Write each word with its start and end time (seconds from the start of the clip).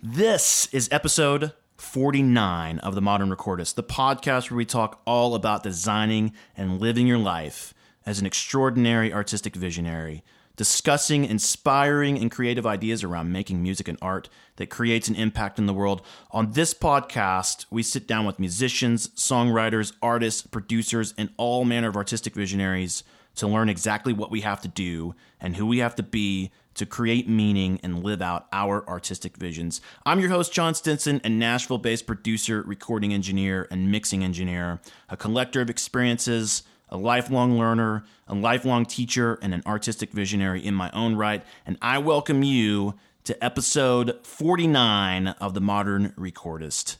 This 0.00 0.72
is 0.72 0.88
episode 0.92 1.54
49 1.76 2.78
of 2.78 2.94
The 2.94 3.00
Modern 3.00 3.30
Recordist, 3.30 3.74
the 3.74 3.82
podcast 3.82 4.48
where 4.48 4.56
we 4.56 4.64
talk 4.64 5.02
all 5.04 5.34
about 5.34 5.64
designing 5.64 6.34
and 6.56 6.80
living 6.80 7.08
your 7.08 7.18
life 7.18 7.74
as 8.06 8.20
an 8.20 8.26
extraordinary 8.26 9.12
artistic 9.12 9.56
visionary, 9.56 10.22
discussing 10.54 11.24
inspiring 11.24 12.16
and 12.16 12.30
creative 12.30 12.64
ideas 12.64 13.02
around 13.02 13.32
making 13.32 13.60
music 13.60 13.88
and 13.88 13.98
art 14.00 14.28
that 14.54 14.70
creates 14.70 15.08
an 15.08 15.16
impact 15.16 15.58
in 15.58 15.66
the 15.66 15.74
world. 15.74 16.02
On 16.30 16.52
this 16.52 16.74
podcast, 16.74 17.66
we 17.68 17.82
sit 17.82 18.06
down 18.06 18.24
with 18.24 18.38
musicians, 18.38 19.08
songwriters, 19.08 19.92
artists, 20.00 20.42
producers, 20.42 21.12
and 21.18 21.30
all 21.36 21.64
manner 21.64 21.88
of 21.88 21.96
artistic 21.96 22.34
visionaries 22.34 23.02
to 23.34 23.48
learn 23.48 23.68
exactly 23.68 24.12
what 24.12 24.30
we 24.30 24.42
have 24.42 24.60
to 24.60 24.68
do 24.68 25.16
and 25.40 25.56
who 25.56 25.66
we 25.66 25.78
have 25.78 25.96
to 25.96 26.04
be 26.04 26.52
to 26.78 26.86
create 26.86 27.28
meaning 27.28 27.80
and 27.82 28.04
live 28.04 28.22
out 28.22 28.46
our 28.52 28.88
artistic 28.88 29.36
visions. 29.36 29.80
I'm 30.06 30.20
your 30.20 30.30
host, 30.30 30.52
Jon 30.52 30.74
Stinson, 30.74 31.20
a 31.24 31.28
Nashville 31.28 31.78
based 31.78 32.06
producer, 32.06 32.62
recording 32.62 33.12
engineer, 33.12 33.66
and 33.70 33.90
mixing 33.90 34.22
engineer, 34.22 34.80
a 35.08 35.16
collector 35.16 35.60
of 35.60 35.68
experiences, 35.68 36.62
a 36.88 36.96
lifelong 36.96 37.58
learner, 37.58 38.04
a 38.28 38.34
lifelong 38.34 38.86
teacher, 38.86 39.38
and 39.42 39.52
an 39.52 39.62
artistic 39.66 40.12
visionary 40.12 40.64
in 40.64 40.72
my 40.72 40.88
own 40.92 41.16
right. 41.16 41.44
And 41.66 41.76
I 41.82 41.98
welcome 41.98 42.44
you 42.44 42.94
to 43.24 43.44
episode 43.44 44.24
49 44.24 45.28
of 45.28 45.54
The 45.54 45.60
Modern 45.60 46.10
Recordist. 46.16 46.96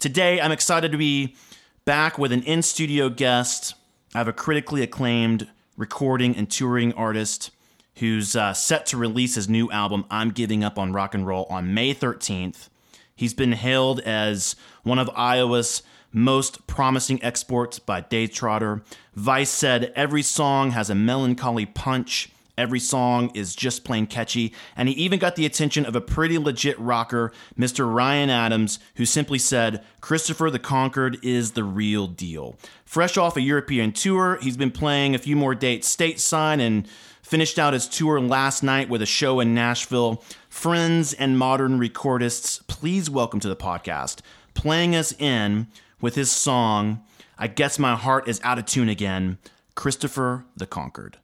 Today, 0.00 0.40
I'm 0.40 0.52
excited 0.52 0.90
to 0.90 0.98
be 0.98 1.36
back 1.84 2.18
with 2.18 2.32
an 2.32 2.42
in 2.42 2.62
studio 2.62 3.08
guest. 3.08 3.74
I 4.12 4.18
have 4.18 4.28
a 4.28 4.32
critically 4.32 4.82
acclaimed 4.82 5.48
recording 5.76 6.36
and 6.36 6.50
touring 6.50 6.92
artist 6.94 7.52
who's 8.00 8.34
uh, 8.34 8.52
set 8.52 8.86
to 8.86 8.96
release 8.96 9.36
his 9.36 9.48
new 9.48 9.70
album, 9.70 10.04
I'm 10.10 10.30
Giving 10.30 10.64
Up 10.64 10.78
on 10.78 10.92
Rock 10.92 11.14
and 11.14 11.26
Roll, 11.26 11.44
on 11.44 11.72
May 11.72 11.94
13th. 11.94 12.68
He's 13.14 13.34
been 13.34 13.52
hailed 13.52 14.00
as 14.00 14.56
one 14.82 14.98
of 14.98 15.10
Iowa's 15.14 15.82
most 16.12 16.66
promising 16.66 17.22
exports 17.22 17.78
by 17.78 18.00
Dave 18.00 18.32
Trotter. 18.32 18.82
Vice 19.14 19.50
said 19.50 19.92
every 19.94 20.22
song 20.22 20.70
has 20.70 20.90
a 20.90 20.94
melancholy 20.94 21.66
punch. 21.66 22.30
Every 22.56 22.80
song 22.80 23.30
is 23.34 23.54
just 23.54 23.84
plain 23.84 24.06
catchy, 24.06 24.52
and 24.76 24.88
he 24.88 24.94
even 24.94 25.18
got 25.18 25.36
the 25.36 25.46
attention 25.46 25.86
of 25.86 25.96
a 25.96 26.00
pretty 26.00 26.36
legit 26.36 26.78
rocker, 26.78 27.32
Mr. 27.58 27.90
Ryan 27.90 28.28
Adams, 28.28 28.78
who 28.96 29.06
simply 29.06 29.38
said, 29.38 29.82
Christopher 30.02 30.50
the 30.50 30.58
Conquered 30.58 31.18
is 31.22 31.52
the 31.52 31.64
real 31.64 32.06
deal. 32.06 32.56
Fresh 32.84 33.16
off 33.16 33.36
a 33.38 33.40
European 33.40 33.92
tour, 33.92 34.38
he's 34.42 34.58
been 34.58 34.70
playing 34.70 35.14
a 35.14 35.18
few 35.18 35.36
more 35.36 35.54
dates 35.54 35.94
stateside 35.94 36.60
and 36.60 36.86
Finished 37.30 37.60
out 37.60 37.74
his 37.74 37.86
tour 37.86 38.20
last 38.20 38.64
night 38.64 38.88
with 38.88 39.00
a 39.00 39.06
show 39.06 39.38
in 39.38 39.54
Nashville. 39.54 40.20
Friends 40.48 41.12
and 41.12 41.38
modern 41.38 41.78
recordists, 41.78 42.66
please 42.66 43.08
welcome 43.08 43.38
to 43.38 43.48
the 43.48 43.54
podcast, 43.54 44.18
playing 44.54 44.96
us 44.96 45.12
in 45.16 45.68
with 46.00 46.16
his 46.16 46.28
song, 46.32 47.04
I 47.38 47.46
Guess 47.46 47.78
My 47.78 47.94
Heart 47.94 48.26
is 48.26 48.40
Out 48.42 48.58
of 48.58 48.66
Tune 48.66 48.88
Again, 48.88 49.38
Christopher 49.76 50.44
the 50.56 50.66
Conquered. 50.66 51.18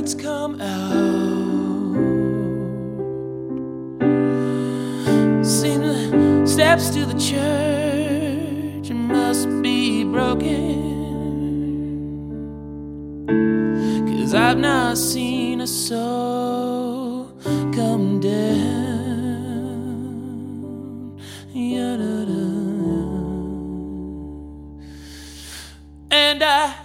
Words 0.00 0.14
come 0.14 0.60
out. 0.60 1.20
The 5.42 6.46
steps 6.46 6.90
to 6.90 7.04
the 7.04 7.18
church 7.18 8.90
must 8.90 9.48
be 9.62 10.04
broken. 10.04 10.88
Cause 14.08 14.34
I've 14.34 14.58
not 14.58 14.96
seen 14.96 15.60
a 15.60 15.66
soul 15.66 17.32
come 17.74 18.20
down. 18.20 18.80
And 26.12 26.42
I 26.42 26.79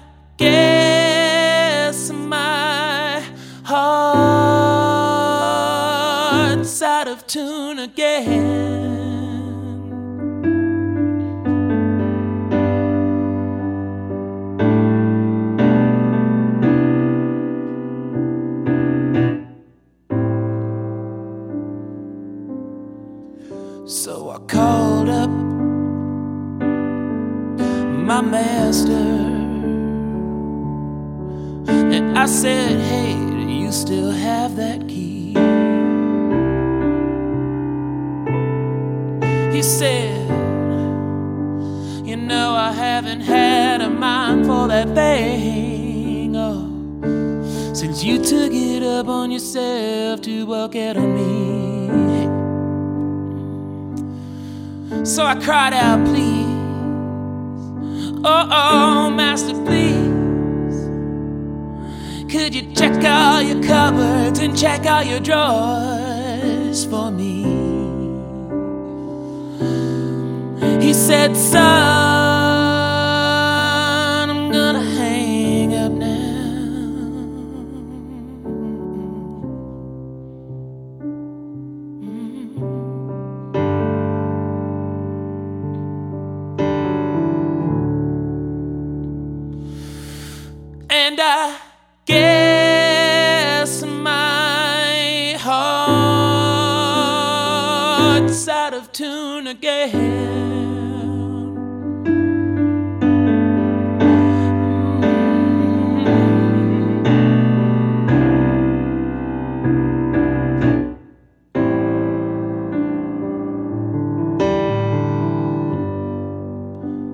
I 32.26 32.28
said, 32.28 32.80
Hey, 32.80 33.14
do 33.14 33.52
you 33.52 33.72
still 33.72 34.10
have 34.10 34.56
that 34.56 34.88
key? 34.88 35.28
He 39.56 39.62
said, 39.62 40.28
You 42.04 42.18
know, 42.18 42.56
I 42.56 42.72
haven't 42.72 43.22
had 43.22 43.82
a 43.82 43.92
mind 43.92 44.48
for 44.48 44.68
that 44.70 44.96
thing. 44.96 46.36
Oh, 46.36 46.68
since 47.76 48.04
you 48.04 48.18
took 48.18 48.52
it 48.52 48.82
up 48.82 49.08
on 49.08 49.30
yourself 49.30 50.22
to 50.22 50.48
walk 50.48 50.76
out 50.76 50.98
on 50.98 51.14
me. 54.90 55.06
So 55.06 55.24
I 55.24 55.36
cried 55.36 55.74
out, 55.74 56.04
please. 56.08 56.48
Oh, 58.26 58.50
oh, 58.52 59.12
master, 59.12 59.54
please. 59.64 60.05
Could 62.36 62.54
you 62.54 62.64
check 62.76 63.02
all 63.06 63.42
your 63.42 63.64
cupboards 63.64 64.40
and 64.40 64.58
check 64.58 64.86
all 64.86 65.04
your 65.04 65.22
drawers 65.22 66.84
for 66.84 67.10
me? 67.10 67.44
He 70.86 70.94
said, 70.94 71.38
son, 71.38 72.25
Mm. 99.62 100.16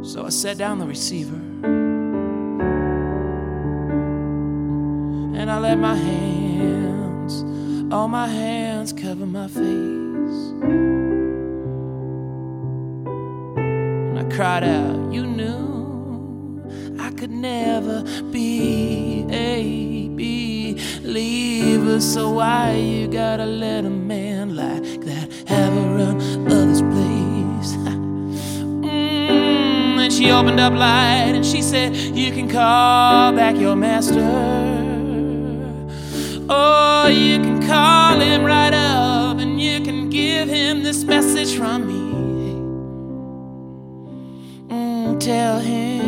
So 0.03 0.25
I 0.25 0.29
set 0.29 0.57
down 0.57 0.79
the 0.79 0.87
receiver 0.87 1.35
and 5.35 5.49
I 5.49 5.59
let 5.59 5.77
my 5.77 5.95
hands, 5.95 7.43
all 7.93 8.07
my 8.07 8.27
hands, 8.27 8.91
cover 8.93 9.25
my 9.25 9.47
face. 9.47 11.10
Cried 14.41 14.63
out, 14.63 15.13
You 15.13 15.27
knew 15.27 16.97
I 16.99 17.11
could 17.11 17.29
never 17.29 18.01
be 18.31 19.23
a 19.29 20.09
believer. 21.03 22.01
So 22.01 22.31
why 22.31 22.73
you 22.73 23.07
gotta 23.07 23.45
let 23.45 23.85
a 23.85 23.89
man 23.91 24.55
like 24.55 25.01
that 25.01 25.31
have 25.45 25.77
a 25.77 25.85
run 25.97 26.15
of 26.51 26.67
this 26.69 26.81
place? 26.81 27.71
Mm, 28.81 29.99
and 30.05 30.11
she 30.11 30.31
opened 30.31 30.59
up 30.59 30.73
light 30.73 31.33
and 31.37 31.45
she 31.45 31.61
said, 31.61 31.95
You 31.95 32.31
can 32.31 32.49
call 32.49 33.33
back 33.33 33.55
your 33.57 33.75
master. 33.75 34.27
Oh, 36.49 37.07
you 37.07 37.37
can 37.45 37.61
call 37.67 38.19
him 38.19 38.43
right 38.43 38.73
up 38.73 39.37
and 39.37 39.61
you 39.61 39.81
can 39.81 40.09
give 40.09 40.49
him 40.49 40.81
this 40.81 41.03
message 41.03 41.55
from 41.55 41.85
me. 41.87 42.00
Tell 45.21 45.59
him, 45.59 46.01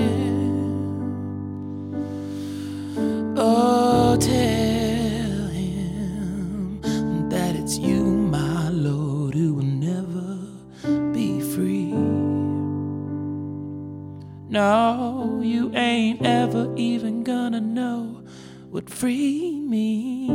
oh, 3.37 4.17
tell 4.19 5.47
him 5.49 7.29
that 7.29 7.55
it's 7.55 7.77
you, 7.77 8.03
my 8.05 8.69
Lord, 8.69 9.35
who 9.35 9.53
will 9.53 9.61
never 9.61 10.39
be 11.13 11.39
free. 11.41 11.93
No, 14.49 15.41
you 15.43 15.71
ain't 15.75 16.25
ever 16.25 16.73
even 16.75 17.23
gonna 17.23 17.61
know 17.61 18.23
what 18.71 18.89
free 18.89 19.59
means. 19.61 20.33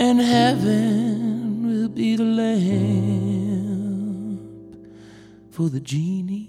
And 0.00 0.18
heaven 0.20 1.64
will 1.64 1.88
be 1.88 2.16
the 2.16 2.24
lamp 2.24 3.27
for 5.58 5.68
the 5.68 5.80
genie. 5.80 6.47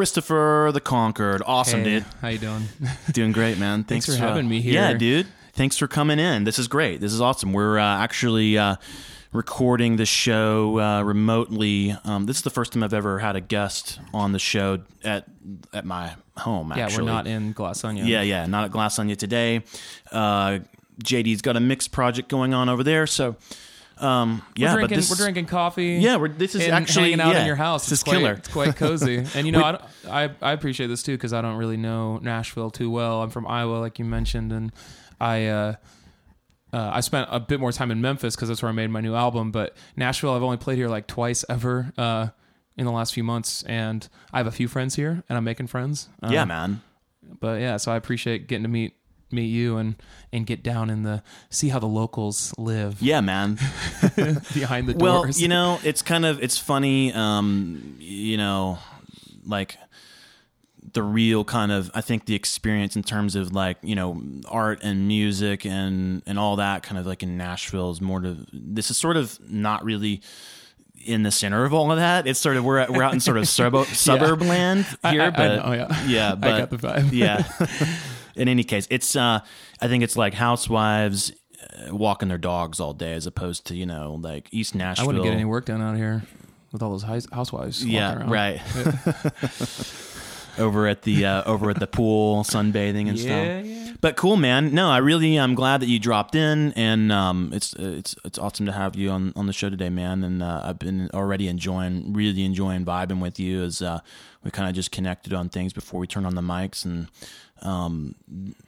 Christopher 0.00 0.70
the 0.72 0.80
Conquered. 0.80 1.42
Awesome, 1.44 1.80
Hey, 1.80 1.84
dude. 1.84 2.04
How 2.22 2.28
you 2.28 2.38
doing? 2.38 2.62
Doing 3.12 3.32
great, 3.32 3.58
man. 3.58 3.84
Thanks, 3.84 4.06
Thanks 4.06 4.18
for 4.18 4.26
having 4.26 4.48
me 4.48 4.62
here. 4.62 4.72
Yeah, 4.72 4.94
dude. 4.94 5.26
Thanks 5.52 5.76
for 5.76 5.86
coming 5.86 6.18
in. 6.18 6.44
This 6.44 6.58
is 6.58 6.68
great. 6.68 7.02
This 7.02 7.12
is 7.12 7.20
awesome. 7.20 7.52
We're 7.52 7.78
uh, 7.78 7.98
actually 7.98 8.56
uh, 8.56 8.76
recording 9.30 9.96
the 9.96 10.06
show 10.06 10.80
uh, 10.80 11.02
remotely. 11.02 11.94
Um, 12.04 12.24
this 12.24 12.38
is 12.38 12.42
the 12.44 12.48
first 12.48 12.72
time 12.72 12.82
I've 12.82 12.94
ever 12.94 13.18
had 13.18 13.36
a 13.36 13.42
guest 13.42 14.00
on 14.14 14.32
the 14.32 14.38
show 14.38 14.78
at 15.04 15.26
at 15.74 15.84
my 15.84 16.14
home. 16.38 16.72
yeah, 16.74 16.88
we're 16.96 17.02
not 17.02 17.26
in 17.26 17.52
Glass 17.52 17.84
Onion. 17.84 18.06
Yeah, 18.06 18.22
yeah, 18.22 18.46
not 18.46 18.64
at 18.64 18.70
Glass 18.70 18.98
Onion 18.98 19.18
today. 19.18 19.64
Uh, 20.10 20.60
JD's 21.04 21.42
got 21.42 21.58
a 21.58 21.60
mixed 21.60 21.92
project 21.92 22.30
going 22.30 22.54
on 22.54 22.70
over 22.70 22.82
there, 22.82 23.06
so 23.06 23.36
um, 24.00 24.42
we're 24.56 24.64
yeah, 24.64 24.72
drinking, 24.74 24.96
but 24.96 24.96
this 24.96 25.10
we're 25.10 25.16
drinking 25.16 25.46
coffee. 25.46 25.98
Yeah, 26.00 26.16
we're, 26.16 26.28
this 26.28 26.54
is 26.54 26.62
and 26.62 26.72
actually 26.72 27.10
hanging 27.10 27.20
out 27.20 27.34
yeah, 27.34 27.40
in 27.40 27.46
your 27.46 27.56
house. 27.56 27.84
This 27.84 27.92
It's 27.92 28.00
is 28.00 28.04
quite, 28.04 28.18
killer. 28.18 28.32
It's 28.32 28.48
quite 28.48 28.76
cozy. 28.76 29.24
And 29.34 29.46
you 29.46 29.52
know, 29.52 29.62
I, 29.62 29.72
don't- 29.72 29.84
I 30.08 30.30
I 30.42 30.52
appreciate 30.52 30.86
this 30.88 31.02
too 31.02 31.16
because 31.16 31.32
I 31.32 31.40
don't 31.42 31.56
really 31.56 31.76
know 31.76 32.18
Nashville 32.18 32.70
too 32.70 32.90
well. 32.90 33.22
I'm 33.22 33.30
from 33.30 33.46
Iowa, 33.46 33.76
like 33.76 33.98
you 33.98 34.04
mentioned, 34.04 34.52
and 34.52 34.72
I. 35.20 35.46
Uh, 35.46 35.74
uh, 36.72 36.90
I 36.94 37.00
spent 37.00 37.28
a 37.32 37.40
bit 37.40 37.58
more 37.58 37.72
time 37.72 37.90
in 37.90 38.00
Memphis 38.00 38.36
because 38.36 38.48
that's 38.48 38.62
where 38.62 38.68
I 38.68 38.72
made 38.72 38.90
my 38.90 39.00
new 39.00 39.16
album. 39.16 39.50
But 39.50 39.76
Nashville, 39.96 40.34
I've 40.34 40.42
only 40.44 40.56
played 40.56 40.78
here 40.78 40.88
like 40.88 41.08
twice 41.08 41.44
ever 41.48 41.92
uh, 41.98 42.28
in 42.76 42.84
the 42.84 42.92
last 42.92 43.12
few 43.12 43.24
months, 43.24 43.64
and 43.64 44.08
I 44.32 44.38
have 44.38 44.46
a 44.46 44.52
few 44.52 44.68
friends 44.68 44.94
here, 44.94 45.24
and 45.28 45.36
I'm 45.36 45.42
making 45.42 45.66
friends. 45.66 46.08
Uh, 46.22 46.28
yeah, 46.30 46.44
man. 46.44 46.80
but 47.40 47.60
yeah, 47.60 47.76
so 47.76 47.90
I 47.90 47.96
appreciate 47.96 48.46
getting 48.46 48.62
to 48.62 48.68
meet 48.68 48.94
meet 49.32 49.46
you 49.46 49.76
and 49.76 49.94
and 50.32 50.46
get 50.46 50.62
down 50.62 50.90
in 50.90 51.02
the 51.02 51.22
see 51.50 51.68
how 51.68 51.78
the 51.78 51.86
locals 51.86 52.54
live 52.58 53.00
Yeah, 53.02 53.20
man. 53.20 53.54
behind 54.16 54.88
the 54.88 54.94
doors. 54.94 55.00
Well, 55.02 55.30
you 55.30 55.48
know, 55.48 55.78
it's 55.84 56.02
kind 56.02 56.24
of 56.24 56.42
it's 56.42 56.58
funny. 56.58 57.12
Um, 57.12 57.96
you 57.98 58.36
know, 58.36 58.78
like 59.44 59.76
the 60.92 61.02
real 61.02 61.44
kind 61.44 61.70
of 61.70 61.90
I 61.94 62.00
think 62.00 62.24
the 62.26 62.34
experience 62.34 62.96
in 62.96 63.02
terms 63.02 63.36
of 63.36 63.52
like 63.52 63.76
you 63.82 63.94
know 63.94 64.20
art 64.48 64.80
and 64.82 65.06
music 65.06 65.64
and 65.64 66.22
and 66.26 66.38
all 66.38 66.56
that 66.56 66.82
kind 66.82 66.98
of 66.98 67.06
like 67.06 67.22
in 67.22 67.36
Nashville 67.36 67.90
is 67.90 68.00
more 68.00 68.20
to 68.20 68.36
this 68.52 68.90
is 68.90 68.96
sort 68.96 69.16
of 69.16 69.38
not 69.48 69.84
really 69.84 70.20
in 71.06 71.22
the 71.22 71.30
center 71.30 71.64
of 71.64 71.72
all 71.72 71.90
of 71.92 71.98
that. 71.98 72.26
It's 72.26 72.38
sort 72.40 72.56
of 72.56 72.64
we're 72.64 72.86
we're 72.90 73.02
out 73.02 73.12
in 73.14 73.20
sort 73.20 73.36
of 73.38 73.46
suburb 73.48 73.86
suburb 73.86 74.42
land 74.42 74.84
here, 75.08 75.22
I- 75.22 75.26
I 75.26 75.30
but 75.30 75.56
know, 75.66 75.72
yeah. 75.72 76.06
yeah, 76.06 76.32
I 76.42 76.58
got 76.58 76.70
the 76.70 76.76
vibe. 76.76 77.12
yeah. 77.12 77.44
In 78.36 78.48
any 78.48 78.64
case, 78.64 78.86
it's 78.90 79.16
uh, 79.16 79.40
I 79.80 79.88
think 79.88 80.02
it's 80.04 80.16
like 80.16 80.34
housewives 80.34 81.32
uh, 81.88 81.94
walking 81.94 82.28
their 82.28 82.38
dogs 82.38 82.80
all 82.80 82.92
day 82.94 83.12
as 83.12 83.26
opposed 83.26 83.66
to 83.66 83.74
you 83.76 83.86
know 83.86 84.18
like 84.20 84.48
East 84.52 84.74
Nashville. 84.74 85.04
I 85.04 85.06
wouldn't 85.06 85.24
get 85.24 85.32
any 85.32 85.44
work 85.44 85.66
done 85.66 85.82
out 85.82 85.96
here 85.96 86.22
with 86.72 86.82
all 86.82 86.90
those 86.90 87.02
housewives. 87.32 87.84
Yeah, 87.84 88.16
around. 88.18 88.30
right. 88.30 88.60
over 90.58 90.86
at 90.88 91.02
the 91.02 91.24
uh, 91.24 91.42
over 91.44 91.70
at 91.70 91.78
the 91.78 91.86
pool, 91.86 92.42
sunbathing 92.44 93.08
and 93.08 93.18
Yeah, 93.18 93.22
stuff. 93.60 93.66
yeah. 93.66 93.92
But 94.00 94.16
cool, 94.16 94.36
man. 94.36 94.74
No, 94.74 94.88
I 94.90 94.98
really 94.98 95.38
I'm 95.38 95.54
glad 95.54 95.80
that 95.82 95.86
you 95.88 95.98
dropped 95.98 96.34
in, 96.34 96.72
and 96.72 97.12
um, 97.12 97.50
it's 97.52 97.74
it's 97.78 98.14
it's 98.24 98.38
awesome 98.38 98.66
to 98.66 98.72
have 98.72 98.96
you 98.96 99.10
on 99.10 99.32
on 99.36 99.46
the 99.46 99.52
show 99.52 99.70
today, 99.70 99.90
man. 99.90 100.24
And 100.24 100.42
uh, 100.42 100.62
I've 100.64 100.78
been 100.78 101.10
already 101.12 101.48
enjoying, 101.48 102.12
really 102.12 102.44
enjoying 102.44 102.84
vibing 102.84 103.20
with 103.20 103.38
you 103.38 103.62
as 103.62 103.82
uh, 103.82 104.00
we 104.42 104.50
kind 104.50 104.68
of 104.68 104.74
just 104.74 104.90
connected 104.90 105.32
on 105.32 105.48
things 105.48 105.72
before 105.72 106.00
we 106.00 106.06
turned 106.06 106.26
on 106.26 106.34
the 106.34 106.42
mics 106.42 106.84
and. 106.84 107.08
Um, 107.62 108.14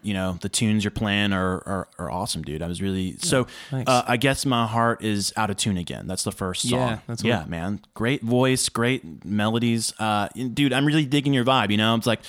you 0.02 0.14
know 0.14 0.38
the 0.40 0.49
tunes 0.49 0.84
you're 0.84 0.90
playing 0.90 1.32
are, 1.32 1.62
are, 1.66 1.88
are 1.99 2.11
awesome, 2.11 2.42
dude. 2.42 2.62
I 2.62 2.66
was 2.66 2.82
really 2.82 3.16
so. 3.18 3.46
uh, 3.72 4.02
I 4.06 4.16
guess 4.16 4.44
my 4.44 4.66
heart 4.66 5.02
is 5.02 5.32
out 5.37 5.50
of 5.50 5.56
tune 5.56 5.78
again. 5.78 6.06
That's 6.06 6.25
the 6.25 6.32
first 6.32 6.68
song. 6.68 6.78
Yeah, 6.78 6.99
that's 7.06 7.25
yeah, 7.25 7.44
man. 7.46 7.80
Great 7.94 8.22
voice, 8.22 8.68
great 8.68 9.25
melodies. 9.25 9.92
Uh, 9.99 10.28
dude, 10.28 10.72
I'm 10.72 10.87
really 10.87 11.06
digging 11.06 11.34
your 11.34 11.44
vibe. 11.44 11.70
You 11.70 11.76
know, 11.76 11.94
it's 11.94 12.06
like 12.06 12.20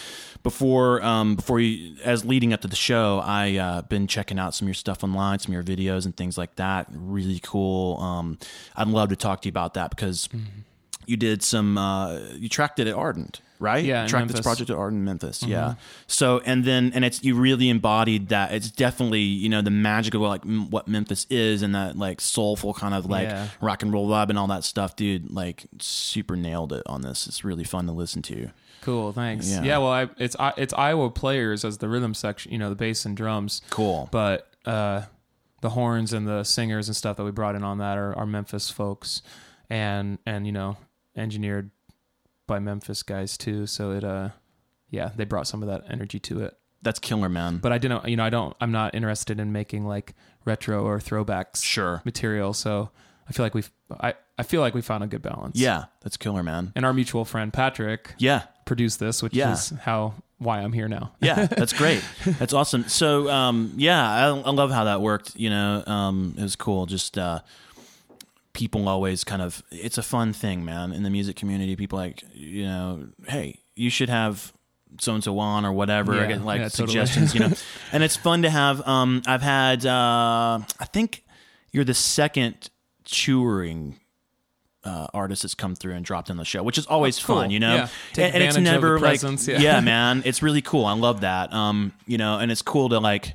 before, 0.44 1.02
um, 1.04 1.36
before 1.36 1.60
you, 1.60 1.96
as 2.04 2.26
leading 2.26 2.54
up 2.54 2.62
to 2.62 2.68
the 2.68 2.76
show, 2.76 3.22
I 3.24 3.56
uh, 3.56 3.82
been 3.84 4.08
checking 4.08 4.38
out 4.38 4.54
some 4.54 4.66
of 4.66 4.70
your 4.70 4.76
stuff 4.76 5.04
online, 5.04 5.40
some 5.40 5.56
of 5.56 5.68
your 5.68 5.78
videos 5.78 6.06
and 6.06 6.16
things 6.16 6.38
like 6.38 6.56
that. 6.58 6.88
Really 6.92 7.40
cool. 7.42 7.98
Um, 7.98 8.38
I'd 8.76 8.90
love 8.90 9.10
to 9.10 9.16
talk 9.16 9.42
to 9.44 9.48
you 9.48 9.52
about 9.52 9.74
that 9.76 9.90
because 9.90 10.28
you 11.06 11.16
did 11.18 11.44
some, 11.44 11.78
uh, 11.78 12.20
you 12.36 12.50
tracked 12.50 12.80
it 12.80 12.88
at 12.88 12.94
Ardent. 12.94 13.42
Right, 13.64 13.86
Yeah, 13.86 14.04
in 14.04 14.10
tracked 14.10 14.28
this 14.28 14.42
project 14.42 14.70
at 14.70 14.76
Ardent, 14.76 15.04
Memphis. 15.04 15.42
Yeah, 15.42 15.76
so 16.06 16.40
and 16.46 16.66
then 16.66 16.92
and 16.94 17.06
it's 17.06 17.24
you 17.24 17.36
really 17.36 17.70
embodied 17.70 18.28
that. 18.28 18.52
It's 18.52 18.70
definitely 18.70 19.22
you 19.22 19.48
know 19.48 19.62
the 19.62 19.72
magic 19.72 20.14
of 20.14 20.22
like 20.22 20.46
m- 20.46 20.70
what 20.70 20.88
Memphis 20.88 21.26
is 21.30 21.62
and 21.62 21.74
that 21.74 21.98
like 21.98 22.20
soulful 22.20 22.74
kind 22.74 22.94
of 22.94 23.06
like 23.06 23.30
Yeah. 23.30 23.48
rock 23.62 23.82
and 23.82 23.94
roll 23.94 24.10
vibe 24.10 24.30
and 24.30 24.38
all 24.38 24.48
that 24.48 24.66
stuff, 24.66 24.98
dude. 24.98 25.32
Like 25.32 25.64
super 25.80 26.36
nailed 26.36 26.74
it 26.74 26.84
on 26.88 27.02
this. 27.04 27.26
It's 27.26 27.46
really 27.46 27.64
fun 27.64 27.86
to 27.86 27.94
listen 27.94 28.22
to. 28.24 28.50
Cool, 28.82 29.14
thanks. 29.14 29.50
Yeah. 29.50 29.64
Yeah, 29.64 29.78
well, 29.78 29.92
I, 29.94 30.10
it's 30.18 30.36
I- 30.38 30.54
it's 30.58 30.74
Iowa 30.74 31.10
players 31.10 31.64
as 31.64 31.78
the 31.78 31.88
rhythm 31.88 32.14
section, 32.14 32.52
you 32.52 32.58
know, 32.58 32.68
the 32.70 32.76
bass 32.76 33.06
and 33.06 33.16
drums. 33.16 33.62
Cool. 33.70 34.10
But 34.12 34.50
uh, 34.66 35.04
the 35.62 35.70
horns 35.70 36.12
and 36.12 36.28
the 36.28 36.44
singers 36.44 36.90
and 36.90 36.96
stuff 36.98 37.16
that 37.16 37.24
we 37.24 37.32
brought 37.32 37.56
in 37.56 37.64
on 37.64 37.78
that 37.78 37.98
are, 37.98 38.14
are 38.18 38.26
Memphis 38.26 38.70
folks, 38.70 39.22
and 39.70 40.18
and 40.26 40.46
you 40.46 40.52
know, 40.52 40.76
engineered 41.16 41.72
by 42.48 42.60
Memphis 42.60 43.04
guys 43.04 43.38
too. 43.38 43.66
So 43.68 43.92
it 43.92 44.04
uh, 44.04 44.30
yeah, 44.90 45.12
they 45.16 45.26
brought 45.26 45.48
some 45.48 45.62
of 45.64 45.70
that 45.70 45.84
energy 45.90 46.20
to 46.20 46.42
it. 46.44 46.58
That's 46.82 47.00
killer, 47.00 47.30
man. 47.30 47.58
But 47.58 47.72
I 47.72 47.78
didn't, 47.78 48.06
you 48.10 48.18
know, 48.18 48.26
I 48.26 48.30
don't, 48.30 48.56
I'm 48.60 48.72
not 48.74 48.94
interested 48.94 49.40
in 49.40 49.54
making 49.54 49.86
like 49.88 50.14
retro 50.44 50.84
or 50.86 51.00
throwbacks 51.00 51.64
sure. 51.64 52.02
material. 52.04 52.54
So 52.54 52.90
I 53.28 53.32
feel 53.32 53.46
like 53.46 53.54
we've, 53.56 53.72
I, 54.02 54.16
I 54.38 54.44
feel 54.44 54.60
like 54.60 54.74
we 54.74 54.82
found 54.82 55.02
a 55.04 55.08
good 55.08 55.22
balance. 55.22 55.58
Yeah, 55.58 55.86
that's 56.02 56.18
killer, 56.18 56.44
man. 56.44 56.74
And 56.76 56.86
our 56.86 56.92
mutual 56.94 57.24
friend 57.24 57.54
Patrick 57.54 58.14
Yeah. 58.18 58.44
produced 58.66 59.00
this, 59.00 59.24
which 59.24 59.34
Yeah. 59.34 59.54
is 59.54 59.70
how 59.84 60.16
why 60.40 60.60
I'm 60.60 60.74
here 60.74 60.90
now. 60.90 61.14
yeah, 61.22 61.46
that's 61.46 61.72
great. 61.82 62.04
That's 62.26 62.52
awesome. 62.54 62.90
So, 62.90 63.30
um, 63.30 63.72
yeah, 63.78 64.12
I, 64.12 64.24
I 64.28 64.52
love 64.52 64.70
how 64.72 64.84
that 64.84 65.00
worked. 65.00 65.38
You 65.38 65.50
know, 65.52 65.84
um, 65.88 66.36
it 66.38 66.44
was 66.44 66.58
cool. 66.58 66.86
Just 66.86 67.18
uh, 67.18 67.40
people 68.54 68.88
always 68.88 69.24
kind 69.24 69.42
of, 69.42 69.64
it's 69.72 69.98
a 69.98 70.04
fun 70.04 70.34
thing, 70.34 70.64
man. 70.64 70.94
In 70.94 71.04
the 71.04 71.10
music 71.10 71.36
community, 71.36 71.76
people 71.76 71.98
like, 71.98 72.24
you 72.34 72.66
know, 72.66 73.08
hey, 73.28 73.60
you 73.76 73.90
should 73.90 74.10
have 74.10 74.54
so 75.00 75.14
and 75.14 75.24
so 75.24 75.40
on 75.40 75.66
or 75.66 75.72
whatever. 75.72 76.16
Yeah, 76.16 76.28
get 76.28 76.46
like 76.46 76.60
yeah, 76.60 76.70
totally. 76.70 76.88
suggestions, 76.88 77.34
you 77.34 77.40
know. 77.42 77.52
and 77.92 78.04
it's 78.04 78.16
fun 78.16 78.44
to 78.44 78.50
have. 78.50 78.86
Um, 78.88 79.22
I've 79.26 79.42
had. 79.42 79.86
Uh, 79.86 80.60
I 80.80 80.86
think 80.86 81.24
you're 81.72 81.84
the 81.84 81.94
second 81.94 82.70
touring. 83.04 84.00
Uh, 84.86 85.08
artist 85.14 85.44
that's 85.44 85.56
come 85.56 85.76
through 85.76 85.94
and 85.94 86.04
dropped 86.04 86.30
in 86.30 86.36
the 86.36 86.44
show, 86.44 86.62
which 86.62 86.78
is 86.78 86.86
always 86.88 87.18
cool. 87.18 87.38
fun, 87.38 87.52
you 87.52 87.58
know. 87.58 87.74
Yeah. 87.74 87.88
And, 88.18 88.36
and 88.36 88.44
it's 88.44 88.58
advantage 88.58 88.58
of 88.58 88.64
the 88.66 88.72
never 88.72 89.00
like, 89.00 89.12
presence, 89.12 89.48
yeah. 89.48 89.60
yeah, 89.60 89.80
man, 89.80 90.24
it's 90.26 90.44
really 90.44 90.62
cool. 90.62 90.86
I 90.86 90.92
love 90.92 91.22
that. 91.22 91.54
Um, 91.54 91.94
you 92.06 92.18
know, 92.18 92.38
and 92.38 92.52
it's 92.52 92.62
cool 92.62 92.90
to 92.90 93.00
like 93.00 93.34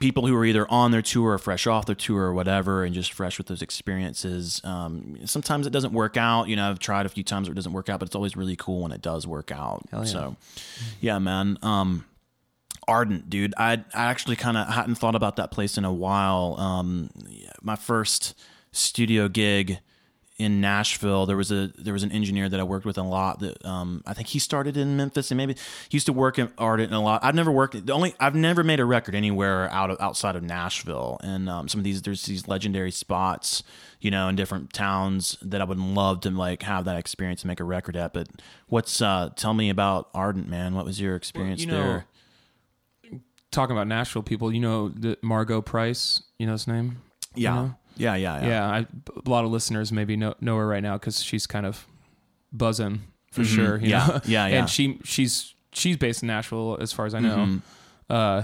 people 0.00 0.26
who 0.26 0.36
are 0.36 0.44
either 0.44 0.70
on 0.70 0.90
their 0.90 1.00
tour 1.02 1.32
or 1.32 1.38
fresh 1.38 1.66
off 1.66 1.86
their 1.86 1.94
tour 1.94 2.24
or 2.24 2.34
whatever 2.34 2.84
and 2.84 2.94
just 2.94 3.12
fresh 3.12 3.38
with 3.38 3.46
those 3.46 3.62
experiences 3.62 4.60
um, 4.64 5.16
sometimes 5.24 5.66
it 5.66 5.70
doesn't 5.70 5.92
work 5.94 6.16
out. 6.16 6.48
You 6.48 6.56
know 6.56 6.68
i've 6.68 6.78
tried 6.78 7.06
a 7.06 7.08
few 7.08 7.24
times 7.24 7.48
where 7.48 7.52
it 7.52 7.56
doesn't 7.56 7.72
work 7.72 7.88
out 7.88 7.98
but 8.00 8.06
it's 8.08 8.14
always 8.14 8.36
really 8.36 8.56
cool 8.56 8.82
when 8.82 8.92
it 8.92 9.00
does 9.00 9.26
work 9.26 9.50
out. 9.50 9.82
Yeah. 9.92 10.04
so 10.04 10.36
yeah 11.00 11.18
man 11.18 11.58
um, 11.62 12.04
ardent 12.86 13.30
dude 13.30 13.54
i, 13.56 13.72
I 13.94 14.04
actually 14.04 14.36
kind 14.36 14.56
of 14.56 14.68
hadn't 14.68 14.96
thought 14.96 15.14
about 15.14 15.36
that 15.36 15.50
place 15.50 15.78
in 15.78 15.84
a 15.84 15.92
while. 15.92 16.56
Um, 16.58 17.10
my 17.62 17.76
first 17.76 18.34
studio 18.72 19.28
gig 19.28 19.78
in 20.42 20.60
Nashville, 20.60 21.24
there 21.26 21.36
was 21.36 21.50
a 21.52 21.68
there 21.78 21.92
was 21.92 22.02
an 22.02 22.10
engineer 22.12 22.48
that 22.48 22.58
I 22.58 22.62
worked 22.62 22.84
with 22.84 22.98
a 22.98 23.02
lot. 23.02 23.40
That 23.40 23.64
um, 23.64 24.02
I 24.06 24.12
think 24.14 24.28
he 24.28 24.38
started 24.38 24.76
in 24.76 24.96
Memphis 24.96 25.30
and 25.30 25.38
maybe 25.38 25.54
he 25.54 25.96
used 25.96 26.06
to 26.06 26.12
work 26.12 26.38
in 26.38 26.50
Ardent 26.58 26.92
a 26.92 26.98
lot. 26.98 27.22
I've 27.24 27.34
never 27.34 27.50
worked 27.52 27.86
the 27.86 27.92
only 27.92 28.14
I've 28.20 28.34
never 28.34 28.62
made 28.64 28.80
a 28.80 28.84
record 28.84 29.14
anywhere 29.14 29.70
out 29.70 29.90
of 29.90 30.00
outside 30.00 30.36
of 30.36 30.42
Nashville. 30.42 31.18
And 31.22 31.48
um, 31.48 31.68
some 31.68 31.78
of 31.80 31.84
these 31.84 32.02
there's 32.02 32.24
these 32.24 32.48
legendary 32.48 32.90
spots, 32.90 33.62
you 34.00 34.10
know, 34.10 34.28
in 34.28 34.36
different 34.36 34.72
towns 34.72 35.38
that 35.42 35.60
I 35.60 35.64
would 35.64 35.78
love 35.78 36.20
to 36.22 36.30
like 36.30 36.62
have 36.64 36.84
that 36.86 36.96
experience 36.96 37.42
and 37.42 37.48
make 37.48 37.60
a 37.60 37.64
record 37.64 37.96
at. 37.96 38.12
But 38.12 38.28
what's 38.68 39.00
uh, 39.00 39.30
tell 39.36 39.54
me 39.54 39.70
about 39.70 40.08
Ardent, 40.14 40.48
man? 40.48 40.74
What 40.74 40.84
was 40.84 41.00
your 41.00 41.14
experience 41.16 41.60
you 41.60 41.68
know, 41.68 41.74
there? 41.74 42.06
Talking 43.50 43.76
about 43.76 43.86
Nashville 43.86 44.22
people, 44.22 44.50
you 44.52 44.60
know 44.60 44.88
the 44.88 45.18
Margo 45.22 45.60
Price. 45.60 46.22
You 46.38 46.46
know 46.46 46.52
his 46.52 46.66
name. 46.66 47.02
You 47.34 47.42
Yeah. 47.44 47.54
know? 47.54 47.74
Yeah, 47.96 48.14
yeah, 48.14 48.40
yeah, 48.40 48.46
yeah. 48.46 48.66
I, 48.66 48.86
a 49.24 49.28
lot 49.28 49.44
of 49.44 49.50
listeners 49.50 49.92
maybe 49.92 50.16
know 50.16 50.34
know 50.40 50.56
her 50.56 50.66
right 50.66 50.82
now 50.82 50.98
because 50.98 51.22
she's 51.22 51.46
kind 51.46 51.66
of 51.66 51.86
buzzing 52.52 53.02
for 53.30 53.44
sure. 53.44 53.78
Mm-hmm. 53.78 53.86
Yeah. 53.86 54.06
know? 54.06 54.20
Yeah, 54.24 54.46
yeah. 54.48 54.58
And 54.58 54.70
she 54.70 54.98
she's 55.04 55.54
she's 55.72 55.96
based 55.96 56.22
in 56.22 56.28
Nashville 56.28 56.78
as 56.80 56.92
far 56.92 57.06
as 57.06 57.14
I 57.14 57.20
know. 57.20 57.36
Mm-hmm. 57.36 57.58
Uh, 58.10 58.42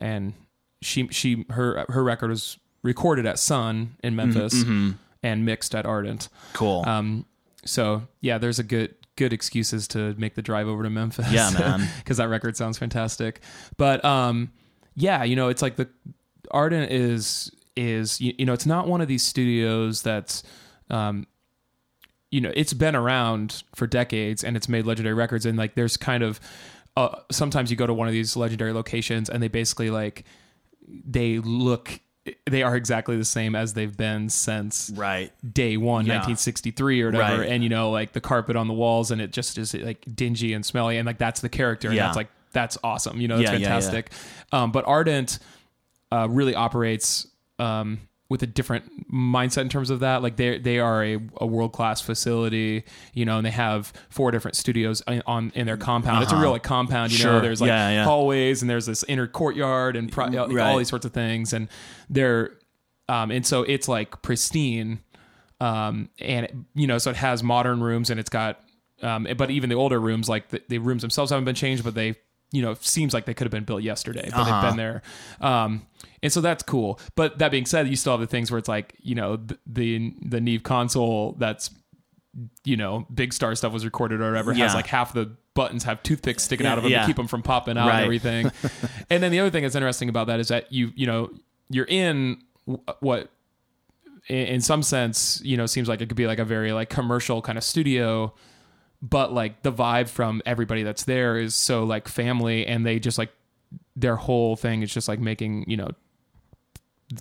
and 0.00 0.34
she 0.80 1.08
she 1.08 1.44
her 1.50 1.84
her 1.88 2.02
record 2.02 2.30
was 2.30 2.58
recorded 2.82 3.26
at 3.26 3.38
Sun 3.38 3.96
in 4.02 4.16
Memphis 4.16 4.64
and 5.22 5.44
mixed 5.44 5.74
at 5.74 5.86
Ardent. 5.86 6.28
Mm-hmm. 6.28 6.56
Cool. 6.56 6.84
Um, 6.86 7.26
so 7.64 8.02
yeah, 8.20 8.38
there's 8.38 8.58
a 8.58 8.64
good 8.64 8.94
good 9.16 9.32
excuses 9.32 9.88
to 9.88 10.14
make 10.16 10.34
the 10.36 10.42
drive 10.42 10.68
over 10.68 10.82
to 10.84 10.90
Memphis. 10.90 11.30
Yeah, 11.30 11.50
man. 11.50 11.88
because 11.98 12.16
that 12.18 12.28
record 12.28 12.56
sounds 12.56 12.78
fantastic. 12.78 13.40
But 13.76 14.04
um, 14.04 14.52
yeah, 14.94 15.24
you 15.24 15.36
know, 15.36 15.48
it's 15.48 15.60
like 15.60 15.76
the 15.76 15.88
Ardent 16.50 16.90
is 16.90 17.50
is 17.78 18.20
you, 18.20 18.34
you 18.38 18.44
know, 18.44 18.52
it's 18.52 18.66
not 18.66 18.86
one 18.88 19.00
of 19.00 19.08
these 19.08 19.22
studios 19.22 20.02
that's 20.02 20.42
um, 20.90 21.26
you 22.30 22.40
know, 22.40 22.52
it's 22.54 22.74
been 22.74 22.94
around 22.96 23.62
for 23.74 23.86
decades 23.86 24.44
and 24.44 24.56
it's 24.56 24.68
made 24.68 24.84
legendary 24.84 25.14
records 25.14 25.46
and 25.46 25.56
like 25.56 25.74
there's 25.74 25.96
kind 25.96 26.22
of 26.22 26.40
uh, 26.96 27.20
sometimes 27.30 27.70
you 27.70 27.76
go 27.76 27.86
to 27.86 27.94
one 27.94 28.08
of 28.08 28.12
these 28.12 28.36
legendary 28.36 28.72
locations 28.72 29.30
and 29.30 29.42
they 29.42 29.48
basically 29.48 29.88
like 29.90 30.24
they 30.86 31.38
look 31.38 32.00
they 32.46 32.62
are 32.62 32.76
exactly 32.76 33.16
the 33.16 33.24
same 33.24 33.54
as 33.54 33.74
they've 33.74 33.96
been 33.96 34.28
since 34.28 34.90
right. 34.94 35.32
day 35.54 35.76
one, 35.76 36.04
Yeah. 36.04 36.14
1963 36.16 37.02
or 37.02 37.06
whatever. 37.06 37.40
Right. 37.40 37.48
And 37.48 37.62
you 37.62 37.70
know, 37.70 37.90
like 37.90 38.12
the 38.12 38.20
carpet 38.20 38.56
on 38.56 38.68
the 38.68 38.74
walls 38.74 39.10
and 39.10 39.20
it 39.20 39.30
just 39.30 39.56
is 39.56 39.72
like 39.74 40.04
dingy 40.14 40.52
and 40.52 40.66
smelly. 40.66 40.98
And 40.98 41.06
like, 41.06 41.18
that's 41.18 41.40
the 41.40 41.48
character. 41.48 41.88
And 41.88 41.96
Yeah. 41.96 42.04
that's 42.04 42.16
like, 42.16 42.28
that's 42.52 42.76
awesome. 42.84 43.20
You 43.20 43.28
know, 43.28 43.36
yeah, 43.38 43.52
yeah. 43.52 43.58
fantastic. 43.58 44.10
Um, 44.52 44.72
but 44.72 44.86
Ardent, 44.86 45.38
uh, 46.10 46.26
really 46.30 46.54
operates, 46.54 47.26
um, 47.58 48.00
with 48.30 48.42
a 48.42 48.46
different 48.46 48.84
mindset 49.10 49.62
in 49.62 49.68
terms 49.70 49.88
of 49.88 50.00
that. 50.00 50.22
Like 50.22 50.36
they 50.36 50.58
they 50.58 50.78
are 50.80 51.02
a, 51.02 51.18
a 51.38 51.46
world 51.46 51.72
class 51.72 52.00
facility, 52.00 52.84
you 53.14 53.24
know, 53.24 53.38
and 53.38 53.46
they 53.46 53.50
have 53.50 53.92
four 54.10 54.30
different 54.30 54.56
studios 54.56 55.02
in, 55.08 55.22
on 55.26 55.50
in 55.54 55.66
their 55.66 55.76
compound. 55.78 56.22
It's 56.22 56.32
a 56.32 56.36
real 56.36 56.50
like 56.50 56.62
compound, 56.62 57.12
you 57.12 57.24
know. 57.24 57.30
Uh-huh. 57.32 57.40
There's 57.40 57.60
like 57.60 57.68
Yeah, 57.68 57.90
yeah. 57.90 58.04
hallways 58.04 58.60
and 58.62 58.68
there's 58.70 58.84
this 58.86 59.02
inner 59.08 59.26
courtyard 59.26 59.96
and 59.96 60.12
pri- 60.12 60.36
all 60.36 60.48
Right. 60.48 60.76
these 60.78 60.88
sorts 60.88 61.06
of 61.06 61.12
things, 61.12 61.52
and 61.54 61.68
they're 62.10 62.52
um, 63.08 63.30
and 63.30 63.46
so 63.46 63.62
it's 63.62 63.88
like 63.88 64.20
pristine, 64.20 65.00
um, 65.60 66.10
and 66.20 66.44
it, 66.46 66.54
you 66.74 66.86
know, 66.86 66.98
so 66.98 67.08
it 67.10 67.16
has 67.16 67.42
modern 67.42 67.80
rooms 67.82 68.10
and 68.10 68.20
it's 68.20 68.28
got, 68.28 68.60
um, 69.02 69.26
but 69.38 69.50
even 69.50 69.70
the 69.70 69.76
older 69.76 69.98
rooms, 69.98 70.28
like 70.28 70.48
the, 70.50 70.60
the 70.68 70.76
rooms 70.78 71.00
themselves 71.00 71.30
haven't 71.30 71.46
been 71.46 71.54
changed, 71.54 71.82
but 71.84 71.94
they, 71.94 72.16
you 72.52 72.60
know, 72.62 72.74
seems 72.80 73.14
like 73.14 73.24
they 73.24 73.32
could 73.34 73.46
have 73.46 73.50
been 73.50 73.64
built 73.64 73.82
yesterday, 73.82 74.28
but 74.30 74.40
Uh-huh. 74.40 74.60
they've 74.60 74.70
been 74.70 74.76
there. 74.76 75.02
Um, 75.40 75.86
and 76.22 76.32
so 76.32 76.40
that's 76.40 76.62
cool. 76.62 76.98
But 77.14 77.38
that 77.38 77.50
being 77.50 77.66
said, 77.66 77.88
you 77.88 77.96
still 77.96 78.12
have 78.12 78.20
the 78.20 78.26
things 78.26 78.50
where 78.50 78.58
it's 78.58 78.68
like, 78.68 78.94
you 79.00 79.14
know, 79.14 79.36
the 79.36 79.58
the, 79.66 80.14
the 80.22 80.40
Neve 80.40 80.62
console 80.62 81.32
that's, 81.38 81.70
you 82.64 82.76
know, 82.76 83.06
big 83.12 83.32
star 83.32 83.54
stuff 83.54 83.72
was 83.72 83.84
recorded 83.84 84.20
or 84.20 84.30
whatever 84.30 84.52
Yeah. 84.52 84.64
has 84.64 84.74
like 84.74 84.86
half 84.86 85.12
the 85.12 85.30
buttons 85.54 85.84
have 85.84 86.02
toothpicks 86.02 86.44
sticking 86.44 86.66
out 86.66 86.78
of 86.78 86.84
them 86.84 86.92
Yeah. 86.92 87.00
to 87.00 87.06
keep 87.06 87.16
them 87.16 87.26
from 87.26 87.42
popping 87.42 87.76
out 87.76 87.88
Right. 87.88 87.96
and 87.96 88.04
everything. 88.04 88.52
and 89.10 89.22
then 89.22 89.32
the 89.32 89.40
other 89.40 89.50
thing 89.50 89.62
that's 89.62 89.74
interesting 89.74 90.08
about 90.08 90.26
that 90.28 90.38
is 90.40 90.48
that 90.48 90.72
you, 90.72 90.92
you 90.94 91.06
know, 91.06 91.30
you're 91.68 91.86
in 91.88 92.42
what 93.00 93.30
in 94.28 94.60
some 94.60 94.82
sense, 94.82 95.40
you 95.42 95.56
know, 95.56 95.66
seems 95.66 95.88
like 95.88 96.00
it 96.02 96.06
could 96.08 96.16
be 96.16 96.26
like 96.26 96.38
a 96.38 96.44
very 96.44 96.72
like 96.72 96.90
commercial 96.90 97.40
kind 97.42 97.56
of 97.56 97.64
studio, 97.64 98.32
but 99.00 99.32
like 99.32 99.62
the 99.62 99.72
vibe 99.72 100.08
from 100.08 100.42
everybody 100.44 100.82
that's 100.82 101.04
there 101.04 101.38
is 101.38 101.54
so 101.54 101.84
like 101.84 102.06
family 102.08 102.66
and 102.66 102.84
they 102.84 102.98
just 102.98 103.16
like 103.18 103.30
their 103.96 104.16
whole 104.16 104.54
thing 104.54 104.82
is 104.82 104.92
just 104.92 105.08
like 105.08 105.18
making, 105.18 105.64
you 105.68 105.76
know, 105.76 105.88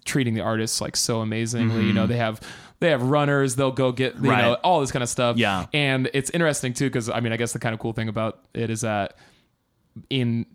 treating 0.05 0.33
the 0.33 0.41
artists 0.41 0.81
like 0.81 0.95
so 0.95 1.21
amazingly. 1.21 1.85
You 1.85 1.93
know, 1.93 2.07
they 2.07 2.17
have 2.17 2.41
they 2.79 2.89
have 2.89 3.01
runners, 3.03 3.55
they'll 3.55 3.71
go 3.71 3.91
get 3.91 4.15
you 4.15 4.21
know, 4.23 4.29
Mm-hmm. 4.29 4.61
All 4.63 4.81
this 4.81 4.91
kind 4.91 5.03
of 5.03 5.09
stuff. 5.09 5.37
Yeah. 5.37 5.65
And 5.73 6.09
it's 6.13 6.29
interesting 6.31 6.73
too, 6.73 6.85
because 6.85 7.09
I 7.09 7.19
mean, 7.19 7.33
I 7.33 7.37
guess 7.37 7.53
the 7.53 7.59
kind 7.59 7.73
of 7.73 7.79
cool 7.79 7.93
thing 7.93 8.09
about 8.09 8.39
it 8.53 8.69
is 8.69 8.81
that 8.81 9.17
in 10.09 10.45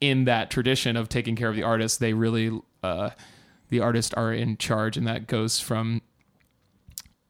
in 0.00 0.24
that 0.24 0.50
tradition 0.50 0.96
of 0.96 1.08
taking 1.08 1.36
care 1.36 1.48
of 1.48 1.56
the 1.56 1.62
artists, 1.62 1.98
they 1.98 2.12
really 2.12 2.58
uh 2.82 3.10
the 3.68 3.80
artists 3.80 4.12
are 4.14 4.32
in 4.32 4.56
charge 4.56 4.96
and 4.96 5.06
that 5.06 5.26
goes 5.26 5.58
from 5.60 6.00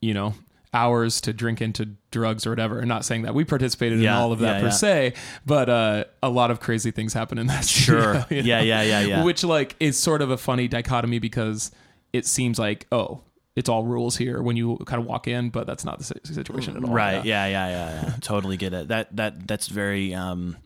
you 0.00 0.12
know 0.12 0.34
hours 0.74 1.20
to 1.22 1.32
drink 1.32 1.62
into 1.62 1.88
drugs 2.10 2.46
or 2.46 2.50
whatever 2.50 2.78
and 2.80 2.88
not 2.88 3.04
saying 3.04 3.22
that 3.22 3.34
we 3.34 3.44
participated 3.44 4.00
in 4.00 4.08
all 4.08 4.32
of 4.32 4.40
that 4.40 4.56
yeah, 4.56 4.60
per 4.60 4.66
yeah. 4.66 4.70
se 4.72 5.12
but 5.46 5.68
uh 5.68 6.04
a 6.22 6.28
lot 6.28 6.50
of 6.50 6.58
crazy 6.60 6.90
things 6.90 7.12
happen 7.14 7.38
in 7.38 7.46
that 7.46 7.64
Sure. 7.64 8.20
studio, 8.22 8.26
you 8.30 8.42
Yeah, 8.42 8.58
know? 8.58 8.64
yeah, 8.64 8.82
yeah, 8.82 9.00
yeah. 9.00 9.24
which 9.24 9.44
like 9.44 9.76
is 9.80 9.96
sort 9.98 10.20
of 10.20 10.30
a 10.30 10.36
funny 10.36 10.66
dichotomy 10.68 11.18
because 11.20 11.70
it 12.12 12.26
seems 12.26 12.58
like 12.58 12.86
oh 12.92 13.22
it's 13.56 13.68
all 13.68 13.84
rules 13.84 14.16
here 14.16 14.42
when 14.42 14.56
you 14.56 14.76
kind 14.84 15.00
of 15.00 15.06
walk 15.06 15.28
in 15.28 15.48
but 15.50 15.64
that's 15.66 15.84
not 15.84 15.98
the 16.00 16.04
situation 16.24 16.76
at 16.76 16.82
all 16.84 16.90
Right. 16.92 17.24
Yeah. 17.24 17.46
Yeah. 17.46 17.68
Yeah. 17.68 18.02
Yeah. 18.02 18.14
totally 18.20 18.56
get 18.56 18.74
it. 18.74 18.88
That 18.88 19.14
that 19.16 19.46
that's 19.46 19.68
very 19.68 20.12
um, 20.12 20.56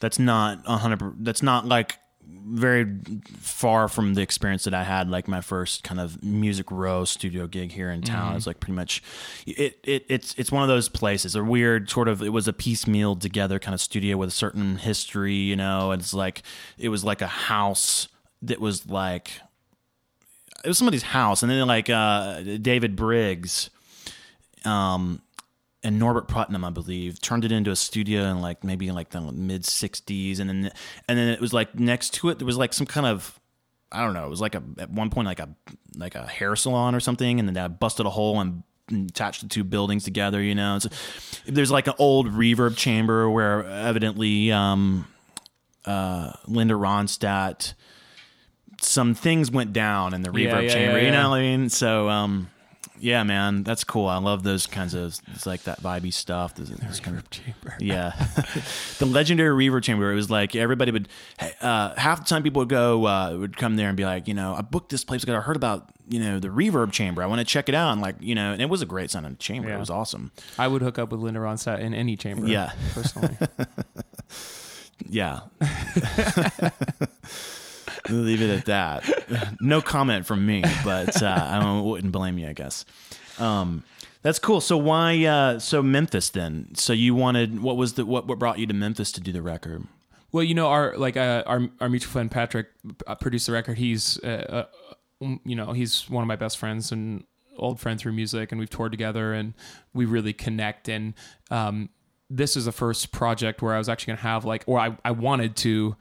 that's 0.00 0.18
not 0.18 0.60
a 0.66 0.78
hundred. 0.78 1.22
That's 1.24 1.42
not 1.42 1.66
like 1.66 1.98
very 2.26 2.86
far 3.38 3.88
from 3.88 4.14
the 4.14 4.22
experience 4.22 4.64
that 4.64 4.74
I 4.74 4.84
had. 4.84 5.08
Like 5.08 5.28
my 5.28 5.40
first 5.40 5.82
kind 5.82 6.00
of 6.00 6.22
music 6.22 6.70
row 6.70 7.04
studio 7.04 7.46
gig 7.46 7.72
here 7.72 7.90
in 7.90 8.02
town. 8.02 8.36
It's 8.36 8.46
like 8.46 8.60
pretty 8.60 8.74
much 8.74 9.02
it. 9.46 9.78
It 9.84 10.06
it's 10.08 10.34
it's 10.36 10.52
one 10.52 10.62
of 10.62 10.68
those 10.68 10.88
places. 10.88 11.34
A 11.34 11.42
weird 11.42 11.90
sort 11.90 12.08
of. 12.08 12.22
It 12.22 12.30
was 12.30 12.48
a 12.48 12.52
piecemeal 12.52 13.16
together 13.16 13.58
kind 13.58 13.74
of 13.74 13.80
studio 13.80 14.16
with 14.16 14.28
a 14.28 14.32
certain 14.32 14.76
history. 14.76 15.34
You 15.34 15.56
know, 15.56 15.90
and 15.90 16.02
it's 16.02 16.14
like 16.14 16.42
it 16.78 16.90
was 16.90 17.04
like 17.04 17.22
a 17.22 17.26
house 17.26 18.08
that 18.42 18.60
was 18.60 18.86
like 18.88 19.30
it 20.64 20.68
was 20.68 20.78
somebody's 20.78 21.02
house, 21.02 21.42
and 21.42 21.50
then 21.50 21.66
like 21.66 21.90
uh, 21.90 22.40
David 22.40 22.96
Briggs, 22.96 23.70
um, 24.64 25.20
and 25.84 25.98
Norbert 25.98 26.26
Putnam, 26.26 26.64
I 26.64 26.70
believe, 26.70 27.20
turned 27.20 27.44
it 27.44 27.52
into 27.52 27.70
a 27.70 27.76
studio 27.76 28.22
in 28.24 28.40
like 28.40 28.64
maybe 28.64 28.88
in 28.88 28.94
like 28.94 29.10
the 29.10 29.20
mid 29.20 29.62
'60s, 29.62 30.40
and 30.40 30.48
then 30.50 30.70
and 31.08 31.18
then 31.18 31.28
it 31.28 31.40
was 31.40 31.52
like 31.52 31.78
next 31.78 32.14
to 32.14 32.30
it 32.30 32.38
there 32.38 32.46
was 32.46 32.56
like 32.56 32.72
some 32.72 32.86
kind 32.86 33.06
of 33.06 33.38
I 33.92 34.02
don't 34.04 34.14
know, 34.14 34.26
it 34.26 34.30
was 34.30 34.40
like 34.40 34.54
a 34.56 34.62
at 34.78 34.90
one 34.90 35.10
point 35.10 35.26
like 35.26 35.38
a 35.40 35.48
like 35.96 36.14
a 36.16 36.26
hair 36.26 36.56
salon 36.56 36.94
or 36.94 37.00
something, 37.00 37.38
and 37.38 37.48
then 37.48 37.56
I 37.56 37.68
busted 37.68 38.06
a 38.06 38.10
hole 38.10 38.40
and 38.40 38.62
attached 38.90 39.42
the 39.42 39.48
two 39.48 39.62
buildings 39.64 40.02
together. 40.04 40.42
You 40.42 40.54
know, 40.54 40.78
so 40.80 40.88
there's 41.46 41.70
like 41.70 41.86
an 41.86 41.94
old 41.98 42.28
reverb 42.32 42.76
chamber 42.76 43.30
where 43.30 43.64
evidently 43.64 44.50
um, 44.50 45.06
uh, 45.84 46.32
Linda 46.46 46.74
Ronstadt 46.74 47.74
some 48.80 49.14
things 49.14 49.50
went 49.50 49.72
down 49.72 50.12
in 50.12 50.22
the 50.22 50.28
reverb 50.30 50.42
Yeah, 50.52 50.60
yeah, 50.60 50.68
chamber. 50.68 50.98
yeah, 50.98 51.04
You 51.06 51.10
know 51.12 51.30
what 51.30 51.36
I 51.36 51.40
mean? 51.42 51.68
So, 51.70 52.08
um, 52.08 52.50
yeah, 53.04 53.22
man, 53.22 53.64
that's 53.64 53.84
cool. 53.84 54.08
I 54.08 54.16
love 54.16 54.44
those 54.44 54.66
kinds 54.66 54.94
of 54.94 55.18
it's 55.34 55.44
like 55.44 55.64
that 55.64 55.82
vibey 55.82 56.10
stuff. 56.10 56.54
This, 56.54 56.70
this 56.70 57.00
kind 57.00 57.18
of, 57.18 57.24
yeah, 57.78 58.12
the 58.98 59.04
legendary 59.04 59.68
reverb 59.68 59.82
chamber. 59.82 60.10
It 60.10 60.14
was 60.14 60.30
like 60.30 60.56
everybody 60.56 60.90
would 60.90 61.10
uh, 61.60 61.94
half 61.96 62.20
the 62.20 62.24
time 62.24 62.42
people 62.42 62.60
would 62.60 62.70
go 62.70 63.06
uh, 63.06 63.36
would 63.36 63.58
come 63.58 63.76
there 63.76 63.88
and 63.88 63.96
be 63.96 64.06
like, 64.06 64.26
you 64.26 64.32
know, 64.32 64.54
I 64.54 64.62
booked 64.62 64.88
this 64.88 65.04
place 65.04 65.20
because 65.20 65.34
I 65.34 65.40
heard 65.42 65.54
about 65.56 65.90
you 66.08 66.18
know 66.18 66.40
the 66.40 66.48
reverb 66.48 66.92
chamber. 66.92 67.22
I 67.22 67.26
want 67.26 67.40
to 67.40 67.44
check 67.44 67.68
it 67.68 67.74
out. 67.74 67.92
And 67.92 68.00
like 68.00 68.16
you 68.20 68.34
know, 68.34 68.52
and 68.52 68.62
it 68.62 68.70
was 68.70 68.80
a 68.80 68.86
great 68.86 69.10
sounding 69.10 69.36
chamber. 69.36 69.68
Yeah. 69.68 69.76
It 69.76 69.80
was 69.80 69.90
awesome. 69.90 70.32
I 70.58 70.66
would 70.66 70.80
hook 70.80 70.98
up 70.98 71.12
with 71.12 71.20
Linda 71.20 71.40
Ronstadt 71.40 71.80
in 71.80 71.92
any 71.92 72.16
chamber. 72.16 72.46
Yeah. 72.46 72.72
personally. 72.94 73.36
yeah. 75.06 75.40
Leave 78.08 78.42
it 78.42 78.50
at 78.50 78.66
that. 78.66 79.56
No 79.60 79.80
comment 79.80 80.26
from 80.26 80.44
me, 80.44 80.62
but 80.84 81.22
uh, 81.22 81.26
I 81.26 81.80
wouldn't 81.80 82.12
blame 82.12 82.38
you, 82.38 82.48
I 82.48 82.52
guess. 82.52 82.84
Um, 83.38 83.82
that's 84.22 84.38
cool. 84.38 84.60
So 84.60 84.76
why? 84.76 85.24
Uh, 85.24 85.58
so 85.58 85.82
Memphis 85.82 86.30
then? 86.30 86.74
So 86.74 86.92
you 86.92 87.14
wanted 87.14 87.62
what 87.62 87.76
was 87.76 87.94
the 87.94 88.04
what? 88.06 88.26
What 88.26 88.38
brought 88.38 88.58
you 88.58 88.66
to 88.66 88.74
Memphis 88.74 89.10
to 89.12 89.20
do 89.20 89.32
the 89.32 89.42
record? 89.42 89.86
Well, 90.32 90.42
you 90.42 90.54
know, 90.54 90.68
our 90.68 90.96
like 90.96 91.16
uh, 91.16 91.42
our 91.46 91.68
our 91.80 91.88
mutual 91.88 92.10
friend 92.10 92.30
Patrick 92.30 92.68
uh, 93.06 93.14
produced 93.14 93.46
the 93.46 93.52
record. 93.52 93.78
He's 93.78 94.18
uh, 94.24 94.66
uh, 95.20 95.36
you 95.44 95.54
know 95.54 95.72
he's 95.72 96.08
one 96.10 96.22
of 96.22 96.28
my 96.28 96.36
best 96.36 96.58
friends 96.58 96.90
and 96.90 97.24
old 97.56 97.80
friend 97.80 98.00
through 98.00 98.12
music, 98.12 98.50
and 98.50 98.58
we've 98.58 98.70
toured 98.70 98.92
together, 98.92 99.32
and 99.32 99.54
we 99.92 100.06
really 100.06 100.32
connect. 100.32 100.88
And 100.88 101.14
um, 101.50 101.90
this 102.28 102.56
is 102.56 102.64
the 102.64 102.72
first 102.72 103.12
project 103.12 103.62
where 103.62 103.74
I 103.74 103.78
was 103.78 103.88
actually 103.88 104.12
going 104.12 104.18
to 104.18 104.22
have 104.24 104.44
like, 104.44 104.64
or 104.66 104.78
I 104.78 104.96
I 105.04 105.12
wanted 105.12 105.56
to, 105.56 105.96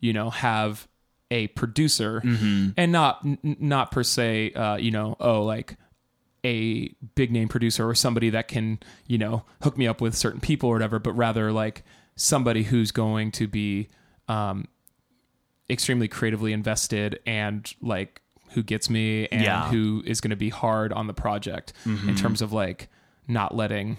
you 0.00 0.12
know, 0.12 0.30
have 0.30 0.88
a 1.32 1.46
producer, 1.48 2.20
and 2.76 2.92
not 2.92 3.20
n- 3.24 3.38
not 3.58 3.90
per 3.90 4.02
se, 4.04 4.52
uh, 4.52 4.76
you 4.76 4.90
know, 4.90 5.16
oh 5.18 5.42
like 5.42 5.76
a 6.44 6.88
big 7.14 7.30
name 7.30 7.48
producer 7.48 7.88
or 7.88 7.94
somebody 7.94 8.28
that 8.30 8.48
can 8.48 8.78
you 9.06 9.16
know 9.16 9.44
hook 9.62 9.78
me 9.78 9.86
up 9.86 10.00
with 10.00 10.12
certain 10.16 10.40
people 10.40 10.68
or 10.68 10.72
whatever 10.72 10.98
but 10.98 11.12
rather 11.12 11.52
like 11.52 11.84
somebody 12.16 12.64
who's 12.64 12.90
going 12.90 13.30
to 13.30 13.46
be 13.46 13.88
um 14.26 14.66
extremely 15.70 16.08
creatively 16.08 16.52
invested 16.52 17.20
and 17.26 17.72
like 17.80 18.20
who 18.54 18.62
gets 18.62 18.90
me 18.90 19.28
and 19.28 19.42
Yeah. 19.44 19.68
who 19.70 20.02
is 20.04 20.20
going 20.20 20.30
to 20.30 20.36
be 20.36 20.48
hard 20.50 20.92
on 20.92 21.06
the 21.06 21.14
project 21.14 21.72
in 21.86 22.14
terms 22.16 22.42
of 22.42 22.52
like 22.52 22.88
not 23.28 23.54
letting 23.54 23.98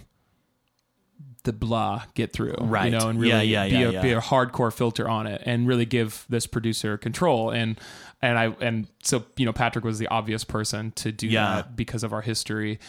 the 1.43 1.53
blah 1.53 2.03
get 2.13 2.31
through 2.33 2.55
Right. 2.59 2.91
you 2.91 2.97
know 2.97 3.09
and 3.09 3.19
really 3.19 3.45
Yeah, 3.47 3.63
yeah, 3.65 3.87
be, 3.89 3.93
yeah, 3.93 3.99
a, 3.99 4.01
be 4.01 4.11
a 4.13 4.21
hardcore 4.21 4.71
filter 4.73 5.07
on 5.09 5.27
it 5.27 5.41
and 5.45 5.67
really 5.67 5.85
give 5.85 6.25
this 6.29 6.47
producer 6.47 6.97
control. 6.97 7.49
And 7.51 7.79
and 8.21 8.37
I 8.39 8.45
and 8.61 8.87
so 9.03 9.25
you 9.35 9.45
know 9.45 9.53
Patrick 9.53 9.83
was 9.83 9.99
the 9.99 10.07
obvious 10.07 10.43
person 10.43 10.91
to 10.93 11.11
do 11.11 11.27
that 11.57 11.75
because 11.75 12.03
of 12.03 12.13
our 12.13 12.21
history. 12.21 12.79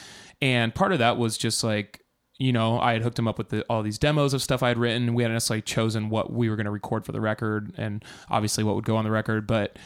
And 0.40 0.74
part 0.74 0.92
of 0.92 0.98
that 1.00 1.16
was 1.16 1.36
just 1.36 1.64
like 1.64 2.00
you 2.38 2.52
know 2.52 2.78
I 2.80 2.92
had 2.94 3.02
hooked 3.02 3.18
him 3.18 3.26
up 3.28 3.38
with 3.38 3.48
the, 3.48 3.62
all 3.70 3.82
these 3.82 3.98
demos 3.98 4.34
of 4.34 4.42
stuff 4.42 4.62
I 4.62 4.68
had 4.68 4.78
written. 4.78 5.14
We 5.14 5.22
hadn't 5.22 5.34
necessarily 5.34 5.62
chosen 5.62 6.08
what 6.10 6.32
we 6.32 6.48
were 6.48 6.56
going 6.56 6.66
to 6.66 6.70
record 6.72 7.04
for 7.04 7.12
the 7.12 7.20
record 7.20 7.72
and 7.76 8.04
obviously 8.30 8.62
what 8.64 8.74
would 8.76 8.84
go 8.84 8.96
on 8.96 9.04
the 9.04 9.10
record. 9.10 9.46
But 9.46 9.78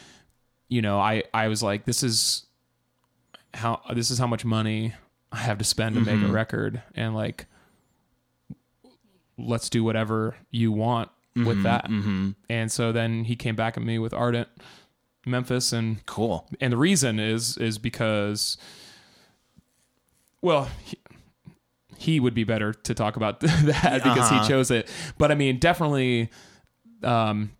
you 0.68 0.82
know 0.82 0.98
I 0.98 1.22
I 1.32 1.48
was 1.48 1.62
like 1.62 1.84
this 1.86 2.02
is 2.02 2.44
how 3.54 3.80
this 3.94 4.10
is 4.10 4.18
how 4.18 4.26
much 4.26 4.44
money 4.44 4.94
I 5.32 5.38
have 5.38 5.58
to 5.58 5.64
spend 5.64 5.94
to 5.94 6.00
Mm-hmm. 6.02 6.20
make 6.22 6.28
a 6.30 6.32
record. 6.32 6.82
And 6.94 7.14
like 7.14 7.46
let's 9.38 9.68
do 9.70 9.82
whatever 9.84 10.36
you 10.50 10.72
want 10.72 11.10
Mm-hmm, 11.36 11.46
with 11.46 11.62
that. 11.62 11.88
And 12.50 12.72
so 12.72 12.90
then 12.90 13.22
he 13.24 13.36
came 13.36 13.54
back 13.54 13.76
at 13.76 13.82
me 13.84 13.98
with 14.00 14.12
Ardent 14.12 14.48
Memphis 15.24 15.72
and 15.72 16.04
Cool. 16.04 16.48
and 16.60 16.72
the 16.72 16.76
reason 16.76 17.20
is 17.20 17.56
is 17.58 17.78
because 17.78 18.56
well 20.42 20.68
he, 20.84 20.96
he 21.96 22.20
would 22.20 22.34
be 22.34 22.44
better 22.44 22.72
to 22.72 22.94
talk 22.94 23.16
about 23.16 23.40
that 23.40 24.00
because 24.02 24.30
Uh-huh. 24.30 24.42
he 24.42 24.48
chose 24.48 24.70
it. 24.70 24.88
But 25.18 25.30
I 25.30 25.34
mean 25.34 25.58
definitely 25.58 26.30
um 27.02 27.52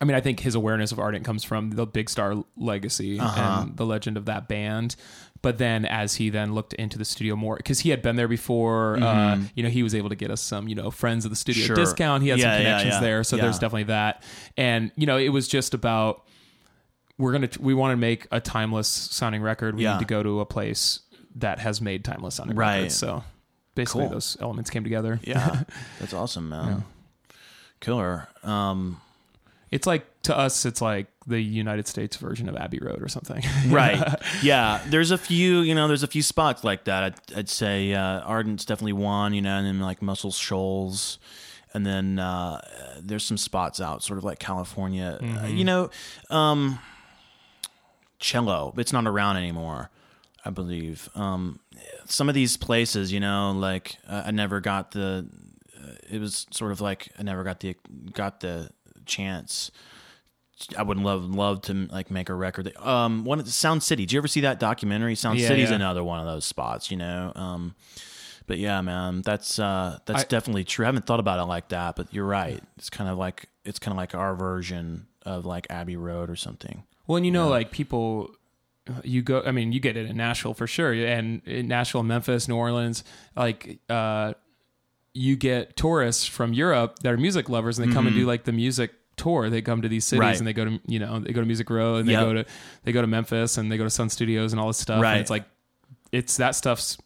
I 0.00 0.04
mean, 0.06 0.14
I 0.16 0.20
think 0.22 0.40
his 0.40 0.54
awareness 0.54 0.90
of 0.90 0.98
Ardent 0.98 1.22
comes 1.24 1.44
from 1.44 1.72
the 1.72 1.84
Big 1.86 2.08
Star 2.08 2.34
legacy 2.56 3.18
Uh-huh. 3.20 3.62
and 3.64 3.76
the 3.76 3.84
legend 3.84 4.16
of 4.16 4.24
that 4.26 4.48
band. 4.48 4.96
But 5.42 5.58
then, 5.58 5.84
as 5.84 6.14
he 6.14 6.30
then 6.30 6.54
looked 6.54 6.72
into 6.74 6.98
the 6.98 7.04
studio 7.04 7.34
more, 7.34 7.56
because 7.56 7.80
he 7.80 7.90
had 7.90 8.00
been 8.00 8.14
there 8.14 8.28
before, 8.28 8.96
uh, 9.02 9.40
you 9.56 9.62
know, 9.64 9.68
he 9.68 9.82
was 9.82 9.92
able 9.94 10.08
to 10.08 10.14
get 10.14 10.30
us 10.30 10.40
some, 10.40 10.68
you 10.68 10.74
know, 10.76 10.90
friends 10.92 11.24
of 11.24 11.30
the 11.32 11.36
studio 11.36 11.64
Mm-hmm. 11.64 11.74
Sure. 11.74 11.84
discount. 11.84 12.22
He 12.22 12.28
had 12.28 12.38
Yeah, 12.38 12.44
some 12.52 12.56
connections 12.62 12.94
yeah. 12.94 13.00
there, 13.00 13.24
so 13.24 13.36
there's 13.36 13.58
definitely 13.58 13.84
that. 13.84 14.22
And 14.56 14.92
you 14.96 15.06
know, 15.06 15.18
it 15.18 15.30
was 15.30 15.48
just 15.48 15.74
about 15.74 16.22
we're 17.18 17.32
gonna 17.32 17.48
we 17.60 17.74
want 17.74 17.92
to 17.92 17.96
make 17.96 18.26
a 18.30 18.40
timeless 18.40 18.86
sounding 18.88 19.42
record. 19.42 19.74
We 19.76 19.84
need 19.84 19.98
to 19.98 20.04
go 20.04 20.22
to 20.22 20.40
a 20.40 20.46
place 20.46 21.00
that 21.36 21.58
has 21.58 21.80
made 21.80 22.04
timeless 22.04 22.36
sounding 22.36 22.56
Right. 22.56 22.76
records. 22.76 22.96
So 22.96 23.24
basically, 23.74 24.04
Cool. 24.04 24.10
those 24.12 24.36
elements 24.40 24.70
came 24.70 24.84
together. 24.84 25.18
Yeah. 25.24 25.64
That's 25.98 26.14
awesome, 26.14 26.48
man. 26.50 26.84
Killer. 27.80 28.28
Um, 28.44 29.00
It's 29.70 29.86
like 29.86 30.06
to 30.22 30.36
us, 30.36 30.64
it's 30.66 30.80
like 30.80 31.08
the 31.26 31.40
United 31.40 31.86
States 31.86 32.16
version 32.16 32.48
of 32.48 32.56
Abbey 32.56 32.78
Road 32.80 33.02
or 33.02 33.08
something. 33.08 33.42
right. 33.68 34.14
Yeah. 34.42 34.80
There's 34.88 35.10
a 35.10 35.18
few 35.18 35.60
you 35.60 35.74
know 35.74 35.86
there's 35.88 36.02
a 36.02 36.08
few 36.08 36.22
spots 36.22 36.64
like 36.64 36.84
that. 36.84 37.04
I'd, 37.04 37.38
I'd 37.38 37.48
say 37.48 37.92
uh, 37.94 38.20
ardent's 38.20 38.64
definitely 38.64 38.94
one 38.94 39.34
you 39.34 39.42
know 39.42 39.56
and 39.56 39.66
then 39.66 39.80
like 39.80 40.02
muscle 40.02 40.32
shoals. 40.32 41.18
And 41.74 41.86
then 41.86 42.18
uh, 42.18 42.60
there's 43.00 43.24
some 43.24 43.38
spots 43.38 43.80
out 43.80 44.02
sort 44.02 44.18
of 44.18 44.24
like 44.24 44.38
california. 44.38 45.18
Uh, 45.22 45.46
you 45.46 45.64
know 45.64 45.90
um 46.30 46.78
cello 48.18 48.72
it's 48.76 48.92
not 48.92 49.04
around 49.06 49.36
anymore 49.36 49.90
i 50.44 50.50
believe. 50.50 51.08
Um 51.14 51.58
some 52.04 52.28
of 52.28 52.34
these 52.34 52.56
places 52.56 53.12
you 53.12 53.20
know 53.20 53.52
like 53.52 53.96
uh, 54.08 54.24
i 54.26 54.30
never 54.30 54.60
got 54.60 54.90
the 54.92 55.26
uh, 55.82 55.92
it 56.10 56.20
was 56.20 56.46
sort 56.50 56.72
of 56.72 56.80
like 56.80 57.08
i 57.18 57.22
never 57.22 57.42
got 57.42 57.60
the 57.60 57.74
got 58.12 58.40
the 58.40 58.70
chance 59.06 59.70
I 60.76 60.82
would 60.82 60.98
love 60.98 61.24
love 61.34 61.62
to 61.62 61.74
like 61.90 62.10
make 62.10 62.28
a 62.28 62.34
record. 62.34 62.74
Um, 62.76 63.24
one 63.24 63.38
of 63.38 63.44
the 63.44 63.50
Sound 63.50 63.82
City. 63.82 64.04
Did 64.04 64.12
you 64.12 64.18
ever 64.20 64.28
see 64.28 64.40
that 64.42 64.58
documentary? 64.60 65.14
Sound 65.14 65.38
Yeah, 65.38 65.48
City's 65.48 65.70
yeah. 65.70 65.76
another 65.76 66.02
one 66.04 66.20
of 66.20 66.26
those 66.26 66.44
spots, 66.44 66.90
you 66.90 66.96
know. 66.96 67.32
Um, 67.34 67.74
but 68.46 68.58
yeah, 68.58 68.80
man, 68.80 69.22
that's 69.22 69.58
uh, 69.58 69.98
that's 70.06 70.22
I- 70.24 70.26
definitely 70.26 70.64
true. 70.64 70.84
I 70.84 70.88
haven't 70.88 71.06
thought 71.06 71.20
about 71.20 71.38
it 71.38 71.44
like 71.44 71.68
that, 71.68 71.96
but 71.96 72.12
you're 72.12 72.26
right. 72.26 72.62
It's 72.76 72.90
kind 72.90 73.08
of 73.10 73.18
like 73.18 73.46
it's 73.64 73.78
kind 73.78 73.92
of 73.92 73.96
like 73.96 74.14
our 74.14 74.34
version 74.34 75.06
of 75.24 75.46
like 75.46 75.66
Abbey 75.70 75.96
Road 75.96 76.28
or 76.30 76.36
something. 76.36 76.82
Well, 77.06 77.16
and 77.16 77.24
you 77.26 77.32
know, 77.32 77.48
like 77.48 77.70
people, 77.70 78.34
you 79.04 79.22
go. 79.22 79.42
I 79.44 79.52
mean, 79.52 79.72
you 79.72 79.80
get 79.80 79.96
it 79.96 80.08
in 80.10 80.16
Nashville 80.16 80.54
for 80.54 80.66
sure, 80.66 80.92
and 80.92 81.42
in 81.46 81.68
Nashville, 81.68 82.02
Memphis, 82.02 82.48
New 82.48 82.56
Orleans, 82.56 83.04
like 83.36 83.78
uh, 83.88 84.34
you 85.14 85.36
get 85.36 85.76
tourists 85.76 86.26
from 86.26 86.52
Europe 86.52 86.98
that 87.00 87.12
are 87.12 87.16
music 87.16 87.48
lovers, 87.48 87.78
and 87.78 87.88
they 87.88 87.94
come 87.94 88.06
and 88.06 88.16
do 88.16 88.26
like 88.26 88.44
the 88.44 88.52
music 88.52 88.92
tour. 89.22 89.48
They 89.50 89.62
come 89.62 89.82
to 89.82 89.88
these 89.88 90.04
cities. 90.04 90.20
Right. 90.20 90.38
and 90.38 90.46
they 90.46 90.52
go 90.52 90.64
to 90.64 90.80
you 90.86 90.98
know 90.98 91.18
they 91.20 91.32
go 91.32 91.40
to 91.40 91.46
Music 91.46 91.68
Row, 91.70 91.96
and 91.96 92.08
they 92.08 92.12
Yep. 92.12 92.24
go 92.24 92.32
to 92.34 92.44
they 92.84 92.92
go 92.92 93.00
to 93.00 93.06
Memphis, 93.06 93.56
and 93.58 93.70
they 93.70 93.76
go 93.76 93.84
to 93.84 93.90
Sun 93.90 94.10
Studios, 94.10 94.52
and 94.52 94.60
all 94.60 94.66
this 94.68 94.78
stuff. 94.78 95.00
Right. 95.02 95.12
And 95.12 95.20
it's 95.20 95.30
like 95.30 95.44
it's 96.10 96.36
that 96.36 96.54
stuff's 96.54 96.98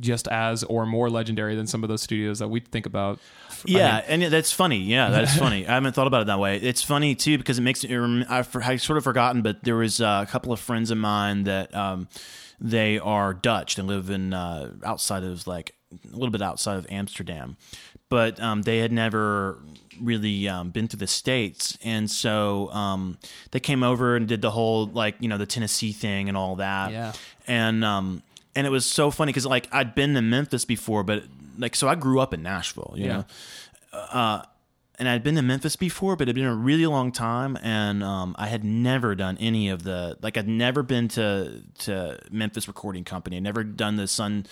just 0.00 0.26
as 0.28 0.64
or 0.64 0.84
more 0.84 1.08
legendary 1.08 1.54
than 1.54 1.66
some 1.66 1.84
of 1.84 1.88
those 1.88 2.02
studios 2.02 2.40
that 2.40 2.48
we 2.48 2.58
think 2.60 2.86
about. 2.86 3.18
I 3.50 3.54
Yeah, 3.66 4.02
and 4.08 4.22
that's 4.22 4.50
funny. 4.50 4.78
Yeah, 4.78 5.10
that's 5.10 5.36
funny. 5.44 5.66
I 5.66 5.74
haven't 5.74 5.94
thought 5.94 6.06
about 6.08 6.22
it 6.22 6.26
that 6.26 6.40
way. 6.40 6.56
It's 6.56 6.82
funny 6.82 7.14
too 7.14 7.38
because 7.38 7.58
it 7.58 7.62
makes 7.62 7.84
it. 7.84 7.90
I've 8.28 8.54
I've 8.56 8.82
sort 8.82 8.96
of 8.96 9.04
forgotten, 9.04 9.42
but 9.42 9.62
there 9.62 9.76
was 9.76 10.00
uh, 10.00 10.24
a 10.26 10.30
couple 10.30 10.52
of 10.52 10.60
friends 10.60 10.90
of 10.90 10.98
mine 10.98 11.44
that 11.44 11.74
um, 11.74 12.08
they 12.60 12.98
are 12.98 13.32
Dutch. 13.34 13.76
They 13.76 13.82
live 13.82 14.10
in 14.10 14.34
uh, 14.34 14.72
outside 14.84 15.22
of 15.24 15.46
like 15.46 15.74
a 15.92 16.16
little 16.16 16.30
bit 16.30 16.42
outside 16.42 16.78
of 16.78 16.86
Amsterdam, 16.90 17.56
but 18.08 18.40
um, 18.40 18.62
they 18.62 18.78
had 18.78 18.90
never 18.92 19.58
really 20.00 20.48
um, 20.48 20.70
been 20.70 20.88
to 20.88 20.96
the 20.96 21.06
states, 21.06 21.76
and 21.82 22.10
so 22.10 22.70
um, 22.72 23.18
they 23.50 23.60
came 23.60 23.82
over 23.82 24.16
and 24.16 24.26
did 24.28 24.42
the 24.42 24.50
whole 24.50 24.86
like 24.86 25.16
you 25.20 25.28
know 25.28 25.38
the 25.38 25.46
Tennessee 25.46 25.92
thing 25.92 26.28
and 26.28 26.36
all 26.36 26.56
that. 26.56 26.92
Yeah. 26.92 27.12
and 27.46 27.84
um, 27.84 28.22
and 28.54 28.66
it 28.66 28.70
was 28.70 28.84
so 28.86 29.10
funny 29.10 29.30
because 29.30 29.46
like 29.46 29.68
I'd 29.72 29.94
been 29.94 30.14
to 30.14 30.22
Memphis 30.22 30.64
before, 30.64 31.02
but 31.02 31.24
like 31.58 31.74
so 31.76 31.88
I 31.88 31.94
grew 31.94 32.20
up 32.20 32.32
in 32.34 32.42
Nashville, 32.42 32.94
you 32.96 33.06
Yeah. 33.06 33.22
know 33.92 34.44
and 35.02 35.08
I'd 35.08 35.24
been 35.24 35.34
to 35.34 35.42
Memphis 35.42 35.74
before, 35.74 36.14
but 36.14 36.22
it'd 36.28 36.36
been 36.36 36.44
a 36.44 36.54
really 36.54 36.86
long 36.86 37.10
time, 37.10 37.58
and 37.60 38.04
um, 38.04 38.36
I 38.38 38.46
had 38.46 38.62
never 38.62 39.16
done 39.16 39.36
any 39.40 39.68
of 39.68 39.82
the 39.82 40.16
like 40.22 40.36
I'd 40.36 40.46
never 40.46 40.84
been 40.84 41.08
to 41.08 41.60
to 41.80 42.20
Memphis 42.30 42.68
Recording 42.68 43.02
Company, 43.02 43.40
never 43.40 43.64
done 43.64 43.96
the 43.96 44.06
Sun 44.06 44.46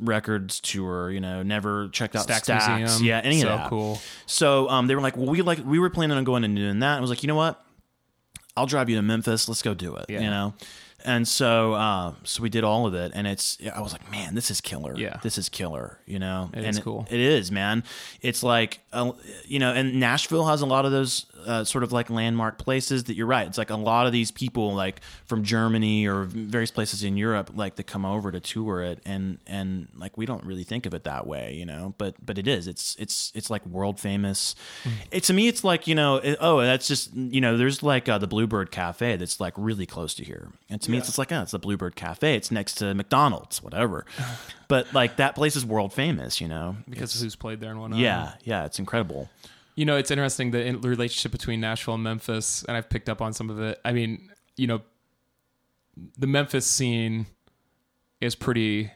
Records 0.00 0.58
tour, 0.58 1.12
you 1.12 1.20
know, 1.20 1.44
never 1.44 1.86
checked 1.90 2.16
out 2.16 2.26
Stax 2.26 2.46
Stax, 2.50 2.76
Museum. 2.78 3.04
yeah, 3.06 3.20
any 3.22 3.40
So 3.40 3.48
of 3.50 3.58
that. 3.60 3.68
cool. 3.70 4.00
So 4.26 4.68
um, 4.68 4.88
they 4.88 4.96
were 4.96 5.00
like, 5.00 5.16
well, 5.16 5.26
we 5.26 5.42
like 5.42 5.64
we 5.64 5.78
were 5.78 5.90
planning 5.90 6.16
on 6.16 6.24
going 6.24 6.42
and 6.42 6.56
doing 6.56 6.80
that. 6.80 6.98
I 6.98 7.00
was 7.00 7.08
like, 7.10 7.22
you 7.22 7.28
know 7.28 7.36
what? 7.36 7.64
I'll 8.56 8.66
drive 8.66 8.90
you 8.90 8.96
to 8.96 9.02
Memphis. 9.02 9.48
Let's 9.48 9.62
go 9.62 9.74
do 9.74 9.94
it. 9.94 10.06
Yeah. 10.08 10.22
You 10.22 10.30
know. 10.30 10.54
And 11.06 11.28
so, 11.28 11.74
uh, 11.74 12.14
so 12.22 12.42
we 12.42 12.48
did 12.48 12.64
all 12.64 12.86
of 12.86 12.94
it, 12.94 13.12
and 13.14 13.26
it's. 13.26 13.58
I 13.74 13.80
was 13.82 13.92
like, 13.92 14.10
man, 14.10 14.34
this 14.34 14.50
is 14.50 14.62
killer. 14.62 14.96
Yeah. 14.96 15.18
this 15.22 15.36
is 15.36 15.50
killer. 15.50 15.98
You 16.06 16.18
know, 16.18 16.48
It 16.54 16.58
and 16.60 16.66
is 16.68 16.78
cool. 16.78 17.06
It 17.10 17.20
is, 17.20 17.52
man. 17.52 17.84
It's 18.22 18.42
like, 18.42 18.80
uh, 18.92 19.12
you 19.44 19.58
know, 19.58 19.72
and 19.72 20.00
Nashville 20.00 20.46
has 20.46 20.62
a 20.62 20.66
lot 20.66 20.86
of 20.86 20.92
those 20.92 21.26
uh, 21.46 21.64
sort 21.64 21.84
of 21.84 21.92
like 21.92 22.10
landmark 22.10 22.58
places 22.58 23.04
that 23.04 23.14
you're 23.14 23.26
right. 23.26 23.46
It's 23.46 23.58
like 23.58 23.70
a 23.70 23.76
lot 23.76 24.06
of 24.06 24.12
these 24.12 24.30
people, 24.30 24.74
like 24.74 25.00
from 25.26 25.44
Germany 25.44 26.06
or 26.06 26.24
various 26.24 26.70
places 26.70 27.04
in 27.04 27.16
Europe, 27.16 27.50
like 27.54 27.76
that 27.76 27.84
come 27.84 28.04
over 28.04 28.30
to 28.32 28.40
tour 28.40 28.82
it, 28.82 29.00
and 29.04 29.38
and 29.46 29.88
like 29.96 30.16
we 30.16 30.26
don't 30.26 30.44
really 30.44 30.64
think 30.64 30.86
of 30.86 30.94
it 30.94 31.04
that 31.04 31.26
way, 31.26 31.54
you 31.54 31.66
know. 31.66 31.94
But 31.98 32.14
but 32.24 32.38
it 32.38 32.48
is. 32.48 32.66
It's 32.66 32.96
it's 32.98 33.32
it's 33.34 33.50
like 33.50 33.64
world 33.66 34.00
famous. 34.00 34.54
Hmm. 34.82 34.90
It 35.10 35.22
to 35.24 35.32
me, 35.32 35.48
it's 35.48 35.64
like 35.64 35.86
you 35.86 35.94
know, 35.94 36.16
it, 36.16 36.36
oh, 36.40 36.60
that's 36.60 36.88
just 36.88 37.14
you 37.14 37.40
know, 37.40 37.56
there's 37.56 37.82
like 37.82 38.08
uh, 38.08 38.18
the 38.18 38.26
Bluebird 38.26 38.70
Cafe 38.70 39.16
that's 39.16 39.40
like 39.40 39.54
really 39.56 39.86
close 39.86 40.14
to 40.14 40.24
here, 40.24 40.48
and 40.68 40.80
to 40.82 40.90
me, 40.90 40.98
it's 40.98 41.06
just 41.06 41.18
like 41.18 41.32
oh, 41.32 41.42
it's 41.42 41.52
the 41.52 41.58
Bluebird 41.58 41.96
Cafe. 41.96 42.34
It's 42.34 42.50
next 42.50 42.74
to 42.74 42.94
McDonald's, 42.94 43.62
whatever. 43.62 44.06
but 44.68 44.92
like 44.92 45.16
that 45.16 45.34
place 45.34 45.56
is 45.56 45.64
world 45.64 45.92
famous, 45.92 46.40
you 46.40 46.48
know. 46.48 46.76
because 46.88 47.14
of 47.14 47.20
who's 47.20 47.36
played 47.36 47.60
there 47.60 47.70
and 47.70 47.80
whatnot. 47.80 48.00
Yeah, 48.00 48.32
yeah, 48.44 48.64
it's 48.64 48.78
incredible. 48.78 49.28
You 49.76 49.84
know, 49.84 49.96
it's 49.96 50.10
interesting 50.10 50.50
the 50.52 50.78
relationship 50.82 51.32
between 51.32 51.60
Nashville 51.60 51.94
and 51.94 52.02
Memphis, 52.04 52.64
and 52.68 52.76
I've 52.76 52.88
picked 52.88 53.08
up 53.08 53.20
on 53.20 53.32
some 53.32 53.50
of 53.50 53.60
it. 53.60 53.80
I 53.84 53.92
mean, 53.92 54.30
you 54.56 54.66
know, 54.66 54.82
the 56.18 56.26
Memphis 56.26 56.66
scene 56.66 57.26
is 58.20 58.34
pretty 58.34 58.90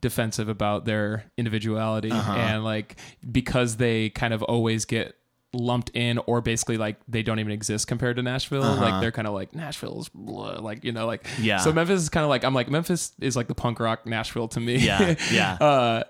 defensive 0.00 0.48
about 0.48 0.84
their 0.86 1.24
individuality 1.36 2.10
Uh-huh. 2.10 2.32
and 2.32 2.64
like 2.64 2.96
because 3.30 3.76
they 3.76 4.08
kind 4.10 4.32
of 4.32 4.42
always 4.42 4.86
get 4.86 5.14
lumped 5.52 5.90
in 5.94 6.16
or 6.26 6.40
basically 6.40 6.76
like 6.78 6.96
they 7.08 7.22
don't 7.22 7.38
even 7.40 7.52
exist 7.52 7.86
compared 7.88 8.16
to 8.16 8.22
Nashville 8.22 8.62
like 8.62 9.00
they're 9.02 9.10
kind 9.12 9.26
of 9.28 9.34
like 9.34 9.52
Nashville's 9.54 10.08
blah, 10.08 10.52
like 10.60 10.84
you 10.84 10.92
know 10.92 11.06
like 11.06 11.24
Uh-huh. 11.26 11.42
Yeah. 11.42 11.56
so 11.58 11.72
Memphis 11.72 12.00
is 12.02 12.08
kind 12.08 12.24
of 12.24 12.30
like 12.30 12.44
I'm 12.44 12.54
like 12.54 12.70
Memphis 12.70 13.12
is 13.20 13.36
like 13.36 13.48
the 13.48 13.54
punk 13.54 13.78
rock 13.80 14.06
Nashville 14.06 14.48
to 14.48 14.60
me 14.60 14.76
Yeah, 14.76 15.16
yeah. 15.32 15.54
uh, 15.60 16.04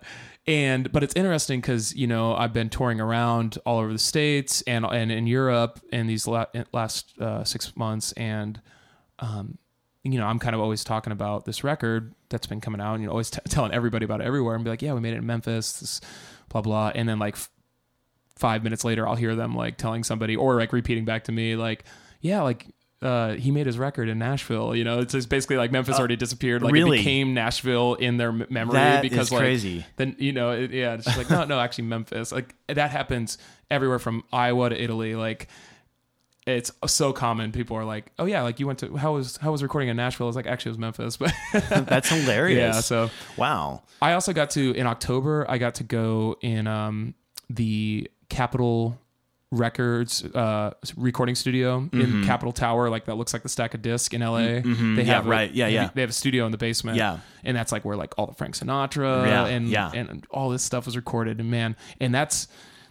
and 0.51 0.91
but 0.91 1.05
it's 1.05 1.15
interesting 1.15 1.61
because 1.61 1.95
you 1.95 2.09
know 2.09 2.35
I've 2.35 2.53
been 2.53 2.69
touring 2.69 3.01
around 3.01 3.57
all 3.65 3.79
over 3.79 3.93
the 3.93 4.01
states 4.01 4.63
and 4.63 4.85
and 4.85 5.13
in 5.13 5.29
Europe 5.29 5.81
in 5.93 6.09
these 6.09 6.27
la- 6.27 6.47
last 6.73 7.17
uh, 7.21 7.45
six 7.45 7.77
months, 7.77 8.11
and 8.13 8.61
um, 9.21 9.59
you 10.03 10.19
know 10.19 10.27
I'm 10.27 10.41
kind 10.41 10.57
of 10.57 10.61
always 10.61 10.83
talking 10.83 11.13
about 11.13 11.45
this 11.45 11.63
record 11.63 12.15
that's 12.31 12.49
been 12.49 12.61
coming 12.61 12.81
out, 12.81 12.95
and 12.95 13.03
you 13.03 13.07
know 13.07 13.13
always 13.13 13.31
t- 13.31 13.39
telling 13.49 13.73
everybody 13.73 14.05
about 14.05 14.21
it 14.21 14.27
everywhere, 14.27 14.57
and 14.57 14.65
be 14.65 14.71
like, 14.71 14.83
yeah, 14.83 14.93
we 14.93 14.99
made 14.99 15.15
it 15.15 15.19
in 15.19 15.27
Memphis, 15.27 15.79
this, 15.79 16.01
blah 16.49 16.63
blah, 16.63 16.91
and 16.97 17.09
then 17.09 17.21
like 17.21 17.35
f- 17.35 17.49
five 18.35 18.65
minutes 18.65 18.85
later, 18.85 19.07
I'll 19.07 19.15
hear 19.15 19.37
them 19.37 19.55
like 19.55 19.77
telling 19.77 20.03
somebody 20.03 20.35
or 20.35 20.57
like 20.57 20.73
repeating 20.73 21.05
back 21.05 21.25
to 21.25 21.33
me 21.33 21.55
like, 21.55 21.85
yeah, 22.21 22.43
like. 22.43 22.67
Uh, 23.03 23.33
he 23.33 23.51
made 23.51 23.65
his 23.67 23.79
record 23.79 24.09
in 24.11 24.19
Nashville. 24.19 24.77
You 24.77 24.85
know, 24.85 24.99
it's 25.01 25.13
just 25.13 25.31
basically 25.31 25.57
like 25.57 25.73
Memphis 25.73 25.99
already 25.99 26.17
disappeared. 26.17 26.61
Like 26.63 26.71
Uh, 26.71 26.75
really? 26.75 26.99
it 26.99 27.01
became 27.01 27.33
Nashville 27.33 27.95
in 27.95 28.19
their 28.19 28.31
memory 28.31 28.75
That 28.75 29.01
because 29.03 29.33
like 29.33 29.41
crazy. 29.41 29.87
then 29.97 30.17
you 30.19 30.33
know 30.33 30.51
it, 30.51 30.71
yeah 30.71 30.95
it's 30.95 31.07
just 31.07 31.17
like 31.17 31.31
no 31.31 31.45
no 31.45 31.59
actually 31.59 31.85
memphis 31.85 32.31
like 32.31 32.55
that 32.69 32.91
happens 32.91 33.39
everywhere 33.71 33.99
from 33.99 34.23
iowa 34.33 34.69
to 34.69 34.83
italy 34.83 35.15
like 35.15 35.49
it's 36.47 36.71
so 36.87 37.13
common 37.13 37.53
people 37.53 37.77
are 37.77 37.85
like 37.85 38.13
oh 38.19 38.25
yeah 38.27 38.43
like 38.43 38.59
you 38.61 38.67
went 38.67 38.79
to 38.81 38.97
how 38.97 39.15
was 39.15 39.37
how 39.39 39.51
was 39.53 39.63
recording 39.63 39.89
in 39.89 39.97
nashville 39.97 40.27
it's 40.29 40.37
like 40.37 40.47
actually 40.47 40.71
it 40.71 40.73
was 40.73 40.79
memphis 40.79 41.17
but 41.17 41.33
That's 41.87 42.09
hilarious. 42.15 42.59
yeah 42.75 42.81
so 42.81 43.11
wow. 43.37 43.83
i 44.03 44.13
also 44.13 44.33
got 44.33 44.51
to 44.51 44.73
in 44.75 44.87
october 44.87 45.47
i 45.49 45.59
got 45.59 45.77
to 45.77 45.85
go 45.85 46.37
in 46.43 46.67
um 46.67 47.15
the 47.49 48.11
capitol 48.29 48.99
records 49.53 50.25
uh 50.25 50.73
recording 50.97 51.35
studio 51.35 51.89
in 51.93 52.25
capitol 52.25 52.53
tower 52.53 52.89
like 52.89 53.07
that 53.07 53.17
looks 53.17 53.33
like 53.33 53.43
the 53.43 53.49
stack 53.49 53.75
of 53.75 53.83
disc 53.83 54.15
in 54.15 54.21
la 54.21 54.37
they 54.39 54.63
Mm-hmm. 54.63 54.99
Yeah, 54.99 55.05
have 55.05 55.27
a- 55.27 55.29
right. 55.29 55.51
Yeah, 55.53 55.67
yeah. 55.67 55.91
they 55.93 56.03
have 56.03 56.11
a 56.11 56.15
studio 56.15 56.47
in 56.47 56.53
the 56.53 56.59
basement 56.59 56.97
Yeah. 56.97 57.19
and 57.43 57.57
that's 57.57 57.73
like 57.73 57.85
where 57.85 57.97
like 57.97 58.15
all 58.17 58.27
the 58.27 58.35
Frank 58.35 58.55
Sinatra 58.55 59.27
Yeah, 59.27 59.47
and 59.47 59.69
yeah. 59.69 59.91
and 59.93 60.25
all 60.31 60.51
this 60.51 60.63
stuff 60.63 60.87
was 60.87 60.95
recorded 60.97 61.41
and 61.41 61.51
man 61.51 61.75
and 62.01 62.15
that's 62.15 62.47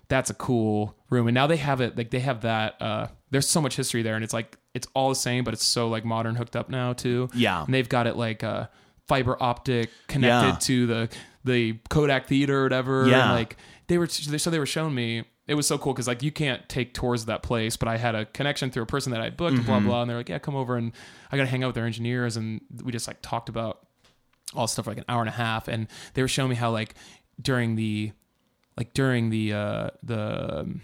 that's 0.10 0.30
a 0.30 0.34
cool 0.34 0.96
room 1.10 1.28
and 1.28 1.36
now 1.36 1.48
they 1.48 1.58
have 1.58 1.80
it 1.80 1.96
like 1.98 2.10
they 2.10 2.20
have 2.20 2.42
that 2.42 2.82
uh 2.82 3.08
there's 3.32 3.48
so 3.48 3.62
much 3.62 3.76
history 3.78 4.02
there 4.02 4.16
and 4.16 4.24
it's 4.24 4.34
like 4.34 4.58
it's 4.74 4.88
all 4.94 5.08
the 5.10 5.16
same 5.16 5.44
but 5.46 5.54
it's 5.54 5.66
so 5.66 5.88
like 5.88 6.04
modern 6.04 6.36
hooked 6.36 6.56
up 6.58 6.70
now 6.70 6.92
too 6.92 7.30
Yeah. 7.34 7.64
and 7.64 7.74
they've 7.74 7.88
got 7.88 8.06
it 8.06 8.18
like 8.18 8.44
uh 8.44 8.68
fiber 9.08 9.42
optic 9.42 9.90
connected 10.08 10.48
Yeah. 10.54 10.58
to 10.60 10.88
the 10.88 11.10
the 11.46 11.80
Kodak 11.90 12.28
Theater 12.28 12.60
or 12.60 12.64
whatever 12.64 13.08
Yeah. 13.08 13.24
and 13.28 13.32
like 13.34 13.56
they 13.88 13.98
were 13.98 14.08
so 14.08 14.50
they 14.50 14.60
were 14.60 14.66
showing 14.66 14.94
me 14.94 15.24
it 15.50 15.56
was 15.56 15.68
so 15.68 15.78
cool 15.78 15.94
because 15.94 16.08
like 16.08 16.24
you 16.24 16.32
can't 16.32 16.68
take 16.70 16.94
tours 16.94 17.22
of 17.22 17.28
that 17.28 17.44
place, 17.44 17.76
but 17.76 17.88
I 17.90 17.98
had 17.98 18.16
a 18.16 18.26
connection 18.26 18.72
through 18.72 18.84
a 18.84 18.86
person 18.86 19.12
that 19.12 19.22
I 19.22 19.30
booked, 19.30 19.58
Mm-hmm. 19.58 19.66
blah 19.66 19.80
blah, 19.80 20.02
and 20.02 20.10
they're 20.10 20.18
like, 20.18 20.30
yeah, 20.30 20.40
come 20.40 20.56
over 20.56 20.78
and 20.78 20.92
I 21.32 21.38
got 21.38 21.44
to 21.44 21.50
hang 21.50 21.64
out 21.64 21.68
with 21.68 21.76
their 21.76 21.86
engineers, 21.86 22.38
and 22.38 22.62
we 22.84 22.92
just 22.92 23.08
like 23.08 23.18
talked 23.22 23.50
about 23.50 23.80
all 24.56 24.68
stuff 24.68 24.86
for 24.86 24.92
like 24.92 24.98
an 25.00 25.06
hour 25.10 25.22
and 25.22 25.30
a 25.30 25.34
half, 25.34 25.68
and 25.68 25.88
they 26.14 26.22
were 26.22 26.28
showing 26.28 26.50
me 26.50 26.56
how 26.56 26.72
like 26.72 26.96
during 27.42 27.76
the 27.76 28.12
like 28.78 28.94
during 28.94 29.30
the 29.30 29.54
uh 29.54 29.90
the 30.04 30.60
um, 30.62 30.82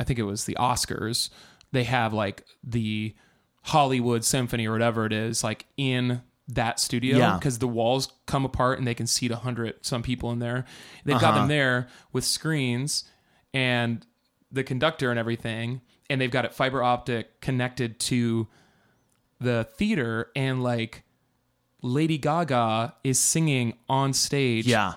I 0.00 0.04
think 0.04 0.18
it 0.18 0.24
was 0.24 0.44
the 0.44 0.56
Oscars, 0.60 1.30
they 1.72 1.84
have 1.84 2.12
like 2.12 2.44
the 2.62 3.14
Hollywood 3.62 4.24
Symphony 4.24 4.66
or 4.66 4.72
whatever 4.72 5.04
it 5.06 5.12
is 5.12 5.42
like 5.44 5.66
in 5.76 6.22
that 6.48 6.80
studio 6.80 7.18
Yeah. 7.18 7.34
because 7.36 7.58
the 7.58 7.68
walls 7.68 8.10
come 8.26 8.44
apart 8.44 8.78
and 8.78 8.86
they 8.86 8.94
can 8.94 9.06
seat 9.06 9.30
a 9.30 9.36
hundred 9.36 9.74
some 9.84 10.02
people 10.02 10.30
in 10.32 10.38
there. 10.38 10.64
They've 11.04 11.20
got 11.20 11.30
Uh-huh. 11.32 11.38
them 11.40 11.48
there 11.48 11.88
with 12.12 12.24
screens 12.24 13.04
and 13.58 14.06
the 14.52 14.62
conductor 14.64 15.10
and 15.10 15.18
everything, 15.18 15.80
and 16.08 16.20
they've 16.20 16.30
got 16.30 16.44
it 16.44 16.54
fiber 16.54 16.82
optic 16.82 17.40
connected 17.40 17.98
to 18.00 18.46
the 19.40 19.64
theater 19.76 20.30
and 20.36 20.62
like 20.62 21.02
Lady 21.82 22.18
Gaga 22.18 22.94
is 23.04 23.18
singing 23.20 23.74
on 23.88 24.12
stage 24.12 24.66
Yeah. 24.66 24.94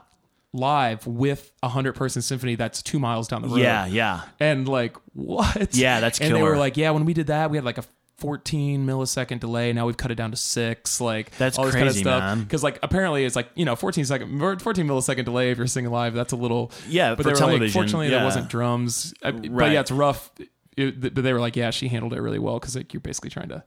live 0.54 1.06
with 1.06 1.52
a 1.62 1.68
hundred 1.70 1.94
person 1.94 2.22
symphony 2.22 2.56
that's 2.56 2.82
two 2.82 2.98
miles 3.00 3.28
down 3.28 3.42
the 3.44 3.48
road. 3.50 3.58
Yeah. 3.60 3.86
Yeah. 3.86 4.22
And 4.40 4.68
like 4.68 4.96
what? 5.14 5.76
Yeah, 5.76 6.00
that's 6.00 6.20
and 6.20 6.34
they 6.34 6.40
killer. 6.40 6.52
were 6.52 6.58
like, 6.58 6.78
yeah, 6.78 6.92
when 6.92 7.06
we 7.06 7.14
did 7.14 7.28
that, 7.28 7.52
we 7.52 7.58
had 7.58 7.64
like 7.66 7.78
a 7.78 7.84
14 8.22 8.86
millisecond 8.86 9.40
delay. 9.40 9.74
Now 9.74 9.88
we've 9.88 9.98
cut 9.98 10.12
it 10.12 10.16
down 10.16 10.32
to 10.32 10.38
six. 10.38 11.02
Like 11.02 11.32
That's 11.38 11.58
all 11.58 11.66
this 11.66 11.74
crazy, 11.74 12.04
kind 12.04 12.24
of 12.24 12.24
stuff. 12.38 12.40
Because 12.40 12.64
like 12.64 12.80
apparently 12.84 13.26
it's 13.26 13.36
like 13.36 13.50
you 13.56 13.66
know 13.66 13.76
14 13.76 14.06
second, 14.06 14.40
14 14.62 14.86
millisecond 14.88 15.26
delay 15.26 15.52
if 15.52 15.58
you're 15.58 15.68
singing 15.68 15.92
live. 15.92 16.14
That's 16.14 16.32
a 16.32 16.38
little 16.38 16.72
Yeah, 16.88 17.16
But 17.16 17.26
they 17.26 17.32
were 17.32 17.36
television, 17.36 17.64
like, 17.66 17.74
fortunately 17.74 18.08
yeah. 18.10 18.18
there 18.18 18.26
wasn't 18.26 18.48
drums. 18.50 19.14
I- 19.24 19.32
But 19.32 19.72
yeah, 19.72 19.82
it's 19.82 19.92
rough. 19.92 20.32
It- 20.78 21.02
but 21.02 21.16
they 21.24 21.34
were 21.34 21.40
like, 21.42 21.56
yeah, 21.56 21.72
she 21.72 21.88
handled 21.90 22.14
it 22.14 22.22
really 22.22 22.40
well 22.40 22.60
because 22.60 22.76
like 22.76 22.94
you're 22.94 23.02
basically 23.02 23.30
trying 23.32 23.50
to. 23.50 23.64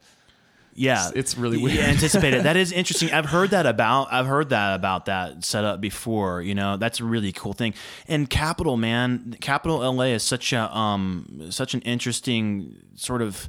Yeah, 0.77 1.11
It's 1.15 1.37
really 1.39 1.59
You 1.59 1.65
weird. 1.67 1.79
anticipate 1.85 2.35
it. 2.35 2.43
That 2.43 2.57
is 2.57 2.73
interesting. 2.81 3.13
I've 3.13 3.27
heard 3.27 3.51
that 3.51 3.65
about. 3.65 4.13
I've 4.13 4.27
heard 4.27 4.49
that 4.49 4.75
about 4.75 5.05
that 5.05 5.45
setup 5.45 5.81
before. 5.81 6.43
You 6.43 6.57
know, 6.57 6.77
that's 6.77 6.99
a 6.99 7.05
really 7.05 7.31
cool 7.31 7.53
thing. 7.53 7.75
And 8.09 8.29
Capitol, 8.29 8.77
man, 8.77 9.37
Capitol 9.41 9.79
LA 9.93 10.07
is 10.07 10.25
such 10.25 10.53
a 10.53 10.77
um 10.77 11.47
such 11.51 11.75
an 11.75 11.81
interesting 11.83 12.75
sort 12.97 13.23
of 13.23 13.49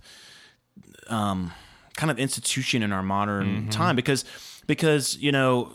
um 1.08 1.52
kind 1.98 2.12
of 2.12 2.20
institution 2.20 2.84
in 2.84 2.92
our 2.92 3.04
modern 3.04 3.46
Mm-hmm. 3.48 3.70
time 3.70 3.96
because 3.96 4.26
because 4.68 5.18
you 5.18 5.32
know 5.32 5.72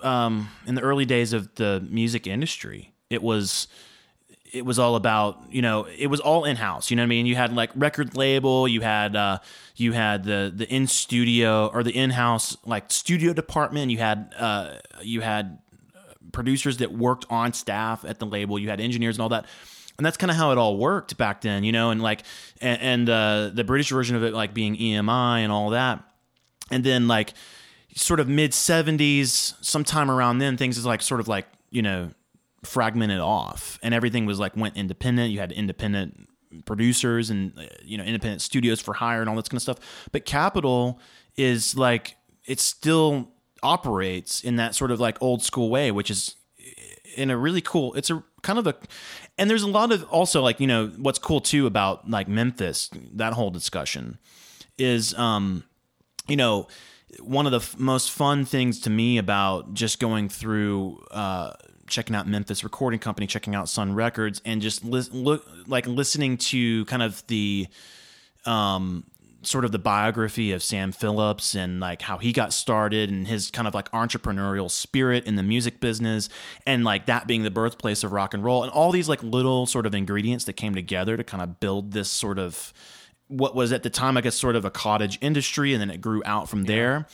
um 0.00 0.48
in 0.66 0.74
the 0.74 0.80
early 0.82 1.04
days 1.04 1.32
of 1.32 1.54
the 1.56 1.86
music 1.90 2.26
industry 2.26 2.92
it 3.10 3.22
was 3.22 3.68
it 4.52 4.64
was 4.64 4.78
all 4.78 4.96
about 4.96 5.36
you 5.50 5.60
know 5.60 5.86
it 5.98 6.06
was 6.06 6.20
all 6.20 6.44
in 6.44 6.56
house 6.56 6.90
you 6.90 6.96
know 6.96 7.02
what 7.02 7.06
I 7.06 7.08
mean 7.08 7.26
you 7.26 7.36
had 7.36 7.52
like 7.54 7.70
record 7.74 8.16
label 8.16 8.66
you 8.66 8.80
had 8.80 9.14
uh 9.14 9.38
you 9.76 9.92
had 9.92 10.24
the 10.24 10.50
the 10.54 10.66
in 10.72 10.86
studio 10.86 11.66
or 11.72 11.82
the 11.82 11.94
in 11.94 12.10
house 12.10 12.56
like 12.64 12.90
studio 12.90 13.32
department 13.34 13.90
you 13.90 13.98
had 13.98 14.32
uh 14.38 14.74
you 15.02 15.20
had 15.20 15.58
producers 16.32 16.78
that 16.78 16.92
worked 16.92 17.26
on 17.30 17.52
staff 17.52 18.04
at 18.06 18.18
the 18.18 18.26
label 18.26 18.58
you 18.58 18.68
had 18.70 18.80
engineers 18.80 19.16
and 19.16 19.22
all 19.22 19.28
that 19.28 19.44
and 19.98 20.06
that's 20.06 20.16
kind 20.16 20.30
of 20.30 20.36
how 20.36 20.52
it 20.52 20.58
all 20.58 20.76
worked 20.78 21.16
back 21.18 21.40
then 21.42 21.64
you 21.64 21.72
know 21.72 21.90
and 21.90 22.00
like 22.00 22.22
and, 22.60 22.80
and 22.80 23.10
uh 23.10 23.50
the 23.52 23.64
british 23.64 23.90
version 23.90 24.16
of 24.16 24.22
it 24.22 24.32
like 24.32 24.54
being 24.54 24.76
emi 24.76 25.38
and 25.38 25.52
all 25.52 25.70
that. 25.70 26.02
And 26.70 26.84
then 26.84 27.08
like 27.08 27.34
sort 27.94 28.20
of 28.20 28.28
mid 28.28 28.52
70s 28.52 29.54
sometime 29.64 30.10
around 30.10 30.38
then 30.38 30.56
things 30.56 30.78
is 30.78 30.86
like 30.86 31.02
sort 31.02 31.20
of 31.20 31.28
like 31.28 31.46
you 31.70 31.82
know 31.82 32.10
fragmented 32.64 33.20
off. 33.20 33.78
And 33.82 33.94
everything 33.94 34.26
was 34.26 34.38
like 34.38 34.56
went 34.56 34.76
independent. 34.76 35.30
You 35.30 35.40
had 35.40 35.52
independent 35.52 36.28
producers 36.64 37.30
and 37.30 37.52
uh, 37.58 37.64
you 37.84 37.98
know 37.98 38.04
independent 38.04 38.40
studios 38.40 38.80
for 38.80 38.94
hire 38.94 39.20
and 39.20 39.28
all 39.28 39.36
this 39.36 39.48
kind 39.48 39.58
of 39.58 39.62
stuff. 39.62 39.78
But 40.12 40.24
Capitol 40.24 41.00
is 41.36 41.76
like 41.76 42.16
it 42.46 42.60
still 42.60 43.28
operates 43.62 44.42
in 44.42 44.56
that 44.56 44.74
sort 44.74 44.90
of 44.90 45.00
like 45.00 45.20
old 45.20 45.42
school 45.42 45.68
way 45.68 45.90
which 45.90 46.12
is 46.12 46.36
in 47.16 47.28
a 47.28 47.36
really 47.36 47.60
cool 47.60 47.92
it's 47.94 48.08
a 48.08 48.22
kind 48.42 48.56
of 48.56 48.68
a 48.68 48.76
and 49.38 49.48
there's 49.48 49.62
a 49.62 49.68
lot 49.68 49.92
of 49.92 50.04
also 50.10 50.42
like 50.42 50.60
you 50.60 50.66
know 50.66 50.88
what's 50.98 51.18
cool 51.18 51.40
too 51.40 51.66
about 51.66 52.08
like 52.10 52.28
memphis 52.28 52.90
that 53.14 53.32
whole 53.32 53.50
discussion 53.50 54.18
is 54.76 55.14
um 55.14 55.64
you 56.26 56.36
know 56.36 56.66
one 57.20 57.46
of 57.46 57.52
the 57.52 57.58
f- 57.58 57.78
most 57.78 58.10
fun 58.10 58.44
things 58.44 58.80
to 58.80 58.90
me 58.90 59.16
about 59.18 59.72
just 59.72 59.98
going 60.00 60.28
through 60.28 61.02
uh 61.10 61.52
checking 61.86 62.14
out 62.14 62.26
memphis 62.26 62.62
recording 62.62 63.00
company 63.00 63.26
checking 63.26 63.54
out 63.54 63.68
sun 63.68 63.94
records 63.94 64.42
and 64.44 64.60
just 64.60 64.84
lis- 64.84 65.10
look 65.12 65.46
like 65.66 65.86
listening 65.86 66.36
to 66.36 66.84
kind 66.84 67.02
of 67.02 67.26
the 67.28 67.66
um 68.44 69.04
sort 69.42 69.64
of 69.64 69.72
the 69.72 69.78
biography 69.78 70.52
of 70.52 70.62
Sam 70.62 70.90
Phillips 70.90 71.54
and 71.54 71.78
like 71.78 72.02
how 72.02 72.18
he 72.18 72.32
got 72.32 72.52
started 72.52 73.08
and 73.10 73.26
his 73.26 73.50
kind 73.50 73.68
of 73.68 73.74
like 73.74 73.90
entrepreneurial 73.92 74.70
spirit 74.70 75.26
in 75.26 75.36
the 75.36 75.42
music 75.42 75.80
business 75.80 76.28
and 76.66 76.84
like 76.84 77.06
that 77.06 77.26
being 77.26 77.44
the 77.44 77.50
birthplace 77.50 78.02
of 78.02 78.12
rock 78.12 78.34
and 78.34 78.42
roll 78.42 78.64
and 78.64 78.72
all 78.72 78.90
these 78.90 79.08
like 79.08 79.22
little 79.22 79.64
sort 79.66 79.86
of 79.86 79.94
ingredients 79.94 80.44
that 80.46 80.54
came 80.54 80.74
together 80.74 81.16
to 81.16 81.22
kind 81.22 81.42
of 81.42 81.60
build 81.60 81.92
this 81.92 82.10
sort 82.10 82.38
of 82.38 82.72
what 83.28 83.54
was 83.54 83.72
at 83.72 83.82
the 83.82 83.90
time 83.90 84.16
I 84.16 84.22
guess 84.22 84.34
sort 84.34 84.56
of 84.56 84.64
a 84.64 84.70
cottage 84.70 85.18
industry 85.20 85.72
and 85.72 85.80
then 85.80 85.90
it 85.90 86.00
grew 86.00 86.22
out 86.24 86.48
from 86.48 86.64
there. 86.64 87.06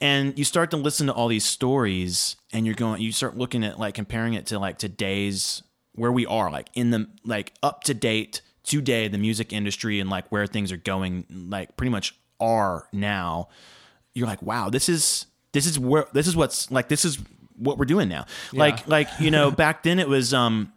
And 0.00 0.36
you 0.38 0.44
start 0.44 0.70
to 0.72 0.76
listen 0.76 1.06
to 1.06 1.12
all 1.12 1.28
these 1.28 1.44
stories 1.44 2.36
and 2.52 2.66
you're 2.66 2.74
going 2.74 3.00
you 3.00 3.12
start 3.12 3.36
looking 3.38 3.64
at 3.64 3.78
like 3.78 3.94
comparing 3.94 4.34
it 4.34 4.46
to 4.46 4.58
like 4.58 4.76
today's 4.76 5.62
where 5.94 6.12
we 6.12 6.26
are 6.26 6.50
like 6.50 6.68
in 6.74 6.90
the 6.90 7.06
like 7.24 7.52
up 7.62 7.84
to 7.84 7.94
date 7.94 8.42
today 8.64 9.08
the 9.08 9.18
music 9.18 9.52
industry 9.52 10.00
and 10.00 10.08
like 10.08 10.28
where 10.28 10.46
things 10.46 10.70
are 10.70 10.76
going 10.76 11.26
like 11.48 11.76
pretty 11.76 11.90
much 11.90 12.14
are 12.40 12.88
now 12.92 13.48
you're 14.14 14.26
like 14.26 14.42
wow 14.42 14.68
this 14.70 14.88
is 14.88 15.26
this 15.52 15.66
is 15.66 15.78
where 15.78 16.06
this 16.12 16.26
is 16.26 16.34
what's 16.34 16.70
like 16.70 16.88
this 16.88 17.04
is 17.04 17.18
what 17.56 17.78
we're 17.78 17.84
doing 17.84 18.08
now. 18.08 18.26
Like 18.52 18.86
like 18.88 19.08
you 19.20 19.30
know 19.30 19.50
back 19.62 19.82
then 19.82 19.98
it 19.98 20.08
was 20.08 20.34
um 20.34 20.72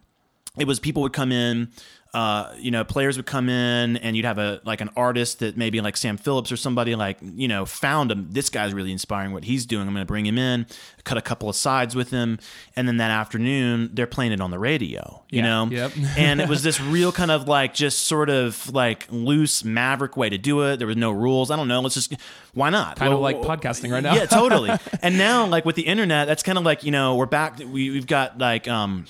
it 0.58 0.68
was 0.68 0.80
people 0.80 1.02
would 1.02 1.14
come 1.14 1.32
in 1.32 1.70
uh, 2.16 2.56
you 2.58 2.72
know, 2.72 2.86
players 2.86 3.18
would 3.18 3.26
come 3.26 3.50
in 3.50 3.98
and 3.98 4.16
you'd 4.16 4.24
have 4.24 4.38
a 4.38 4.62
like 4.64 4.80
an 4.80 4.90
artist 4.96 5.40
that 5.40 5.58
maybe 5.58 5.82
like 5.82 5.98
Sam 5.98 6.16
Phillips 6.16 6.50
or 6.50 6.56
somebody 6.56 6.96
like, 6.96 7.18
you 7.22 7.50
know, 7.50 7.66
found 7.66 8.10
him. 8.10 8.28
This 8.32 8.50
guy's 8.50 8.74
really 8.74 8.94
inspiring 8.94 9.34
what 9.34 9.44
he's 9.44 9.66
doing. 9.66 9.86
I'm 9.86 9.94
going 9.94 10.02
to 10.02 10.08
bring 10.08 10.26
him 10.26 10.38
in, 10.38 10.66
cut 11.04 11.18
a 11.18 11.22
couple 11.22 11.50
of 11.50 11.58
sides 11.58 11.94
with 11.94 12.12
him. 12.12 12.40
And 12.78 12.88
then 12.88 12.98
that 12.98 13.12
afternoon, 13.12 13.90
they're 13.94 14.08
playing 14.08 14.32
it 14.32 14.40
on 14.40 14.50
the 14.50 14.58
radio, 14.58 15.24
you 15.30 15.40
Yeah. 15.40 15.44
know? 15.44 15.68
Yep. 15.70 15.92
and 16.18 16.40
it 16.40 16.48
was 16.48 16.64
this 16.64 16.80
real 16.80 17.12
kind 17.12 17.32
of 17.32 17.50
like 17.50 17.74
just 17.74 18.06
sort 18.08 18.30
of 18.30 18.72
like 18.74 19.08
loose 19.10 19.66
maverick 19.66 20.16
way 20.16 20.30
to 20.30 20.38
do 20.38 20.62
it. 20.62 20.78
There 20.78 20.88
was 20.88 20.96
no 20.96 21.12
rules. 21.12 21.52
I 21.52 21.58
don't 21.58 21.68
know. 21.68 21.82
Let's 21.82 21.96
just, 21.96 22.14
why 22.54 22.70
not? 22.70 22.96
Kind 22.96 23.12
of 23.12 23.20
Well, 23.20 23.24
like 23.24 23.42
podcasting 23.62 23.92
right 23.92 24.02
now. 24.02 24.16
Yeah, 24.16 24.26
totally. 24.26 24.72
and 25.02 25.18
now, 25.18 25.48
like 25.48 25.66
with 25.66 25.76
the 25.76 25.86
internet, 25.86 26.28
that's 26.28 26.44
kind 26.44 26.58
of 26.58 26.64
like 26.64 26.86
you 26.86 26.92
know 26.92 27.16
we're 27.18 27.26
back. 27.26 27.60
We, 27.60 27.90
we've 27.90 28.08
got 28.08 28.38
like 28.38 28.70
um, 28.70 29.06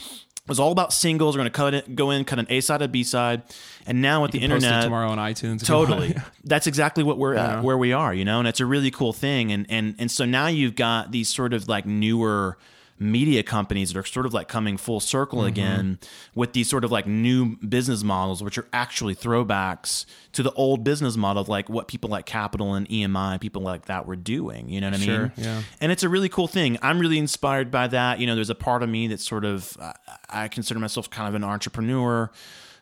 it 0.45 0.49
was 0.49 0.60
all 0.60 0.71
about 0.71 0.93
singles. 0.93 1.36
We're 1.36 1.39
gonna 1.39 1.49
cut 1.49 1.73
it, 1.73 1.95
go 1.95 2.12
in, 2.12 2.23
cut 2.23 2.38
an 2.38 2.45
A 2.49 2.62
side, 2.62 2.84
a 2.84 2.88
B 2.88 3.03
side, 3.03 3.41
and 3.88 3.99
now 3.99 4.21
with 4.21 4.31
the 4.31 4.39
Post 4.39 4.51
it 4.51 4.55
internet, 4.55 4.84
tomorrow 4.84 5.10
on 5.10 5.17
iTunes. 5.17 5.62
you 5.62 5.65
totally. 5.67 6.15
That's 6.43 6.67
exactly 6.67 7.03
what 7.03 7.17
we're 7.17 7.34
at, 7.34 7.63
where 7.63 7.77
we 7.77 7.93
are, 7.93 8.13
you 8.13 8.25
know, 8.25 8.38
and 8.39 8.47
it's 8.47 8.60
a 8.60 8.65
really 8.65 8.91
cool 8.91 9.12
thing. 9.12 9.51
And 9.51 9.65
and 9.69 9.95
and 9.97 10.12
so 10.12 10.23
now 10.23 10.45
you've 10.45 10.75
got 10.75 11.12
these 11.12 11.29
sort 11.29 11.53
of 11.53 11.67
like 11.67 11.88
newer 11.88 12.58
media 12.97 13.43
companies 13.43 13.91
that 13.91 13.99
are 13.99 14.05
sort 14.05 14.25
of 14.25 14.34
like 14.34 14.47
coming 14.47 14.77
full 14.77 14.99
circle 15.01 15.39
Mm-hmm. 15.39 15.47
again 15.49 15.99
with 16.34 16.53
these 16.53 16.69
sort 16.69 16.86
of 16.86 16.91
like 16.91 17.05
new 17.05 17.58
business 17.58 18.03
models, 18.03 18.41
which 18.41 18.58
are 18.58 18.65
actually 18.71 19.13
throwbacks 19.13 20.05
to 20.31 20.41
the 20.41 20.51
old 20.53 20.84
business 20.84 21.17
model 21.17 21.41
of 21.41 21.49
like 21.49 21.67
what 21.69 21.88
people 21.89 22.10
like 22.10 22.25
Capitol 22.25 22.73
and 22.73 22.88
EMI, 22.88 23.39
people 23.41 23.62
like 23.62 23.86
that 23.86 24.05
were 24.05 24.15
doing. 24.15 24.69
You 24.69 24.79
know 24.79 24.88
what 24.91 24.99
I 25.01 25.03
Sure, 25.03 25.21
mean? 25.23 25.31
yeah. 25.36 25.62
And 25.81 25.91
it's 25.91 26.03
a 26.03 26.10
really 26.10 26.29
cool 26.29 26.47
thing. 26.47 26.77
I'm 26.81 26.99
really 26.99 27.17
inspired 27.17 27.69
by 27.69 27.88
that. 27.88 28.19
You 28.19 28.27
know, 28.27 28.36
there's 28.36 28.49
a 28.49 28.55
part 28.55 28.81
of 28.81 28.88
me 28.89 29.08
that's 29.08 29.27
sort 29.27 29.43
of 29.43 29.75
uh, 29.79 29.91
I 30.29 30.47
consider 30.47 30.79
myself 30.79 31.10
kind 31.10 31.27
of 31.27 31.36
an 31.36 31.43
entrepreneur, 31.43 32.31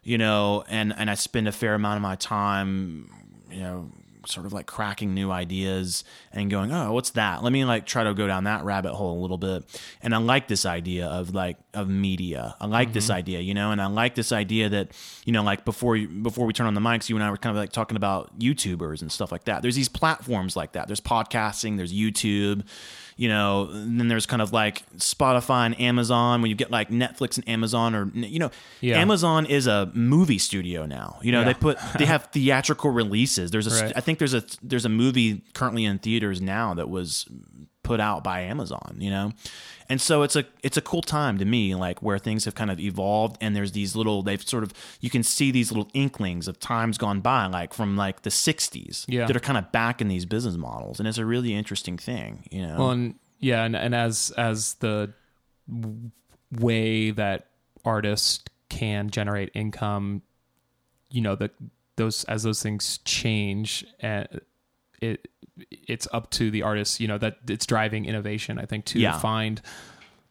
you 0.03 0.17
know, 0.19 0.63
and 0.69 0.93
and 0.95 1.09
I 1.09 1.15
spend 1.15 1.47
a 1.47 1.51
fair 1.51 1.73
amount 1.73 1.95
of 1.97 2.01
my 2.03 2.15
time, 2.17 3.09
you 3.51 3.61
know, 3.61 3.89
sort 4.25 4.45
of 4.45 4.53
like 4.53 4.65
cracking 4.65 5.13
new 5.13 5.31
ideas 5.31 6.03
and 6.31 6.49
going, 6.49 6.71
"Oh, 6.71 6.93
what's 6.93 7.11
that? 7.11 7.43
Let 7.43 7.53
me 7.53 7.65
like 7.65 7.85
try 7.85 8.03
to 8.03 8.13
go 8.13 8.27
down 8.27 8.45
that 8.45 8.63
rabbit 8.63 8.93
hole 8.93 9.19
a 9.19 9.21
little 9.21 9.37
bit." 9.37 9.63
And 10.01 10.13
I 10.13 10.17
like 10.17 10.47
this 10.47 10.65
idea 10.65 11.07
of 11.07 11.33
like 11.33 11.57
of 11.73 11.89
media. 11.89 12.55
I 12.59 12.67
like 12.67 12.93
this 12.93 13.05
mm-hmm. 13.05 13.13
idea, 13.13 13.39
you 13.39 13.53
know, 13.53 13.71
and 13.71 13.81
I 13.81 13.87
like 13.87 14.15
this 14.15 14.31
idea 14.31 14.69
that, 14.69 14.91
you 15.25 15.33
know, 15.33 15.43
like 15.43 15.65
before 15.65 15.97
before 15.97 16.45
we 16.45 16.53
turn 16.53 16.67
on 16.67 16.73
the 16.73 16.81
mics, 16.81 17.09
you 17.09 17.15
and 17.15 17.23
I 17.23 17.29
were 17.29 17.37
kind 17.37 17.55
of 17.55 17.61
like 17.61 17.71
talking 17.71 17.97
about 17.97 18.37
YouTubers 18.39 19.01
and 19.01 19.11
stuff 19.11 19.31
like 19.31 19.45
that. 19.45 19.61
There's 19.61 19.75
these 19.75 19.89
platforms 19.89 20.55
like 20.55 20.73
that. 20.73 20.87
There's 20.87 21.01
podcasting, 21.01 21.77
there's 21.77 21.93
YouTube, 21.93 22.63
you 23.15 23.29
know, 23.29 23.67
then 23.71 24.07
there's 24.07 24.25
kind 24.25 24.41
of 24.41 24.51
like 24.51 24.83
Spotify 24.97 25.65
and 25.67 25.79
Amazon 25.79 26.41
when 26.41 26.49
you 26.49 26.55
get 26.55 26.71
like 26.71 26.89
Netflix 26.89 27.37
and 27.37 27.47
Amazon 27.47 27.93
or 27.95 28.09
you 28.13 28.39
know, 28.39 28.51
Yeah. 28.81 28.97
Amazon 28.99 29.45
is 29.45 29.67
a 29.67 29.91
movie 29.93 30.37
studio 30.39 30.85
now. 30.85 31.19
You 31.21 31.31
know, 31.31 31.39
Yeah. 31.39 31.45
they 31.45 31.53
put 31.53 31.77
they 31.97 32.05
have 32.05 32.23
theatrical 32.31 32.91
releases. 32.91 33.51
There's 33.51 33.67
a 33.67 33.83
Right. 33.85 33.93
I 33.95 33.99
think 34.01 34.19
there's 34.19 34.33
a 34.33 34.43
there's 34.61 34.85
a 34.85 34.89
movie 34.89 35.43
currently 35.53 35.85
in 35.85 35.99
theaters 35.99 36.41
now 36.41 36.73
that 36.73 36.89
was 36.89 37.25
put 37.83 37.99
out 37.99 38.23
by 38.23 38.41
Amazon, 38.41 38.95
you 38.99 39.09
know. 39.09 39.31
And 39.89 39.99
so 40.01 40.21
it's 40.23 40.35
a 40.35 40.45
it's 40.63 40.77
a 40.77 40.81
cool 40.81 41.01
time 41.01 41.37
to 41.39 41.45
me 41.45 41.75
like 41.75 42.01
where 42.01 42.17
things 42.19 42.45
have 42.45 42.55
kind 42.55 42.71
of 42.71 42.79
evolved 42.79 43.37
and 43.41 43.55
there's 43.55 43.73
these 43.73 43.95
little 43.95 44.23
they've 44.23 44.41
sort 44.41 44.63
of 44.63 44.73
you 45.01 45.09
can 45.09 45.23
see 45.23 45.51
these 45.51 45.71
little 45.71 45.89
inklings 45.93 46.47
of 46.47 46.59
times 46.59 46.97
gone 46.97 47.19
by 47.21 47.45
like 47.47 47.73
from 47.73 47.95
like 47.97 48.21
the 48.23 48.29
60s 48.29 49.05
Yeah. 49.07 49.25
that 49.27 49.35
are 49.35 49.39
kind 49.41 49.57
of 49.57 49.71
back 49.71 50.01
in 50.01 50.07
these 50.07 50.25
business 50.25 50.55
models 50.55 50.99
and 50.99 51.07
it's 51.07 51.17
a 51.17 51.25
really 51.25 51.53
interesting 51.53 51.97
thing, 51.97 52.47
you 52.51 52.61
know. 52.65 52.77
Well, 52.77 52.91
and 52.91 53.15
yeah, 53.39 53.63
and, 53.65 53.75
and 53.75 53.93
as 53.93 54.31
as 54.37 54.75
the 54.75 55.11
way 56.51 57.11
that 57.11 57.47
artists 57.85 58.43
can 58.69 59.09
generate 59.09 59.51
income, 59.53 60.21
you 61.11 61.21
know, 61.21 61.35
the 61.35 61.51
those 61.95 62.23
as 62.25 62.43
those 62.43 62.63
things 62.63 62.99
change, 63.05 63.85
and 63.99 64.27
it 65.03 65.27
it's 65.87 66.07
up 66.11 66.29
to 66.31 66.49
the 66.51 66.61
artists, 66.63 66.99
you 66.99 67.07
know, 67.07 67.17
that 67.19 67.37
it's 67.47 67.65
driving 67.65 68.05
innovation. 68.05 68.57
I 68.57 68.65
think 68.65 68.85
to 68.85 68.99
Yeah. 68.99 69.17
find, 69.19 69.61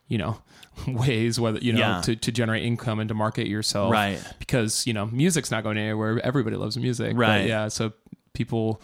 you 0.08 0.18
know, 0.18 0.42
ways 0.86 1.38
whether 1.38 1.58
you 1.60 1.72
know 1.72 1.78
Yeah. 1.78 2.00
to, 2.06 2.16
to 2.16 2.32
generate 2.32 2.64
income 2.64 2.98
and 3.00 3.08
to 3.08 3.14
market 3.14 3.46
yourself, 3.46 3.92
Right. 3.92 4.18
Because 4.38 4.86
you 4.86 4.92
know, 4.94 5.06
music's 5.06 5.50
not 5.50 5.62
going 5.62 5.78
anywhere. 5.78 6.18
Everybody 6.24 6.56
loves 6.56 6.76
music, 6.76 7.14
but 7.16 7.20
Right. 7.20 7.46
yeah, 7.48 7.68
so 7.68 7.92
people 8.32 8.80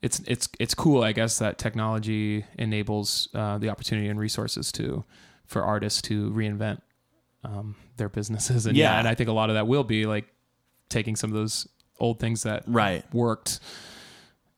it's 0.00 0.20
it's 0.26 0.48
it's 0.60 0.74
cool, 0.74 1.02
I 1.02 1.12
guess, 1.12 1.38
that 1.38 1.58
technology 1.58 2.44
enables 2.58 3.28
uh, 3.34 3.58
the 3.58 3.68
opportunity 3.70 4.08
and 4.08 4.18
resources 4.20 4.70
to 4.72 5.04
for 5.46 5.62
artists 5.64 6.00
to 6.02 6.30
reinvent 6.30 6.80
um, 7.42 7.74
their 7.98 8.08
businesses, 8.08 8.66
and 8.68 8.76
yeah. 8.76 8.92
Yeah. 8.92 8.98
and 9.00 9.08
I 9.08 9.14
think 9.14 9.28
a 9.28 9.32
lot 9.32 9.50
of 9.50 9.54
that 9.56 9.66
will 9.66 9.84
be 9.84 10.06
like 10.06 10.26
taking 10.88 11.16
some 11.16 11.30
of 11.30 11.34
those 11.34 11.66
old 12.00 12.18
things 12.20 12.42
that 12.44 12.62
Right. 12.66 13.02
worked 13.14 13.60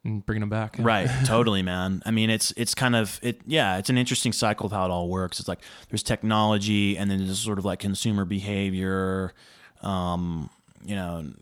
and 0.07 0.25
bringing 0.25 0.41
them 0.41 0.49
back. 0.49 0.77
Right, 0.79 1.11
totally, 1.27 1.63
man. 1.63 2.03
I 2.07 2.11
mean, 2.11 2.31
it's 2.31 2.53
it's 2.57 2.75
kind 2.75 2.97
of 2.97 3.19
it. 3.23 3.41
Yeah, 3.47 3.79
it's 3.79 3.91
an 3.91 3.99
interesting 3.99 4.33
cycle 4.33 4.67
of 4.67 4.73
how 4.73 4.85
it 4.85 4.91
all 4.91 5.09
works. 5.09 5.41
It's 5.41 5.49
like 5.49 5.61
there's 5.91 6.03
technology, 6.03 6.97
and 6.97 7.11
then 7.11 7.25
there's 7.25 7.39
sort 7.39 7.59
of 7.59 7.65
like 7.65 7.81
consumer 7.81 8.25
behavior. 8.25 9.35
Um, 9.83 10.51
you 10.85 10.95
know, 10.95 11.33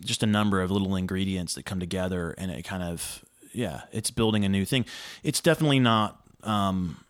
just 0.00 0.22
a 0.22 0.26
number 0.26 0.60
of 0.60 0.70
little 0.70 0.96
ingredients 0.96 1.54
that 1.54 1.64
come 1.64 1.78
together, 1.78 2.34
and 2.38 2.50
it 2.50 2.64
kind 2.64 2.82
of 2.82 3.24
yeah, 3.52 3.82
it's 3.92 4.10
building 4.10 4.44
a 4.44 4.48
new 4.48 4.64
thing. 4.64 4.84
It's 5.22 5.40
definitely 5.40 5.80
not. 5.80 6.20
Um, 6.42 7.04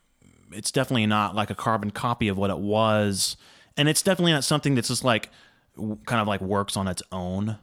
it's 0.53 0.71
definitely 0.71 1.07
not 1.07 1.35
like 1.35 1.51
a 1.51 1.55
carbon 1.55 1.91
copy 1.91 2.29
of 2.29 2.37
what 2.37 2.51
it 2.51 2.59
was, 2.59 3.37
and 3.77 3.89
it's 3.89 4.03
definitely 4.03 4.33
not 4.33 4.45
something 4.45 4.75
that's 4.75 4.89
just 4.89 5.05
like 5.05 5.31
kind 5.77 6.21
of 6.21 6.27
like 6.27 6.41
works 6.41 6.77
on 6.77 6.89
its 6.89 7.03
own 7.13 7.59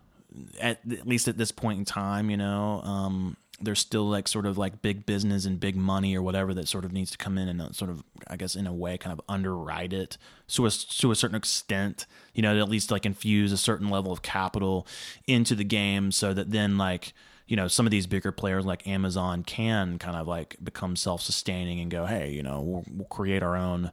at, 0.60 0.80
at 0.92 1.08
least 1.08 1.28
at 1.28 1.38
this 1.38 1.52
point 1.52 1.80
in 1.80 1.86
time, 1.86 2.30
you 2.30 2.38
know, 2.38 2.82
um, 2.84 3.38
there's 3.62 3.80
still 3.80 4.10
like 4.10 4.28
sort 4.28 4.46
of 4.46 4.58
like 4.58 4.82
big 4.82 5.06
business 5.06 5.46
and 5.46 5.60
big 5.60 5.76
money 5.76 6.16
or 6.16 6.22
whatever 6.22 6.54
that 6.54 6.68
sort 6.68 6.86
of 6.86 6.92
needs 6.92 7.12
to 7.12 7.18
come 7.18 7.38
in 7.38 7.48
and 7.48 7.62
uh, 7.62 7.72
sort 7.72 7.90
of, 7.90 8.04
I 8.28 8.36
guess, 8.36 8.56
in 8.56 8.68
a 8.68 8.74
way, 8.74 8.98
kind 8.98 9.14
of 9.14 9.22
underwrite 9.30 9.94
it 9.94 10.18
to 10.50 10.66
a, 10.66 10.70
to 10.70 11.12
a 11.12 11.16
certain 11.16 11.36
extent, 11.36 12.06
you 12.34 12.42
know, 12.42 12.54
to 12.54 12.60
at 12.60 12.70
least 12.70 12.92
like 12.92 13.06
infuse 13.06 13.52
a 13.52 13.58
certain 13.58 13.90
level 13.90 14.12
of 14.12 14.22
capital 14.22 14.88
into 15.28 15.56
the 15.56 15.64
game 15.64 16.12
so 16.12 16.34
that 16.34 16.52
then 16.52 16.78
like, 16.78 17.14
you 17.48 17.56
know, 17.56 17.68
some 17.68 17.86
of 17.86 17.92
these 17.92 18.08
bigger 18.08 18.32
players 18.32 18.66
like 18.66 18.88
Amazon 18.88 19.44
can 19.44 20.00
kind 20.00 20.18
of 20.18 20.28
like 20.28 20.58
become 20.64 20.96
self 20.96 21.22
sustaining 21.22 21.80
and 21.80 21.92
go, 21.92 22.06
hey, 22.06 22.32
you 22.32 22.44
know, 22.44 22.62
we'll, 22.62 22.84
we'll 22.92 23.08
create 23.08 23.44
our 23.44 23.56
own 23.56 23.92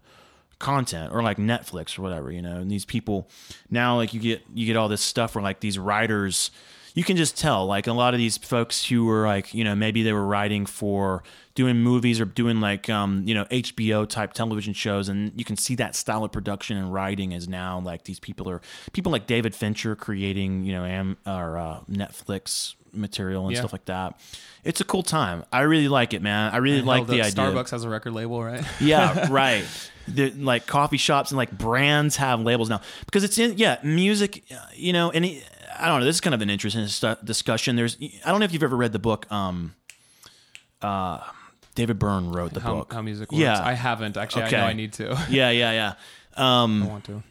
content 0.61 1.13
or 1.13 1.23
like 1.23 1.39
Netflix 1.39 1.99
or 1.99 2.03
whatever, 2.03 2.31
you 2.31 2.41
know. 2.41 2.59
And 2.59 2.71
these 2.71 2.85
people 2.85 3.29
now 3.69 3.97
like 3.97 4.15
you 4.15 4.21
get 4.21 4.43
you 4.55 4.67
get 4.67 4.77
all 4.77 4.89
this 4.89 5.01
stuff 5.01 5.35
where 5.35 5.43
like 5.43 5.59
these 5.59 5.77
writers 5.77 6.53
you 6.95 7.05
can 7.05 7.17
just 7.17 7.37
tell 7.37 7.67
like 7.67 7.87
a 7.87 7.93
lot 7.93 8.15
of 8.15 8.19
these 8.19 8.37
folks 8.37 8.87
who 8.87 9.05
were 9.05 9.25
like, 9.27 9.55
you 9.55 9.63
know, 9.63 9.75
maybe 9.75 10.03
they 10.03 10.13
were 10.13 10.27
writing 10.27 10.67
for 10.67 11.23
doing 11.55 11.77
movies 11.77 12.21
or 12.21 12.25
doing 12.25 12.61
like 12.61 12.89
um, 12.89 13.23
you 13.27 13.35
know, 13.35 13.45
HBO 13.47 14.09
type 14.09 14.33
television 14.33 14.75
shows 14.75 15.09
and 15.09 15.33
you 15.37 15.45
can 15.45 15.57
see 15.57 15.75
that 15.77 15.95
style 15.95 16.25
of 16.25 16.33
production 16.33 16.77
and 16.77 16.93
writing 16.93 17.33
is 17.33 17.49
now 17.49 17.81
like 17.81 18.05
these 18.05 18.21
people 18.21 18.49
are 18.49 18.61
people 18.93 19.13
like 19.13 19.27
David 19.27 19.55
Fincher 19.55 19.97
creating, 19.97 20.65
you 20.65 20.73
know, 20.73 20.85
am 20.85 21.17
or 21.27 21.59
uh, 21.59 21.81
Netflix 21.91 22.75
material 22.93 23.47
and 23.47 23.53
Yeah. 23.55 23.61
stuff 23.61 23.73
like 23.73 23.85
that. 23.87 24.19
It's 24.65 24.81
a 24.81 24.85
cool 24.85 25.03
time. 25.03 25.45
I 25.53 25.61
really 25.63 25.89
like 25.89 26.13
it, 26.15 26.21
man. 26.23 26.53
I 26.53 26.59
really 26.59 26.83
like 26.83 27.07
Hell, 27.07 27.17
the 27.17 27.23
idea. 27.23 27.33
Starbucks 27.45 27.71
has 27.71 27.85
a 27.85 27.89
record 27.89 28.13
label, 28.13 28.43
right? 28.43 28.65
Yeah, 28.81 29.29
right. 29.33 29.65
The, 30.09 30.31
like 30.33 30.67
coffee 30.67 30.97
shops 30.97 31.31
and 31.31 31.39
like 31.39 31.51
brands 31.57 32.17
have 32.17 32.41
labels 32.41 32.69
now 32.69 32.81
because 33.07 33.23
it's 33.25 33.39
in 33.39 33.57
yeah 33.59 33.79
music, 33.85 34.43
uh, 34.51 34.57
you 34.75 34.93
know, 34.93 35.11
and 35.11 35.25
it, 35.25 35.45
I 35.79 35.87
don't 35.89 36.01
know. 36.01 36.07
This 36.07 36.17
is 36.17 36.21
kind 36.21 36.35
of 36.35 36.43
an 36.43 36.51
interesting 36.51 36.87
stu- 36.89 37.17
discussion. 37.25 37.77
There's 37.77 37.97
I 38.25 38.31
don't 38.31 38.41
know 38.41 38.45
if 38.45 38.53
you've 38.53 38.63
ever 38.65 38.77
read 38.77 38.93
the 38.93 38.99
book. 38.99 39.31
Um, 39.31 39.75
uh, 40.83 41.21
David 41.75 41.99
Byrne 41.99 42.33
wrote 42.33 42.53
the 42.53 42.61
how, 42.61 42.75
book. 42.75 42.93
how 42.93 43.03
music 43.03 43.31
works. 43.33 43.41
Yeah. 43.41 43.61
I 43.63 43.75
haven't 43.75 44.17
actually. 44.17 44.45
Okay. 44.45 44.57
I 44.57 44.61
know 44.61 44.67
I 44.67 44.73
need 44.73 44.93
to. 44.95 45.17
yeah, 45.31 45.51
yeah, 45.51 45.73
yeah. 45.73 45.93
Um, 46.37 46.83
I 46.85 46.87
want 46.87 47.05
to. 47.05 47.23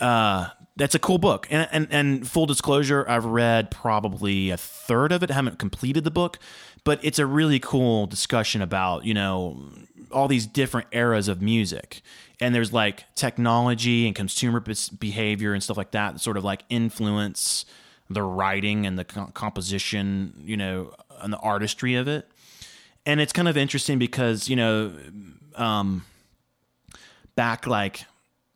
uh, 0.00 0.48
that's 0.78 0.94
a 0.94 0.98
cool 0.98 1.18
book. 1.18 1.46
And, 1.50 1.68
and 1.72 1.88
and 1.90 2.28
full 2.28 2.46
disclosure, 2.46 3.04
I've 3.08 3.24
read 3.24 3.70
probably 3.70 4.50
a 4.50 4.56
third 4.56 5.12
of 5.12 5.22
it. 5.22 5.30
I 5.30 5.34
haven't 5.34 5.58
completed 5.58 6.04
the 6.04 6.10
book, 6.10 6.38
but 6.84 7.00
it's 7.02 7.18
a 7.18 7.26
really 7.26 7.58
cool 7.58 8.06
discussion 8.06 8.62
about 8.62 9.04
you 9.04 9.12
know 9.12 9.60
all 10.10 10.28
these 10.28 10.46
different 10.46 10.86
eras 10.92 11.28
of 11.28 11.42
music. 11.42 12.00
And 12.40 12.54
there's 12.54 12.72
like 12.72 13.04
technology 13.16 14.06
and 14.06 14.14
consumer 14.14 14.62
behavior 14.98 15.52
and 15.52 15.62
stuff 15.62 15.76
like 15.76 15.90
that 15.90 16.14
that 16.14 16.20
sort 16.20 16.36
of 16.36 16.44
like 16.44 16.62
influence 16.70 17.64
the 18.08 18.22
writing 18.22 18.86
and 18.86 18.96
the 18.96 19.04
co- 19.04 19.30
composition, 19.34 20.32
you 20.44 20.56
know, 20.56 20.94
and 21.20 21.32
the 21.32 21.38
artistry 21.38 21.96
of 21.96 22.06
it. 22.06 22.30
And 23.04 23.20
it's 23.20 23.32
kind 23.32 23.48
of 23.48 23.56
interesting 23.56 23.98
because 23.98 24.48
you 24.48 24.54
know, 24.54 24.92
um, 25.56 26.04
back 27.34 27.66
like 27.66 28.04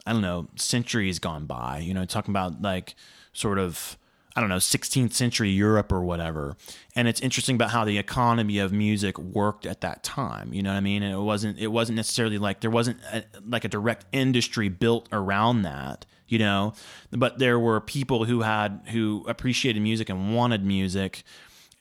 I 0.06 0.12
don't 0.12 0.22
know, 0.22 0.48
centuries 0.56 1.18
gone 1.18 1.46
by, 1.46 1.78
you 1.78 1.94
know, 1.94 2.04
talking 2.04 2.32
about 2.32 2.60
like 2.62 2.94
sort 3.32 3.58
of 3.58 3.96
I 4.34 4.40
don't 4.40 4.48
know, 4.48 4.56
16th 4.56 5.12
century 5.12 5.50
Europe 5.50 5.92
or 5.92 6.02
whatever. 6.02 6.56
And 6.96 7.06
it's 7.06 7.20
interesting 7.20 7.54
about 7.54 7.70
how 7.70 7.84
the 7.84 7.98
economy 7.98 8.58
of 8.58 8.72
music 8.72 9.18
worked 9.18 9.66
at 9.66 9.82
that 9.82 10.02
time, 10.02 10.54
you 10.54 10.62
know 10.62 10.70
what 10.70 10.78
I 10.78 10.80
mean? 10.80 11.02
And 11.02 11.12
it 11.14 11.18
wasn't 11.20 11.58
it 11.58 11.66
wasn't 11.68 11.96
necessarily 11.96 12.38
like 12.38 12.60
there 12.60 12.70
wasn't 12.70 12.98
a, 13.12 13.24
like 13.46 13.64
a 13.64 13.68
direct 13.68 14.06
industry 14.12 14.68
built 14.70 15.06
around 15.12 15.62
that. 15.62 16.06
you 16.28 16.38
know. 16.38 16.72
But 17.10 17.38
there 17.38 17.58
were 17.58 17.80
people 17.80 18.24
who 18.24 18.40
had 18.40 18.80
who 18.88 19.24
appreciated 19.28 19.80
music 19.82 20.08
and 20.08 20.34
wanted 20.34 20.64
music, 20.64 21.24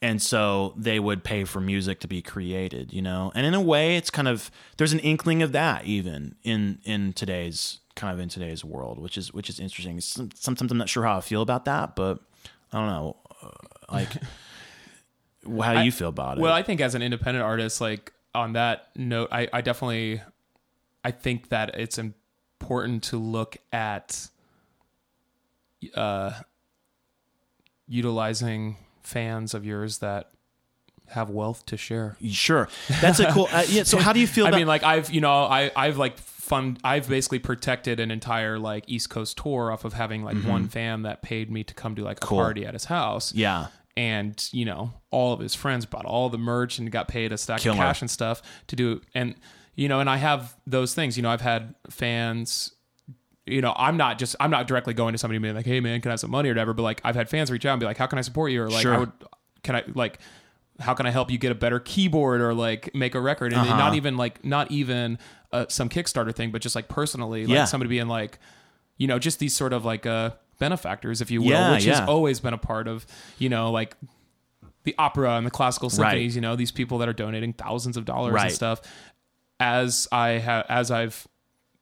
and 0.02 0.22
so 0.22 0.74
they 0.78 1.00
would 1.00 1.24
pay 1.24 1.46
for 1.46 1.62
music 1.62 2.00
to 2.02 2.08
be 2.08 2.22
created, 2.22 2.92
you 2.92 3.02
know. 3.02 3.32
And 3.34 3.46
in 3.46 3.54
a 3.54 3.62
way, 3.62 3.96
it's 3.98 4.10
kind 4.10 4.28
of 4.28 4.52
there's 4.78 4.94
an 4.94 5.00
inkling 5.00 5.42
of 5.42 5.54
that 5.54 5.86
even 5.86 6.36
in 6.44 6.80
in 6.84 7.14
today's 7.14 7.80
kind 7.96 8.14
of 8.14 8.20
in 8.20 8.30
today's 8.30 8.64
world, 8.64 9.00
which 9.00 9.18
is 9.18 9.34
which 9.34 9.50
is 9.50 9.60
interesting. 9.60 10.00
Sometimes 10.00 10.72
I'm 10.72 10.78
not 10.78 10.90
sure 10.90 11.04
how 11.04 11.18
I 11.18 11.22
feel 11.22 11.42
about 11.42 11.66
that, 11.66 11.96
but 11.96 12.20
I 12.72 12.80
don't 12.80 12.88
know, 12.88 13.18
uh, 13.44 13.94
like. 13.94 14.10
How 15.44 15.74
do 15.74 15.82
you 15.82 15.92
feel 15.92 16.10
about 16.10 16.38
it? 16.38 16.42
Well, 16.42 16.54
I 16.54 16.62
think 16.62 16.82
as 16.82 16.94
an 16.94 17.02
independent 17.02 17.44
artist, 17.44 17.82
like 17.82 18.14
on 18.36 18.54
that 18.54 18.90
note, 18.96 19.30
I, 19.32 19.48
I 19.52 19.62
definitely, 19.62 20.22
I 21.04 21.10
think 21.10 21.50
that 21.50 21.80
it's 21.80 21.98
important 21.98 23.02
to 23.06 23.18
look 23.18 23.58
at, 23.74 24.28
uh, 25.96 26.34
utilizing 27.88 28.78
fans 29.02 29.56
of 29.56 29.66
yours 29.66 29.98
that 29.98 30.30
have 31.08 31.32
wealth 31.32 31.66
to 31.66 31.78
share. 31.78 32.18
Sure, 32.30 32.70
that's 33.02 33.20
a 33.20 33.32
cool. 33.32 33.48
Uh, 33.52 33.64
yeah. 33.68 33.82
So, 33.82 33.98
how 34.00 34.14
do 34.14 34.20
you 34.20 34.28
feel? 34.28 34.46
I 34.46 34.50
about, 34.50 34.58
mean, 34.60 34.68
like 34.68 34.84
I've, 34.84 35.10
you 35.10 35.22
know, 35.22 35.32
I, 35.32 35.72
I've 35.76 35.98
like 35.98 36.18
fund, 36.52 36.80
I've 36.84 37.08
basically 37.10 37.40
protected 37.40 38.00
an 38.00 38.12
entire 38.12 38.60
like 38.60 38.84
East 38.88 39.10
Coast 39.10 39.38
tour 39.38 39.72
off 39.72 39.86
of 39.86 39.94
having 39.94 40.24
like 40.24 40.38
one 40.44 40.68
fan 40.68 41.02
that 41.04 41.22
paid 41.22 41.50
me 41.50 41.64
to 41.64 41.74
come 41.74 41.96
do 41.96 42.04
like 42.04 42.18
a 42.18 42.20
Mm-hmm. 42.22 42.28
Cool. 42.30 42.38
party 42.40 42.66
at 42.66 42.74
his 42.74 42.86
house. 42.86 43.34
yeah, 43.34 43.68
and 43.98 44.48
you 44.52 44.66
know 44.66 44.94
all 45.10 45.34
of 45.34 45.40
his 45.40 45.54
friends 45.56 45.86
bought 45.86 46.06
all 46.06 46.30
the 46.30 46.38
merch 46.38 46.78
and 46.80 46.92
got 46.92 47.08
paid 47.08 47.32
a 47.34 47.38
stack 47.38 47.60
Killer. 47.62 47.74
of 47.76 47.80
cash 47.80 48.02
and 48.02 48.10
stuff 48.10 48.42
to 48.68 48.76
do 48.76 49.02
and 49.14 49.36
you 49.76 49.90
know 49.90 50.00
and 50.00 50.10
i 50.10 50.16
have 50.16 50.56
those 50.66 50.94
things 50.96 51.18
you 51.18 51.24
know 51.24 51.30
i've 51.30 51.42
had 51.42 51.76
fans 51.90 52.72
you 53.46 53.60
know 53.62 53.74
i'm 53.76 53.98
not 53.98 54.18
just 54.18 54.34
i'm 54.40 54.50
not 54.52 54.66
directly 54.68 54.94
going 54.94 55.12
to 55.14 55.18
somebody 55.18 55.36
and 55.38 55.44
being 55.44 55.56
like 55.56 55.66
hey 55.66 55.82
man 55.82 56.00
can 56.00 56.10
i 56.10 56.14
have 56.14 56.20
some 56.22 56.32
money 56.32 56.48
or 56.48 56.54
whatever 56.54 56.74
but 56.74 56.84
like 56.84 57.02
i've 57.04 57.16
had 57.16 57.28
fans 57.30 57.52
reach 57.52 57.66
out 57.66 57.74
and 57.74 57.80
be 57.82 57.86
like 57.86 57.98
how 57.98 58.06
can 58.08 58.18
i 58.18 58.22
support 58.22 58.50
you 58.52 58.62
or 58.64 58.70
like 58.70 58.82
Sure. 58.84 58.94
i 58.96 58.98
would 58.98 59.12
can 59.64 59.76
i 59.76 59.84
like 59.94 60.20
how 60.82 60.94
can 60.94 61.06
i 61.06 61.12
help 61.12 61.32
you 61.32 61.38
get 61.38 61.52
a 61.52 61.56
better 61.56 61.80
keyboard 61.80 62.42
or 62.42 62.54
like 62.54 62.94
make 62.94 63.16
a 63.16 63.22
record 63.22 63.54
and 63.54 63.62
Uh-huh. 63.62 63.78
not 63.78 63.94
even 63.96 64.18
like 64.18 64.44
not 64.44 64.70
even 64.72 65.18
uh, 65.54 65.66
some 65.70 65.88
kickstarter 65.90 66.34
thing 66.36 66.52
but 66.52 66.62
just 66.62 66.76
like 66.76 66.88
personally 66.88 67.46
like 67.46 67.54
Yeah. 67.56 67.66
somebody 67.66 67.90
being 67.90 68.08
like 68.08 68.40
you 68.98 69.08
know 69.08 69.20
just 69.20 69.40
these 69.40 69.56
sort 69.56 69.74
of 69.74 69.86
like 69.86 70.06
uh 70.06 70.32
benefactors 70.60 71.22
if 71.22 71.32
you 71.32 71.42
will 71.42 71.50
Yeah, 71.50 71.72
which 71.72 71.86
has 71.86 72.00
always 72.02 72.40
been 72.40 72.54
a 72.54 72.58
part 72.58 72.88
of 72.88 73.06
you 73.40 73.50
know 73.50 73.72
like 73.72 73.96
the 74.84 74.96
opera 74.98 75.32
and 75.38 75.46
the 75.46 75.52
classical 75.52 75.90
symphonies, 75.92 76.34
you 76.36 76.42
know, 76.42 76.56
these 76.56 76.72
people 76.72 76.98
that 77.00 77.08
are 77.08 77.14
donating 77.14 77.54
thousands 77.54 77.98
of 77.98 78.06
dollars 78.06 78.34
Right. 78.34 78.46
and 78.46 78.52
stuff. 78.54 78.82
As 79.60 80.08
I 80.12 80.30
have, 80.40 80.66
as 80.70 80.90
I've 80.90 81.28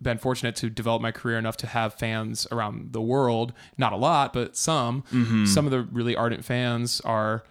been 0.02 0.18
fortunate 0.18 0.56
to 0.58 0.70
develop 0.70 1.02
my 1.02 1.12
career 1.14 1.38
enough 1.38 1.56
to 1.58 1.68
have 1.68 1.94
fans 1.94 2.46
around 2.52 2.92
the 2.92 3.02
world, 3.02 3.54
not 3.78 3.94
a 3.94 3.96
lot, 3.96 4.34
but 4.34 4.58
some. 4.58 5.04
Mm-hmm. 5.14 5.46
Some 5.46 5.64
of 5.66 5.72
the 5.72 5.82
really 5.84 6.14
ardent 6.16 6.44
fans 6.44 7.00
are 7.02 7.44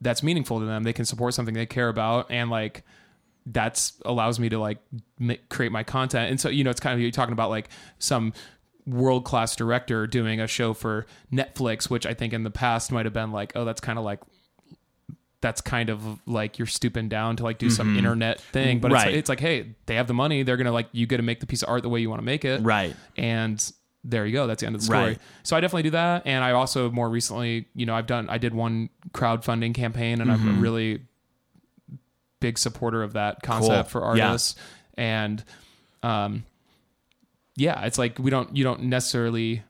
that's 0.00 0.22
meaningful 0.22 0.60
to 0.60 0.66
them. 0.66 0.82
They 0.82 0.92
can 0.92 1.04
support 1.04 1.34
something 1.34 1.54
they 1.54 1.66
care 1.66 1.88
about, 1.88 2.30
and 2.30 2.50
like 2.50 2.82
that's 3.46 3.94
allows 4.04 4.38
me 4.38 4.48
to 4.50 4.58
like 4.58 4.78
ma- 5.18 5.34
create 5.48 5.72
my 5.72 5.82
content. 5.82 6.30
And 6.30 6.40
so 6.40 6.48
you 6.48 6.64
know, 6.64 6.70
it's 6.70 6.80
kind 6.80 6.94
of 6.94 7.00
you're 7.00 7.10
talking 7.10 7.32
about 7.32 7.50
like 7.50 7.68
some 7.98 8.32
world 8.86 9.24
class 9.24 9.54
director 9.56 10.06
doing 10.06 10.40
a 10.40 10.46
show 10.46 10.72
for 10.74 11.06
Netflix, 11.32 11.88
which 11.90 12.06
I 12.06 12.14
think 12.14 12.32
in 12.32 12.44
the 12.44 12.50
past 12.50 12.90
might 12.92 13.06
have 13.06 13.12
been 13.12 13.30
like, 13.32 13.52
oh, 13.54 13.64
that's 13.64 13.80
kind 13.80 13.98
of 13.98 14.04
like 14.04 14.20
that's 15.42 15.62
kind 15.62 15.88
of 15.88 16.20
like 16.26 16.58
you're 16.58 16.66
stooping 16.66 17.08
down 17.08 17.34
to 17.36 17.42
like 17.44 17.56
do 17.56 17.70
some 17.70 17.96
internet 17.96 18.40
thing. 18.40 18.78
But 18.78 18.88
Mm-hmm. 18.90 18.94
Right. 18.94 19.08
it's, 19.08 19.18
it's 19.20 19.28
like, 19.30 19.40
hey, 19.40 19.74
they 19.86 19.94
have 19.94 20.06
the 20.06 20.12
money. 20.14 20.42
They're 20.42 20.58
gonna 20.58 20.72
like 20.72 20.88
you 20.92 21.06
get 21.06 21.16
to 21.16 21.22
make 21.22 21.40
the 21.40 21.46
piece 21.46 21.62
of 21.62 21.70
art 21.70 21.82
the 21.82 21.88
way 21.88 22.00
you 22.00 22.10
want 22.10 22.20
to 22.20 22.24
make 22.26 22.44
it, 22.44 22.60
right. 22.62 22.94
and 23.16 23.72
there 24.04 24.24
you 24.26 24.32
go. 24.32 24.46
That's 24.46 24.60
the 24.60 24.66
end 24.66 24.74
of 24.76 24.80
the 24.80 24.86
story. 24.86 25.00
Right. 25.04 25.18
So 25.42 25.56
I 25.56 25.60
definitely 25.60 25.82
do 25.84 25.90
that, 25.90 26.22
and 26.26 26.42
I 26.42 26.52
also 26.52 26.90
more 26.90 27.08
recently, 27.08 27.66
you 27.74 27.86
know, 27.86 27.94
I've 27.94 28.06
done 28.06 28.28
I 28.30 28.38
did 28.38 28.54
one 28.54 28.88
crowdfunding 29.12 29.74
campaign, 29.74 30.20
and 30.20 30.30
I'm 30.32 30.38
Mm-hmm. 30.40 30.58
a 30.58 30.60
really 30.60 31.00
big 32.40 32.56
supporter 32.58 33.02
of 33.02 33.12
that 33.12 33.42
concept 33.42 33.90
Cool. 33.90 34.00
for 34.02 34.16
Yeah. 34.16 34.28
artists, 34.28 34.56
and 34.94 35.44
um, 36.02 36.44
yeah, 37.56 37.84
it's 37.84 37.98
like 37.98 38.18
we 38.18 38.30
don't 38.30 38.56
you 38.56 38.64
don't 38.64 38.84
necessarily 38.84 39.62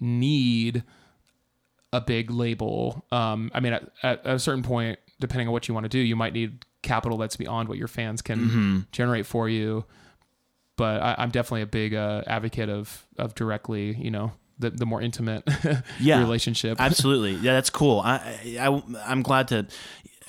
need 0.00 0.82
a 1.92 2.00
big 2.00 2.30
label. 2.30 3.04
Um, 3.12 3.50
I 3.54 3.60
mean, 3.60 3.72
at, 3.72 3.90
at 4.02 4.20
a 4.26 4.38
certain 4.38 4.62
point, 4.62 4.98
depending 5.20 5.48
on 5.48 5.52
what 5.52 5.68
you 5.68 5.74
want 5.74 5.84
to 5.84 5.88
do, 5.88 5.98
you 5.98 6.16
might 6.16 6.32
need 6.32 6.64
capital 6.82 7.16
that's 7.16 7.36
beyond 7.36 7.68
what 7.68 7.78
your 7.78 7.88
fans 7.88 8.20
can 8.20 8.38
Mm-hmm. 8.40 8.78
generate 8.92 9.24
for 9.26 9.48
you. 9.48 9.84
But 10.76 11.02
I, 11.02 11.14
I'm 11.18 11.30
definitely 11.30 11.62
a 11.62 11.66
big 11.66 11.94
uh, 11.94 12.22
advocate 12.26 12.68
of 12.68 13.06
of 13.18 13.34
directly, 13.34 13.94
you 13.96 14.10
know, 14.10 14.32
the 14.58 14.70
the 14.70 14.86
more 14.86 15.00
intimate 15.00 15.44
Yeah. 16.00 16.20
relationship. 16.20 16.80
Absolutely. 16.80 17.34
Yeah, 17.34 17.52
that's 17.54 17.70
cool. 17.70 18.00
I, 18.00 18.56
I 18.58 18.82
I'm 19.06 19.22
glad 19.22 19.48
to 19.48 19.66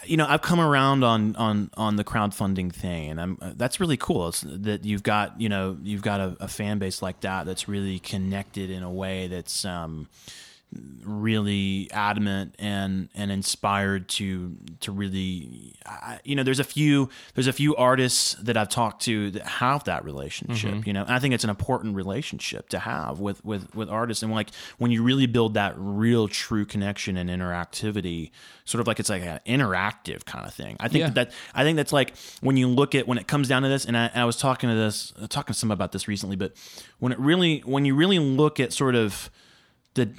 you 0.06 0.18
know, 0.18 0.26
I've 0.30 0.44
come 0.44 0.60
around 0.60 1.04
on 1.04 1.36
on 1.36 1.72
on 1.76 1.96
the 1.96 2.04
crowdfunding 2.04 2.72
thing 2.72 3.10
and 3.10 3.20
I'm 3.20 3.38
uh, 3.42 3.54
that's 3.56 3.80
really 3.80 3.98
cool. 3.98 4.28
It's 4.28 4.42
that 4.46 4.86
you've 4.86 5.02
got, 5.02 5.42
you 5.42 5.50
know, 5.50 5.78
you've 5.82 6.04
got 6.04 6.20
a, 6.20 6.38
a 6.40 6.48
fan 6.48 6.78
base 6.78 7.02
like 7.02 7.22
that 7.22 7.48
that's 7.48 7.68
really 7.68 7.98
connected 7.98 8.70
in 8.70 8.84
a 8.84 8.92
way 8.92 9.28
that's 9.28 9.66
um 9.66 10.08
really 11.04 11.90
adamant 11.92 12.56
and 12.58 13.10
and 13.14 13.32
inspired 13.32 14.10
to 14.10 14.56
to 14.80 14.92
really 14.92 15.76
I, 15.86 16.20
you 16.24 16.36
know 16.36 16.44
there's 16.44 16.60
a 16.60 16.64
few 16.64 17.10
there's 17.36 17.48
a 17.48 17.54
few 17.54 17.76
artists 17.76 18.34
that 18.42 18.58
I've 18.58 18.70
talked 18.70 19.04
to 19.04 19.32
that 19.32 19.44
have 19.44 19.84
that 19.86 20.04
relationship 20.04 20.72
mm-hmm. 20.72 20.88
you 20.88 20.94
know 20.94 21.04
and 21.04 21.12
I 21.12 21.20
think 21.20 21.34
it's 21.34 21.44
an 21.44 21.50
important 21.50 21.96
relationship 21.96 22.70
to 22.70 22.80
have 22.80 23.20
with 23.20 23.44
with 23.46 23.74
with 23.76 23.90
artists. 23.90 24.24
And 24.24 24.32
like 24.34 24.50
when 24.78 24.92
you 24.92 25.04
really 25.04 25.28
build 25.28 25.54
that 25.54 25.74
real 25.78 26.28
true 26.28 26.66
connection 26.66 27.18
and 27.18 27.30
interactivity 27.30 28.32
sort 28.66 28.82
of 28.82 28.88
like 28.88 29.00
it's 29.00 29.10
like 29.10 29.24
an 29.24 29.40
interactive 29.46 30.26
kind 30.26 30.46
of 30.46 30.54
thing. 30.54 30.76
I 30.80 30.88
think 30.88 31.02
Yeah. 31.02 31.10
that 31.12 31.32
I 31.54 31.64
think 31.64 31.78
that's 31.78 31.94
like 31.94 32.16
when 32.42 32.58
you 32.58 32.68
look 32.68 32.96
at 32.96 33.08
when 33.08 33.18
it 33.18 33.28
comes 33.28 33.48
down 33.48 33.62
to 33.62 33.70
this 33.70 33.86
and 33.86 33.96
I, 33.98 34.06
and 34.08 34.22
I 34.22 34.26
was 34.26 34.38
talking 34.38 34.70
to 34.70 34.76
this 34.76 35.14
talking 35.30 35.54
to 35.54 35.60
some 35.60 35.72
about 35.72 35.92
this 35.92 36.08
recently 36.08 36.36
but 36.36 36.54
when 37.00 37.12
it 37.12 37.20
really 37.20 37.60
when 37.60 37.86
you 37.86 37.96
really 37.96 38.20
look 38.20 38.60
at 38.60 38.74
sort 38.74 38.96
of 38.96 39.30
the 39.94 40.10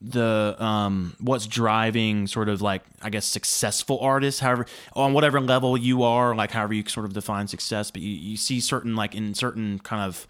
the 0.00 0.54
um 0.60 1.16
what's 1.18 1.46
driving 1.46 2.26
sort 2.28 2.48
of 2.48 2.62
like 2.62 2.82
I 3.02 3.10
guess 3.10 3.26
successful 3.26 3.98
artists 4.00 4.40
however 4.40 4.66
on 4.92 5.12
whatever 5.12 5.40
level 5.40 5.76
you 5.76 6.04
are 6.04 6.36
like 6.36 6.52
however 6.52 6.74
you 6.74 6.86
sort 6.86 7.04
of 7.04 7.14
define 7.14 7.48
success 7.48 7.90
but 7.90 8.00
you, 8.00 8.10
you 8.10 8.36
see 8.36 8.60
certain 8.60 8.94
like 8.94 9.16
in 9.16 9.34
certain 9.34 9.80
kind 9.80 10.02
of 10.02 10.28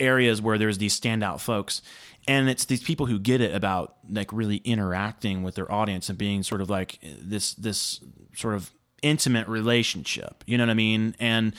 areas 0.00 0.42
where 0.42 0.58
there's 0.58 0.78
these 0.78 0.98
standout 0.98 1.40
folks 1.40 1.82
and 2.26 2.48
it's 2.48 2.64
these 2.64 2.82
people 2.82 3.06
who 3.06 3.20
get 3.20 3.40
it 3.40 3.54
about 3.54 3.94
like 4.10 4.32
really 4.32 4.56
interacting 4.58 5.44
with 5.44 5.54
their 5.54 5.70
audience 5.70 6.08
and 6.08 6.18
being 6.18 6.42
sort 6.42 6.60
of 6.60 6.68
like 6.68 6.98
this 7.02 7.54
this 7.54 8.00
sort 8.34 8.54
of 8.54 8.72
intimate 9.02 9.46
relationship 9.46 10.42
you 10.46 10.58
know 10.58 10.64
what 10.64 10.70
i 10.70 10.74
mean? 10.74 11.14
And 11.20 11.54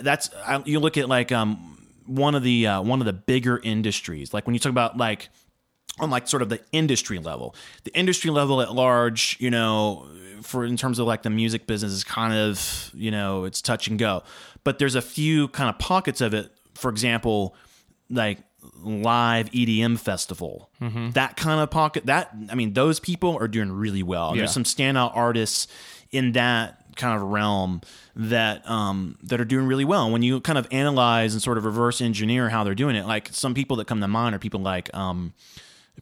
that's 0.00 0.30
I, 0.46 0.62
you 0.64 0.78
look 0.78 0.96
at 0.96 1.08
like 1.08 1.32
um 1.32 1.78
one 2.06 2.34
of 2.34 2.42
the 2.42 2.66
uh, 2.66 2.82
one 2.82 3.00
of 3.00 3.06
the 3.06 3.12
bigger 3.12 3.58
industries 3.62 4.32
like 4.32 4.46
when 4.46 4.54
you 4.54 4.60
talk 4.60 4.70
about 4.70 4.96
like 4.96 5.28
on 6.02 6.10
like 6.10 6.28
sort 6.28 6.42
of 6.42 6.48
the 6.48 6.60
industry 6.72 7.18
level. 7.18 7.54
The 7.84 7.96
industry 7.96 8.30
level 8.30 8.60
at 8.60 8.74
large, 8.74 9.36
you 9.40 9.50
know, 9.50 10.06
for 10.42 10.64
in 10.64 10.76
terms 10.76 10.98
of 10.98 11.06
like 11.06 11.22
the 11.22 11.30
music 11.30 11.66
business 11.66 11.92
is 11.92 12.04
kind 12.04 12.34
of, 12.34 12.90
you 12.92 13.10
know, 13.10 13.44
it's 13.44 13.62
touch 13.62 13.86
and 13.88 13.98
go. 13.98 14.22
But 14.64 14.78
there's 14.78 14.96
a 14.96 15.02
few 15.02 15.48
kind 15.48 15.70
of 15.70 15.78
pockets 15.78 16.20
of 16.20 16.34
it. 16.34 16.50
For 16.74 16.90
example, 16.90 17.54
like 18.10 18.38
live 18.82 19.50
EDM 19.52 19.98
festival. 19.98 20.70
That 21.12 21.36
kind 21.36 21.60
of 21.60 21.70
pocket 21.70 22.06
that 22.06 22.34
I 22.50 22.54
mean, 22.54 22.74
those 22.74 23.00
people 23.00 23.36
are 23.38 23.48
doing 23.48 23.70
really 23.70 24.02
well. 24.02 24.34
Yeah. 24.34 24.42
There's 24.42 24.52
some 24.52 24.64
standout 24.64 25.12
artists 25.14 25.68
in 26.10 26.32
that 26.32 26.78
kind 26.96 27.16
of 27.20 27.28
realm 27.28 27.80
that 28.14 28.68
um 28.68 29.16
that 29.22 29.40
are 29.40 29.44
doing 29.44 29.66
really 29.66 29.84
well. 29.84 30.10
When 30.10 30.22
you 30.22 30.40
kind 30.40 30.58
of 30.58 30.66
analyze 30.70 31.32
and 31.32 31.42
sort 31.42 31.58
of 31.58 31.64
reverse 31.64 32.00
engineer 32.00 32.50
how 32.50 32.64
they're 32.64 32.74
doing 32.74 32.96
it, 32.96 33.06
like 33.06 33.28
some 33.32 33.54
people 33.54 33.76
that 33.76 33.86
come 33.86 34.00
to 34.00 34.08
mind 34.08 34.34
are 34.34 34.38
people 34.38 34.60
like 34.60 34.92
um 34.94 35.32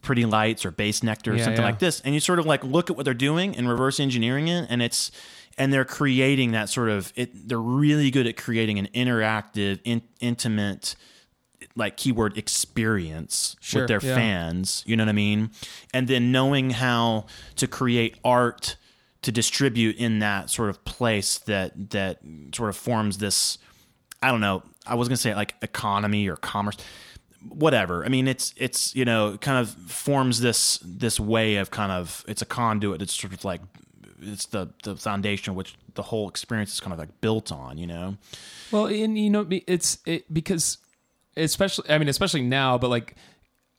Pretty 0.01 0.25
Lights 0.25 0.65
or 0.65 0.71
Bassnectar 0.71 1.27
or 1.33 1.35
Yeah, 1.35 1.43
something 1.43 1.61
yeah. 1.61 1.67
like 1.69 1.79
this, 1.79 2.01
and 2.01 2.13
you 2.13 2.19
sort 2.19 2.39
of 2.39 2.45
like 2.45 2.63
look 2.63 2.89
at 2.89 2.95
what 2.95 3.05
they're 3.05 3.13
doing 3.13 3.55
and 3.55 3.69
reverse 3.69 3.99
engineering 3.99 4.47
it, 4.47 4.67
and 4.69 4.81
it's 4.81 5.11
and 5.57 5.71
they're 5.71 5.85
creating 5.85 6.51
that 6.51 6.69
sort 6.69 6.89
of 6.89 7.11
it. 7.15 7.47
They're 7.47 7.59
really 7.59 8.09
good 8.09 8.25
at 8.25 8.37
creating 8.37 8.79
an 8.79 8.87
interactive, 8.95 9.79
in, 9.83 10.01
intimate, 10.19 10.95
like 11.75 11.97
keyword 11.97 12.37
experience 12.37 13.55
Sure, 13.59 13.81
with 13.81 13.89
their 13.89 13.99
yeah. 14.01 14.15
fans. 14.15 14.83
You 14.87 14.95
know 14.95 15.03
what 15.03 15.09
I 15.09 15.13
mean? 15.13 15.51
And 15.93 16.07
then 16.07 16.31
knowing 16.31 16.69
how 16.71 17.25
to 17.57 17.67
create 17.67 18.17
art 18.23 18.77
to 19.23 19.31
distribute 19.31 19.97
in 19.97 20.19
that 20.19 20.49
sort 20.49 20.69
of 20.69 20.83
place 20.85 21.37
that 21.39 21.91
that 21.91 22.19
sort 22.55 22.69
of 22.69 22.77
forms 22.77 23.17
this. 23.19 23.57
I 24.23 24.31
don't 24.31 24.41
know. 24.41 24.63
I 24.87 24.95
was 24.95 25.07
gonna 25.07 25.17
say 25.17 25.35
like 25.35 25.55
economy 25.61 26.27
or 26.27 26.37
commerce 26.37 26.77
whatever. 27.47 28.05
I 28.05 28.09
mean, 28.09 28.27
it's 28.27 28.53
it's 28.57 28.95
you 28.95 29.05
know 29.05 29.37
kind 29.39 29.57
of 29.59 29.69
forms 29.91 30.41
this 30.41 30.79
this 30.83 31.19
way 31.19 31.55
of 31.55 31.71
kind 31.71 31.91
of 31.91 32.23
it's 32.27 32.41
a 32.41 32.45
conduit. 32.45 33.01
It's 33.01 33.13
sort 33.13 33.33
of 33.33 33.43
like 33.45 33.61
it's 34.21 34.45
the 34.47 34.69
the 34.83 34.95
foundation 34.95 35.55
which 35.55 35.75
the 35.95 36.03
whole 36.03 36.29
experience 36.29 36.73
is 36.73 36.79
kind 36.79 36.93
of 36.93 36.99
like 36.99 37.21
built 37.21 37.51
on. 37.51 37.77
You 37.77 37.87
know, 37.87 38.17
Well, 38.71 38.85
and 38.85 39.17
you 39.17 39.29
know, 39.29 39.47
it's 39.67 39.99
it 40.05 40.31
because 40.33 40.77
especially 41.35 41.89
I 41.89 41.97
mean, 41.97 42.07
especially 42.09 42.41
now, 42.41 42.77
but 42.77 42.89
like 42.89 43.15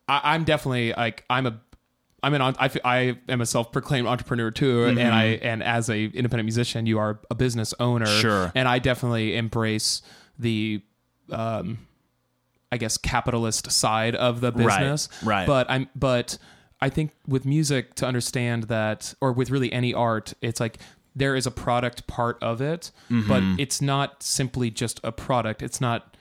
I, 0.09 0.35
I'm 0.35 0.45
definitely 0.45 0.93
like 0.93 1.25
I'm 1.31 1.47
a 1.47 1.61
I'm 2.25 2.35
an 2.35 2.43
I, 2.43 2.71
I 2.85 3.19
am 3.29 3.41
a 3.41 3.47
self-proclaimed 3.47 4.07
entrepreneur 4.07 4.51
too, 4.51 4.85
and 4.85 5.01
I 5.01 5.25
and 5.43 5.63
as 5.63 5.89
a 5.91 6.05
independent 6.05 6.45
musician, 6.45 6.87
you 6.87 6.99
are 6.99 7.19
a 7.31 7.35
business 7.35 7.75
owner. 7.81 8.07
Sure. 8.07 8.53
and 8.55 8.69
I 8.69 8.79
definitely 8.79 9.37
embrace 9.37 10.03
the, 10.39 10.83
um, 11.31 11.79
I 12.73 12.79
guess 12.79 12.97
capitalist 12.97 13.71
side 13.71 14.17
of 14.17 14.41
the 14.41 14.51
business. 14.51 15.09
right. 15.23 15.41
right. 15.41 15.47
But 15.47 15.71
I'm 15.71 15.89
but 15.95 16.39
I 16.81 16.89
think 16.89 17.13
with 17.29 17.45
music 17.45 17.95
to 17.97 18.07
understand 18.07 18.65
that, 18.65 19.15
or 19.21 19.33
with 19.33 19.51
really 19.51 19.73
any 19.73 19.95
art, 19.95 20.33
it's 20.43 20.59
like 20.59 20.79
there 21.15 21.37
is 21.37 21.47
a 21.47 21.51
product 21.51 22.07
part 22.07 22.43
of 22.43 22.61
it, 22.63 22.91
Mm-hmm. 23.11 23.29
but 23.29 23.43
it's 23.61 23.81
not 23.83 24.23
simply 24.23 24.71
just 24.71 24.99
a 25.05 25.13
product. 25.13 25.63
It's 25.63 25.81
not 25.81 26.17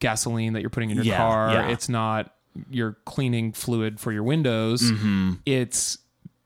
gasoline 0.00 0.52
that 0.52 0.60
you're 0.60 0.70
putting 0.70 0.90
in 0.90 0.96
your 0.96 1.04
Yeah, 1.04 1.16
car. 1.16 1.52
yeah. 1.52 1.68
It's 1.68 1.88
not 1.88 2.34
your 2.70 2.96
cleaning 3.04 3.52
fluid 3.52 3.98
for 4.00 4.12
your 4.12 4.22
windows. 4.22 4.82
Mm-hmm. 4.82 5.32
It's 5.44 5.98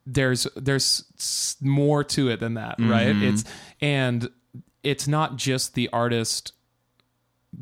there's 0.07 0.47
there's 0.57 1.05
more 1.61 2.03
to 2.05 2.31
it 2.31 2.41
than 2.41 2.55
that, 2.55 2.79
Mm-hmm. 2.79 2.91
right? 2.91 3.17
It's 3.17 3.45
and 3.81 4.29
it's 4.83 5.07
not 5.07 5.37
just 5.37 5.75
the 5.75 5.89
artist 5.93 6.53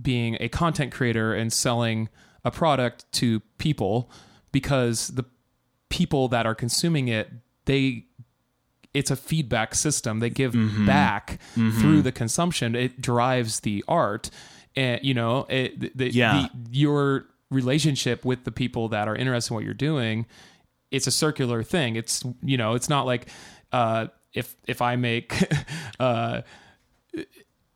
being 0.03 0.37
a 0.41 0.49
content 0.49 0.93
creator 0.93 1.35
and 1.35 1.53
selling 1.53 2.09
a 2.45 2.51
product 2.51 3.05
to 3.13 3.41
people 3.59 4.11
because 4.53 5.09
the 5.09 5.25
people 5.89 6.29
that 6.29 6.47
are 6.47 6.55
consuming 6.55 7.09
it 7.09 7.31
they 7.67 8.05
it's 8.95 9.11
a 9.11 9.17
feedback 9.17 9.75
system. 9.75 10.21
They 10.21 10.31
give 10.31 10.53
Mm-hmm. 10.55 10.87
back 10.87 11.39
through 11.55 12.01
the 12.03 12.13
consumption. 12.13 12.75
It 12.75 13.01
drives 13.03 13.61
the 13.61 13.85
art. 13.87 14.31
And 14.75 15.01
you 15.05 15.13
know 15.15 15.47
it, 15.51 15.97
the, 15.97 16.11
Yeah. 16.13 16.49
the, 16.55 16.79
your 16.79 17.27
relationship 17.51 18.25
with 18.25 18.45
the 18.45 18.53
people 18.53 18.89
that 18.89 19.07
are 19.09 19.15
interested 19.15 19.53
in 19.53 19.55
what 19.57 19.65
you're 19.65 19.75
doing 19.75 20.27
it's 20.91 21.07
a 21.07 21.11
circular 21.11 21.63
thing. 21.63 21.97
It's 21.97 22.23
you 22.43 22.57
know 22.57 22.75
it's 22.75 22.89
not 22.89 23.07
like 23.07 23.29
uh 23.73 24.07
if 24.33 24.55
if 24.69 24.81
i 24.81 24.95
make 24.97 25.35
uh 26.01 26.43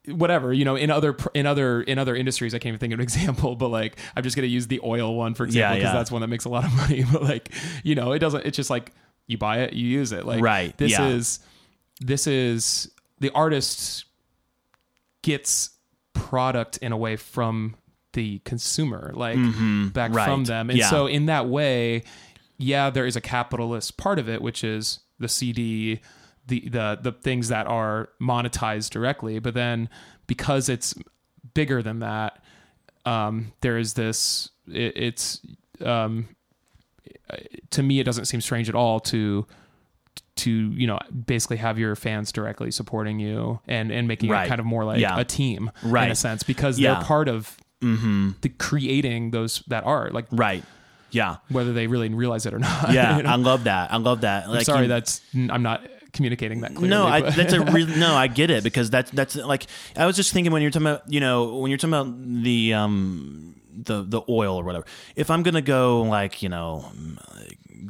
whatever 0.09 0.53
you 0.53 0.65
know 0.65 0.77
in 0.77 0.91
other 0.91 1.15
in 1.35 1.47
other 1.47 1.83
in 1.83 1.99
other 1.99 2.17
industries 2.17 2.55
i 2.55 2.59
can't 2.59 2.69
even 2.69 2.79
think 2.79 2.93
of 2.93 2.99
an 2.99 3.03
example 3.11 3.55
but 3.55 3.69
like 3.69 3.99
i'm 4.17 4.23
just 4.23 4.35
going 4.35 4.47
to 4.47 4.53
use 4.53 4.67
the 4.67 4.81
oil 4.83 5.15
one 5.15 5.35
for 5.35 5.45
example 5.45 5.77
because 5.77 5.91
yeah. 5.91 5.93
that's 5.93 6.11
one 6.11 6.23
that 6.23 6.29
makes 6.29 6.47
a 6.47 6.49
lot 6.49 6.65
of 6.65 6.73
money 6.77 7.05
but 7.13 7.23
like 7.23 7.53
you 7.85 7.95
know 7.95 8.13
it 8.13 8.19
doesn't 8.19 8.47
it's 8.47 8.57
just 8.57 8.71
like 8.71 8.93
you 9.27 9.37
buy 9.37 9.59
it 9.59 9.75
you 9.75 9.87
use 9.87 10.13
it 10.13 10.25
like 10.25 10.43
Right, 10.43 10.77
this 10.79 10.93
yeah. 10.93 11.09
is 11.09 11.39
this 12.01 12.27
is 12.27 12.91
the 13.21 13.31
artist 13.31 14.07
gets 15.23 15.71
product 16.15 16.79
in 16.79 16.93
a 16.93 16.97
way 16.97 17.17
from 17.17 17.77
the 18.15 18.39
consumer 18.41 19.13
like 19.15 19.37
back 19.37 19.45
Mm-hmm. 19.45 20.13
right, 20.17 20.25
from 20.25 20.45
them 20.45 20.71
and 20.71 20.79
yeah. 20.79 20.89
so 20.91 21.07
in 21.07 21.27
that 21.27 21.47
way 21.47 22.03
yeah 22.59 22.91
there 22.91 23.07
is 23.07 23.17
a 23.17 23.21
capitalist 23.21 23.97
part 23.97 24.19
of 24.19 24.29
it 24.29 24.43
which 24.43 24.65
is 24.65 25.01
the 25.19 25.29
cd 25.29 26.01
the 26.51 26.69
the 26.69 26.99
the 27.03 27.13
things 27.13 27.49
that 27.49 27.67
are 27.67 28.09
monetized 28.21 28.91
directly 28.91 29.39
but 29.39 29.55
then 29.55 29.89
because 30.27 30.69
it's 30.69 30.95
bigger 31.55 31.83
than 31.83 31.99
that 32.01 32.43
um 33.07 33.53
there 33.63 33.79
is 33.79 33.95
this 33.95 34.51
it, 34.69 34.93
it's 34.97 35.41
um 35.85 36.29
to 37.71 37.83
me 37.83 38.01
it 38.01 38.05
doesn't 38.05 38.27
seem 38.27 38.41
strange 38.41 38.69
at 38.69 38.75
all 38.75 39.01
to 39.01 39.47
to 40.37 40.51
you 40.51 40.87
know 40.87 40.99
basically 41.27 41.57
have 41.57 41.79
your 41.79 41.95
fans 41.97 42.33
directly 42.33 42.71
supporting 42.71 43.19
you 43.21 43.61
and 43.67 43.91
and 43.91 44.09
making 44.09 44.31
Right. 44.31 44.47
it 44.47 44.49
kind 44.49 44.61
of 44.61 44.67
more 44.67 44.85
like 44.85 45.01
Yeah. 45.01 45.19
a 45.19 45.25
team 45.25 45.71
in 45.83 45.95
a 45.97 46.15
sense 46.15 46.43
because 46.43 46.79
Yeah. 46.79 46.95
they're 46.95 47.03
part 47.05 47.29
of 47.29 47.57
the 47.81 48.53
creating 48.59 49.31
those 49.31 49.63
that 49.69 49.85
art 49.85 50.13
like 50.13 50.27
Right. 50.31 50.65
Yeah. 51.11 51.37
whether 51.49 51.73
they 51.73 51.87
really 51.87 52.09
realize 52.09 52.47
it 52.47 52.55
or 52.55 52.59
not 52.59 52.93
Yeah. 52.93 53.17
you 53.17 53.23
know? 53.23 53.31
I 53.31 53.37
love 53.37 53.65
that. 53.65 53.93
I 53.93 53.97
love 53.97 54.21
that. 54.23 54.47
I'm 54.49 54.63
sorry 54.65 54.83
you- 54.83 54.89
that's 54.89 55.21
i'm 55.35 55.63
not 55.63 55.83
communicating 56.13 56.61
that 56.63 56.75
clearly 56.75 56.89
no, 56.89 57.07
I, 57.07 57.31
that's 57.31 57.53
a 57.53 57.61
really 57.73 57.97
no. 57.97 58.15
I 58.15 58.27
get 58.27 58.51
it 58.51 58.65
because 58.65 58.91
that's 58.91 59.11
that's 59.11 59.37
like 59.37 59.67
I 59.97 60.07
was 60.07 60.17
just 60.17 60.33
thinking 60.33 60.53
when 60.53 60.63
you're 60.63 60.71
talking 60.71 60.87
about 60.87 61.11
you 61.13 61.21
know 61.21 61.57
when 61.57 61.71
you're 61.71 61.79
talking 61.79 61.95
about 61.95 62.43
the 62.43 62.75
um 62.75 63.61
the 63.73 64.03
the 64.03 64.23
oil 64.29 64.57
or 64.57 64.65
whatever. 64.65 64.85
If 65.17 65.31
I'm 65.31 65.43
gonna 65.43 65.63
go 65.63 66.03
like 66.03 66.43
you 66.43 66.49
know 66.49 66.91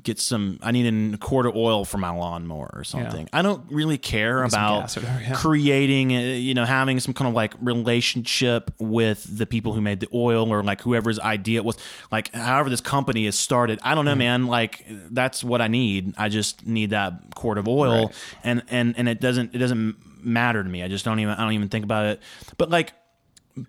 get 0.02 0.18
some, 0.18 0.58
I 0.62 0.70
need 0.72 1.14
a 1.14 1.18
quart 1.18 1.46
of 1.46 1.56
oil 1.56 1.84
for 1.84 1.98
my 1.98 2.10
lawnmower 2.10 2.70
or 2.72 2.84
something. 2.84 3.28
I 3.32 3.42
don't 3.42 3.64
really 3.70 3.98
care 3.98 4.42
about 4.44 4.94
whatever, 4.96 5.20
yeah. 5.22 5.34
creating, 5.34 6.14
uh, 6.16 6.20
you 6.20 6.54
know, 6.54 6.64
having 6.64 7.00
some 7.00 7.14
kind 7.14 7.28
of 7.28 7.34
like 7.34 7.54
relationship 7.60 8.70
with 8.78 9.24
the 9.38 9.46
people 9.46 9.72
who 9.72 9.80
made 9.80 10.00
the 10.00 10.08
oil 10.14 10.52
or 10.52 10.62
like 10.62 10.80
whoever's 10.80 11.18
idea 11.18 11.58
it 11.60 11.64
was. 11.64 11.76
Like, 12.10 12.32
however 12.34 12.70
this 12.70 12.80
company 12.80 13.26
is 13.26 13.38
started, 13.38 13.78
I 13.82 13.94
don't 13.94 14.04
know, 14.04 14.14
man. 14.14 14.46
Like, 14.46 14.84
that's 15.10 15.42
what 15.44 15.60
I 15.60 15.68
need. 15.68 16.14
I 16.16 16.28
just 16.28 16.66
need 16.66 16.90
that 16.90 17.34
quart 17.34 17.58
of 17.58 17.68
oil, 17.68 18.06
Right. 18.06 18.14
and 18.44 18.62
and 18.70 18.94
and 18.96 19.08
it 19.08 19.20
doesn't 19.20 19.54
it 19.54 19.58
doesn't 19.58 19.96
matter 20.24 20.62
to 20.62 20.68
me. 20.68 20.82
I 20.82 20.88
just 20.88 21.04
don't 21.04 21.18
even 21.20 21.34
I 21.34 21.42
don't 21.42 21.52
even 21.52 21.68
think 21.68 21.84
about 21.84 22.06
it. 22.06 22.20
But 22.56 22.70
like, 22.70 22.92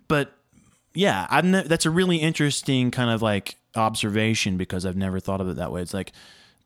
but 0.08 0.32
yeah, 0.94 1.26
I've 1.30 1.44
ne- 1.44 1.62
that's 1.62 1.86
a 1.86 1.90
really 1.90 2.18
interesting 2.18 2.90
kind 2.90 3.10
of 3.10 3.22
like 3.22 3.56
observation 3.74 4.56
because 4.56 4.84
I've 4.86 4.96
never 4.96 5.20
thought 5.20 5.40
of 5.40 5.48
it 5.48 5.56
that 5.56 5.72
way. 5.72 5.82
It's 5.82 5.94
like 5.94 6.12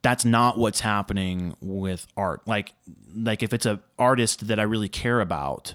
that's 0.03 0.25
not 0.25 0.59
what's 0.59 0.81
happening 0.81 1.57
with 1.61 2.07
art. 2.17 2.47
Like 2.47 2.73
like 3.15 3.43
if 3.43 3.53
it's 3.53 3.67
a 3.67 3.81
artist 3.99 4.49
that 4.49 4.61
I 4.61 4.65
really 4.65 4.89
care 4.89 5.21
about 5.21 5.75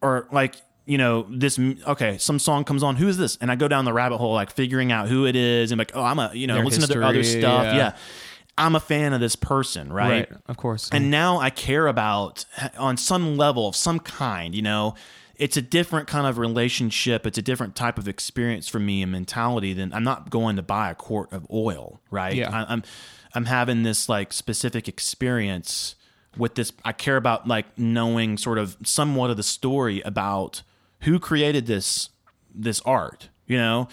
or 0.00 0.28
like 0.32 0.56
you 0.86 0.96
know 0.96 1.26
this 1.28 1.58
okay 1.58 2.16
some 2.18 2.38
song 2.38 2.64
comes 2.64 2.82
on 2.82 2.96
who 2.96 3.08
is 3.08 3.18
this 3.18 3.36
and 3.40 3.50
I 3.50 3.56
go 3.56 3.68
down 3.68 3.84
the 3.84 3.92
rabbit 3.92 4.18
hole 4.18 4.32
like 4.32 4.50
figuring 4.50 4.92
out 4.92 5.08
who 5.08 5.26
it 5.26 5.36
is 5.36 5.70
and 5.70 5.78
like 5.78 5.92
oh 5.94 6.02
I'm 6.02 6.18
a 6.18 6.30
you 6.32 6.46
know 6.46 6.54
Their 6.54 6.64
listen 6.64 6.80
to 6.82 6.86
their 6.86 7.02
other 7.02 7.22
stuff 7.22 7.64
yeah. 7.64 7.76
yeah 7.76 7.96
I'm 8.56 8.74
a 8.74 8.80
fan 8.80 9.12
of 9.12 9.20
this 9.20 9.36
person 9.36 9.92
right, 9.92 10.30
right 10.30 10.40
of 10.46 10.56
course 10.56 10.88
and 10.90 11.10
now 11.10 11.38
I 11.40 11.50
care 11.50 11.86
about 11.86 12.44
on 12.78 12.96
some 12.96 13.36
level 13.36 13.68
of 13.68 13.76
some 13.76 14.00
kind, 14.00 14.54
you 14.54 14.62
know, 14.62 14.94
it's 15.38 15.56
a 15.56 15.62
different 15.62 16.08
kind 16.08 16.26
of 16.26 16.36
relationship. 16.36 17.26
It's 17.26 17.38
a 17.38 17.42
different 17.42 17.76
type 17.76 17.96
of 17.96 18.08
experience 18.08 18.68
for 18.68 18.80
me 18.80 19.02
and 19.02 19.12
mentality 19.12 19.72
than 19.72 19.92
I'm 19.92 20.04
not 20.04 20.30
going 20.30 20.56
to 20.56 20.62
buy 20.62 20.90
a 20.90 20.94
quart 20.94 21.32
of 21.32 21.46
oil, 21.50 22.00
right? 22.10 22.34
Yeah. 22.34 22.50
I, 22.50 22.72
I'm, 22.72 22.82
I'm 23.34 23.44
having 23.44 23.84
this 23.84 24.08
like 24.08 24.32
specific 24.32 24.88
experience 24.88 25.94
with 26.36 26.56
this. 26.56 26.72
I 26.84 26.92
care 26.92 27.16
about 27.16 27.46
like 27.46 27.66
knowing 27.78 28.36
sort 28.36 28.58
of 28.58 28.76
somewhat 28.84 29.30
of 29.30 29.36
the 29.36 29.42
story 29.44 30.00
about 30.00 30.62
who 31.02 31.20
created 31.20 31.66
this, 31.66 32.10
this 32.52 32.80
art, 32.80 33.28
you 33.46 33.56
know, 33.56 33.88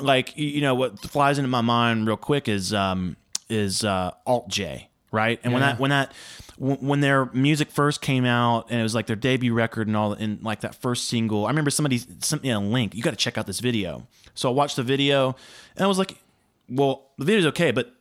like, 0.00 0.36
you 0.36 0.60
know, 0.60 0.74
what 0.74 0.98
flies 1.00 1.38
into 1.38 1.48
my 1.48 1.60
mind 1.62 2.06
real 2.06 2.16
quick 2.18 2.48
is, 2.48 2.74
um, 2.74 3.16
is, 3.48 3.82
uh, 3.84 4.10
Alt 4.26 4.48
J, 4.48 4.90
right? 5.10 5.40
And 5.42 5.52
when 5.54 5.62
Yeah. 5.62 5.72
that, 5.72 5.80
when 5.80 5.90
that 5.90 6.12
when 6.62 7.00
their 7.00 7.26
music 7.32 7.72
first 7.72 8.00
came 8.00 8.24
out 8.24 8.70
and 8.70 8.78
it 8.78 8.84
was 8.84 8.94
like 8.94 9.06
their 9.08 9.16
debut 9.16 9.52
record 9.52 9.88
and 9.88 9.96
all 9.96 10.12
and 10.12 10.40
like 10.44 10.60
that 10.60 10.76
first 10.76 11.08
single 11.08 11.44
i 11.44 11.48
remember 11.48 11.70
somebody 11.70 11.98
sent 12.20 12.42
me 12.44 12.50
a 12.50 12.60
link. 12.60 12.94
You 12.94 13.02
got 13.02 13.10
to 13.10 13.16
check 13.16 13.36
out 13.36 13.46
this 13.48 13.58
video. 13.58 14.06
So 14.34 14.48
i 14.48 14.52
watched 14.52 14.76
the 14.76 14.84
video 14.84 15.34
and 15.76 15.84
i 15.84 15.88
was 15.88 15.98
like 15.98 16.18
well 16.68 17.10
the 17.18 17.24
video's 17.24 17.46
okay 17.46 17.72
but 17.72 17.92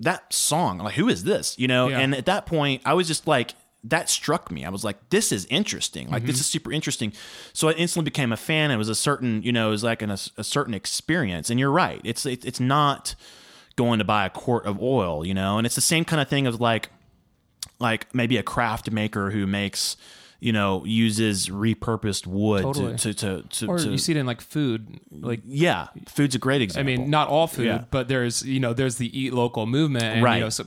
that 0.00 0.32
song 0.32 0.78
like 0.78 0.94
who 0.94 1.08
is 1.08 1.24
this? 1.24 1.58
You 1.58 1.68
know? 1.68 1.88
Yeah. 1.88 1.98
and 2.00 2.14
at 2.14 2.24
that 2.26 2.46
point 2.46 2.80
i 2.86 2.94
was 2.94 3.06
just 3.06 3.26
like 3.26 3.52
that 3.84 4.08
struck 4.08 4.50
me. 4.50 4.64
I 4.64 4.70
was 4.70 4.82
like 4.82 4.96
this 5.10 5.30
is 5.30 5.44
interesting. 5.50 6.08
Like 6.08 6.22
Mm-hmm. 6.22 6.26
this 6.28 6.40
is 6.40 6.46
super 6.46 6.72
interesting. 6.72 7.12
So 7.52 7.68
i 7.68 7.72
instantly 7.72 8.04
became 8.10 8.32
a 8.32 8.36
fan. 8.38 8.70
It 8.70 8.78
was 8.78 8.88
a 8.88 8.94
certain 8.94 9.42
you 9.42 9.52
know 9.52 9.68
it 9.68 9.72
was 9.72 9.84
like 9.84 10.00
an, 10.00 10.10
a, 10.10 10.18
a 10.38 10.44
certain 10.44 10.72
experience. 10.72 11.50
And 11.50 11.60
you're 11.60 11.70
right. 11.70 12.00
It's 12.02 12.24
it, 12.24 12.46
it's 12.46 12.60
not 12.60 13.14
going 13.76 13.98
to 13.98 14.04
buy 14.06 14.24
a 14.24 14.30
quart 14.30 14.64
of 14.64 14.80
oil 14.80 15.22
you 15.26 15.34
know? 15.34 15.58
And 15.58 15.66
it's 15.66 15.74
the 15.74 15.82
same 15.82 16.06
kind 16.06 16.22
of 16.22 16.28
thing 16.28 16.46
of 16.46 16.60
like 16.62 16.88
like 17.78 18.14
maybe 18.14 18.36
a 18.36 18.42
craft 18.42 18.90
maker 18.90 19.30
who 19.30 19.46
makes 19.46 19.96
you 20.40 20.52
know 20.52 20.84
uses 20.84 21.48
repurposed 21.48 22.26
wood 22.26 22.62
Totally. 22.62 22.96
to, 22.98 23.14
to, 23.14 23.42
to, 23.42 23.48
to, 23.48 23.66
or 23.66 23.78
to- 23.78 23.90
you 23.90 23.98
see 23.98 24.12
it 24.12 24.18
in 24.18 24.26
like 24.26 24.40
food 24.40 25.00
like 25.10 25.40
yeah 25.44 25.88
food's 26.08 26.34
a 26.34 26.38
great 26.38 26.62
example. 26.62 26.92
I 26.92 26.96
mean, 26.96 27.10
not 27.10 27.28
all 27.28 27.46
food, 27.46 27.66
Yeah. 27.66 27.84
but 27.90 28.08
there's 28.08 28.42
you 28.42 28.60
know 28.60 28.72
there's 28.74 28.96
the 28.96 29.18
eat 29.18 29.32
local 29.32 29.66
movement, 29.66 30.04
and, 30.04 30.22
Right. 30.22 30.36
You 30.36 30.44
know, 30.44 30.48
so 30.50 30.66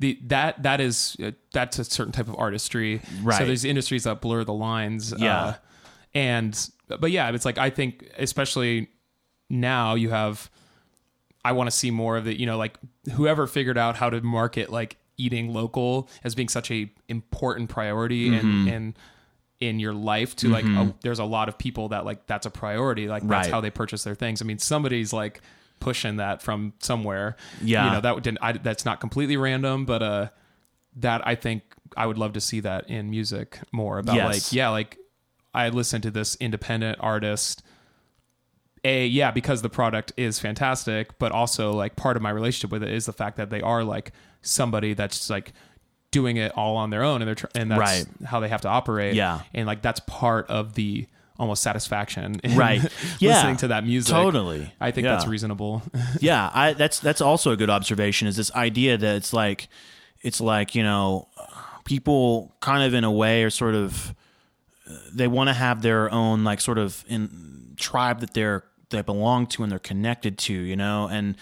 the 0.00 0.18
that 0.24 0.62
that 0.64 0.80
is 0.80 1.16
uh, 1.22 1.30
that's 1.52 1.78
a 1.78 1.84
certain 1.84 2.12
type 2.12 2.28
of 2.28 2.34
artistry. 2.36 3.00
Right. 3.22 3.38
So 3.38 3.46
there's 3.46 3.64
industries 3.64 4.02
that 4.04 4.20
blur 4.20 4.42
the 4.44 4.52
lines. 4.52 5.14
Yeah. 5.16 5.36
Uh, 5.44 5.54
and 6.14 6.70
but 6.88 7.10
yeah, 7.12 7.30
it's 7.30 7.44
like 7.44 7.58
I 7.58 7.70
think 7.70 8.10
especially 8.18 8.88
now 9.48 9.94
you 9.94 10.10
have. 10.10 10.50
I 11.44 11.52
want 11.52 11.68
to 11.70 11.76
see 11.76 11.90
more 11.90 12.16
of 12.16 12.26
it. 12.26 12.38
You 12.38 12.46
know, 12.46 12.56
like 12.58 12.76
whoever 13.12 13.46
figured 13.46 13.76
out 13.78 13.96
how 13.96 14.10
to 14.10 14.20
market 14.22 14.70
like 14.70 14.96
eating 15.16 15.52
local 15.52 16.08
as 16.24 16.34
being 16.34 16.48
such 16.48 16.70
a 16.70 16.90
important 17.08 17.68
priority 17.70 18.30
Mm-hmm. 18.30 18.46
and 18.48 18.68
and 18.68 18.98
in 19.60 19.78
your 19.78 19.94
life 19.94 20.34
to 20.36 20.48
like 20.48 20.64
a, 20.64 20.92
there's 21.02 21.20
a 21.20 21.24
lot 21.24 21.48
of 21.48 21.56
people 21.56 21.88
that 21.90 22.04
like 22.04 22.26
that's 22.26 22.44
a 22.44 22.50
priority 22.50 23.06
like 23.08 23.22
that's 23.22 23.46
Right. 23.46 23.50
how 23.54 23.60
they 23.60 23.70
purchase 23.70 24.02
their 24.04 24.16
things 24.16 24.42
i 24.42 24.44
mean 24.44 24.58
somebody's 24.58 25.12
like 25.12 25.40
pushing 25.80 26.16
that 26.16 26.42
from 26.42 26.72
somewhere 26.80 27.36
Yeah. 27.62 27.84
you 27.86 27.90
know 27.92 28.00
that 28.00 28.22
didn't 28.22 28.38
I, 28.42 28.52
that's 28.52 28.84
not 28.84 29.00
completely 29.00 29.36
random 29.36 29.86
but 29.86 30.02
uh 30.02 30.28
that 30.96 31.26
i 31.26 31.34
think 31.36 31.62
i 31.96 32.04
would 32.04 32.18
love 32.18 32.32
to 32.34 32.40
see 32.40 32.60
that 32.60 32.90
in 32.90 33.08
music 33.10 33.60
more 33.72 33.98
about 33.98 34.16
Yes. 34.16 34.34
like 34.34 34.52
yeah 34.52 34.68
like 34.70 34.98
i 35.54 35.68
listened 35.68 36.02
to 36.02 36.10
this 36.10 36.36
independent 36.40 36.98
artist 37.00 37.62
a 38.84 39.06
yeah 39.06 39.30
because 39.30 39.62
the 39.62 39.70
product 39.70 40.12
is 40.16 40.38
fantastic, 40.38 41.18
but 41.18 41.32
also 41.32 41.72
like 41.72 41.96
part 41.96 42.16
of 42.16 42.22
my 42.22 42.30
relationship 42.30 42.70
with 42.70 42.82
it 42.82 42.90
is 42.90 43.06
the 43.06 43.12
fact 43.12 43.36
that 43.38 43.50
they 43.50 43.60
are 43.62 43.82
like 43.84 44.12
somebody 44.42 44.92
that's 44.94 45.30
like 45.30 45.52
doing 46.10 46.36
it 46.36 46.52
all 46.56 46.76
on 46.76 46.90
their 46.90 47.02
own 47.02 47.22
and 47.22 47.28
they're 47.28 47.34
tr- 47.34 47.46
and 47.54 47.70
that's 47.70 47.78
Right. 47.80 48.06
how 48.24 48.40
they 48.40 48.48
have 48.48 48.60
to 48.60 48.68
operate. 48.68 49.14
Yeah. 49.14 49.40
and 49.54 49.66
like 49.66 49.82
that's 49.82 50.00
part 50.06 50.46
of 50.48 50.74
the 50.74 51.06
almost 51.38 51.62
satisfaction 51.64 52.38
in 52.44 52.56
Right. 52.56 52.80
Yeah. 53.18 53.34
listening 53.36 53.56
to 53.58 53.68
that 53.68 53.84
music. 53.84 54.14
Totally. 54.14 54.72
I 54.80 54.90
think 54.92 55.06
Yeah. 55.06 55.12
that's 55.14 55.26
reasonable. 55.26 55.82
yeah, 56.20 56.50
I, 56.54 56.74
that's 56.74 57.00
that's 57.00 57.20
also 57.20 57.50
a 57.52 57.56
good 57.56 57.70
observation. 57.70 58.28
Is 58.28 58.36
this 58.36 58.52
idea 58.54 58.96
that 58.98 59.16
it's 59.16 59.32
like 59.32 59.66
it's 60.22 60.40
like 60.40 60.74
you 60.76 60.82
know 60.82 61.26
people 61.84 62.54
kind 62.60 62.84
of 62.84 62.94
in 62.94 63.04
a 63.04 63.10
way 63.10 63.42
are 63.44 63.50
sort 63.50 63.74
of 63.74 64.14
they 65.12 65.26
want 65.26 65.48
to 65.48 65.54
have 65.54 65.82
their 65.82 66.10
own 66.12 66.44
like 66.44 66.60
sort 66.60 66.78
of 66.78 67.04
in 67.08 67.74
tribe 67.76 68.20
that 68.20 68.34
they're 68.34 68.62
they 68.94 69.02
belong 69.02 69.46
to 69.48 69.62
and 69.62 69.70
they're 69.70 69.78
connected 69.78 70.38
to, 70.38 70.54
you 70.54 70.76
know, 70.76 71.08
and 71.08 71.36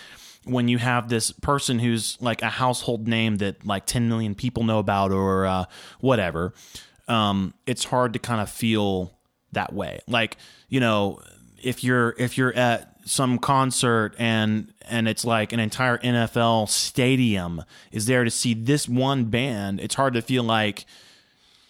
when 0.45 0.69
you 0.69 0.79
have 0.79 1.09
this 1.09 1.31
person 1.31 1.79
who's 1.79 2.19
like 2.21 2.43
a 2.43 2.49
household 2.49 3.07
name 3.07 3.37
that 3.37 3.65
like 3.65 3.87
10 3.87 4.09
million 4.09 4.35
people 4.35 4.65
know 4.65 4.79
about 4.79 5.13
or 5.13 5.47
uh, 5.47 5.65
whatever, 6.01 6.53
um, 7.09 7.55
it's 7.67 7.85
hard 7.85 8.13
to 8.13 8.19
kind 8.19 8.41
of 8.41 8.51
feel 8.51 9.17
that 9.53 9.73
way. 9.73 10.01
Like, 10.09 10.37
you 10.69 10.81
know, 10.81 11.21
if 11.63 11.85
you're 11.85 12.15
if 12.19 12.37
you're 12.37 12.55
at 12.55 12.97
some 13.05 13.39
concert 13.39 14.15
and 14.19 14.73
and 14.89 15.09
it's 15.09 15.25
like 15.25 15.53
an 15.53 15.61
entire 15.61 15.99
NFL 15.99 16.69
stadium 16.69 17.63
is 17.91 18.07
there 18.07 18.25
to 18.25 18.31
see 18.31 18.55
this 18.55 18.89
one 18.89 19.27
band, 19.27 19.81
it's 19.81 19.95
hard 19.95 20.15
to 20.15 20.23
feel 20.23 20.43
like 20.43 20.87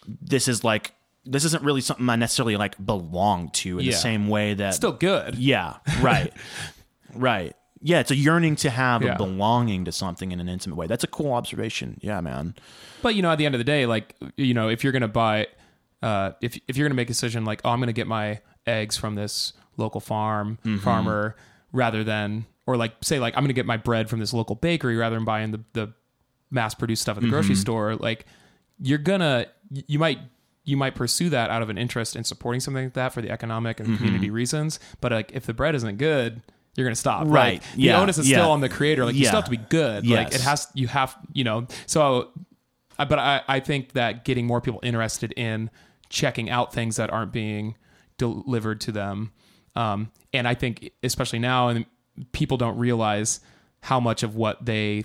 this 0.06 0.48
is 0.48 0.64
like 0.64 0.92
this 1.24 1.44
isn't 1.44 1.62
really 1.62 1.80
something 1.80 2.08
I 2.08 2.16
necessarily 2.16 2.56
like 2.56 2.84
belong 2.84 3.50
to 3.50 3.78
in 3.78 3.84
Yeah. 3.84 3.92
the 3.92 3.96
same 3.96 4.28
way 4.28 4.54
that 4.54 4.74
Still 4.74 4.92
good. 4.92 5.36
yeah, 5.36 5.76
right. 6.00 6.32
right. 7.14 7.54
Yeah, 7.84 7.98
it's 8.00 8.10
a 8.10 8.16
yearning 8.16 8.56
to 8.56 8.70
have 8.70 9.02
Yeah. 9.02 9.14
a 9.14 9.16
belonging 9.18 9.84
to 9.86 9.92
something 9.92 10.30
in 10.32 10.38
an 10.40 10.48
intimate 10.48 10.76
way. 10.76 10.86
That's 10.86 11.04
a 11.04 11.08
cool 11.08 11.32
observation. 11.32 11.98
Yeah, 12.00 12.20
man. 12.20 12.54
But 13.02 13.14
you 13.16 13.22
know, 13.22 13.30
at 13.32 13.38
the 13.38 13.46
end 13.46 13.54
of 13.54 13.58
the 13.58 13.64
day, 13.64 13.86
like 13.86 14.14
you 14.36 14.54
know, 14.54 14.68
if 14.68 14.84
you're 14.84 14.92
gonna 14.92 15.08
buy, 15.08 15.48
uh, 16.02 16.32
if 16.40 16.58
if 16.68 16.76
you're 16.76 16.86
gonna 16.88 16.94
make 16.96 17.08
a 17.08 17.12
decision 17.12 17.44
like, 17.44 17.60
oh, 17.64 17.70
I'm 17.70 17.80
gonna 17.80 17.92
get 17.92 18.06
my 18.06 18.40
eggs 18.66 18.96
from 18.96 19.14
this 19.16 19.52
local 19.76 20.00
farm 20.00 20.58
Mm-hmm. 20.64 20.78
farmer 20.78 21.34
rather 21.72 22.04
than, 22.04 22.46
or 22.66 22.76
like 22.76 22.94
say 23.02 23.18
like 23.18 23.36
I'm 23.36 23.42
gonna 23.42 23.52
get 23.52 23.66
my 23.66 23.76
bread 23.76 24.08
from 24.08 24.20
this 24.20 24.32
local 24.32 24.54
bakery 24.54 24.96
rather 24.96 25.16
than 25.16 25.24
buying 25.24 25.50
the 25.50 25.60
the 25.72 25.92
mass 26.50 26.74
produced 26.74 27.02
stuff 27.02 27.16
at 27.16 27.22
the 27.22 27.28
grocery 27.28 27.54
Mm-hmm. 27.54 27.60
store. 27.60 27.96
Like 27.96 28.26
you're 28.80 28.98
gonna, 28.98 29.46
you 29.70 29.98
might. 29.98 30.18
You 30.64 30.76
might 30.76 30.94
pursue 30.94 31.28
that 31.30 31.50
out 31.50 31.62
of 31.62 31.70
an 31.70 31.78
interest 31.78 32.14
in 32.16 32.24
supporting 32.24 32.60
something 32.60 32.84
like 32.84 32.92
that 32.94 33.12
for 33.12 33.20
the 33.22 33.30
economic 33.30 33.80
and 33.80 33.96
community 33.96 34.30
reasons, 34.30 34.78
but 35.00 35.10
like 35.12 35.32
if 35.32 35.44
the 35.46 35.54
bread 35.54 35.74
isn't 35.74 35.96
good, 35.98 36.40
you're 36.76 36.86
gonna 36.86 36.94
stop. 36.94 37.24
Mm-hmm. 37.24 37.32
Right. 37.32 37.52
Like, 37.62 37.72
the 37.76 37.90
onus 37.92 38.18
is 38.18 38.30
Yeah. 38.30 38.38
still 38.38 38.50
on 38.52 38.60
the 38.60 38.68
creator. 38.68 39.04
Like 39.04 39.14
you 39.14 39.24
still 39.24 39.36
have 39.36 39.44
to 39.46 39.50
be 39.50 39.56
good. 39.56 40.06
Like 40.06 40.34
it 40.34 40.40
has 40.40 40.68
you 40.74 40.86
have 40.88 41.16
you 41.32 41.44
know 41.44 41.66
so 41.86 42.30
I- 42.98 43.04
but 43.04 43.18
I, 43.18 43.42
I 43.48 43.60
think 43.60 43.92
that 43.92 44.24
getting 44.24 44.46
more 44.46 44.60
people 44.60 44.80
interested 44.82 45.32
in 45.32 45.70
checking 46.08 46.48
out 46.50 46.72
things 46.72 46.96
that 46.96 47.10
aren't 47.10 47.32
being 47.32 47.74
delivered 48.18 48.80
to 48.82 48.92
them 48.92 49.32
um, 49.74 50.10
and 50.34 50.46
i 50.46 50.54
think 50.54 50.90
especially 51.02 51.38
now 51.38 51.68
and 51.68 51.86
people 52.32 52.56
don't 52.58 52.76
realize 52.78 53.40
how 53.80 53.98
much 53.98 54.22
of 54.22 54.36
what 54.36 54.64
they 54.64 55.04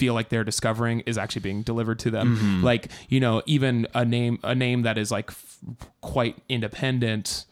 feel 0.00 0.14
like 0.14 0.28
they're 0.30 0.44
discovering 0.52 1.00
is 1.00 1.16
actually 1.18 1.42
being 1.42 1.62
delivered 1.62 1.98
to 2.00 2.10
them 2.10 2.26
Mm-hmm. 2.36 2.64
like 2.64 2.88
you 3.08 3.20
know 3.20 3.42
even 3.46 3.86
a 3.94 4.04
name 4.04 4.38
a 4.42 4.54
name 4.54 4.82
that 4.82 4.96
is 4.98 5.10
like 5.10 5.28
f- 5.30 5.58
quite 6.00 6.36
independent 6.48 7.44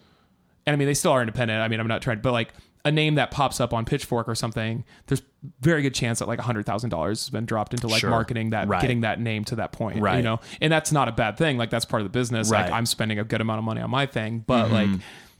and 0.66 0.74
I 0.74 0.76
mean 0.76 0.86
they 0.88 0.94
still 0.94 1.12
are 1.12 1.20
independent. 1.22 1.60
I 1.60 1.68
mean 1.68 1.80
I'm 1.80 1.86
not 1.88 2.02
trying, 2.02 2.20
but 2.20 2.32
like 2.32 2.50
a 2.84 2.92
name 2.92 3.16
that 3.16 3.30
pops 3.30 3.60
up 3.60 3.72
on 3.74 3.84
Pitchfork 3.84 4.28
or 4.28 4.34
something, 4.34 4.84
there's 5.08 5.22
very 5.60 5.82
good 5.82 5.94
chance 5.94 6.20
that 6.20 6.28
like 6.28 6.40
hundred 6.40 6.64
thousand 6.64 6.90
dollars 6.90 7.20
has 7.24 7.30
been 7.30 7.44
dropped 7.44 7.74
into 7.74 7.86
like 7.88 8.00
Sure. 8.00 8.10
marketing 8.10 8.50
that, 8.50 8.68
Right. 8.68 8.80
getting 8.80 9.00
that 9.02 9.20
name 9.20 9.44
to 9.46 9.56
that 9.56 9.72
point, 9.72 10.00
right. 10.00 10.16
You 10.16 10.22
know, 10.22 10.40
and 10.60 10.72
that's 10.72 10.92
not 10.92 11.08
a 11.08 11.12
bad 11.12 11.36
thing. 11.36 11.58
Like 11.58 11.70
that's 11.70 11.84
part 11.84 12.00
of 12.02 12.06
the 12.10 12.16
business. 12.18 12.50
Right. 12.50 12.60
Mm-hmm. 12.62 12.70
Like 12.72 12.78
I'm 12.78 12.86
spending 12.86 13.18
a 13.18 13.24
good 13.24 13.40
amount 13.40 13.58
of 13.58 13.64
money 13.64 13.80
on 13.80 13.90
my 13.90 14.06
thing, 14.06 14.44
but 14.46 14.70
like 14.70 14.88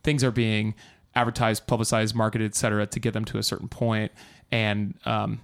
things 0.03 0.23
are 0.25 0.31
being 0.33 0.75
advertised, 1.15 1.67
publicized, 1.67 2.15
marketed, 2.15 2.47
et 2.51 2.55
cetera, 2.55 2.87
to 2.87 3.01
get 3.01 3.13
them 3.15 3.25
to 3.27 3.39
a 3.39 3.43
certain 3.43 3.69
point. 3.69 4.13
And 4.51 4.95
um, 5.05 5.41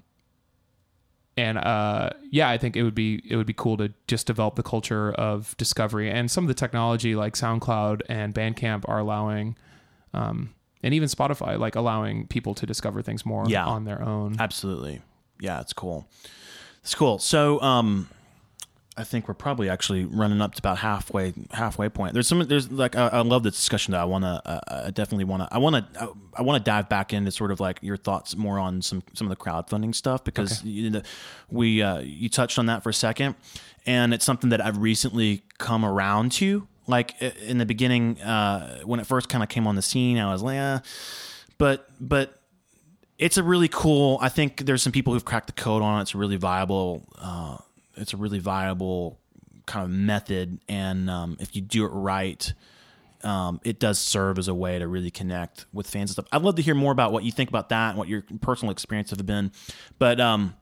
and 1.37 1.59
uh, 1.59 2.11
yeah, 2.31 2.49
I 2.49 2.59
think 2.59 2.77
it 2.77 2.83
would 2.83 2.95
be 2.95 3.23
it 3.29 3.37
would 3.37 3.47
be 3.47 3.55
cool 3.55 3.77
to 3.79 3.93
just 4.07 4.27
develop 4.27 4.55
the 4.57 4.63
culture 4.63 5.13
of 5.13 5.57
discovery 5.57 6.11
and 6.11 6.31
some 6.31 6.45
of 6.45 6.49
the 6.49 6.55
technology 6.55 7.15
like 7.17 7.35
SoundCloud 7.35 8.03
and 8.09 8.35
Bandcamp 8.35 8.85
are 8.89 8.99
allowing, 8.99 9.57
um, 10.13 10.55
and 10.83 10.95
even 10.95 11.09
Spotify 11.09 11.59
like 11.59 11.75
allowing 11.75 12.27
people 12.29 12.55
to 12.55 12.67
discover 12.67 13.03
things 13.03 13.25
more 13.27 13.45
Yeah. 13.49 13.67
on 13.67 13.85
their 13.85 14.01
own. 14.03 14.37
Absolutely. 14.39 15.01
Yeah, 15.41 15.61
it's 15.61 15.73
cool. 15.73 16.07
It's 16.83 16.95
cool. 16.95 17.19
So, 17.19 17.61
um, 17.63 18.09
I 18.97 19.03
think 19.03 19.27
we're 19.27 19.35
probably 19.35 19.69
actually 19.69 20.05
running 20.05 20.41
up 20.41 20.55
to 20.55 20.61
about 20.61 20.79
halfway 20.79 21.35
halfway 21.51 21.89
point. 21.89 22.15
There's 22.15 22.29
some 22.29 22.41
there's 22.47 22.71
like 22.71 22.95
I, 22.95 23.09
I 23.09 23.21
love 23.23 23.43
this 23.43 23.55
discussion 23.55 23.93
that 23.93 24.01
I 24.01 24.05
want 24.05 24.25
to 24.25 24.43
uh, 24.45 24.85
I 24.87 24.91
definitely 24.91 25.25
want 25.25 25.43
to 25.43 25.49
I 25.53 25.59
want 25.59 25.75
to 25.95 26.13
I 26.35 26.43
want 26.43 26.65
to 26.65 26.71
dive 26.71 26.89
back 26.89 27.13
into 27.13 27.33
sort 27.33 27.51
of 27.51 27.59
like 27.59 27.79
your 27.83 27.97
thoughts 27.97 28.37
more 28.37 28.59
on 28.59 28.83
some 28.83 29.03
some 29.13 29.31
of 29.31 29.37
the 29.37 29.43
crowdfunding 29.43 29.95
stuff 29.95 30.23
because 30.23 30.63
you 30.65 30.91
know, 30.91 31.03
we 31.51 31.83
uh, 31.83 31.99
you 31.99 32.29
touched 32.29 32.59
on 32.59 32.67
that 32.67 32.85
for 32.85 32.91
a 32.91 32.95
second 32.95 33.35
and 33.85 34.15
it's 34.15 34.25
something 34.25 34.51
that 34.51 34.65
I've 34.65 34.79
recently 34.79 35.43
come 35.59 35.85
around 35.85 36.33
to. 36.33 36.67
Like 36.87 37.21
in 37.21 37.59
the 37.59 37.67
beginning, 37.67 38.21
uh, 38.21 38.81
when 38.85 39.01
it 39.01 39.07
first 39.07 39.29
kind 39.29 39.43
of 39.43 39.49
came 39.49 39.67
on 39.67 39.75
the 39.75 39.83
scene, 39.83 40.19
I 40.19 40.31
was 40.31 40.43
like, 40.43 40.59
eh. 40.59 40.79
but 41.57 41.89
but 41.99 42.39
it's 43.19 43.39
a 43.39 43.43
really 43.43 43.69
cool. 43.69 44.19
I 44.21 44.29
think 44.29 44.67
there's 44.67 44.83
some 44.83 44.93
people 44.93 45.15
who've 45.15 45.25
cracked 45.25 45.47
the 45.47 45.53
code 45.55 45.83
on 45.83 45.99
it. 45.99 46.03
It's 46.03 46.15
a 46.15 46.19
really 46.19 46.37
viable. 46.37 47.09
It's 47.97 48.13
a 48.13 48.17
really 48.17 48.39
viable 48.39 49.19
kind 49.67 49.85
of 49.85 49.91
method, 49.91 50.61
and 50.69 51.09
um, 51.09 51.37
if 51.41 51.57
you 51.57 51.63
do 51.63 51.85
it 51.85 51.89
right, 51.89 52.53
um, 53.23 53.61
it 53.65 53.79
does 53.81 53.99
serve 53.99 54.39
as 54.39 54.49
a 54.49 54.55
way 54.55 54.79
to 54.79 54.87
really 54.87 55.11
connect 55.11 55.65
with 55.73 55.89
fans 55.89 56.11
and 56.11 56.15
stuff. 56.15 56.27
I'd 56.31 56.43
love 56.43 56.57
to 56.57 56.63
hear 56.63 56.75
more 56.75 56.93
about 56.93 57.13
what 57.13 57.25
you 57.25 57.33
think 57.33 57.49
about 57.49 57.71
that 57.71 57.91
and 57.91 57.99
what 57.99 58.09
your 58.09 58.23
personal 58.41 58.71
experiences 58.71 59.19
have 59.19 59.27
been. 59.27 59.51
But 59.99 60.21
um, 60.21 60.55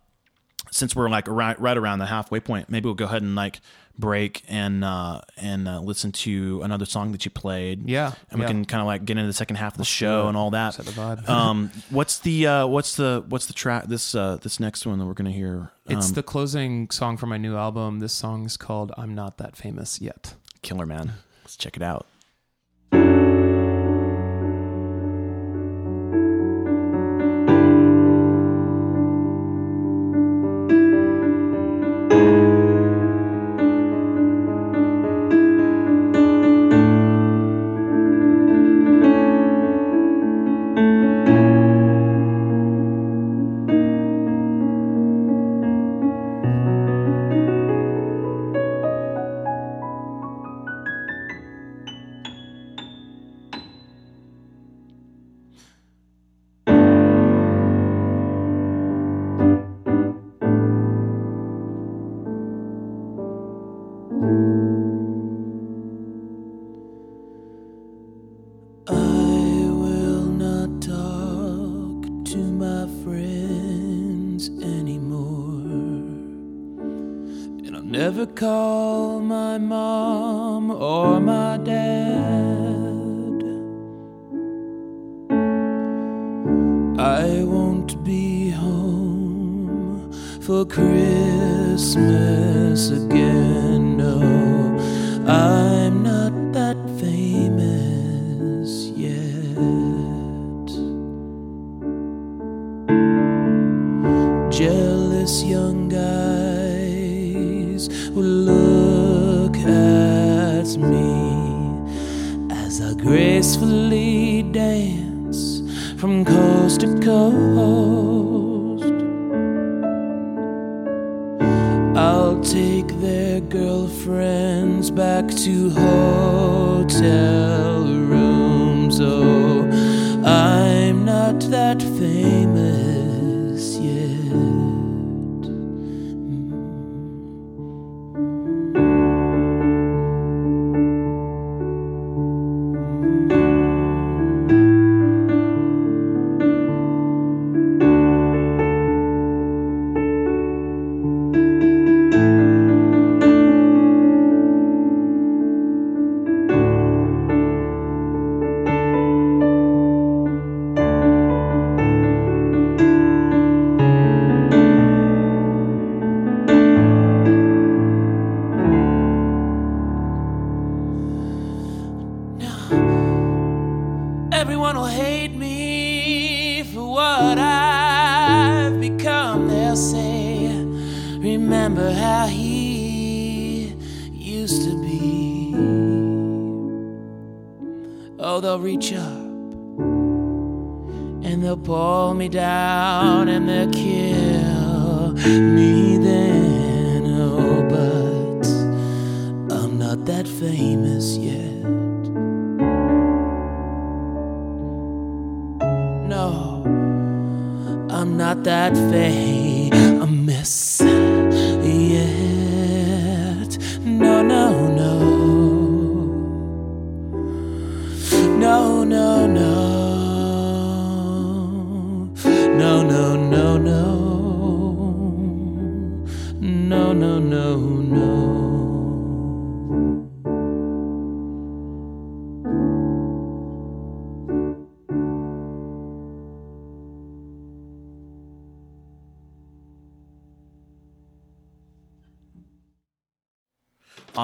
since 0.70 0.94
we're 0.94 1.08
like 1.08 1.26
right, 1.26 1.58
right 1.60 1.76
around 1.76 1.98
the 1.98 2.06
halfway 2.06 2.40
point, 2.40 2.70
maybe 2.70 2.86
we'll 2.86 2.94
go 2.94 3.06
ahead 3.06 3.22
and 3.22 3.34
like 3.34 3.60
break 3.98 4.42
and 4.48 4.84
uh, 4.84 5.20
and 5.36 5.68
uh, 5.68 5.80
listen 5.80 6.12
to 6.12 6.60
another 6.62 6.84
song 6.84 7.12
that 7.12 7.24
you 7.24 7.30
played. 7.30 7.88
Yeah, 7.88 8.12
and 8.30 8.40
we 8.40 8.44
yeah. 8.44 8.50
can 8.50 8.64
kind 8.64 8.80
of 8.80 8.86
like 8.86 9.04
get 9.04 9.16
into 9.16 9.26
the 9.26 9.32
second 9.32 9.56
half 9.56 9.74
of 9.74 9.78
the 9.78 9.84
show 9.84 10.28
and 10.28 10.36
all 10.36 10.50
that. 10.50 10.74
Set 10.74 10.86
the 10.86 10.92
vibe. 10.92 11.28
um, 11.28 11.70
what's 11.90 12.18
the 12.18 12.46
uh, 12.46 12.66
what's 12.66 12.96
the 12.96 13.24
what's 13.28 13.46
the 13.46 13.52
track 13.52 13.86
this 13.86 14.14
uh, 14.14 14.38
this 14.42 14.60
next 14.60 14.86
one 14.86 14.98
that 14.98 15.06
we're 15.06 15.14
gonna 15.14 15.30
hear? 15.30 15.70
it's 15.86 16.08
Um, 16.08 16.14
the 16.14 16.22
closing 16.22 16.90
song 16.90 17.16
for 17.16 17.26
my 17.26 17.36
new 17.36 17.56
album. 17.56 18.00
This 18.00 18.12
song 18.12 18.44
is 18.46 18.56
called 18.56 18.92
"I'm 18.96 19.14
Not 19.14 19.38
That 19.38 19.56
Famous 19.56 20.00
Yet." 20.00 20.34
Killer 20.62 20.86
Man. 20.86 21.14
Let's 21.42 21.56
check 21.56 21.76
it 21.76 21.82
out. 21.82 22.06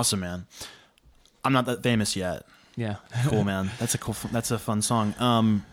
Awesome, 0.08 0.20
man. 0.20 0.46
I'm 1.44 1.52
not 1.52 1.66
that 1.66 1.82
famous 1.82 2.16
yet. 2.16 2.46
Yeah. 2.76 2.96
Cool, 3.26 3.44
man. 3.52 3.70
That's 3.78 3.94
a 3.94 3.98
cool. 3.98 4.16
That's 4.32 4.50
a 4.50 4.58
fun 4.58 4.80
song. 4.82 5.14
Um. 5.18 5.66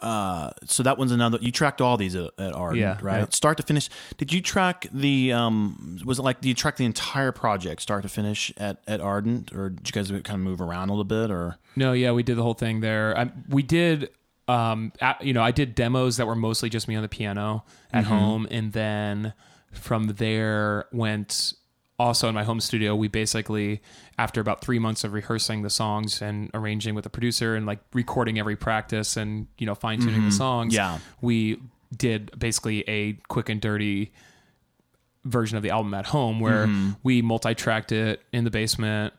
Uh, 0.00 0.50
so 0.64 0.82
that 0.84 0.96
one's 0.96 1.10
another. 1.10 1.38
You 1.40 1.50
tracked 1.50 1.80
all 1.80 1.96
these 1.96 2.14
at, 2.14 2.30
at 2.38 2.52
Ardent, 2.54 2.78
Yeah, 2.80 2.98
right? 3.02 3.18
yeah. 3.20 3.26
Start 3.30 3.56
to 3.56 3.64
finish. 3.64 3.88
Did 4.16 4.32
you 4.32 4.40
track 4.40 4.86
the? 4.92 5.32
Um, 5.32 5.98
was 6.04 6.18
it 6.20 6.22
like? 6.22 6.40
Did 6.40 6.48
you 6.50 6.54
track 6.54 6.76
the 6.76 6.84
entire 6.84 7.32
project, 7.32 7.80
start 7.82 8.02
to 8.02 8.08
finish, 8.08 8.52
at 8.58 8.80
at 8.86 9.00
Ardent, 9.00 9.52
or 9.52 9.70
did 9.70 9.88
you 9.88 9.92
guys 9.92 10.08
kind 10.10 10.28
of 10.30 10.40
move 10.40 10.60
around 10.60 10.90
a 10.90 10.92
little 10.92 11.02
bit, 11.04 11.30
or? 11.32 11.56
No, 11.74 11.94
yeah, 11.94 12.12
we 12.12 12.22
did 12.22 12.36
the 12.36 12.42
whole 12.42 12.54
thing 12.54 12.78
there. 12.80 13.16
I, 13.18 13.30
we 13.48 13.62
did, 13.64 14.10
um, 14.46 14.92
at, 15.00 15.24
you 15.24 15.32
know, 15.32 15.42
I 15.42 15.50
did 15.50 15.74
demos 15.74 16.18
that 16.18 16.26
were 16.28 16.36
mostly 16.36 16.68
just 16.68 16.86
me 16.86 16.94
on 16.94 17.02
the 17.02 17.08
piano 17.08 17.64
at 17.92 18.04
home, 18.04 18.46
and 18.52 18.72
then 18.72 19.32
from 19.72 20.06
there 20.08 20.86
went 20.92 21.54
also 21.98 22.28
in 22.28 22.34
my 22.34 22.44
home 22.44 22.60
studio. 22.60 22.94
We 22.94 23.08
basically, 23.08 23.82
after 24.18 24.40
about 24.40 24.60
three 24.60 24.78
months 24.78 25.02
of 25.04 25.12
rehearsing 25.12 25.62
the 25.62 25.70
songs 25.70 26.22
and 26.22 26.50
arranging 26.54 26.94
with 26.94 27.04
the 27.04 27.10
producer 27.10 27.56
and 27.56 27.66
like 27.66 27.80
recording 27.92 28.38
every 28.38 28.56
practice 28.56 29.16
and 29.16 29.46
you 29.58 29.66
know 29.66 29.74
fine 29.74 30.00
tuning 30.00 30.24
the 30.24 30.30
songs, 30.32 30.74
Yeah. 30.74 30.98
we 31.20 31.60
did 31.96 32.38
basically 32.38 32.88
a 32.88 33.14
quick 33.28 33.48
and 33.48 33.60
dirty 33.60 34.12
version 35.24 35.56
of 35.56 35.62
the 35.62 35.70
album 35.70 35.92
at 35.94 36.06
home 36.06 36.40
where 36.40 36.66
Mm-hmm. 36.66 36.90
we 37.02 37.22
multi-tracked 37.22 37.92
it 37.92 38.22
in 38.32 38.44
the 38.44 38.50
basement 38.50 39.12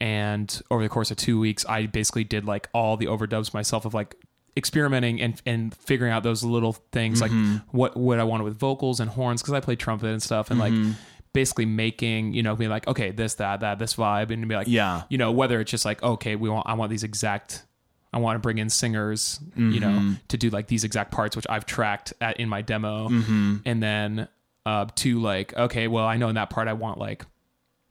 and 0.00 0.60
over 0.70 0.82
the 0.82 0.88
course 0.88 1.10
of 1.10 1.16
two 1.16 1.40
weeks 1.40 1.64
i 1.68 1.86
basically 1.86 2.22
did 2.22 2.44
like 2.44 2.68
all 2.72 2.96
the 2.96 3.06
overdubs 3.06 3.52
myself 3.52 3.84
of 3.84 3.94
like 3.94 4.14
experimenting 4.56 5.20
and 5.20 5.40
and 5.46 5.74
figuring 5.74 6.12
out 6.12 6.22
those 6.22 6.44
little 6.44 6.74
things 6.92 7.20
Mm-hmm. 7.22 7.52
like 7.54 7.62
what 7.72 7.96
what 7.96 8.20
i 8.20 8.24
wanted 8.24 8.44
with 8.44 8.56
vocals 8.58 9.00
and 9.00 9.10
horns 9.10 9.42
because 9.42 9.54
i 9.54 9.60
play 9.60 9.74
trumpet 9.76 10.08
and 10.08 10.22
stuff 10.22 10.50
and 10.50 10.60
Mm-hmm. 10.60 10.84
like 10.88 10.96
basically 11.40 11.66
making 11.66 12.32
you 12.32 12.42
know 12.42 12.56
being 12.56 12.70
like 12.70 12.86
okay 12.88 13.10
this 13.12 13.34
that 13.34 13.60
that 13.60 13.78
this 13.78 13.94
vibe 13.94 14.30
and 14.32 14.48
be 14.48 14.54
like 14.56 14.66
Yeah. 14.66 15.02
you 15.08 15.18
know 15.18 15.30
whether 15.30 15.60
it's 15.60 15.70
just 15.70 15.84
like 15.84 16.02
okay 16.02 16.34
we 16.34 16.48
want 16.48 16.66
i 16.68 16.74
want 16.74 16.90
these 16.90 17.04
exact 17.04 17.64
I 18.10 18.18
want 18.18 18.36
to 18.36 18.40
bring 18.40 18.56
in 18.56 18.70
singers, 18.70 19.38
you 19.54 19.80
know, 19.80 19.88
Mm-hmm. 19.98 20.12
to 20.28 20.36
do 20.38 20.48
like 20.48 20.66
these 20.66 20.82
exact 20.82 21.10
parts, 21.12 21.36
which 21.36 21.44
I've 21.50 21.66
tracked 21.66 22.14
at, 22.22 22.40
in 22.40 22.48
my 22.48 22.62
demo, 22.62 23.08
Mm-hmm. 23.10 23.56
and 23.66 23.82
then 23.82 24.28
uh, 24.64 24.86
to 25.02 25.20
like, 25.20 25.54
okay, 25.54 25.88
well, 25.88 26.06
I 26.06 26.16
know 26.16 26.30
in 26.30 26.36
that 26.36 26.48
part 26.48 26.68
I 26.68 26.72
want 26.72 26.96
like 26.98 27.26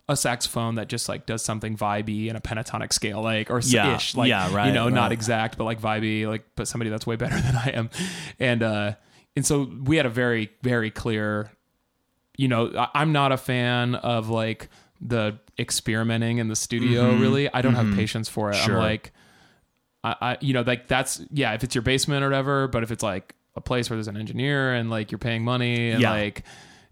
a 0.10 0.16
saxophone 0.18 0.74
that 0.76 0.88
just 0.90 1.08
like 1.08 1.28
does 1.28 1.44
something 1.44 1.78
vibey 1.78 2.30
in 2.30 2.36
a 2.36 2.42
pentatonic 2.42 2.94
scale, 2.94 3.22
like 3.22 3.52
or 3.52 3.60
Yeah, 3.64 3.96
ish, 3.96 4.16
like 4.16 4.28
yeah, 4.30 4.52
right, 4.56 4.68
you 4.70 4.74
know, 4.74 4.90
not 4.90 5.12
exact, 5.12 5.56
but 5.56 5.66
like 5.66 5.80
vibey, 5.80 6.26
like 6.28 6.44
but 6.56 6.68
somebody 6.68 6.90
that's 6.90 7.06
way 7.06 7.16
better 7.16 7.40
than 7.48 7.56
I 7.56 7.70
am, 7.76 7.90
and 8.40 8.64
uh, 8.64 8.94
and 9.36 9.46
so 9.46 9.70
we 9.84 9.98
had 9.98 10.08
a 10.08 10.10
very 10.24 10.50
very 10.64 10.90
clear 10.90 11.52
you 12.38 12.48
know, 12.48 12.72
I- 12.78 12.90
I'm 12.96 13.12
not 13.12 13.32
a 13.34 13.38
fan 13.38 13.96
of 13.96 14.30
like 14.30 14.70
the 15.02 15.38
experimenting 15.60 16.38
in 16.38 16.48
the 16.48 16.56
studio. 16.56 17.16
Really, 17.16 17.52
I 17.54 17.62
don't 17.62 17.76
have 17.76 17.94
patience 17.96 18.30
for 18.30 18.50
it. 18.52 18.56
Mm-hmm. 18.56 18.66
Sure. 18.66 18.76
I'm 18.78 18.82
like, 18.84 19.12
I, 20.04 20.16
I, 20.22 20.38
you 20.40 20.54
know, 20.54 20.62
like 20.62 20.88
that's 20.88 21.22
yeah. 21.32 21.54
If 21.54 21.64
it's 21.64 21.76
your 21.76 21.82
basement 21.82 22.24
or 22.24 22.28
whatever, 22.28 22.68
but 22.68 22.84
if 22.84 22.92
it's 22.92 23.04
like 23.04 23.36
a 23.56 23.62
place 23.62 23.90
where 23.90 23.98
there's 23.98 24.08
an 24.08 24.18
engineer 24.18 24.74
and 24.74 24.90
like 24.90 25.12
you're 25.12 25.18
paying 25.20 25.44
money 25.44 25.90
and 25.92 26.02
Yeah. 26.02 26.12
like, 26.12 26.44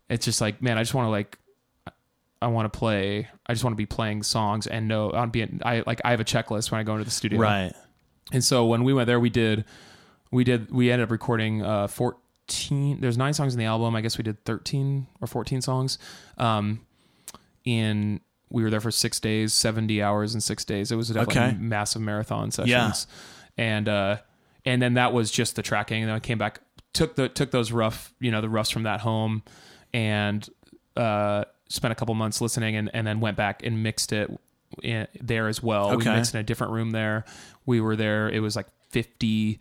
it's 0.10 0.26
just 0.26 0.42
like, 0.42 0.62
man, 0.62 0.78
I 0.78 0.82
just 0.82 0.94
want 0.96 1.06
to 1.06 1.12
like, 1.12 1.38
I 2.42 2.48
want 2.48 2.72
to 2.72 2.78
play. 2.78 3.28
I 3.48 3.54
just 3.54 3.64
want 3.64 3.74
to 3.74 3.78
be 3.78 3.86
playing 3.86 4.24
songs 4.24 4.68
and 4.68 4.88
know 4.88 5.12
I'm 5.12 5.30
being. 5.30 5.62
I 5.64 5.84
like 5.88 6.02
I 6.04 6.12
have 6.12 6.20
a 6.20 6.26
checklist 6.26 6.72
when 6.72 6.80
I 6.82 6.84
go 6.84 6.94
into 6.94 7.06
the 7.06 7.12
studio. 7.12 7.40
Right. 7.40 7.72
And 8.32 8.44
so 8.44 8.66
when 8.66 8.84
we 8.84 8.94
went 8.94 9.06
there, 9.08 9.20
we 9.20 9.30
did, 9.30 9.66
we 10.32 10.44
did, 10.44 10.72
we 10.72 10.92
ended 10.92 11.08
up 11.08 11.12
recording 11.12 11.62
uh, 11.64 11.88
14. 12.48 13.00
There's 13.02 13.18
nine 13.18 13.34
songs 13.34 13.54
in 13.54 13.60
the 13.60 13.66
album. 13.66 13.96
I 13.96 14.02
guess 14.02 14.18
we 14.18 14.24
did 14.24 14.44
13 14.46 15.08
or 15.22 15.28
14 15.28 15.62
songs. 15.62 15.98
Um, 16.38 16.86
in 17.64 18.22
we 18.50 18.62
were 18.64 18.70
there 18.70 18.80
for 18.82 18.92
six 18.92 19.20
days, 19.20 19.54
70 19.54 20.02
hours 20.04 20.36
in 20.36 20.42
six 20.42 20.64
days. 20.64 20.92
It 20.92 20.96
was 20.96 21.10
definitely 21.10 21.42
Okay. 21.42 21.58
massive 21.60 22.02
marathon 22.02 22.52
sessions. 22.52 22.70
yeah. 22.70 22.94
And 23.58 23.90
uh, 23.90 24.18
and 24.66 24.82
then 24.82 24.94
that 24.96 25.14
was 25.14 25.32
just 25.32 25.56
the 25.56 25.64
tracking. 25.64 26.04
And 26.04 26.10
then 26.10 26.16
I 26.16 26.20
came 26.20 26.38
back, 26.38 26.60
took 26.94 27.16
the 27.16 27.28
took 27.30 27.52
those 27.52 27.72
rough, 27.72 28.14
you 28.20 28.32
know, 28.32 28.42
the 28.42 28.50
roughs 28.50 28.70
from 28.70 28.84
that 28.84 29.00
home, 29.02 29.44
and 29.94 30.48
uh, 30.96 31.46
spent 31.70 31.92
a 31.92 31.96
couple 31.96 32.14
months 32.16 32.40
listening, 32.42 32.76
and 32.76 32.92
and 32.94 33.08
then 33.08 33.20
went 33.20 33.36
back 33.38 33.64
and 33.66 33.82
mixed 33.82 34.12
it 34.14 34.30
in, 34.84 35.08
there 35.22 35.48
as 35.48 35.64
well. 35.64 35.92
Okay. 35.94 36.10
We 36.10 36.16
mixed 36.18 36.36
in 36.36 36.40
a 36.40 36.44
different 36.44 36.74
room 36.74 36.92
there. 36.92 37.26
We 37.66 37.82
were 37.82 37.96
there. 37.96 38.30
It 38.30 38.42
was 38.42 38.56
like 38.56 38.68
50, 38.90 39.60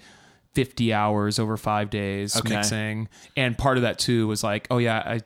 50 0.54 0.92
hours 0.92 1.38
over 1.38 1.56
five 1.56 1.90
days 1.90 2.36
Okay. 2.36 2.54
mixing. 2.56 3.08
And 3.36 3.56
part 3.58 3.76
of 3.76 3.82
that 3.82 3.98
too 3.98 4.26
was 4.26 4.42
like, 4.44 4.66
oh 4.70 4.78
yeah, 4.78 4.98
I, 4.98 5.20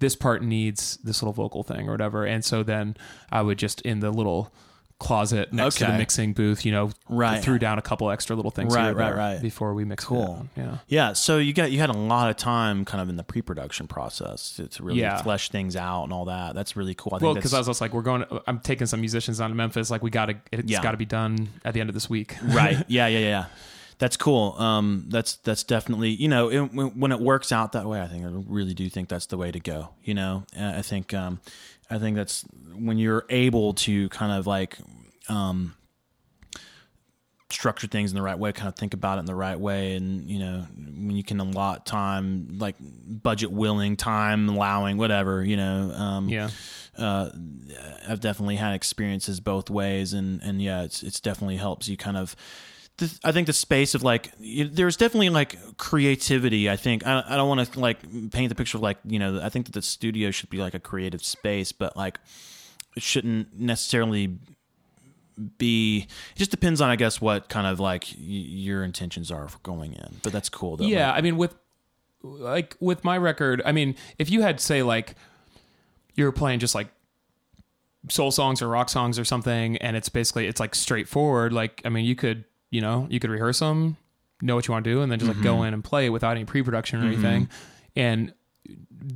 this 0.00 0.14
part 0.16 0.42
needs 0.42 0.96
this 1.02 1.22
little 1.22 1.32
vocal 1.32 1.62
thing 1.62 1.88
or 1.88 1.92
whatever. 1.92 2.24
And 2.24 2.44
so 2.44 2.62
then 2.62 2.96
I 3.30 3.42
would 3.42 3.58
just 3.58 3.80
in 3.82 4.00
the 4.00 4.10
little 4.10 4.52
closet 5.00 5.52
next 5.52 5.76
to 5.76 5.86
the 5.86 5.92
mixing 5.92 6.32
booth. 6.32 6.64
You 6.66 6.72
know, 6.72 6.90
Right. 7.08 7.42
Threw 7.42 7.58
down 7.58 7.78
a 7.78 7.82
couple 7.82 8.10
extra 8.10 8.34
little 8.34 8.50
things. 8.50 8.74
Right, 8.74 8.94
right, 8.94 9.14
right. 9.14 9.40
Before 9.40 9.72
we 9.74 9.84
mixed 9.84 10.06
Cool. 10.08 10.46
it. 10.56 10.60
Yeah. 10.60 10.78
Yeah, 10.88 11.12
so 11.12 11.38
you 11.38 11.52
got 11.52 11.70
you 11.70 11.78
had 11.78 11.90
a 11.90 11.96
lot 11.96 12.30
of 12.30 12.36
time 12.36 12.84
kind 12.84 13.00
of 13.00 13.08
in 13.08 13.16
the 13.16 13.22
pre-production 13.22 13.86
process 13.86 14.54
to, 14.56 14.66
to 14.66 14.82
really 14.82 15.00
Yeah. 15.00 15.22
flesh 15.22 15.50
things 15.50 15.76
out 15.76 16.02
and 16.04 16.12
all 16.12 16.24
that. 16.24 16.54
That's 16.56 16.76
really 16.76 16.94
cool. 16.94 17.14
I 17.14 17.18
Well, 17.24 17.34
because 17.34 17.54
I 17.54 17.58
was 17.58 17.68
just 17.68 17.80
like, 17.80 17.92
we're 17.92 18.02
going. 18.02 18.24
I'm 18.48 18.58
taking 18.60 18.86
some 18.88 18.98
musicians 19.00 19.38
down 19.38 19.50
to 19.50 19.56
Memphis. 19.56 19.88
Like, 19.90 20.02
we 20.02 20.10
got 20.10 20.26
to. 20.26 20.36
It's 20.52 20.68
Yeah. 20.70 20.82
got 20.82 20.92
to 20.92 20.96
be 20.96 21.04
done 21.06 21.48
at 21.64 21.74
the 21.74 21.80
end 21.80 21.90
of 21.90 21.94
this 21.94 22.10
week. 22.10 22.36
right. 22.42 22.84
Yeah, 22.88 23.06
yeah, 23.06 23.18
yeah. 23.20 23.44
That's 23.98 24.16
cool. 24.16 24.54
Um, 24.58 25.06
that's 25.08 25.36
that's 25.36 25.64
definitely 25.64 26.10
you 26.10 26.28
know 26.28 26.50
it, 26.50 26.72
when 26.72 26.98
when 27.00 27.12
it 27.12 27.18
works 27.20 27.50
out 27.50 27.72
that 27.72 27.86
way, 27.86 28.00
I 28.00 28.06
think 28.06 28.24
I 28.24 28.28
really 28.46 28.74
do 28.74 28.88
think 28.88 29.08
that's 29.08 29.26
the 29.26 29.36
way 29.36 29.50
to 29.50 29.58
go. 29.58 29.90
You 30.04 30.14
know, 30.14 30.44
I 30.58 30.82
think 30.82 31.12
um, 31.14 31.40
I 31.90 31.98
think 31.98 32.16
that's 32.16 32.44
when 32.76 32.98
you're 32.98 33.24
able 33.28 33.74
to 33.74 34.08
kind 34.10 34.32
of 34.32 34.46
like 34.46 34.78
um, 35.28 35.74
structure 37.50 37.86
things 37.88 38.12
in 38.12 38.14
the 38.14 38.22
right 38.22 38.38
way, 38.38 38.52
kind 38.52 38.68
of 38.68 38.76
think 38.76 38.94
about 38.94 39.18
it 39.18 39.20
in 39.20 39.26
the 39.26 39.34
right 39.34 39.58
way, 39.58 39.94
and 39.94 40.30
you 40.30 40.38
know 40.38 40.66
when 40.76 41.16
you 41.16 41.24
can 41.24 41.40
allot 41.40 41.84
time, 41.84 42.58
like 42.58 42.76
budget 42.80 43.50
willing, 43.50 43.96
time 43.96 44.48
allowing, 44.48 44.96
whatever. 44.96 45.42
You 45.42 45.56
know, 45.56 45.90
um, 45.92 46.28
Yeah. 46.28 46.50
uh, 46.96 47.30
I've 48.08 48.20
definitely 48.20 48.56
had 48.56 48.74
experiences 48.74 49.40
both 49.40 49.70
ways, 49.70 50.12
and 50.12 50.40
and 50.42 50.62
yeah, 50.62 50.82
it's 50.82 51.02
it's 51.02 51.18
definitely 51.18 51.56
helps 51.56 51.88
you 51.88 51.96
kind 51.96 52.16
of. 52.16 52.36
The, 52.98 53.18
I 53.24 53.32
think 53.32 53.46
the 53.46 53.52
space 53.52 53.94
of 53.94 54.02
like 54.02 54.32
there's 54.40 54.96
definitely 54.96 55.30
like 55.30 55.76
creativity. 55.76 56.68
I 56.68 56.76
think 56.76 57.06
I, 57.06 57.22
I 57.26 57.36
don't 57.36 57.48
want 57.48 57.72
to 57.72 57.80
like 57.80 57.98
paint 58.32 58.48
the 58.48 58.54
picture 58.54 58.76
of 58.76 58.82
like 58.82 58.98
you 59.04 59.18
know 59.18 59.40
I 59.42 59.48
think 59.48 59.66
that 59.66 59.72
the 59.72 59.82
studio 59.82 60.30
should 60.30 60.50
be 60.50 60.58
like 60.58 60.74
a 60.74 60.80
creative 60.80 61.24
space, 61.24 61.72
but 61.72 61.96
like 61.96 62.18
it 62.96 63.02
shouldn't 63.02 63.58
necessarily 63.58 64.38
be. 65.58 66.08
It 66.34 66.38
just 66.38 66.50
depends 66.50 66.80
on 66.80 66.90
I 66.90 66.96
guess 66.96 67.20
what 67.20 67.48
kind 67.48 67.66
of 67.66 67.78
like 67.78 68.04
y- 68.18 68.24
your 68.24 68.82
intentions 68.82 69.30
are 69.30 69.46
for 69.48 69.58
going 69.60 69.92
in. 69.92 70.16
But 70.22 70.32
that's 70.32 70.48
cool. 70.48 70.76
Though. 70.76 70.84
Yeah, 70.84 71.08
Like, 71.08 71.18
I 71.18 71.20
mean 71.22 71.36
with 71.36 71.54
like 72.22 72.76
with 72.80 73.04
my 73.04 73.16
record, 73.16 73.62
I 73.64 73.72
mean 73.72 73.94
if 74.18 74.28
you 74.28 74.42
had 74.42 74.60
say 74.60 74.82
like 74.82 75.14
you're 76.14 76.32
playing 76.32 76.58
just 76.58 76.74
like 76.74 76.88
soul 78.08 78.30
songs 78.32 78.60
or 78.60 78.68
rock 78.68 78.88
songs 78.88 79.18
or 79.18 79.24
something 79.24 79.76
and 79.78 79.96
it's 79.96 80.08
basically 80.08 80.46
it's 80.46 80.60
like 80.60 80.74
straightforward 80.74 81.52
like 81.52 81.82
I 81.84 81.90
mean 81.90 82.04
you 82.04 82.14
could, 82.16 82.44
you 82.70 82.80
know, 82.80 83.06
you 83.10 83.20
could 83.20 83.30
rehearse 83.30 83.60
them, 83.60 83.96
know 84.40 84.54
what 84.54 84.68
you 84.68 84.72
want 84.72 84.84
to 84.84 84.90
do 84.90 85.02
and 85.02 85.10
then 85.10 85.18
just 85.18 85.32
like 85.32 85.42
go 85.42 85.56
mm-hmm. 85.56 85.64
in 85.64 85.74
and 85.74 85.84
play 85.84 86.10
without 86.10 86.32
any 86.32 86.44
pre-production 86.44 87.00
or 87.00 87.04
mm-hmm. 87.04 87.24
anything. 87.24 87.48
And 87.96 88.32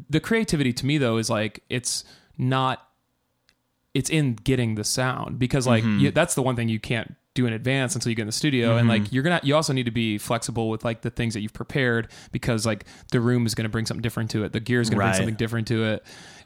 the 0.09 0.21
creativity 0.21 0.73
to 0.73 0.87
me 0.87 0.99
though 0.99 1.19
is 1.19 1.31
like 1.31 1.63
it's 1.69 2.05
not 2.39 2.89
it's 3.95 4.11
in 4.11 4.35
getting 4.35 4.75
the 4.75 4.85
sound 4.85 5.39
because 5.39 5.67
like 5.67 5.85
mm-hmm. 5.85 5.99
you, 5.99 6.11
that's 6.11 6.35
the 6.35 6.43
one 6.43 6.57
thing 6.57 6.69
you 6.69 6.81
can't 6.81 7.15
do 7.35 7.47
in 7.47 7.53
advance 7.53 7.95
until 7.95 8.11
you 8.11 8.17
get 8.17 8.23
in 8.23 8.27
the 8.27 8.33
studio. 8.33 8.77
And 8.77 8.89
like 8.89 9.13
you're 9.13 9.23
gonna 9.23 9.41
you 9.43 9.55
also 9.55 9.73
need 9.73 9.85
to 9.85 9.91
be 9.91 10.19
flexible 10.19 10.69
with 10.69 10.85
like 10.85 11.03
the 11.03 11.11
things 11.11 11.35
that 11.35 11.41
you've 11.41 11.53
prepared 11.53 12.09
because 12.31 12.67
like 12.67 12.85
the 13.11 13.21
room 13.21 13.47
is 13.47 13.55
gonna 13.55 13.69
bring 13.69 13.87
something 13.87 14.03
different 14.03 14.31
to 14.31 14.45
it. 14.45 14.53
The 14.53 14.61
gear 14.61 14.81
is 14.81 14.91
gonna 14.91 15.01
Right. 15.01 15.11
bring 15.11 15.17
something 15.17 15.35
different 15.37 15.69
to 15.69 15.85
it 15.85 16.05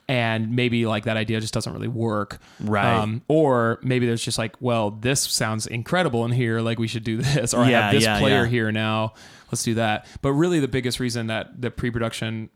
and 0.09 0.55
maybe 0.55 0.87
like 0.87 1.05
that 1.05 1.17
idea 1.17 1.41
just 1.41 1.55
doesn't 1.55 1.73
really 1.73 1.89
work. 1.89 2.39
Right. 2.61 2.97
Um, 2.97 3.23
or 3.29 3.81
maybe 3.83 4.07
there's 4.07 4.23
just 4.23 4.39
like 4.39 4.55
well 4.61 4.91
this 4.91 5.21
sounds 5.21 5.67
incredible 5.67 6.25
in 6.25 6.33
here 6.33 6.61
like 6.61 6.79
we 6.79 6.89
should 6.89 7.05
do 7.05 7.17
this 7.23 7.53
or 7.55 7.63
i 7.63 7.71
have 7.71 7.93
this 7.93 8.05
yeah, 8.05 8.19
player 8.19 8.45
yeah. 8.45 8.51
here 8.51 8.73
now 8.73 9.15
let's 9.51 9.63
do 9.63 9.75
that. 9.75 10.07
But 10.23 10.33
really 10.33 10.61
the 10.61 10.69
biggest 10.69 11.01
reason 11.01 11.29
that 11.29 11.61
the 11.61 11.71
pre-production 11.71 12.51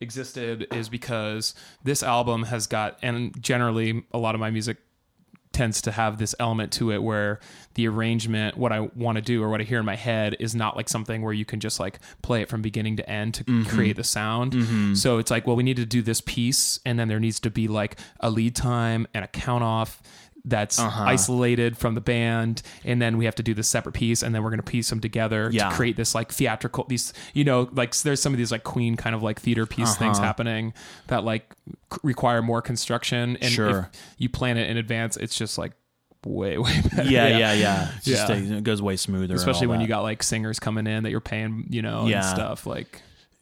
existed 0.00 0.66
is 0.72 0.88
because 0.88 1.54
this 1.84 2.02
album 2.02 2.44
has 2.44 2.66
got 2.66 2.98
and 3.02 3.34
generally 3.40 4.04
a 4.12 4.18
lot 4.18 4.34
of 4.34 4.40
my 4.40 4.50
music 4.50 4.78
tends 5.52 5.82
to 5.82 5.90
have 5.92 6.18
this 6.18 6.34
element 6.38 6.72
to 6.72 6.92
it 6.92 7.02
where 7.02 7.40
the 7.74 7.86
arrangement 7.88 8.56
what 8.56 8.70
i 8.72 8.80
want 8.80 9.16
to 9.16 9.22
do 9.22 9.42
or 9.42 9.48
what 9.48 9.60
i 9.60 9.64
hear 9.64 9.78
in 9.80 9.84
my 9.84 9.96
head 9.96 10.36
is 10.38 10.54
not 10.54 10.76
like 10.76 10.88
something 10.88 11.22
where 11.22 11.32
you 11.32 11.44
can 11.44 11.58
just 11.60 11.80
like 11.80 11.98
play 12.22 12.40
it 12.40 12.48
from 12.48 12.62
beginning 12.62 12.96
to 12.96 13.08
end 13.10 13.34
to 13.34 13.44
Mm-hmm. 13.44 13.68
create 13.68 13.96
the 13.96 14.04
sound. 14.04 14.96
So 14.96 15.18
it's 15.18 15.30
like 15.30 15.46
well 15.46 15.56
we 15.56 15.62
need 15.62 15.76
to 15.76 15.86
do 15.86 16.02
this 16.02 16.20
piece 16.20 16.78
and 16.86 16.98
then 16.98 17.08
there 17.08 17.20
needs 17.20 17.40
to 17.40 17.50
be 17.50 17.66
like 17.68 17.98
a 18.20 18.30
lead 18.30 18.54
time 18.54 19.06
and 19.12 19.24
a 19.24 19.28
count 19.28 19.64
off 19.64 20.00
that's 20.44 20.78
Uh-huh. 20.78 21.04
isolated 21.04 21.76
from 21.76 21.94
the 21.94 22.00
band 22.00 22.62
and 22.84 23.00
then 23.00 23.18
we 23.18 23.26
have 23.26 23.34
to 23.34 23.42
do 23.42 23.52
this 23.54 23.68
separate 23.68 23.92
piece 23.92 24.22
and 24.22 24.34
then 24.34 24.42
we're 24.42 24.50
going 24.50 24.58
to 24.62 24.70
piece 24.70 24.88
them 24.88 25.00
together 25.00 25.50
Yeah. 25.52 25.68
to 25.68 25.74
create 25.74 25.96
this 25.96 26.14
like 26.14 26.32
theatrical 26.32 26.86
these 26.88 27.12
you 27.34 27.44
know 27.44 27.68
like 27.72 27.94
there's 28.00 28.22
some 28.22 28.32
of 28.32 28.38
these 28.38 28.50
like 28.50 28.64
queen 28.64 28.96
kind 28.96 29.14
of 29.14 29.22
like 29.22 29.38
theater 29.40 29.66
piece 29.66 29.96
things 29.96 30.16
Uh-huh. 30.18 30.26
happening 30.26 30.72
that 31.08 31.24
like 31.24 31.54
require 32.02 32.40
more 32.42 32.62
construction 32.62 33.36
and 33.40 33.52
Sure. 33.52 33.90
if 33.92 34.00
you 34.18 34.28
plan 34.28 34.56
it 34.56 34.70
in 34.70 34.76
advance 34.76 35.16
it's 35.16 35.36
just 35.36 35.58
like 35.58 35.72
way 36.24 36.58
way 36.58 36.80
better 36.96 37.10
yeah, 37.10 37.26
yeah, 37.28 37.52
yeah. 37.54 37.90
Just 38.02 38.28
Yeah. 38.28 38.34
a- 38.34 38.56
it 38.58 38.64
goes 38.64 38.82
way 38.82 38.96
smoother, 38.96 39.34
especially 39.34 39.66
all 39.66 39.72
when 39.72 39.80
you 39.80 39.86
got 39.86 40.02
like 40.02 40.22
singers 40.22 40.58
coming 40.58 40.86
in 40.86 41.02
that 41.04 41.10
you're 41.10 41.20
paying 41.20 41.66
you 41.70 41.82
know 41.82 42.06
Yeah. 42.06 42.16
and 42.18 42.24
stuff 42.26 42.66
like 42.66 43.00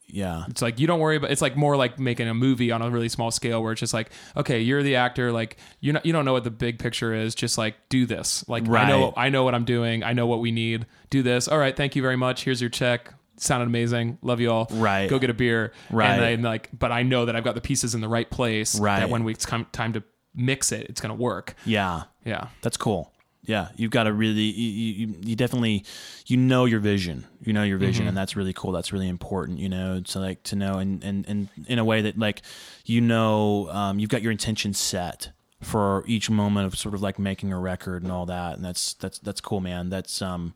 yeah. 0.09 0.44
it's 0.48 0.62
like 0.62 0.80
you 0.80 0.86
don't 0.86 1.00
worry 1.00 1.16
about 1.16 1.30
it's 1.30 1.42
like 1.42 1.56
more 1.56 1.76
like 1.76 1.98
making 1.98 2.28
a 2.28 2.34
movie 2.34 2.70
on 2.72 2.80
a 2.82 2.90
really 2.90 3.09
small 3.09 3.30
scale 3.30 3.62
where 3.62 3.72
it's 3.72 3.80
just 3.80 3.92
like 3.94 4.11
okay 4.36 4.61
you're 4.61 4.82
the 4.82 4.96
actor 4.96 5.30
like 5.32 5.56
you 5.80 5.92
not 5.92 6.04
you 6.06 6.12
don't 6.12 6.24
know 6.24 6.32
what 6.32 6.44
the 6.44 6.50
big 6.50 6.78
picture 6.78 7.14
is 7.14 7.34
just 7.34 7.59
like 7.59 7.74
do 7.88 8.06
this 8.06 8.46
like 8.48 8.68
I 8.68 8.88
know 8.88 9.12
I 9.16 9.28
know 9.28 9.44
what 9.44 9.54
I'm 9.54 9.64
doing 9.64 10.02
I 10.02 10.12
know 10.14 10.26
what 10.26 10.40
we 10.40 10.50
need 10.50 10.86
do 11.11 11.22
this 11.22 11.46
all 11.48 11.59
right 11.59 11.76
thank 11.76 11.94
you 11.96 12.02
very 12.02 12.16
much 12.16 12.44
here's 12.44 12.61
your 12.61 12.70
check 12.70 13.12
sounded 13.36 13.66
amazing 13.66 14.18
love 14.22 14.40
you 14.40 14.50
all 14.50 14.66
Right. 14.72 15.09
go 15.09 15.18
get 15.18 15.30
a 15.30 15.34
beer 15.34 15.72
Right. 15.90 16.11
and 16.11 16.22
then 16.22 16.42
like 16.42 16.70
but 16.76 16.90
I 16.90 17.02
know 17.02 17.26
that 17.26 17.36
I've 17.36 17.44
got 17.44 17.54
the 17.54 17.61
pieces 17.61 17.94
in 17.94 18.00
the 18.00 18.09
right 18.09 18.28
place 18.30 18.80
Right. 18.80 19.00
that 19.00 19.11
when 19.11 19.24
we- 19.24 19.32
it's 19.32 19.46
come 19.46 19.66
time 19.72 19.92
to 19.92 20.02
mix 20.34 20.72
it 20.72 20.86
it's 20.88 21.00
gonna 21.00 21.14
work 21.14 21.54
Yeah. 21.64 22.04
yeah 22.24 22.48
That's 22.62 22.76
cool. 22.76 23.12
Yeah, 23.49 23.68
you've 23.76 23.90
got 23.90 24.03
to 24.03 24.12
really, 24.12 24.42
you, 24.42 25.07
you, 25.07 25.14
you 25.22 25.34
definitely, 25.34 25.82
you 26.26 26.36
know 26.36 26.66
your 26.66 26.80
vision, 26.80 27.26
you 27.42 27.55
know 27.55 27.62
your 27.62 27.78
vision, 27.78 28.07
and 28.07 28.14
that's 28.14 28.36
really 28.36 28.53
cool. 28.53 28.72
That's 28.72 28.92
really 28.92 29.09
important, 29.09 29.59
you 29.59 29.70
know, 29.70 30.03
to 30.03 30.18
like 30.18 30.42
to 30.44 30.55
know, 30.55 30.74
and 30.74 31.03
and 31.03 31.26
and 31.26 31.49
in 31.66 31.78
a 31.78 31.84
way 31.84 32.03
that 32.03 32.18
like, 32.18 32.42
you 32.84 33.01
know, 33.01 33.70
um, 33.70 33.99
you've 33.99 34.11
got 34.11 34.20
your 34.20 34.32
intention 34.32 34.74
set 34.74 35.30
for 35.62 36.05
each 36.07 36.28
moment 36.28 36.66
of 36.66 36.78
sort 36.78 36.94
of 36.94 37.01
like 37.01 37.18
making 37.18 37.51
a 37.51 37.59
record 37.59 38.03
and 38.03 38.12
all 38.12 38.26
that, 38.26 38.57
and 38.57 38.62
that's 38.62 38.92
that's 38.92 39.18
that's 39.20 39.40
cool, 39.40 39.61
man. 39.61 39.88
That's 39.88 40.20
um, 40.20 40.53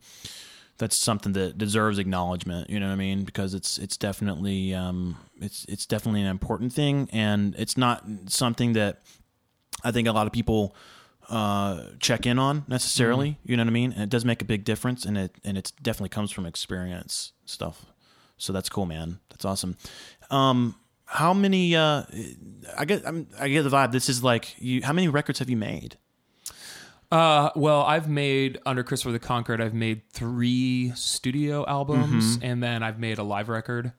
that's 0.77 0.95
something 0.95 1.33
that 1.33 1.57
deserves 1.57 1.99
acknowledgement. 1.99 2.69
You 2.69 2.79
know 2.79 2.89
what 2.89 2.93
I 2.93 2.97
mean? 2.97 3.25
Because 3.25 3.55
it's 3.55 3.79
it's 3.79 3.97
definitely 3.97 4.75
um, 4.75 5.17
it's 5.41 5.65
it's 5.67 5.87
definitely 5.87 6.21
an 6.21 6.29
important 6.29 6.75
thing, 6.75 7.09
and 7.11 7.55
it's 7.57 7.79
not 7.79 8.05
something 8.27 8.75
that 8.75 9.01
I 9.83 9.93
think 9.93 10.09
a 10.09 10.13
lot 10.13 10.27
of 10.27 10.35
people 10.35 10.77
uh, 11.29 11.85
check 12.01 12.27
in 12.27 12.39
on 12.39 12.65
necessarily. 12.69 13.39
You 13.45 13.57
know 13.57 13.63
what 13.63 13.69
I 13.69 13.73
mean? 13.73 13.93
And 13.93 14.03
it 14.03 14.11
does 14.11 14.25
make 14.25 14.43
a 14.43 14.45
big 14.45 14.65
difference, 14.65 15.05
and 15.05 15.17
it 15.17 15.35
and 15.45 15.57
it 15.57 15.73
definitely 15.83 16.11
comes 16.11 16.31
from 16.31 16.47
experience 16.47 17.33
stuff. 17.45 17.87
So 18.37 18.53
that's 18.53 18.69
cool, 18.69 18.87
man. 18.87 19.21
That's 19.31 19.45
awesome. 19.45 19.77
Um, 20.31 20.75
how 21.05 21.33
many? 21.35 21.77
Uh, 21.77 22.05
I 22.77 22.85
get 22.85 23.07
I'm, 23.07 23.29
I 23.39 23.49
get 23.49 23.63
the 23.63 23.71
vibe. 23.71 23.93
This 23.93 24.09
is 24.09 24.23
like 24.25 24.55
you. 24.61 24.83
How 24.83 24.93
many 24.93 25.09
records 25.09 25.39
have 25.39 25.49
you 25.51 25.57
made? 25.57 25.97
Uh, 27.11 27.51
well, 27.55 27.83
I've 27.83 28.09
made 28.09 28.59
under 28.65 28.83
Christopher 28.83 29.13
the 29.13 29.19
Conquered. 29.19 29.61
I've 29.61 29.75
made 29.75 30.09
three 30.13 30.93
studio 30.95 31.67
albums, 31.67 32.39
and 32.43 32.63
then 32.63 32.83
I've 32.83 32.99
made 32.99 33.19
a 33.19 33.23
live 33.23 33.49
record. 33.49 33.93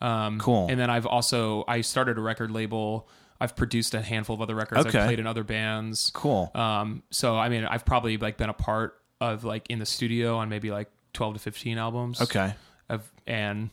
Um, 0.00 0.08
Mm-hmm. 0.38 0.38
Cool. 0.40 0.66
And 0.70 0.78
then 0.78 0.90
I've 0.90 1.06
also 1.06 1.64
I 1.66 1.80
started 1.80 2.18
a 2.18 2.20
record 2.20 2.50
label. 2.50 3.08
I've 3.40 3.54
produced 3.56 3.94
a 3.94 4.02
handful 4.02 4.34
of 4.34 4.42
other 4.42 4.54
records. 4.54 4.86
Okay. 4.86 4.98
I've 4.98 5.06
played 5.06 5.20
in 5.20 5.26
other 5.26 5.44
bands. 5.44 6.10
Cool. 6.14 6.50
Um, 6.54 7.02
so 7.10 7.36
I 7.36 7.48
mean, 7.48 7.64
I've 7.64 7.84
probably 7.84 8.16
like 8.16 8.36
been 8.36 8.50
a 8.50 8.54
part 8.54 8.94
of 9.20 9.44
like 9.44 9.68
in 9.70 9.78
the 9.78 9.86
studio 9.86 10.36
on 10.38 10.48
maybe 10.48 10.70
like 10.70 10.90
twelve 11.12 11.34
to 11.34 11.40
fifteen 11.40 11.78
albums. 11.78 12.20
Okay. 12.20 12.54
Of 12.88 13.10
and 13.26 13.70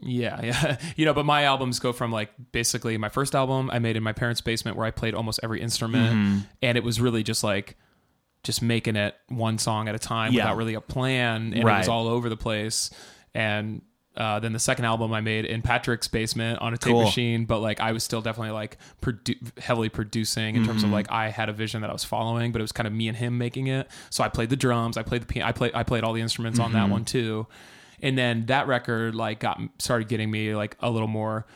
yeah, 0.00 0.40
yeah, 0.42 0.78
you 0.96 1.04
know. 1.04 1.12
But 1.12 1.26
my 1.26 1.44
albums 1.44 1.78
go 1.78 1.92
from 1.92 2.10
like 2.12 2.30
basically 2.52 2.96
my 2.96 3.08
first 3.10 3.34
album 3.34 3.70
I 3.70 3.78
made 3.78 3.96
in 3.96 4.02
my 4.02 4.12
parents' 4.12 4.40
basement 4.40 4.76
where 4.76 4.86
I 4.86 4.90
played 4.90 5.14
almost 5.14 5.40
every 5.42 5.60
instrument, 5.60 6.14
Mm-hmm. 6.16 6.38
and 6.62 6.78
it 6.78 6.84
was 6.84 7.00
really 7.00 7.22
just 7.22 7.44
like 7.44 7.76
just 8.42 8.62
making 8.62 8.96
it 8.96 9.14
one 9.28 9.58
song 9.58 9.88
at 9.88 9.94
a 9.94 9.98
time 9.98 10.32
Yeah. 10.32 10.44
without 10.44 10.56
really 10.56 10.74
a 10.74 10.80
plan, 10.80 11.52
and 11.52 11.58
it 11.58 11.64
was 11.64 11.88
all 11.88 12.08
over 12.08 12.28
the 12.28 12.36
place. 12.36 12.90
And 13.34 13.82
uh, 14.16 14.38
then 14.40 14.52
the 14.52 14.58
second 14.58 14.84
album 14.84 15.12
I 15.12 15.20
made 15.22 15.44
in 15.46 15.62
Patrick's 15.62 16.06
basement 16.08 16.58
on 16.60 16.74
a 16.74 16.76
tape 16.76 16.92
Cool. 16.92 17.02
machine, 17.04 17.44
but 17.46 17.60
like 17.60 17.80
I 17.80 17.92
was 17.92 18.04
still 18.04 18.20
definitely 18.20 18.50
like 18.52 18.76
produ- 19.00 19.58
heavily 19.58 19.88
producing 19.88 20.54
in 20.56 20.66
terms 20.66 20.82
of 20.82 20.88
Mm-hmm. 20.88 20.94
like 20.94 21.10
I 21.10 21.30
had 21.30 21.48
a 21.48 21.52
vision 21.54 21.80
that 21.80 21.88
I 21.90 21.92
was 21.94 22.04
following, 22.04 22.52
but 22.52 22.60
it 22.60 22.62
was 22.62 22.72
kind 22.72 22.86
of 22.86 22.92
me 22.92 23.08
and 23.08 23.16
him 23.16 23.38
making 23.38 23.68
it. 23.68 23.88
So 24.10 24.22
I 24.22 24.28
played 24.28 24.50
the 24.50 24.56
drums, 24.56 24.96
I 24.98 25.02
played 25.02 25.22
the 25.22 25.26
piano, 25.26 25.48
I 25.48 25.52
played 25.52 25.72
I 25.74 25.82
played 25.82 26.04
all 26.04 26.12
the 26.12 26.20
instruments 26.20 26.58
on 26.58 26.72
Mm-hmm. 26.72 26.74
that 26.78 26.90
one 26.90 27.04
too. 27.06 27.46
And 28.02 28.18
then 28.18 28.46
that 28.46 28.66
record 28.66 29.14
like 29.14 29.40
got 29.40 29.58
started 29.78 30.08
getting 30.08 30.30
me 30.30 30.54
like 30.54 30.76
a 30.80 30.90
little 30.90 31.08
more 31.08 31.46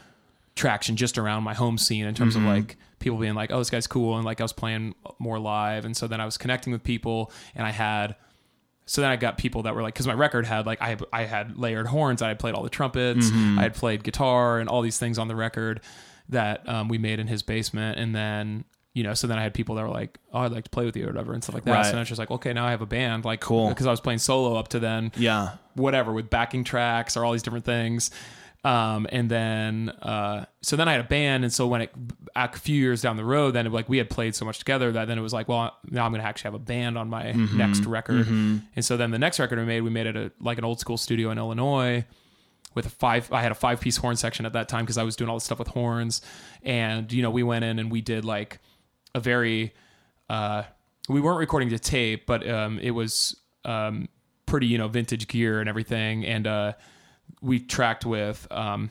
traction 0.55 0.97
just 0.97 1.19
around 1.19 1.43
my 1.43 1.55
home 1.55 1.77
scene 1.79 2.07
in 2.07 2.15
terms 2.15 2.37
Mm-hmm. 2.37 2.47
of 2.47 2.57
like 2.57 2.77
people 2.99 3.19
being 3.19 3.35
like, 3.35 3.51
"Oh, 3.53 3.59
this 3.59 3.69
guy's 3.71 3.87
cool," 3.87 4.17
and 4.17 4.25
like 4.25 4.41
I 4.41 4.45
was 4.45 4.55
playing 4.55 4.95
more 5.19 5.39
live, 5.39 5.85
and 5.85 5.95
so 5.97 6.07
then 6.07 6.21
I 6.21 6.25
was 6.25 6.39
connecting 6.39 6.73
with 6.73 6.83
people, 6.83 7.31
and 7.55 7.67
I 7.67 7.71
had. 7.71 8.17
So 8.87 9.01
then 9.01 9.11
I 9.11 9.17
got 9.17 9.37
people 9.37 9.63
that 9.65 9.75
were 9.75 9.83
like, 9.83 9.95
because 9.95 10.07
my 10.07 10.15
record 10.15 10.47
had 10.47 10.65
like 10.67 10.81
I 10.81 10.97
I 11.13 11.25
had 11.25 11.59
layered 11.59 11.87
horns, 11.89 12.23
I 12.23 12.29
had 12.29 12.39
played 12.39 12.55
all 12.55 12.63
the 12.63 12.71
trumpets, 12.71 13.31
Mm-hmm. 13.31 13.59
I 13.59 13.63
had 13.65 13.75
played 13.75 14.05
guitar 14.05 14.59
and 14.61 14.69
all 14.69 14.81
these 14.83 14.99
things 14.99 15.19
on 15.19 15.29
the 15.29 15.37
record 15.37 15.81
that 16.29 16.69
um, 16.69 16.89
we 16.89 16.99
made 16.99 17.19
in 17.21 17.27
his 17.27 17.43
basement, 17.43 17.99
and 17.99 18.15
then 18.15 18.65
you 18.95 19.03
know, 19.03 19.13
so 19.13 19.27
then 19.27 19.39
I 19.39 19.43
had 19.43 19.53
people 19.53 19.75
that 19.75 19.83
were 19.83 19.91
like, 19.91 20.17
"Oh, 20.33 20.41
I'd 20.41 20.53
like 20.53 20.65
to 20.65 20.71
play 20.71 20.87
with 20.87 20.97
you" 20.97 21.05
or 21.05 21.09
whatever 21.09 21.35
and 21.35 21.43
stuff 21.45 21.55
like 21.55 21.65
that. 21.65 21.71
Right. 21.71 21.85
So 21.85 21.93
then 21.93 22.01
it's 22.01 22.09
just 22.09 22.19
like, 22.19 22.31
okay, 22.31 22.55
now 22.55 22.65
I 22.67 22.71
have 22.71 22.81
a 22.81 22.87
band, 22.87 23.27
like, 23.27 23.41
Cool. 23.41 23.69
because 23.69 23.87
I 23.87 23.91
was 23.91 24.01
playing 24.01 24.21
solo 24.21 24.57
up 24.57 24.69
to 24.69 24.79
then, 24.79 25.13
Yeah. 25.17 25.51
whatever, 25.75 26.15
with 26.15 26.31
backing 26.31 26.65
tracks 26.65 27.15
or 27.15 27.23
all 27.25 27.33
these 27.33 27.43
different 27.43 27.67
things. 27.67 28.11
Um, 28.67 29.07
and 29.11 29.31
then, 29.31 29.91
uh, 29.91 30.47
so 30.61 30.75
then 30.75 30.89
I 30.89 30.93
had 30.93 31.01
a 31.01 31.09
band, 31.09 31.45
and 31.45 31.53
so 31.53 31.69
when 31.69 31.83
it 31.83 31.93
a 32.35 32.49
few 32.49 32.77
years 32.77 33.01
down 33.01 33.17
the 33.17 33.25
road, 33.25 33.53
then 33.53 33.65
it, 33.65 33.73
like 33.73 33.89
we 33.89 33.97
had 33.99 34.11
played 34.11 34.35
so 34.35 34.45
much 34.45 34.59
together 34.59 34.91
that 34.91 35.07
then 35.07 35.17
it 35.17 35.21
was 35.21 35.33
like, 35.33 35.47
well, 35.47 35.73
now 35.89 36.05
I'm 36.05 36.11
gonna 36.11 36.25
actually 36.25 36.49
have 36.49 36.55
a 36.55 36.59
band 36.65 36.99
on 36.99 37.09
my 37.09 37.31
next 37.31 37.85
record. 37.87 38.27
And 38.75 38.85
so 38.85 38.97
then 38.97 39.13
the 39.13 39.21
next 39.21 39.39
record 39.39 39.61
we 39.61 39.65
made, 39.65 39.83
we 39.83 39.91
made 39.91 40.07
it 40.09 40.17
a 40.17 40.33
like 40.41 40.59
an 40.59 40.65
old 40.65 40.81
school 40.81 40.97
studio 40.97 41.31
in 41.31 41.39
Illinois 41.39 42.05
with 42.75 42.87
a 42.87 42.91
five 42.91 43.31
I 43.33 43.41
had 43.41 43.53
a 43.53 43.55
five 43.55 43.81
piece 43.81 43.99
horn 43.99 44.17
section 44.17 44.45
at 44.47 44.53
that 44.55 44.69
time 44.69 44.85
because 44.85 44.99
I 44.99 45.05
was 45.05 45.15
doing 45.15 45.31
all 45.31 45.37
this 45.37 45.45
stuff 45.45 45.61
with 45.61 45.69
horns. 45.69 46.21
And 46.65 47.13
you 47.13 47.23
know 47.23 47.31
we 47.31 47.45
went 47.45 47.65
in 47.65 47.79
and 47.79 47.89
we 47.89 48.01
did 48.01 48.25
like 48.25 48.59
a 49.15 49.21
very 49.21 49.75
uh 50.29 50.65
we 51.09 51.21
weren't 51.21 51.39
recording 51.39 51.69
to 51.69 51.79
tape 51.79 52.27
but 52.27 52.47
um 52.49 52.81
it 52.81 52.91
was 52.91 53.37
um 53.65 54.09
pretty 54.45 54.67
you 54.67 54.77
know 54.77 54.89
vintage 54.89 55.29
gear 55.29 55.61
and 55.61 55.69
everything. 55.69 56.27
And 56.27 56.49
uh 56.49 56.73
we 57.47 57.61
tracked 57.61 58.05
with 58.05 58.47
um 58.51 58.91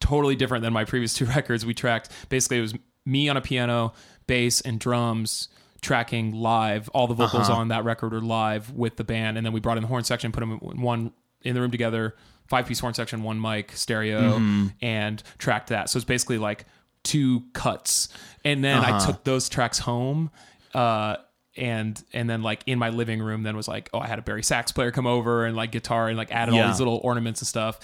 totally 0.00 0.36
different 0.36 0.62
than 0.62 0.72
my 0.72 0.84
previous 0.84 1.14
two 1.14 1.24
records. 1.36 1.66
We 1.66 1.74
tracked 1.74 2.10
basically 2.28 2.58
it 2.58 2.62
was 2.62 2.74
me 3.04 3.28
on 3.28 3.36
a 3.36 3.40
piano 3.40 3.94
bass 4.26 4.60
and 4.60 4.78
drums 4.78 5.48
tracking 5.80 6.32
live. 6.32 6.88
All 6.90 7.06
the 7.06 7.14
vocals 7.14 7.48
on 7.48 7.68
that 7.68 7.84
record 7.84 8.12
are 8.14 8.20
live 8.20 8.72
with 8.72 8.96
the 8.96 9.04
band. 9.04 9.36
And 9.36 9.46
then 9.46 9.52
we 9.52 9.60
brought 9.60 9.76
in 9.78 9.82
the 9.82 9.88
horn 9.88 10.04
section 10.04 10.30
put 10.32 10.40
them 10.40 10.52
in 10.62 10.80
one 10.82 11.12
in 11.42 11.54
the 11.54 11.60
room 11.60 11.70
together 11.70 12.14
five 12.48 12.66
piece 12.66 12.80
horn 12.80 12.94
section 12.94 13.22
one 13.22 13.40
mic 13.40 13.72
stereo 13.72 14.36
and 14.82 15.22
tracked 15.38 15.68
that. 15.68 15.88
So 15.90 15.96
it's 15.96 16.04
basically 16.04 16.38
like 16.38 16.64
two 17.02 17.42
cuts. 17.54 18.08
And 18.44 18.62
then 18.62 18.78
i 18.84 18.98
took 19.04 19.24
those 19.24 19.48
tracks 19.48 19.78
home 19.78 20.30
uh 20.74 21.16
and 21.58 22.02
and 22.12 22.30
then 22.30 22.42
like 22.42 22.62
in 22.66 22.78
my 22.78 22.88
living 22.90 23.20
room 23.20 23.42
then 23.42 23.56
was 23.56 23.68
like 23.68 23.90
oh 23.92 23.98
i 23.98 24.06
had 24.06 24.18
a 24.18 24.22
bari 24.22 24.42
sax 24.42 24.72
player 24.72 24.90
come 24.90 25.06
over 25.06 25.44
and 25.44 25.56
like 25.56 25.72
guitar 25.72 26.08
and 26.08 26.16
like 26.16 26.32
added 26.32 26.54
all 26.54 26.68
these 26.68 26.78
little 26.78 27.00
ornaments 27.02 27.40
and 27.40 27.48
stuff 27.48 27.80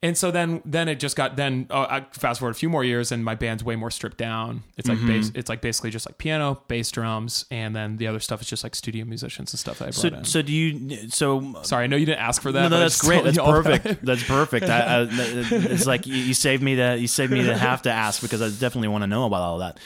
and 0.00 0.16
so 0.16 0.30
then 0.30 0.62
then 0.64 0.86
it 0.88 1.00
just 1.00 1.16
got 1.16 1.34
then 1.36 1.66
uh, 1.70 1.86
I 1.90 2.06
fast 2.12 2.38
forward 2.38 2.52
a 2.52 2.58
few 2.58 2.68
more 2.68 2.84
years 2.84 3.10
and 3.10 3.24
my 3.24 3.34
band's 3.34 3.64
way 3.64 3.74
more 3.74 3.90
stripped 3.90 4.16
down. 4.16 4.62
It's 4.76 4.88
like 4.88 4.98
Mm-hmm. 4.98 5.06
bass, 5.08 5.32
it's 5.34 5.48
like 5.48 5.60
basically 5.60 5.90
just 5.90 6.08
like 6.08 6.18
piano, 6.18 6.62
bass, 6.68 6.90
drums, 6.92 7.44
and 7.50 7.74
then 7.74 7.96
the 7.96 8.06
other 8.06 8.20
stuff 8.20 8.40
is 8.40 8.48
just 8.48 8.62
like 8.62 8.74
studio 8.76 9.04
musicians 9.04 9.52
and 9.52 9.58
stuff 9.58 9.80
that 9.80 9.86
I 9.86 9.90
brought 9.90 9.94
So, 9.94 10.08
in. 10.08 10.24
so 10.24 10.42
do 10.42 10.52
you? 10.52 11.08
So 11.10 11.54
Sorry, 11.62 11.84
I 11.84 11.86
know 11.88 11.96
you 11.96 12.06
didn't 12.06 12.20
ask 12.20 12.40
for 12.40 12.52
that. 12.52 12.62
no, 12.62 12.68
no, 12.68 12.78
that's 12.78 13.00
great. 13.00 13.24
That's 13.24 13.38
perfect. 13.38 13.84
that. 13.84 14.02
That's 14.02 14.22
perfect. 14.22 14.66
I, 14.66 15.00
I, 15.02 15.08
it's 15.10 15.86
like 15.86 16.06
you, 16.06 16.14
you 16.14 16.34
saved 16.34 16.62
me 16.62 16.76
to 16.76 16.96
you 16.96 17.08
saved 17.08 17.32
me 17.32 17.42
to 17.42 17.56
have 17.56 17.82
to 17.82 17.90
ask 17.90 18.22
because 18.22 18.40
I 18.40 18.50
definitely 18.50 18.88
want 18.88 19.02
to 19.02 19.08
know 19.08 19.26
about 19.26 19.42
all 19.42 19.58
that. 19.58 19.78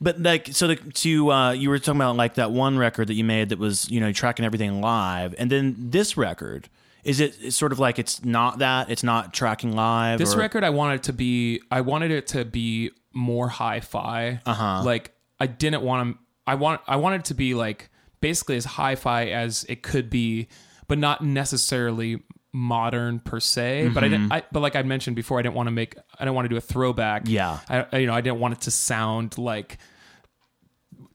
But 0.00 0.20
like, 0.20 0.48
so 0.52 0.66
the, 0.66 0.76
to 0.76 1.30
uh, 1.30 1.50
you 1.52 1.68
were 1.70 1.78
talking 1.78 2.00
about 2.00 2.16
like 2.16 2.34
that 2.34 2.50
one 2.50 2.76
record 2.76 3.06
that 3.08 3.14
you 3.14 3.24
made 3.24 3.50
that 3.50 3.58
was 3.60 3.88
you 3.88 4.00
know 4.00 4.10
tracking 4.12 4.44
everything 4.44 4.80
live, 4.80 5.34
and 5.38 5.48
then 5.48 5.76
this 5.78 6.16
record. 6.16 6.68
Is 7.04 7.20
it 7.20 7.52
sort 7.52 7.72
of 7.72 7.78
like 7.78 7.98
it's 7.98 8.24
not 8.24 8.58
that 8.58 8.90
it's 8.90 9.02
not 9.02 9.32
tracking 9.32 9.72
live? 9.74 10.18
This 10.18 10.34
or- 10.34 10.38
record, 10.38 10.64
I 10.64 10.70
wanted 10.70 11.04
to 11.04 11.12
be. 11.12 11.60
I 11.70 11.80
wanted 11.80 12.10
it 12.10 12.26
to 12.28 12.44
be 12.44 12.90
more 13.12 13.48
hi-fi. 13.48 14.40
Uh-huh. 14.46 14.82
Like 14.84 15.12
I 15.38 15.46
didn't 15.46 15.82
want 15.82 16.12
to. 16.16 16.22
I 16.46 16.54
want. 16.56 16.80
I 16.86 16.96
wanted 16.96 17.20
it 17.20 17.24
to 17.26 17.34
be 17.34 17.54
like 17.54 17.88
basically 18.20 18.56
as 18.56 18.64
hi-fi 18.64 19.26
as 19.28 19.64
it 19.68 19.82
could 19.82 20.10
be, 20.10 20.48
but 20.88 20.98
not 20.98 21.24
necessarily 21.24 22.22
modern 22.52 23.20
per 23.20 23.38
se. 23.40 23.90
But 23.94 24.02
I 24.04 24.08
Mm-hmm. 24.08 24.12
didn't. 24.14 24.32
I, 24.32 24.42
but 24.52 24.60
like 24.60 24.76
I 24.76 24.82
mentioned 24.82 25.16
before, 25.16 25.38
I 25.38 25.42
didn't 25.42 25.54
want 25.54 25.68
to 25.68 25.72
make. 25.72 25.96
I 26.18 26.24
didn't 26.24 26.34
want 26.34 26.44
to 26.46 26.48
do 26.50 26.56
a 26.56 26.60
throwback. 26.60 27.22
Yeah. 27.26 27.60
I, 27.68 27.86
I- 27.92 27.98
you 27.98 28.06
know, 28.06 28.14
I 28.14 28.20
didn't 28.20 28.40
want 28.40 28.54
it 28.54 28.60
to 28.62 28.70
sound 28.70 29.38
like 29.38 29.78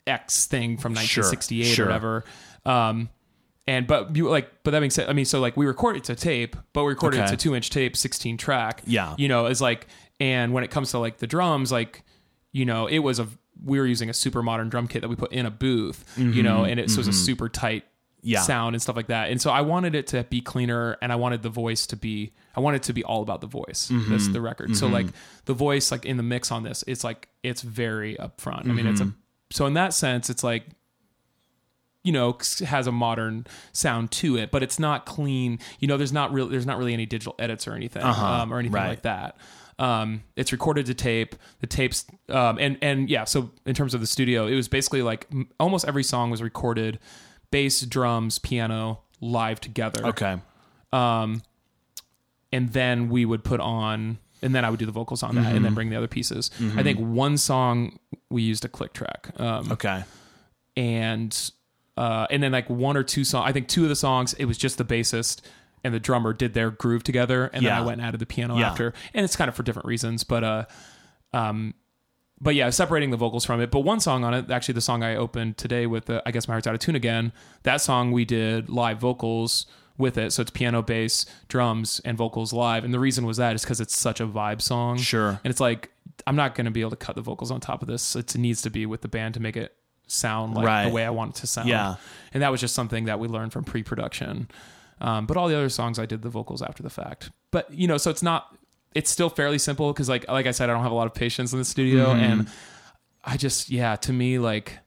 X 0.07 0.45
thing 0.45 0.77
from 0.77 0.93
1968 0.93 1.63
sure. 1.65 1.86
or 1.86 1.88
whatever. 1.89 2.23
Um, 2.65 3.09
and 3.68 3.88
but 3.88 4.16
you 4.16 4.30
like, 4.30 4.49
but 4.63 4.72
that 4.72 4.80
being 4.80 4.91
said, 4.91 5.09
I 5.09 5.13
mean, 5.13 5.26
so 5.26 5.39
like 5.39 5.57
we 5.57 5.66
recorded 5.66 6.03
to 6.05 6.16
tape, 6.16 6.55
but 6.74 6.84
we 6.84 6.89
recorded 6.89 7.20
Okay. 7.22 7.26
it 7.26 7.30
to 7.32 7.38
two 7.38 7.55
inch 7.55 7.70
tape, 7.70 7.97
16 7.97 8.38
track. 8.38 8.82
Yeah. 8.86 9.16
You 9.18 9.28
know, 9.28 9.47
it's 9.47 9.61
like, 9.61 9.88
and 10.20 10.53
when 10.53 10.63
it 10.63 10.72
comes 10.72 10.91
to 10.91 10.99
like 10.99 11.18
the 11.18 11.28
drums, 11.28 11.72
like, 11.72 12.03
you 12.51 12.66
know, 12.66 12.88
it 12.88 12.99
was 12.99 13.20
a, 13.20 13.28
we 13.63 13.80
were 13.80 13.86
using 13.86 14.09
a 14.09 14.13
super 14.13 14.43
modern 14.43 14.70
drum 14.70 14.88
kit 14.88 15.01
that 15.01 15.07
we 15.07 15.16
put 15.16 15.32
in 15.32 15.45
a 15.45 15.51
booth, 15.51 16.03
you 16.18 16.43
know, 16.43 16.63
and 16.66 16.80
it 16.80 16.89
so 16.91 16.95
it 16.95 16.97
was 16.99 17.07
a 17.07 17.13
super 17.13 17.49
tight 17.49 17.84
Mm-hmm. 17.84 18.32
Yeah. 18.32 18.41
sound 18.41 18.74
and 18.74 18.82
stuff 18.82 18.95
like 18.95 19.05
that. 19.07 19.30
And 19.30 19.39
so 19.39 19.51
I 19.51 19.61
wanted 19.61 19.93
it 19.93 20.07
to 20.07 20.24
be 20.24 20.41
cleaner 20.41 20.97
and 20.99 21.11
I 21.11 21.16
wanted 21.16 21.43
the 21.43 21.49
voice 21.51 21.86
to 21.86 21.95
be, 21.95 22.32
I 22.55 22.59
wanted 22.59 22.78
it 22.78 22.84
to 22.86 22.93
be 22.93 23.03
all 23.03 23.22
about 23.22 23.39
the 23.39 23.45
voice. 23.45 23.89
Mm-hmm. 23.91 24.09
That's 24.11 24.28
the 24.30 24.41
record. 24.41 24.76
So 24.76 24.88
like 24.88 25.05
the 25.45 25.53
voice, 25.53 25.91
like 25.91 26.05
in 26.05 26.18
the 26.18 26.24
mix 26.24 26.51
on 26.51 26.63
this, 26.63 26.84
it's 26.88 27.03
like, 27.03 27.28
it's 27.43 27.61
very 27.61 28.16
upfront. 28.16 28.61
I 28.68 28.72
mean, 28.74 28.88
it's 28.88 28.99
a, 28.99 29.03
Mm-hmm. 29.03 29.20
so 29.51 29.68
in 29.68 29.76
that 29.76 29.93
sense, 29.93 30.32
it's 30.32 30.43
like, 30.43 30.66
you 32.06 32.12
know 32.12 32.38
has 32.66 32.88
a 32.88 32.91
modern 32.91 33.45
sound 33.74 34.12
to 34.12 34.38
it 34.38 34.51
but 34.51 34.64
it's 34.64 34.80
not 34.80 35.06
clean 35.06 35.60
you 35.80 35.88
know 35.88 35.97
there's 35.97 36.14
not 36.14 36.32
real 36.32 36.47
there's 36.47 36.66
not 36.66 36.78
really 36.78 36.93
any 36.93 37.06
digital 37.06 37.36
edits 37.39 37.68
or 37.68 37.74
anything 37.74 38.03
um, 38.03 38.53
or 38.53 38.60
anything 38.60 38.74
right. 38.76 38.89
like 38.89 39.01
that 39.01 39.36
um, 39.78 40.24
it's 40.38 40.53
recorded 40.53 40.86
to 40.86 40.93
tape 40.93 41.36
the 41.60 41.68
tapes 41.68 42.06
um, 42.30 42.58
and 42.60 42.78
and 42.82 43.10
yeah 43.10 43.26
so 43.26 43.49
in 43.66 43.76
terms 43.76 43.93
of 43.93 43.99
the 43.99 44.08
studio 44.08 44.47
it 44.47 44.56
was 44.56 44.70
basically 44.70 45.01
like 45.01 45.28
m- 45.32 45.49
almost 45.60 45.86
every 45.86 46.03
song 46.03 46.30
was 46.32 46.41
recorded 46.41 46.99
bass 47.51 47.82
drums 47.82 48.39
piano 48.39 49.01
live 49.20 49.60
together 49.60 50.06
Okay. 50.06 50.38
Um, 50.93 51.41
and 52.53 52.72
then 52.72 53.10
we 53.10 53.26
would 53.26 53.43
put 53.43 53.60
on 53.60 54.18
and 54.41 54.53
then 54.53 54.64
I 54.64 54.70
would 54.70 54.80
do 54.80 54.86
the 54.86 54.91
vocals 54.91 55.24
on 55.24 55.36
that 55.36 55.56
and 55.56 55.66
then 55.66 55.74
bring 55.74 55.89
the 55.89 55.95
other 55.97 56.08
pieces. 56.08 56.51
I 56.78 56.84
think 56.84 56.99
one 56.99 57.36
song 57.38 57.99
we 58.30 58.43
used 58.43 58.64
a 58.64 58.70
click 58.70 58.93
track. 58.93 59.32
Um, 59.38 59.72
Okay. 59.72 60.03
and 60.78 61.51
uh, 61.98 62.28
and 62.30 62.41
then 62.43 62.52
like 62.52 62.70
one 62.70 62.98
or 62.98 63.04
two 63.04 63.24
songs. 63.24 63.48
I 63.48 63.52
think 63.52 63.68
two 63.68 63.84
of 63.84 63.89
the 63.89 63.96
songs 63.96 64.34
it 64.34 64.46
was 64.46 64.58
just 64.58 64.78
the 64.78 64.86
bassist 64.86 65.41
and 65.84 65.93
the 65.93 66.00
drummer 66.00 66.34
did 66.34 66.54
their 66.54 66.72
groove 66.72 67.04
together, 67.04 67.46
and 67.54 67.62
Yeah. 67.64 67.70
then 67.76 67.78
I 67.80 67.86
went 67.86 68.00
and 68.02 68.08
added 68.08 68.20
the 68.20 68.26
piano 68.26 68.58
Yeah. 68.58 68.70
after, 68.72 68.93
and 69.14 69.24
it's 69.24 69.36
kind 69.36 69.50
of 69.50 69.56
for 69.56 69.64
different 69.64 69.88
reasons, 69.88 70.24
but 70.24 70.43
uh, 70.43 70.66
um, 71.34 71.74
but 72.41 72.54
yeah, 72.56 72.70
separating 72.70 73.12
the 73.12 73.18
vocals 73.18 73.46
from 73.46 73.62
it. 73.62 73.72
But 73.72 73.82
one 73.82 74.00
song 74.00 74.24
on 74.24 74.34
it, 74.34 74.52
actually, 74.52 74.74
the 74.74 74.82
song 74.82 75.04
I 75.04 75.16
opened 75.16 75.58
today 75.58 75.86
with, 75.88 76.06
the, 76.06 76.22
I 76.26 76.32
guess 76.32 76.48
my 76.48 76.54
heart's 76.54 76.68
out 76.68 76.74
of 76.74 76.80
tune 76.82 76.96
again. 76.96 77.32
That 77.64 77.78
song 77.82 78.12
we 78.12 78.26
did 78.26 78.68
live 78.68 79.00
vocals 79.00 79.68
with 79.98 80.18
it, 80.18 80.34
so 80.34 80.41
it's 80.41 80.52
piano, 80.52 80.82
bass, 80.82 81.26
drums, 81.48 82.02
and 82.04 82.18
vocals 82.18 82.52
live. 82.52 82.84
And 82.84 82.93
the 82.93 83.00
reason 83.00 83.26
was 83.26 83.38
that 83.38 83.56
is 83.56 83.62
because 83.64 83.80
it's 83.80 83.98
such 83.98 84.20
a 84.20 84.28
vibe 84.28 84.62
song. 84.62 84.98
Sure. 84.98 85.39
And 85.43 85.52
it's 85.52 85.62
like 85.62 85.91
I'm 86.28 86.36
not 86.36 86.56
going 86.56 86.66
to 86.66 86.72
be 86.72 86.82
able 86.82 86.89
to 86.91 86.96
cut 86.98 87.16
the 87.16 87.22
vocals 87.22 87.52
on 87.52 87.62
top 87.62 87.82
of 87.82 87.88
this. 87.88 88.16
It 88.16 88.36
needs 88.38 88.62
to 88.64 88.70
be 88.70 88.86
with 88.86 89.02
the 89.02 89.08
band 89.08 89.34
to 89.36 89.39
make 89.39 89.56
it 89.56 89.74
sound 90.08 90.53
like 90.56 90.66
Right. 90.66 90.86
the 90.86 90.91
way 90.93 91.06
I 91.06 91.10
want 91.10 91.36
it 91.38 91.39
to 91.41 91.47
sound. 91.47 91.68
Yeah. 91.70 91.95
And 92.34 92.43
that 92.43 92.51
was 92.51 92.62
just 92.62 92.76
something 92.76 93.06
that 93.06 93.20
we 93.20 93.28
learned 93.28 93.53
from 93.53 93.64
pre-production. 93.64 94.47
Um, 95.01 95.26
but 95.26 95.36
all 95.38 95.47
the 95.47 95.56
other 95.56 95.70
songs 95.70 95.99
I 95.99 96.06
did 96.06 96.22
the 96.22 96.30
vocals 96.30 96.62
after 96.62 96.82
the 96.84 96.89
fact. 96.89 97.32
But 97.51 97.72
you 97.74 97.88
know, 97.88 97.97
so 97.97 98.10
it's 98.10 98.24
not. 98.24 98.56
It's 98.93 99.10
still 99.10 99.30
fairly 99.30 99.58
simple 99.58 99.91
because, 99.91 100.08
like, 100.08 100.26
like 100.30 100.45
I 100.47 100.51
said, 100.51 100.70
I 100.70 100.74
don't 100.74 100.84
have 100.84 100.91
a 100.91 100.95
lot 100.95 101.06
of 101.08 101.14
patience 101.14 101.51
in 101.51 101.60
the 101.60 101.66
studio, 101.66 102.06
Mm-hmm. 102.14 102.24
and 102.24 102.47
I 103.26 103.36
just, 103.36 103.70
yeah, 103.70 103.97
to 103.97 104.14
me, 104.14 104.39
like, 104.39 104.80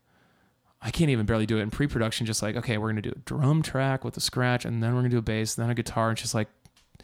I 0.81 0.91
can't 0.91 1.11
even 1.11 1.27
barely 1.27 1.45
do 1.45 1.59
it 1.59 1.63
in 1.63 1.71
pre-production. 1.71 2.25
Just 2.25 2.43
like, 2.43 2.57
okay, 2.57 2.79
we're 2.79 2.89
gonna 2.89 3.03
do 3.03 3.13
a 3.15 3.19
drum 3.27 3.61
track 3.63 4.05
with 4.05 4.17
a 4.17 4.21
scratch, 4.21 4.65
and 4.65 4.83
then 4.83 4.95
we're 4.95 5.01
gonna 5.01 5.11
do 5.11 5.19
a 5.19 5.23
bass, 5.23 5.57
then 5.57 5.69
a 5.69 5.75
guitar, 5.75 6.09
and 6.09 6.15
it's 6.15 6.23
just 6.23 6.35
like 6.35 6.49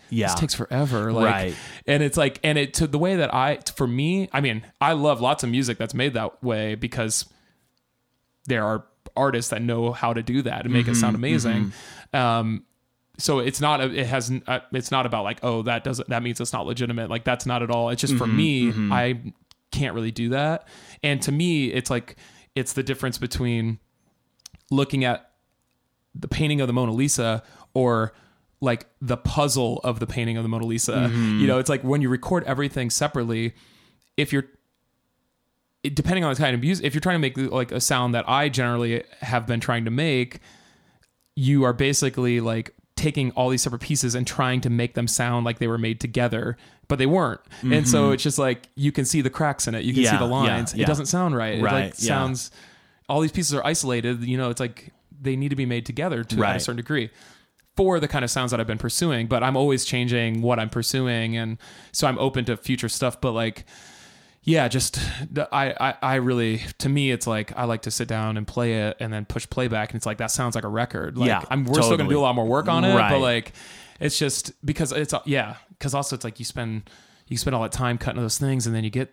Yeah. 0.09 0.29
this 0.29 0.37
takes 0.37 0.55
forever. 0.55 1.13
Like, 1.13 1.31
Right. 1.31 1.55
and 1.87 2.03
it's 2.03 2.17
like, 2.17 2.41
and 2.43 2.57
it 2.57 2.73
to 2.75 2.87
the 2.87 2.99
way 2.99 3.17
that 3.17 3.35
I, 3.35 3.59
for 3.77 3.87
me, 3.87 4.29
I 4.33 4.41
mean, 4.41 4.63
I 4.81 4.93
love 4.93 5.21
lots 5.21 5.43
of 5.45 5.51
music 5.51 5.77
that's 5.77 5.93
made 5.95 6.15
that 6.15 6.43
way 6.43 6.75
because 6.75 7.27
there 8.47 8.65
are 8.65 8.87
artists 9.17 9.51
that 9.51 9.63
know 9.63 9.93
how 9.93 10.13
to 10.13 10.23
do 10.23 10.43
that 10.43 10.65
and 10.65 10.73
make 10.73 10.87
it 10.87 10.93
mm-hmm, 10.93 11.01
sound 11.01 11.17
amazing. 11.17 11.73
Mm-hmm. 12.13 12.17
Um, 12.17 12.65
so 13.19 13.39
it's 13.39 13.61
not, 13.61 13.81
a, 13.81 13.93
it 13.93 14.07
has, 14.07 14.33
uh, 14.47 14.61
it's 14.73 14.91
not 14.91 15.07
about 15.07 15.25
like, 15.25 15.39
oh, 15.43 15.63
that 15.63 15.85
doesn't, 15.85 16.09
that 16.09 16.23
means 16.23 16.41
it's 16.41 16.53
not 16.53 16.67
legitimate. 16.67 17.11
Like 17.11 17.25
that's 17.25 17.47
not 17.47 17.63
at 17.63 17.71
all. 17.71 17.91
It's 17.91 18.01
just 18.01 18.17
for 18.17 18.27
mm-hmm, 18.27 18.89
me, 18.89 18.93
I 18.93 19.33
can't 19.71 19.95
really 19.95 20.11
do 20.11 20.31
that. 20.31 20.67
And 21.03 21.23
to 21.23 21.33
me, 21.33 21.67
it's 21.67 21.91
like, 21.91 22.17
it's 22.55 22.73
the 22.73 22.83
difference 22.83 23.19
between 23.19 23.79
looking 24.71 25.05
at 25.05 25.31
the 26.15 26.29
painting 26.29 26.61
of 26.61 26.67
the 26.67 26.73
Mona 26.73 26.93
Lisa 26.93 27.43
or 27.73 28.13
like 28.61 28.87
the 29.01 29.17
puzzle 29.17 29.81
of 29.85 30.01
the 30.01 30.07
painting 30.07 30.37
of 30.37 30.43
the 30.43 30.49
Mona 30.49 30.65
Lisa. 30.65 31.11
You 31.13 31.47
know, 31.47 31.59
it's 31.59 31.69
like 31.69 31.83
when 31.83 32.01
you 32.03 32.09
record 32.09 32.45
everything 32.45 32.91
separately, 32.91 33.55
if 34.17 34.33
you're 34.33 34.47
it- 35.85 35.95
depending 35.95 36.25
on 36.25 36.35
the 36.35 36.41
kind 36.41 36.55
of 36.55 36.61
music, 36.61 36.85
if 36.85 36.95
you're 36.95 37.01
trying 37.01 37.15
to 37.15 37.19
make 37.21 37.37
like 37.53 37.71
a 37.71 37.81
sound 37.81 38.15
that 38.15 38.29
I 38.29 38.49
generally 38.49 39.05
have 39.21 39.47
been 39.47 39.61
trying 39.61 39.85
to 39.85 39.91
make, 39.93 40.41
you 41.37 41.65
are 41.65 41.73
basically 41.73 42.41
like 42.41 42.75
taking 42.97 43.31
all 43.33 43.51
these 43.51 43.63
separate 43.63 43.83
pieces 43.83 44.15
and 44.15 44.27
trying 44.27 44.61
to 44.63 44.71
make 44.71 44.95
them 44.95 45.07
sound 45.09 45.45
like 45.45 45.59
they 45.59 45.67
were 45.69 45.79
made 45.79 46.01
together, 46.01 46.57
but 46.89 46.99
they 46.99 47.07
weren't. 47.07 47.41
And 47.63 47.89
so 47.89 48.13
it's 48.13 48.23
just 48.23 48.39
like 48.39 48.69
you 48.77 48.93
can 48.93 49.05
see 49.05 49.21
the 49.21 49.31
cracks 49.31 49.67
in 49.67 49.75
it. 49.75 49.85
You 49.85 49.93
can 49.93 50.05
see 50.05 50.09
Mm-hmm. 50.11 50.19
The 50.19 50.27
lines. 50.27 50.73
yeah, 50.73 50.79
yeah. 50.79 50.85
It 50.85 50.87
doesn't 50.87 51.07
sound 51.07 51.37
right. 51.37 51.59
It 51.59 51.63
Right, 51.63 51.73
like 51.87 51.95
yeah. 51.99 52.09
sounds 52.09 52.51
all 53.09 53.21
these 53.21 53.33
pieces 53.33 53.53
are 53.53 53.67
isolated, 53.67 54.23
you 54.23 54.37
know, 54.39 54.49
it's 54.51 54.61
like 54.61 54.91
they 55.21 55.37
need 55.37 55.49
to 55.51 55.57
be 55.57 55.67
made 55.67 55.85
together 55.87 56.25
to 56.25 56.45
at 56.45 56.57
a 56.57 56.61
certain 56.61 56.77
degree 56.77 57.11
for 57.77 57.99
the 57.99 58.07
kind 58.09 58.25
of 58.25 58.31
sounds 58.31 58.53
that 58.53 58.61
I've 58.61 58.67
been 58.69 58.79
pursuing, 58.79 59.27
but 59.27 59.43
I'm 59.43 59.57
always 59.57 59.85
changing 59.85 60.41
what 60.43 60.59
I'm 60.61 60.71
pursuing 60.71 61.37
and 61.37 61.59
so 61.93 62.07
I'm 62.07 62.19
open 62.19 62.45
to 62.47 62.57
future 62.57 62.89
stuff, 62.89 63.21
but 63.21 63.33
like 63.33 63.65
yeah, 64.45 64.69
just 64.69 64.99
I, 65.51 65.75
I 65.81 65.95
I 66.03 66.15
really 66.17 66.59
to 66.79 66.89
me 66.89 67.11
it's 67.11 67.27
like 67.27 67.53
I 67.57 67.65
like 67.65 67.83
to 67.83 67.91
sit 67.91 68.07
down 68.09 68.37
and 68.37 68.47
play 68.47 68.89
it 68.89 68.97
and 69.01 69.13
then 69.13 69.25
push 69.25 69.49
playback 69.49 69.91
and 69.91 69.97
it's 69.97 70.07
like 70.07 70.19
that 70.19 70.31
sounds 70.31 70.55
like 70.55 70.65
a 70.65 70.69
record. 70.69 71.17
Like, 71.17 71.29
Yeah, 71.29 71.43
I'm, 71.51 71.65
we're 71.65 71.83
still 71.83 71.97
gonna 71.97 72.09
do 72.09 72.19
a 72.19 72.21
lot 72.21 72.35
more 72.35 72.47
work 72.47 72.69
on 72.69 72.85
it, 72.85 72.95
Right. 72.95 73.11
but 73.11 73.21
like 73.21 73.53
it's 74.01 74.19
just 74.19 74.53
because 74.65 74.93
it's 74.93 75.15
yeah 75.25 75.57
because 75.71 75.95
also 75.95 76.15
it's 76.15 76.25
like 76.25 76.39
you 76.39 76.45
spend 76.45 76.91
you 77.29 77.37
spend 77.39 77.57
all 77.57 77.63
that 77.63 77.73
time 77.73 77.97
cutting 77.97 78.21
those 78.21 78.39
things 78.39 78.67
and 78.67 78.75
then 78.77 78.85
you 78.85 78.91
get 78.91 79.13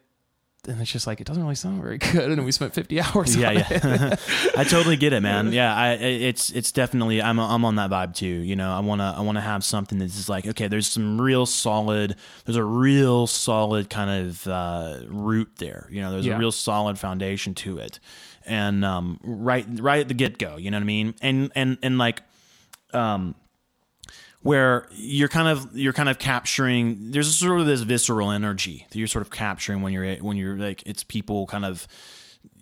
and 0.67 0.79
it's 0.79 0.91
just 0.91 1.07
like 1.07 1.19
it 1.19 1.25
doesn't 1.25 1.41
really 1.41 1.55
sound 1.55 1.81
very 1.81 1.97
good 1.97 2.31
and 2.31 2.45
we 2.45 2.51
spent 2.51 2.73
50 2.73 3.01
hours 3.01 3.35
yeah 3.35 3.49
on 3.49 3.57
it. 3.57 3.65
yeah 3.83 4.15
i 4.57 4.63
totally 4.63 4.95
get 4.95 5.11
it 5.11 5.21
man. 5.21 5.51
Yeah 5.53 5.75
i 5.75 5.93
it's 5.93 6.51
it's 6.51 6.71
definitely 6.71 7.21
i'm 7.21 7.39
i'm 7.39 7.65
on 7.65 7.75
that 7.77 7.89
vibe 7.89 8.13
too 8.15 8.25
you 8.27 8.55
know? 8.55 8.71
I 8.71 8.79
want 8.79 9.01
to 9.01 9.05
i 9.17 9.21
want 9.21 9.37
to 9.37 9.41
have 9.41 9.63
something 9.63 9.97
that's 9.97 10.15
just 10.15 10.29
like 10.29 10.45
okay 10.45 10.67
there's 10.67 10.87
some 10.87 11.19
real 11.19 11.45
solid 11.47 12.15
there's 12.45 12.57
a 12.57 12.63
real 12.63 13.25
solid 13.27 13.89
kind 13.89 14.27
of 14.27 14.47
uh 14.47 14.99
root 15.07 15.49
there 15.57 15.87
you 15.89 16.01
know? 16.01 16.11
There's 16.11 16.25
Yeah. 16.27 16.35
a 16.35 16.39
real 16.39 16.51
solid 16.51 16.99
foundation 16.99 17.55
to 17.55 17.79
it. 17.79 17.99
And 18.45 18.85
um 18.85 19.19
right 19.23 19.65
right 19.79 20.01
at 20.01 20.07
the 20.09 20.13
get-go 20.13 20.57
you 20.57 20.69
know 20.71 20.77
what 20.77 20.83
i 20.83 20.85
mean? 20.85 21.15
And 21.21 21.51
and 21.55 21.77
and 21.81 21.97
like 21.97 22.21
um 22.93 23.35
where 24.41 24.87
you're 24.91 25.27
kind 25.27 25.47
of 25.47 25.75
you're 25.77 25.93
kind 25.93 26.09
of 26.09 26.17
capturing 26.19 27.11
there's 27.11 27.33
sort 27.35 27.59
of 27.59 27.67
this 27.67 27.81
visceral 27.81 28.31
energy 28.31 28.87
that 28.89 28.97
you're 28.97 29.07
sort 29.07 29.21
of 29.21 29.29
capturing 29.31 29.81
when 29.81 29.93
you're 29.93 30.15
when 30.17 30.37
you're 30.37 30.57
like 30.57 30.83
it's 30.85 31.03
people 31.03 31.45
kind 31.47 31.65
of 31.65 31.87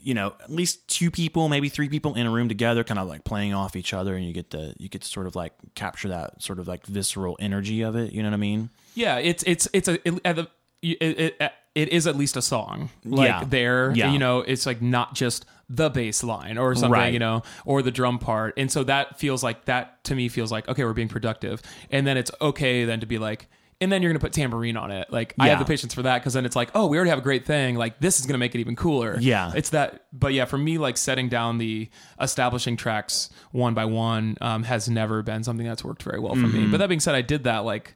you 0.02 0.14
know 0.14 0.34
at 0.42 0.50
least 0.52 0.88
two 0.88 1.10
people 1.10 1.48
maybe 1.50 1.70
three 1.70 1.88
people 1.90 2.16
in 2.16 2.26
a 2.26 2.30
room 2.32 2.50
together 2.50 2.84
kind 2.84 3.00
of 3.00 3.08
like 3.08 3.24
playing 3.24 3.54
off 3.54 3.76
each 3.76 3.94
other 3.94 4.16
and 4.16 4.26
you 4.26 4.34
get 4.34 4.50
to 4.50 4.74
you 4.78 4.90
get 4.90 5.02
to 5.02 5.08
sort 5.08 5.26
of 5.28 5.36
like 5.36 5.54
capture 5.76 6.10
that 6.10 6.42
sort 6.42 6.60
of 6.60 6.68
like 6.68 6.86
visceral 6.86 7.38
energy 7.40 7.82
of 7.82 7.96
it 7.96 8.12
you 8.12 8.22
know 8.24 8.30
what 8.30 8.34
i 8.34 8.38
mean? 8.38 8.70
Yeah, 8.96 9.18
it's 9.18 9.44
it's 9.44 9.68
it's 9.72 9.88
a 9.88 10.08
it, 10.08 10.20
at 10.26 10.36
the- 10.36 10.50
it, 10.82 11.20
it, 11.42 11.52
it 11.76 11.90
is 11.90 12.08
at 12.08 12.16
least 12.16 12.36
a 12.38 12.42
song 12.42 12.90
like 13.06 13.28
Yeah. 13.28 13.44
there. 13.48 13.92
Yeah. 13.96 14.12
You 14.12 14.20
know, 14.20 14.40
it's 14.40 14.66
like 14.66 14.82
not 14.82 15.14
just 15.16 15.46
the 15.70 15.90
bass 15.90 16.24
line 16.24 16.58
or 16.58 16.74
something, 16.74 16.92
Right. 16.92 17.14
you 17.14 17.20
know, 17.20 17.44
or 17.66 17.82
the 17.82 17.92
drum 17.92 18.18
part. 18.20 18.56
And 18.58 18.72
so 18.72 18.84
that 18.86 19.20
feels 19.20 19.44
like 19.44 19.66
that 19.66 20.04
to 20.06 20.16
me 20.16 20.28
feels 20.30 20.52
like 20.52 20.68
okay, 20.68 20.84
we're 20.84 20.94
being 20.94 21.08
productive. 21.10 21.62
And 21.92 22.08
then 22.08 22.18
it's 22.18 22.32
okay 22.42 22.86
then 22.86 23.00
to 23.02 23.06
be 23.06 23.18
like 23.20 23.48
and 23.82 23.90
then 23.90 24.02
you're 24.02 24.12
gonna 24.12 24.20
put 24.20 24.34
tambourine 24.34 24.76
on 24.76 24.92
it. 24.92 25.10
Like 25.10 25.34
I 25.40 25.48
have 25.48 25.60
the 25.60 25.64
patience 25.64 25.94
for 25.94 26.02
that 26.02 26.20
because 26.20 26.34
then 26.34 26.46
it's 26.46 26.56
like, 26.56 26.70
oh, 26.76 26.88
we 26.88 26.98
already 26.98 27.12
have 27.12 27.20
a 27.20 27.22
great 27.22 27.46
thing. 27.46 27.76
Like 27.76 28.00
this 28.02 28.20
is 28.20 28.26
gonna 28.26 28.38
make 28.40 28.54
it 28.56 28.60
even 28.60 28.76
cooler. 28.76 29.18
Yeah. 29.22 29.54
it's 29.56 29.70
that. 29.70 30.04
But 30.12 30.34
yeah, 30.34 30.44
for 30.46 30.58
me, 30.58 30.78
like 30.78 30.98
setting 30.98 31.30
down 31.30 31.60
the 31.60 31.88
establishing 32.20 32.76
tracks 32.76 33.30
one 33.52 33.74
by 33.74 33.86
one 33.86 34.38
um, 34.42 34.64
has 34.64 34.90
never 34.90 35.22
been 35.24 35.44
something 35.46 35.66
that's 35.66 35.84
worked 35.84 36.04
very 36.04 36.20
well 36.20 36.34
for 36.36 36.42
Mm-hmm. 36.42 36.64
me. 36.66 36.68
But 36.72 36.78
that 36.78 36.90
being 36.90 37.00
said, 37.00 37.16
I 37.16 37.22
did 37.22 37.44
that 37.46 37.60
like 37.60 37.96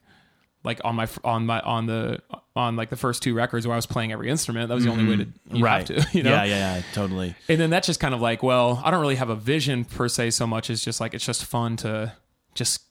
like 0.63 0.79
on 0.83 0.95
my 0.95 1.07
on 1.23 1.45
my 1.45 1.59
on 1.61 1.85
the 1.87 2.19
on 2.55 2.75
like 2.75 2.89
the 2.89 2.95
first 2.95 3.21
two 3.23 3.33
records 3.33 3.65
where 3.67 3.73
I 3.73 3.77
was 3.77 3.85
playing 3.85 4.11
every 4.11 4.29
instrument. 4.29 4.69
That 4.69 4.75
was 4.75 4.83
the 4.85 4.91
only 4.91 5.05
way 5.09 5.15
to 5.17 5.23
you 5.23 5.33
Mm-hmm. 5.55 5.63
right 5.63 5.87
have 5.87 6.11
to, 6.11 6.17
you 6.17 6.23
know. 6.23 6.31
yeah 6.31 6.43
yeah 6.45 6.75
yeah 6.77 6.81
totally 6.93 7.35
And 7.49 7.59
then 7.59 7.69
that's 7.69 7.87
just 7.87 7.99
kind 7.99 8.13
of 8.13 8.21
like, 8.21 8.41
well, 8.43 8.81
I 8.83 8.91
don't 8.91 9.01
really 9.01 9.15
have 9.15 9.29
a 9.29 9.35
vision 9.35 9.85
per 9.85 10.07
se 10.07 10.31
so 10.31 10.47
much 10.47 10.69
as 10.69 10.81
just 10.83 11.01
like 11.01 11.13
it's 11.13 11.25
just 11.25 11.45
fun 11.45 11.75
to 11.77 12.13
just 12.55 12.81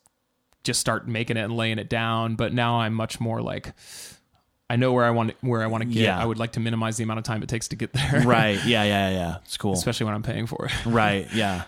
just 0.65 0.81
start 0.81 1.09
making 1.09 1.37
it 1.37 1.41
and 1.41 1.57
laying 1.57 1.79
it 1.79 1.89
down. 1.89 2.35
But 2.37 2.53
now 2.53 2.81
I'm 2.81 2.95
much 2.95 3.21
more 3.21 3.41
like 3.43 3.73
I 4.71 4.77
know 4.77 4.93
where 4.93 5.05
I 5.05 5.11
want 5.11 5.35
where 5.41 5.63
I 5.63 5.67
want 5.67 5.83
to 5.83 5.89
get. 5.89 6.03
Yeah. 6.03 6.19
I 6.19 6.25
would 6.25 6.39
like 6.39 6.53
to 6.53 6.61
minimize 6.61 6.97
the 6.97 7.05
amount 7.05 7.19
of 7.19 7.25
time 7.25 7.43
it 7.43 7.49
takes 7.49 7.69
to 7.69 7.77
get 7.77 7.93
there. 7.93 8.23
right 8.25 8.59
yeah 8.67 8.85
yeah 8.85 9.11
yeah 9.11 9.37
it's 9.45 9.57
cool 9.57 9.73
Especially 9.75 10.07
when 10.07 10.15
I'm 10.15 10.23
paying 10.23 10.47
for 10.47 10.67
it. 10.67 10.87
right 10.87 11.27
yeah 11.35 11.65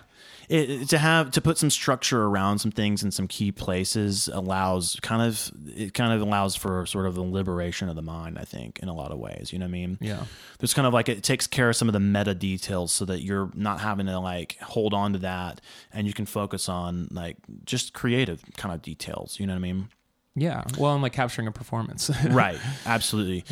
it, 0.49 0.89
to 0.89 0.97
have 0.97 1.31
to 1.31 1.41
put 1.41 1.57
some 1.57 1.69
structure 1.69 2.23
around 2.25 2.59
some 2.59 2.71
things 2.71 3.03
in 3.03 3.11
some 3.11 3.27
key 3.27 3.51
places 3.51 4.27
allows 4.31 4.97
kind 5.01 5.21
of 5.21 5.51
it 5.75 5.93
kind 5.93 6.13
of 6.13 6.21
allows 6.21 6.55
for 6.55 6.85
sort 6.85 7.05
of 7.05 7.15
the 7.15 7.21
liberation 7.23 7.89
of 7.89 7.95
the 7.95 8.01
mind 8.01 8.37
i 8.37 8.43
think 8.43 8.79
in 8.79 8.89
a 8.89 8.93
lot 8.93 9.11
of 9.11 9.17
ways 9.17 9.51
you 9.51 9.59
know 9.59 9.65
what 9.65 9.69
i 9.69 9.71
mean 9.71 9.97
Yeah. 10.01 10.25
there's 10.59 10.73
kind 10.73 10.85
of 10.87 10.93
like 10.93 11.09
it 11.09 11.23
takes 11.23 11.47
care 11.47 11.69
of 11.69 11.75
some 11.75 11.89
of 11.89 11.93
the 11.93 11.99
meta 11.99 12.35
details 12.35 12.91
so 12.91 13.05
that 13.05 13.21
you're 13.21 13.49
not 13.55 13.79
having 13.79 14.05
to 14.07 14.19
like 14.19 14.57
hold 14.61 14.93
on 14.93 15.13
to 15.13 15.19
that 15.19 15.61
and 15.93 16.07
you 16.07 16.13
can 16.13 16.25
focus 16.25 16.69
on 16.69 17.07
like 17.11 17.37
just 17.65 17.93
creative 17.93 18.43
kind 18.57 18.73
of 18.73 18.81
details 18.81 19.39
you 19.39 19.47
know 19.47 19.53
what 19.53 19.57
i 19.57 19.61
mean 19.61 19.89
Yeah. 20.35 20.63
Well, 20.77 20.91
I'm 20.91 21.01
like 21.01 21.13
capturing 21.13 21.47
a 21.47 21.51
performance. 21.51 22.11
right 22.29 22.59
absolutely 22.85 23.45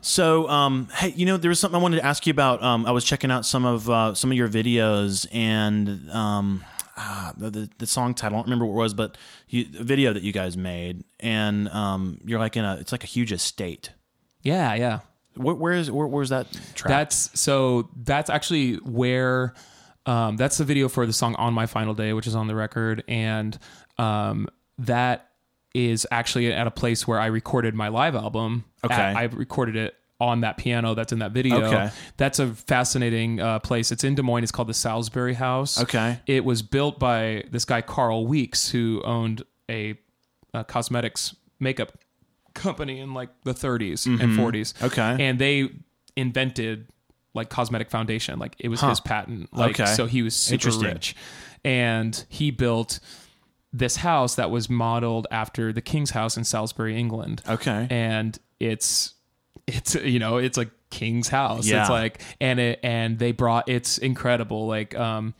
so 0.00 0.48
um 0.48 0.88
hey 0.94 1.12
you 1.16 1.26
know 1.26 1.36
there 1.36 1.48
was 1.48 1.60
something 1.60 1.78
i 1.78 1.82
wanted 1.82 1.96
to 1.96 2.04
ask 2.04 2.26
you 2.26 2.30
about 2.30 2.62
um 2.62 2.86
i 2.86 2.90
was 2.90 3.04
checking 3.04 3.30
out 3.30 3.44
some 3.46 3.64
of 3.64 3.88
uh 3.88 4.14
some 4.14 4.30
of 4.30 4.36
your 4.36 4.48
videos 4.48 5.26
and 5.32 6.10
um 6.10 6.64
ah, 6.96 7.32
the, 7.36 7.50
the 7.50 7.70
the 7.78 7.86
song 7.86 8.14
title 8.14 8.36
i 8.36 8.38
don't 8.38 8.46
remember 8.46 8.64
what 8.64 8.74
it 8.74 8.82
was 8.82 8.94
but 8.94 9.16
you, 9.48 9.66
a 9.78 9.82
video 9.82 10.12
that 10.12 10.22
you 10.22 10.32
guys 10.32 10.56
made 10.56 11.04
and 11.20 11.68
um 11.68 12.18
you're 12.24 12.38
like 12.38 12.56
in 12.56 12.64
a 12.64 12.76
it's 12.76 12.92
like 12.92 13.04
a 13.04 13.08
huge 13.08 13.32
estate 13.32 13.90
yeah. 14.42 14.74
Yeah. 14.74 15.00
where, 15.36 15.54
where 15.54 15.72
is 15.72 15.90
where, 15.90 16.06
where's 16.06 16.28
that 16.30 16.46
track 16.74 16.88
That's 16.88 17.38
so 17.38 17.88
that's 17.96 18.30
actually 18.30 18.74
where 18.76 19.54
um, 20.06 20.36
that's 20.36 20.58
the 20.58 20.64
video 20.64 20.88
for 20.88 21.06
the 21.06 21.12
song 21.14 21.34
on 21.36 21.54
my 21.54 21.64
final 21.66 21.94
day, 21.94 22.12
which 22.12 22.26
is 22.26 22.34
on 22.34 22.46
the 22.46 22.54
record, 22.54 23.02
and 23.08 23.58
um, 23.96 24.48
that 24.78 25.30
is 25.74 26.06
actually 26.10 26.52
at 26.52 26.66
a 26.66 26.70
place 26.70 27.06
where 27.06 27.18
I 27.20 27.26
recorded 27.26 27.74
my 27.74 27.88
live 27.88 28.14
album. 28.14 28.64
Okay. 28.84 28.94
At- 28.94 29.16
I 29.16 29.24
recorded 29.24 29.76
it 29.76 29.94
on 30.20 30.42
that 30.42 30.56
piano 30.56 30.94
that's 30.94 31.12
in 31.12 31.18
that 31.18 31.32
video. 31.32 31.60
Okay. 31.64 31.90
That's 32.16 32.38
a 32.38 32.46
fascinating 32.54 33.40
uh, 33.40 33.58
place. 33.58 33.90
It's 33.90 34.04
in 34.04 34.14
Des 34.14 34.22
Moines. 34.22 34.44
It's 34.44 34.52
called 34.52 34.68
the 34.68 34.74
Salisbury 34.74 35.34
House. 35.34 35.82
Okay. 35.82 36.20
It 36.26 36.44
was 36.44 36.62
built 36.62 37.00
by 37.00 37.44
this 37.50 37.64
guy 37.64 37.80
Carl 37.82 38.26
Weeks, 38.26 38.70
who 38.70 39.02
owned 39.04 39.42
a, 39.68 39.98
a 40.54 40.62
cosmetics 40.64 41.34
makeup 41.58 41.98
company 42.54 43.00
in 43.00 43.12
like 43.12 43.30
the 43.42 43.52
30s 43.52 44.06
and 44.06 44.20
40s. 44.38 44.72
Mm-hmm. 44.74 44.84
Okay. 44.86 45.16
And 45.24 45.38
they 45.40 45.70
invented 46.16 46.86
like 47.34 47.50
cosmetic 47.50 47.90
foundation. 47.90 48.38
Like 48.38 48.54
it 48.60 48.68
was 48.68 48.80
his 48.80 49.00
patent. 49.00 49.52
Like 49.52 49.80
Okay. 49.80 49.92
so 49.94 50.06
he 50.06 50.22
was 50.22 50.36
super 50.36 50.70
rich. 50.78 51.16
And 51.64 52.24
he 52.28 52.52
built 52.52 53.00
this 53.74 53.96
house 53.96 54.36
that 54.36 54.52
was 54.52 54.70
modeled 54.70 55.26
after 55.32 55.72
the 55.72 55.82
King's 55.82 56.10
House 56.10 56.36
in 56.36 56.44
Salisbury, 56.44 56.96
England. 56.96 57.42
Okay. 57.46 57.88
And 57.90 58.38
it's 58.60 59.14
it's 59.66 59.96
you 59.96 60.20
know, 60.20 60.36
it's 60.38 60.56
a 60.56 60.66
king's 60.90 61.28
house. 61.28 61.66
Yeah. 61.66 61.80
It's 61.80 61.90
like 61.90 62.22
and 62.40 62.60
it 62.60 62.80
and 62.84 63.18
they 63.18 63.32
brought 63.32 63.68
it's 63.68 63.98
incredible. 63.98 64.68
Like 64.68 64.94
um 64.94 65.34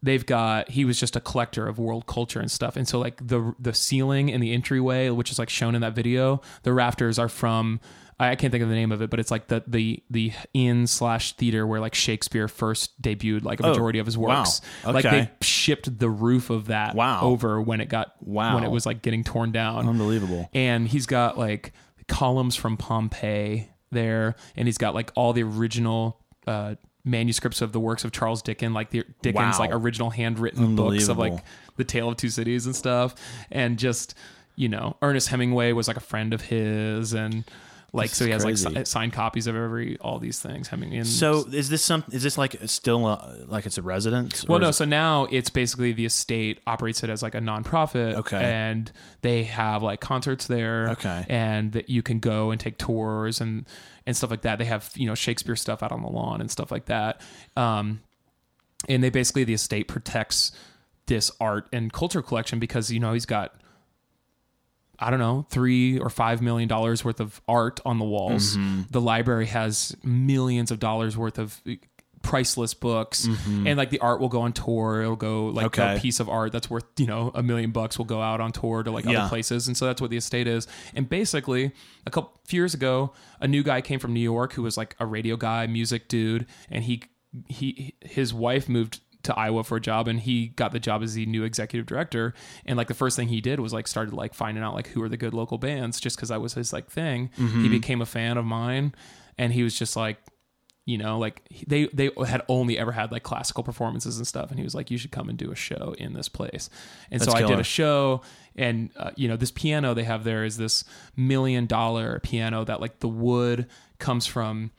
they've 0.00 0.24
got 0.24 0.70
he 0.70 0.84
was 0.84 1.00
just 1.00 1.16
a 1.16 1.20
collector 1.20 1.66
of 1.66 1.78
world 1.78 2.06
culture 2.06 2.38
and 2.38 2.50
stuff 2.50 2.76
and 2.76 2.86
so 2.86 2.98
like 3.00 3.26
the 3.26 3.54
the 3.58 3.72
ceiling 3.72 4.30
and 4.30 4.42
the 4.42 4.52
entryway 4.52 5.08
which 5.08 5.32
is 5.32 5.38
like 5.38 5.48
shown 5.48 5.74
in 5.74 5.80
that 5.80 5.94
video 5.94 6.40
the 6.62 6.72
rafters 6.72 7.18
are 7.18 7.30
from 7.30 7.80
I 8.18 8.34
can't 8.36 8.50
think 8.50 8.62
of 8.62 8.68
the 8.70 8.74
name 8.74 8.92
of 8.92 9.02
it, 9.02 9.10
but 9.10 9.20
it's 9.20 9.30
like 9.30 9.48
the 9.48 9.62
the 9.66 10.02
the 10.08 10.32
inn 10.54 10.86
slash 10.86 11.32
theater 11.34 11.66
where 11.66 11.80
like 11.80 11.94
Shakespeare 11.94 12.48
first 12.48 13.00
debuted 13.02 13.44
like 13.44 13.60
a 13.60 13.64
majority 13.64 13.98
of 13.98 14.06
his 14.06 14.16
Oh, 14.16 14.20
wow. 14.20 14.38
works. 14.40 14.60
Like 14.86 15.04
they 15.04 15.30
shipped 15.42 15.98
the 15.98 16.08
roof 16.08 16.48
of 16.48 16.66
that 16.68 16.94
Wow. 16.94 17.20
over 17.22 17.60
when 17.60 17.80
it 17.82 17.88
got 17.90 18.14
Wow. 18.20 18.54
when 18.54 18.64
it 18.64 18.70
was 18.70 18.86
like 18.86 19.02
getting 19.02 19.22
torn 19.22 19.52
down 19.52 19.86
Unbelievable. 19.86 20.48
and 20.54 20.88
he's 20.88 21.04
got 21.06 21.36
like 21.38 21.72
columns 22.08 22.56
from 22.56 22.76
Pompeii 22.78 23.68
there, 23.90 24.34
and 24.56 24.66
he's 24.66 24.78
got 24.78 24.94
like 24.94 25.12
all 25.14 25.32
the 25.32 25.42
original 25.42 26.20
uh, 26.46 26.76
manuscripts 27.04 27.60
of 27.60 27.72
the 27.72 27.80
works 27.80 28.04
of 28.04 28.12
Charles 28.12 28.40
Dickens, 28.42 28.74
like 28.74 28.90
the 28.90 29.04
Dickens, 29.22 29.58
Wow. 29.58 29.66
like 29.66 29.70
original 29.72 30.10
handwritten 30.10 30.74
books 30.74 31.08
of 31.08 31.18
like 31.18 31.44
the 31.76 31.84
Tale 31.84 32.08
of 32.08 32.16
Two 32.16 32.30
Cities 32.30 32.64
and 32.66 32.74
stuff, 32.74 33.14
and 33.50 33.78
just 33.78 34.14
you 34.58 34.70
know, 34.70 34.96
Ernest 35.02 35.28
Hemingway 35.28 35.72
was 35.72 35.86
like 35.86 35.98
a 35.98 36.00
friend 36.00 36.32
of 36.32 36.40
his, 36.40 37.12
and 37.12 37.44
like 37.96 38.10
so 38.10 38.24
he 38.24 38.30
has 38.30 38.44
crazy. 38.44 38.68
like 38.68 38.86
si- 38.86 38.90
signed 38.90 39.12
copies 39.12 39.46
of 39.46 39.56
every 39.56 39.98
all 39.98 40.18
these 40.18 40.38
things. 40.38 40.68
Hemingway. 40.68 40.98
And 40.98 41.06
So 41.06 41.46
is 41.52 41.68
this 41.68 41.84
some? 41.84 42.04
Is 42.12 42.22
this 42.22 42.38
like 42.38 42.56
still 42.66 43.06
a, 43.06 43.44
like 43.46 43.66
it's 43.66 43.78
a 43.78 43.82
residence? 43.82 44.46
Well, 44.46 44.58
no. 44.58 44.70
So 44.70 44.84
now 44.84 45.26
it's 45.30 45.50
basically 45.50 45.92
the 45.92 46.06
estate 46.06 46.60
operates 46.66 47.02
it 47.02 47.10
as 47.10 47.22
like 47.22 47.34
a 47.34 47.40
nonprofit. 47.40 48.14
Okay. 48.14 48.36
And 48.42 48.90
they 49.22 49.44
have 49.44 49.82
like 49.82 50.00
concerts 50.00 50.46
there. 50.46 50.90
Okay. 50.90 51.24
And 51.28 51.72
that 51.72 51.90
you 51.90 52.02
can 52.02 52.18
go 52.20 52.50
and 52.50 52.60
take 52.60 52.78
tours 52.78 53.40
and 53.40 53.66
and 54.06 54.16
stuff 54.16 54.30
like 54.30 54.42
that. 54.42 54.58
They 54.58 54.66
have 54.66 54.90
you 54.94 55.06
know 55.06 55.14
Shakespeare 55.14 55.56
stuff 55.56 55.82
out 55.82 55.92
on 55.92 56.02
the 56.02 56.08
lawn 56.08 56.40
and 56.40 56.50
stuff 56.50 56.70
like 56.70 56.86
that. 56.86 57.20
Um, 57.56 58.00
and 58.88 59.02
they 59.02 59.10
basically 59.10 59.44
the 59.44 59.54
estate 59.54 59.88
protects 59.88 60.52
this 61.06 61.30
art 61.40 61.68
and 61.72 61.92
culture 61.92 62.22
collection 62.22 62.58
because 62.58 62.90
you 62.90 63.00
know 63.00 63.12
he's 63.12 63.26
got 63.26 63.54
I 64.98 65.10
don't 65.10 65.20
know, 65.20 65.46
three 65.50 65.98
or 65.98 66.10
five 66.10 66.40
million 66.42 66.68
dollars 66.68 67.04
worth 67.04 67.20
of 67.20 67.40
art 67.48 67.80
on 67.84 67.98
the 67.98 68.04
walls. 68.04 68.56
Mm-hmm. 68.56 68.82
The 68.90 69.00
library 69.00 69.46
has 69.46 69.96
millions 70.02 70.70
of 70.70 70.78
dollars 70.78 71.16
worth 71.16 71.38
of 71.38 71.60
priceless 72.22 72.74
books, 72.74 73.26
and 73.46 73.76
like 73.76 73.90
the 73.90 74.00
art 74.00 74.20
will 74.20 74.28
go 74.28 74.40
on 74.40 74.52
tour. 74.52 75.02
It'll 75.02 75.14
go 75.16 75.46
like 75.46 75.66
Mm-hmm. 75.72 75.80
Okay. 75.80 75.96
a 75.96 76.00
piece 76.00 76.18
of 76.18 76.28
art 76.28 76.50
that's 76.52 76.68
worth 76.68 76.84
you 76.96 77.06
know 77.06 77.30
a 77.34 77.42
million 77.42 77.70
bucks 77.70 77.98
will 77.98 78.04
go 78.04 78.20
out 78.20 78.40
on 78.40 78.50
tour 78.52 78.82
to 78.82 78.90
like 78.90 79.04
Yeah. 79.04 79.20
other 79.20 79.28
places, 79.28 79.68
and 79.68 79.76
so 79.76 79.86
that's 79.86 80.00
what 80.00 80.10
the 80.10 80.16
estate 80.16 80.46
is. 80.48 80.66
And 80.94 81.08
basically, 81.08 81.70
a 82.06 82.10
couple 82.10 82.32
few 82.44 82.60
years 82.60 82.74
ago, 82.74 83.12
a 83.40 83.46
new 83.46 83.62
guy 83.62 83.80
came 83.80 84.00
from 84.00 84.12
New 84.12 84.20
York 84.20 84.54
who 84.54 84.62
was 84.62 84.76
like 84.76 84.96
a 84.98 85.06
radio 85.06 85.36
guy, 85.36 85.66
music 85.68 86.08
dude, 86.08 86.46
and 86.70 86.82
he 86.84 87.02
he 87.48 87.94
his 88.00 88.32
wife 88.34 88.68
moved 88.68 89.00
to 89.26 89.38
Iowa 89.38 89.62
for 89.62 89.76
a 89.76 89.80
job, 89.80 90.08
and 90.08 90.18
he 90.18 90.48
got 90.48 90.72
the 90.72 90.80
job 90.80 91.02
as 91.02 91.14
the 91.14 91.26
new 91.26 91.44
executive 91.44 91.86
director. 91.86 92.34
And 92.64 92.76
like 92.76 92.88
the 92.88 92.94
first 92.94 93.16
thing 93.16 93.28
he 93.28 93.40
did 93.40 93.60
was 93.60 93.72
like 93.72 93.86
started 93.86 94.14
like 94.14 94.34
finding 94.34 94.64
out 94.64 94.74
like 94.74 94.88
who 94.88 95.02
are 95.02 95.08
the 95.08 95.16
good 95.16 95.34
local 95.34 95.58
bands, 95.58 96.00
just 96.00 96.16
because 96.16 96.30
I 96.30 96.38
was 96.38 96.54
his 96.54 96.72
like 96.72 96.90
thing. 96.90 97.30
He 97.62 97.68
became 97.68 98.00
a 98.00 98.06
fan 98.06 98.38
of 98.38 98.44
mine, 98.44 98.94
and 99.38 99.52
he 99.52 99.62
was 99.62 99.78
just 99.78 99.96
like 99.96 100.18
you 100.86 100.96
know 100.96 101.18
like 101.18 101.42
they 101.66 101.86
they 101.92 102.10
had 102.26 102.42
only 102.48 102.78
ever 102.78 102.92
had 102.92 103.10
like 103.10 103.24
classical 103.24 103.64
performances 103.64 104.18
and 104.18 104.26
stuff 104.26 104.50
and 104.50 104.58
he 104.58 104.64
was 104.64 104.72
like 104.74 104.88
you 104.88 104.96
should 104.96 105.10
come 105.10 105.28
and 105.28 105.36
do 105.36 105.50
a 105.50 105.54
show 105.56 105.96
in 105.98 106.12
this 106.12 106.28
place 106.28 106.70
and 107.10 107.20
so 107.20 107.32
That's 107.32 107.42
i 107.42 107.46
did 107.48 107.58
a 107.58 107.64
show 107.64 108.22
and 108.54 108.90
uh, 108.96 109.10
you 109.16 109.26
know 109.26 109.36
this 109.36 109.50
piano 109.50 109.94
they 109.94 110.04
have 110.04 110.22
there 110.22 110.44
is 110.44 110.56
this 110.56 110.84
million 111.16 111.66
dollar 111.66 112.20
piano 112.20 112.64
that 112.64 112.80
like 112.80 113.00
the 113.00 113.08
wood 113.08 113.66
comes 113.98 114.26
from 114.26 114.70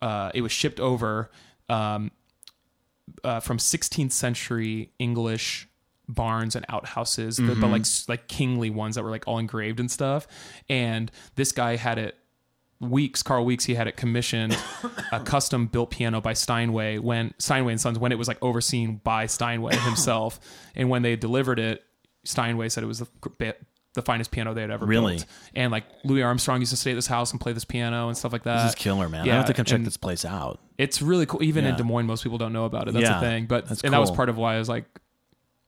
uh, 0.00 0.30
it 0.32 0.40
was 0.40 0.50
shipped 0.50 0.80
over 0.80 1.30
um, 1.68 2.10
uh, 3.24 3.40
from 3.40 3.58
16th 3.58 4.12
century 4.12 4.90
english 4.98 5.68
barns 6.08 6.56
and 6.56 6.64
outhouses 6.68 7.36
the- 7.36 7.54
but 7.54 7.68
like 7.68 7.84
like 8.08 8.26
kingly 8.28 8.68
ones 8.70 8.94
that 8.96 9.04
were 9.04 9.10
like 9.10 9.24
all 9.28 9.38
engraved 9.38 9.78
and 9.80 9.90
stuff 9.90 10.26
and 10.68 11.10
this 11.36 11.52
guy 11.52 11.76
had 11.76 11.98
it 11.98 12.16
Weeks, 12.80 13.22
Carl 13.22 13.44
Weeks, 13.44 13.66
he 13.66 13.74
had 13.74 13.88
it 13.88 13.98
commissioned, 13.98 14.56
a 15.12 15.20
custom 15.24 15.66
built 15.66 15.90
piano 15.90 16.22
by 16.22 16.32
Steinway 16.32 16.96
when 16.96 17.34
Steinway 17.36 17.72
and 17.72 17.80
Sons 17.80 17.98
when 17.98 18.10
it 18.10 18.14
was 18.16 18.26
like 18.26 18.38
overseen 18.40 19.02
by 19.04 19.26
Steinway 19.26 19.76
himself, 19.84 20.40
and 20.74 20.88
when 20.88 21.02
they 21.02 21.14
delivered 21.14 21.58
it, 21.58 21.84
Steinway 22.24 22.70
said 22.70 22.82
it 22.82 22.86
was 22.86 23.00
the 23.00 23.54
the 23.92 24.00
finest 24.00 24.30
piano 24.30 24.54
they 24.54 24.62
had 24.62 24.70
ever 24.70 24.86
Really? 24.86 25.16
built. 25.16 25.26
And 25.54 25.70
like 25.70 25.84
Louis 26.04 26.22
Armstrong 26.22 26.60
used 26.60 26.70
to 26.70 26.76
stay 26.78 26.92
at 26.92 26.94
this 26.94 27.06
house 27.06 27.32
and 27.32 27.38
play 27.40 27.52
this 27.52 27.66
piano 27.66 28.08
and 28.08 28.16
stuff 28.16 28.32
like 28.32 28.44
that. 28.44 28.62
This 28.62 28.70
is 28.70 28.74
killer, 28.76 29.10
man. 29.10 29.28
I 29.28 29.34
have 29.34 29.44
to 29.44 29.52
come 29.52 29.66
check 29.66 29.76
and- 29.76 29.86
this 29.86 29.98
place 29.98 30.24
out. 30.24 30.58
It's 30.82 31.02
really 31.02 31.26
cool. 31.26 31.42
Even 31.42 31.64
Yeah. 31.64 31.70
in 31.70 31.76
Des 31.76 31.82
Moines, 31.84 32.06
most 32.06 32.22
people 32.22 32.38
don't 32.38 32.52
know 32.52 32.64
about 32.64 32.88
it. 32.88 32.94
That's 32.94 33.02
Yeah, 33.02 33.20
the 33.20 33.26
thing. 33.26 33.46
But 33.46 33.68
that's 33.68 33.82
and 33.82 33.92
that 33.92 33.98
was 34.00 34.10
part 34.10 34.28
of 34.28 34.36
why 34.36 34.56
I 34.56 34.58
was 34.58 34.68
like, 34.68 34.84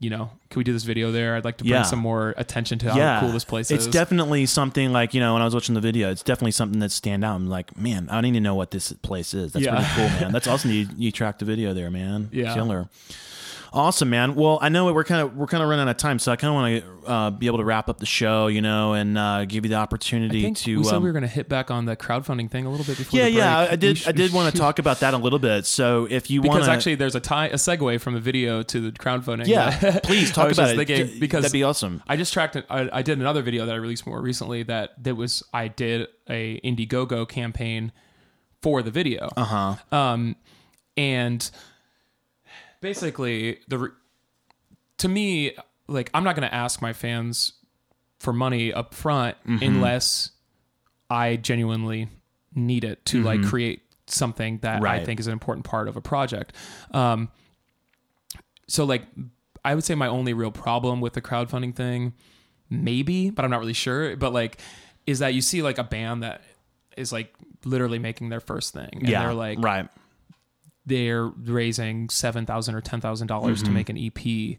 you 0.00 0.10
know, 0.10 0.30
can 0.50 0.58
we 0.58 0.64
do 0.64 0.72
this 0.72 0.82
video 0.82 1.12
there? 1.12 1.36
I'd 1.36 1.44
like 1.44 1.58
to 1.58 1.64
bring 1.64 1.74
Yeah. 1.74 1.82
some 1.82 2.00
more 2.00 2.34
attention 2.36 2.78
to 2.80 2.92
how 2.92 3.20
cool 3.20 3.30
this 3.30 3.44
place 3.44 3.70
it's 3.70 3.82
is. 3.82 3.86
It's 3.86 3.92
definitely 3.92 4.46
something 4.46 4.92
like 4.92 5.14
you 5.14 5.20
know 5.20 5.34
when 5.34 5.42
I 5.42 5.44
was 5.44 5.54
watching 5.54 5.74
the 5.76 5.80
video, 5.80 6.10
it's 6.10 6.22
definitely 6.24 6.50
something 6.52 6.80
that 6.80 6.90
stand 6.90 7.24
out. 7.24 7.36
I'm 7.36 7.48
like, 7.48 7.76
man, 7.76 8.08
I 8.10 8.14
don't 8.16 8.24
even 8.26 8.42
know 8.42 8.54
what 8.56 8.72
this 8.72 8.92
place 8.94 9.32
is. 9.32 9.52
That's 9.52 9.64
pretty 9.66 9.84
cool, 9.94 10.08
man. 10.20 10.32
That's 10.36 10.48
awesome. 10.48 10.72
You 10.72 10.88
you 10.96 11.12
tracked 11.12 11.38
the 11.38 11.44
video 11.44 11.72
there, 11.72 11.90
man. 11.90 12.30
Yeah. 12.32 12.52
killer. 12.54 12.88
Awesome, 13.74 14.10
man. 14.10 14.34
Well, 14.34 14.58
I 14.60 14.68
know 14.68 14.92
we're 14.92 15.04
kind 15.04 15.22
of 15.22 15.36
we're 15.36 15.46
kind 15.46 15.62
of 15.62 15.68
running 15.68 15.82
out 15.88 15.90
of 15.90 15.96
time, 15.96 16.18
so 16.18 16.30
I 16.30 16.36
kind 16.36 16.50
of 16.50 16.54
want 16.54 17.04
to 17.04 17.10
uh, 17.10 17.30
be 17.30 17.46
able 17.46 17.58
to 17.58 17.64
wrap 17.64 17.88
up 17.88 17.98
the 17.98 18.06
show, 18.06 18.48
you 18.48 18.60
know, 18.60 18.92
and 18.92 19.16
uh, 19.16 19.46
give 19.46 19.64
you 19.64 19.70
the 19.70 19.76
opportunity 19.76 20.52
to. 20.52 20.76
we 20.78 20.84
said 20.84 20.96
um, 20.96 21.02
we 21.02 21.08
were 21.08 21.12
going 21.12 21.22
to 21.22 21.28
hit 21.28 21.48
back 21.48 21.70
on 21.70 21.86
the 21.86 21.96
crowdfunding 21.96 22.50
thing 22.50 22.66
a 22.66 22.70
little 22.70 22.84
bit 22.84 22.98
before. 22.98 23.18
yeah, 23.18 23.26
yeah. 23.26 23.58
I- 23.70 23.76
did. 23.76 24.02
I 24.06 24.12
did 24.12 24.32
want 24.32 24.52
to 24.52 24.58
talk 24.60 24.78
about 24.78 25.00
that 25.00 25.14
a 25.14 25.16
little 25.16 25.38
bit. 25.38 25.64
So 25.64 26.06
if 26.10 26.30
you 26.30 26.42
want 26.42 26.52
because 26.52 26.68
actually 26.68 26.96
there's 26.96 27.14
a 27.14 27.20
tie 27.20 27.46
a 27.46 27.54
segue 27.54 28.00
from 28.00 28.14
the 28.14 28.20
video 28.20 28.62
to 28.62 28.80
the 28.80 28.92
crowdfunding. 28.92 29.46
yeah, 29.46 30.00
please 30.04 30.30
talk 30.30 30.52
about 30.52 30.70
it 30.70 30.76
thinking 30.76 31.18
because 31.18 31.42
that'd 31.42 31.52
be 31.52 31.62
awesome. 31.62 32.02
I 32.06 32.16
just 32.16 32.32
tracked. 32.32 32.56
I, 32.68 32.90
I 32.92 33.02
did 33.02 33.18
another 33.18 33.42
video 33.42 33.64
that 33.66 33.72
I 33.72 33.78
released 33.78 34.06
more 34.06 34.20
recently. 34.20 34.62
That 34.64 35.02
that 35.02 35.14
was 35.14 35.42
I 35.54 35.68
did 35.68 36.08
a 36.28 36.60
Indiegogo 36.60 37.28
campaign 37.28 37.92
for 38.60 38.82
the 38.82 38.90
video. 38.90 39.30
Uh 39.36 39.44
huh. 39.44 39.96
Um, 39.96 40.36
and 40.96 41.50
basically 42.82 43.58
the 43.68 43.78
re- 43.78 43.88
to 44.98 45.08
me 45.08 45.52
like 45.88 46.10
I'm 46.12 46.24
not 46.24 46.36
going 46.36 46.46
to 46.48 46.54
ask 46.54 46.82
my 46.82 46.92
fans 46.92 47.54
for 48.18 48.32
money 48.34 48.72
up 48.72 48.92
front 48.94 49.36
Mm-hmm. 49.48 49.64
unless 49.64 50.30
I 51.08 51.36
genuinely 51.36 52.08
need 52.54 52.84
it 52.84 53.04
to 53.06 53.22
like 53.22 53.42
create 53.42 53.80
something 54.06 54.58
that 54.58 54.82
I 54.84 54.96
Mm-hmm. 54.96 55.04
Think 55.06 55.20
is 55.20 55.26
an 55.26 55.32
important 55.32 55.64
part 55.64 55.88
of 55.88 55.96
a 55.96 56.00
project. 56.02 56.54
Um, 56.92 57.30
so 58.68 58.84
like 58.84 59.02
I 59.64 59.74
would 59.74 59.84
say 59.84 59.94
my 59.94 60.08
only 60.08 60.32
real 60.34 60.50
problem 60.50 61.00
with 61.00 61.12
the 61.14 61.20
crowdfunding 61.22 61.74
thing, 61.74 62.14
maybe, 62.70 63.30
but 63.30 63.44
I'm 63.44 63.50
not 63.50 63.60
really 63.60 63.72
sure. 63.74 64.16
But 64.16 64.32
like, 64.32 64.58
is 65.06 65.18
that 65.20 65.34
you 65.34 65.40
see 65.40 65.62
like 65.62 65.78
a 65.78 65.84
band 65.84 66.22
that 66.22 66.42
is 66.96 67.12
like 67.12 67.34
literally 67.64 67.98
making 67.98 68.28
their 68.28 68.40
first 68.40 68.72
thing, 68.74 68.88
and 68.92 69.08
Yeah, 69.08 69.22
they're 69.24 69.34
like 69.34 69.58
right. 69.62 69.88
They're 70.86 71.26
raising 71.26 72.08
seven 72.08 72.46
thousand 72.46 72.74
or 72.74 72.80
ten 72.80 73.00
thousand 73.00 73.26
dollars 73.28 73.58
Mm-hmm. 73.62 73.66
to 73.66 73.72
make 73.72 73.88
an 73.88 73.98
EP, 73.98 74.58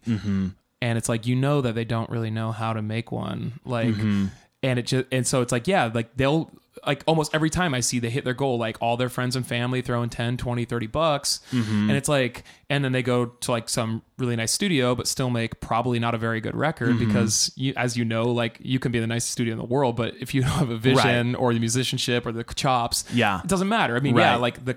and 0.81 0.97
it's 0.97 1.09
like 1.09 1.25
you 1.27 1.35
know 1.35 1.61
that 1.61 1.75
they 1.75 1.85
don't 1.85 2.09
really 2.09 2.31
know 2.31 2.51
how 2.51 2.73
to 2.73 2.81
make 2.81 3.11
one, 3.11 3.53
like, 3.65 3.87
Mm-hmm. 3.87 4.25
and 4.63 4.79
it 4.79 4.87
just 4.87 5.05
and 5.11 5.25
so 5.27 5.41
it's 5.41 5.51
like 5.51 5.67
yeah, 5.67 5.89
like 5.93 6.15
they'll 6.15 6.51
like 6.87 7.03
almost 7.05 7.33
every 7.35 7.51
time 7.51 7.73
I 7.75 7.81
see 7.81 7.99
they 7.99 8.09
hit 8.09 8.25
their 8.25 8.33
goal, 8.33 8.57
like 8.57 8.77
all 8.81 8.97
their 8.97 9.07
friends 9.07 9.35
and 9.35 9.45
family 9.45 9.81
throwing 9.83 10.09
10, 10.09 10.37
20, 10.37 10.65
30 10.65 10.87
bucks, 10.87 11.39
Mm-hmm. 11.51 11.89
and 11.89 11.91
it's 11.91 12.09
like, 12.09 12.43
and 12.69 12.83
then 12.83 12.91
they 12.91 13.03
go 13.03 13.27
to 13.27 13.51
like 13.51 13.69
some 13.69 14.01
really 14.17 14.35
nice 14.35 14.51
studio, 14.51 14.95
but 14.95 15.07
still 15.07 15.29
make 15.29 15.59
probably 15.61 15.99
not 15.99 16.15
a 16.15 16.17
very 16.17 16.41
good 16.41 16.55
record 16.55 16.95
Mm-hmm. 16.95 17.05
because 17.07 17.51
you, 17.55 17.73
as 17.77 17.95
you 17.95 18.03
know, 18.05 18.23
like 18.31 18.57
you 18.61 18.79
can 18.79 18.91
be 18.91 18.99
the 18.99 19.07
nicest 19.07 19.31
studio 19.33 19.51
in 19.53 19.59
the 19.59 19.65
world, 19.65 19.95
but 19.95 20.15
if 20.19 20.33
you 20.33 20.41
don't 20.43 20.49
have 20.51 20.71
a 20.71 20.77
vision 20.77 21.35
or 21.35 21.53
the 21.53 21.59
musicianship 21.59 22.25
or 22.25 22.31
the 22.31 22.43
chops, 22.43 23.05
Yeah. 23.13 23.39
it 23.41 23.47
doesn't 23.47 23.69
matter. 23.69 23.95
I 23.95 23.99
mean, 23.99 24.17
yeah, 24.17 24.35
like 24.37 24.65
the 24.65 24.75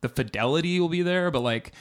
the 0.00 0.08
fidelity 0.08 0.80
will 0.80 0.88
be 0.88 1.02
there, 1.02 1.30
but 1.30 1.40
like, 1.40 1.72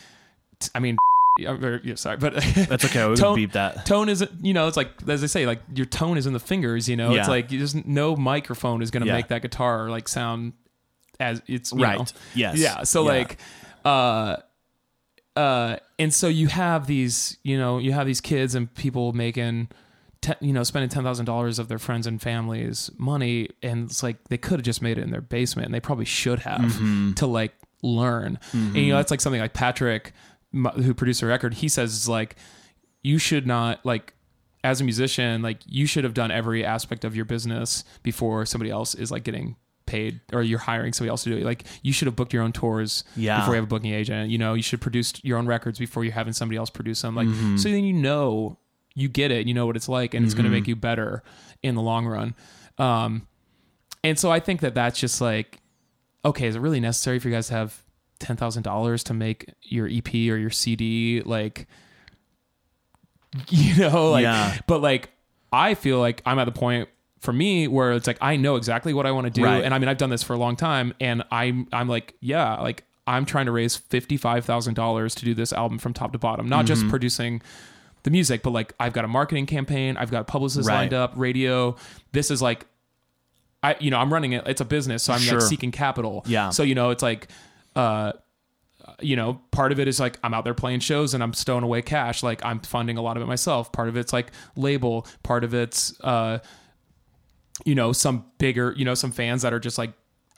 t- 0.59 0.69
I 0.75 0.79
mean, 0.79 0.97
I'm 1.47 1.59
very, 1.59 1.81
yeah, 1.83 1.95
sorry, 1.95 2.17
but 2.17 2.33
That's 2.67 2.85
okay. 2.85 3.07
We 3.07 3.15
tone, 3.17 3.35
beep 3.35 3.51
that. 3.51 3.85
tone 3.85 4.09
isn't, 4.09 4.31
you 4.43 4.53
know, 4.53 4.67
it's 4.67 4.77
like 4.77 4.89
as 5.07 5.23
I 5.23 5.27
say, 5.27 5.45
like 5.45 5.61
your 5.75 5.85
tone 5.85 6.17
is 6.17 6.25
in 6.25 6.33
the 6.33 6.39
fingers. 6.39 6.89
You 6.89 6.95
know, 6.95 7.13
it's 7.13 7.27
like 7.27 7.51
you 7.51 7.59
just 7.59 7.85
no 7.85 8.15
microphone 8.15 8.81
is 8.81 8.89
going 8.91 9.01
to 9.01 9.07
Yeah. 9.07 9.13
make 9.17 9.27
that 9.27 9.41
guitar 9.43 9.89
like 9.89 10.07
sound 10.07 10.53
as 11.19 11.41
it's 11.47 11.71
you 11.71 11.83
Right. 11.83 11.99
know. 11.99 12.05
Yes. 12.35 12.57
Yeah. 12.57 12.83
So 12.83 13.03
Yeah. 13.03 13.07
like, 13.19 13.37
uh, 13.85 14.37
uh, 15.35 15.77
and 15.99 16.13
so 16.13 16.27
you 16.27 16.47
have 16.47 16.87
these, 16.87 17.37
you 17.43 17.57
know, 17.57 17.77
you 17.77 17.91
have 17.93 18.07
these 18.07 18.21
kids 18.21 18.55
and 18.55 18.73
people 18.73 19.13
making. 19.13 19.69
Te- 20.19 20.33
you 20.41 20.51
know, 20.51 20.63
spending 20.63 20.89
ten 20.89 21.03
thousand 21.03 21.25
dollars 21.25 21.59
of 21.59 21.67
their 21.67 21.77
friends 21.77 22.07
and 22.07 22.19
families' 22.19 22.89
money, 22.97 23.49
and 23.61 23.87
it's 23.87 24.01
like 24.01 24.17
they 24.29 24.37
could 24.39 24.53
have 24.59 24.65
just 24.65 24.81
made 24.81 24.97
it 24.97 25.03
in 25.03 25.11
their 25.11 25.21
basement, 25.21 25.67
and 25.67 25.75
they 25.75 25.79
probably 25.79 26.05
should 26.05 26.39
have 26.39 26.59
Mm-hmm. 26.61 27.13
to 27.13 27.27
like 27.27 27.53
learn. 27.83 28.39
And 28.53 28.75
you 28.75 28.89
know, 28.89 28.97
that's 28.97 29.11
like 29.11 29.21
something 29.21 29.41
like 29.41 29.53
Patrick, 29.53 30.13
who 30.53 30.93
produced 30.93 31.21
the 31.21 31.27
record. 31.27 31.55
He 31.55 31.69
says 31.69 31.93
is 31.93 32.09
like, 32.09 32.35
you 33.03 33.17
should 33.17 33.45
not 33.47 33.85
like, 33.85 34.13
as 34.63 34.81
a 34.81 34.83
musician, 34.83 35.41
like 35.41 35.59
you 35.65 35.85
should 35.85 36.03
have 36.03 36.13
done 36.13 36.31
every 36.31 36.65
aspect 36.65 37.05
of 37.05 37.15
your 37.15 37.25
business 37.25 37.83
before 38.03 38.45
somebody 38.45 38.71
else 38.71 38.95
is 38.95 39.11
like 39.11 39.23
getting 39.23 39.55
paid 39.85 40.19
or 40.33 40.41
you're 40.41 40.59
hiring 40.59 40.91
somebody 40.91 41.09
else 41.09 41.23
to 41.23 41.29
do 41.29 41.37
it. 41.37 41.43
Like 41.45 41.63
you 41.83 41.93
should 41.93 42.07
have 42.07 42.15
booked 42.15 42.33
your 42.33 42.43
own 42.43 42.51
tours 42.51 43.03
Yeah. 43.15 43.39
before 43.39 43.53
you 43.53 43.61
have 43.61 43.63
a 43.65 43.67
booking 43.67 43.93
agent. 43.93 44.29
You 44.31 44.37
know, 44.37 44.55
you 44.55 44.63
should 44.63 44.81
produce 44.81 45.13
your 45.23 45.37
own 45.37 45.45
records 45.47 45.79
before 45.79 46.03
you're 46.03 46.13
having 46.13 46.33
somebody 46.33 46.57
else 46.57 46.69
produce 46.69 47.01
them. 47.01 47.15
Like 47.15 47.27
Mm-hmm. 47.27 47.57
so 47.57 47.69
then 47.69 47.83
you 47.85 47.93
know 47.93 48.57
you 48.95 49.07
get 49.07 49.31
it, 49.31 49.47
you 49.47 49.53
know 49.53 49.65
what 49.67 49.75
it's 49.77 49.87
like, 49.87 50.13
and 50.15 50.25
it's 50.25 50.33
going 50.33 50.45
to 50.45 50.49
make 50.51 50.67
you 50.67 50.75
better 50.75 51.23
in 51.63 51.75
the 51.75 51.81
long 51.81 52.05
run. 52.07 52.33
Um, 52.79 53.27
and 54.03 54.17
so 54.19 54.31
I 54.31 54.39
think 54.39 54.61
that 54.61 54.73
that's 54.73 54.99
just 54.99 55.21
like, 55.21 55.59
okay, 56.27 56.47
is 56.47 56.55
it 56.55 56.59
really 56.59 56.79
necessary 56.79 57.19
for 57.19 57.27
you 57.29 57.33
guys 57.33 57.47
to 57.47 57.53
have 57.55 57.83
ten 58.19 58.35
thousand 58.37 58.63
dollars 58.63 59.03
to 59.05 59.13
make 59.13 59.51
your 59.63 59.87
EP 59.87 60.13
or 60.13 60.37
your 60.37 60.49
CD? 60.49 61.21
Like, 61.21 61.67
you 63.49 63.75
know, 63.77 64.11
like, 64.11 64.23
Yeah. 64.23 64.57
but 64.67 64.81
like, 64.81 65.09
I 65.51 65.73
feel 65.73 65.99
like 65.99 66.21
I'm 66.25 66.39
at 66.39 66.45
the 66.45 66.51
point 66.51 66.89
for 67.19 67.33
me 67.33 67.67
where 67.67 67.93
it's 67.93 68.07
like 68.07 68.17
I 68.21 68.35
know 68.35 68.55
exactly 68.55 68.93
what 68.93 69.05
I 69.05 69.11
want 69.11 69.25
to 69.25 69.31
do, 69.31 69.43
Right. 69.43 69.63
and 69.63 69.73
I 69.73 69.79
mean 69.79 69.89
I've 69.89 69.97
done 69.97 70.09
this 70.09 70.23
for 70.23 70.33
a 70.33 70.37
long 70.37 70.55
time, 70.55 70.93
and 70.99 71.23
I'm 71.31 71.67
I'm 71.71 71.87
like 71.87 72.13
yeah, 72.19 72.55
like 72.61 72.83
I'm 73.07 73.25
trying 73.25 73.45
to 73.47 73.51
raise 73.51 73.75
fifty 73.75 74.17
five 74.17 74.45
thousand 74.45 74.73
dollars 74.75 75.15
to 75.15 75.25
do 75.25 75.33
this 75.33 75.51
album 75.53 75.77
from 75.79 75.93
top 75.93 76.11
to 76.13 76.19
bottom, 76.19 76.47
not 76.47 76.59
Mm-hmm. 76.59 76.67
just 76.67 76.87
producing 76.89 77.41
the 78.03 78.11
music, 78.11 78.43
but 78.43 78.51
like 78.51 78.73
I've 78.79 78.93
got 78.93 79.03
a 79.05 79.07
marketing 79.07 79.45
campaign, 79.47 79.97
I've 79.97 80.11
got 80.11 80.27
publicists 80.27 80.67
Right. 80.67 80.75
lined 80.75 80.93
up, 80.93 81.13
radio. 81.15 81.75
This 82.11 82.29
is 82.31 82.41
like 82.41 82.65
I 83.71 83.75
you 83.79 83.91
know 83.91 83.97
I'm 83.99 84.11
running 84.13 84.33
it. 84.33 84.43
It's 84.47 84.61
a 84.61 84.65
business, 84.65 85.03
so 85.03 85.13
I'm 85.13 85.19
Sure. 85.19 85.39
like 85.39 85.47
seeking 85.49 85.71
capital. 85.71 86.23
Yeah. 86.27 86.49
So 86.51 86.63
you 86.63 86.75
know 86.75 86.89
it's 86.91 87.03
like, 87.03 87.27
uh, 87.75 88.13
you 89.01 89.15
know, 89.15 89.41
part 89.51 89.71
of 89.71 89.79
it 89.79 89.87
is 89.87 89.99
like 89.99 90.17
I'm 90.23 90.33
out 90.33 90.43
there 90.43 90.53
playing 90.53 90.79
shows 90.79 91.13
and 91.13 91.21
I'm 91.21 91.33
stowing 91.33 91.63
away 91.63 91.81
cash. 91.81 92.23
Like 92.23 92.43
I'm 92.45 92.59
funding 92.61 92.97
a 92.97 93.01
lot 93.01 93.17
of 93.17 93.23
it 93.23 93.25
myself. 93.27 93.71
Part 93.71 93.89
of 93.89 93.97
it's 93.97 94.13
like 94.13 94.31
label. 94.55 95.05
Part 95.23 95.43
of 95.43 95.53
it's 95.53 95.99
uh, 96.03 96.39
you 97.65 97.75
know, 97.75 97.91
some 97.91 98.25
bigger, 98.37 98.73
you 98.77 98.85
know, 98.85 98.93
some 98.93 99.11
fans 99.11 99.41
that 99.41 99.51
are 99.53 99.59
just 99.59 99.77
like 99.77 99.91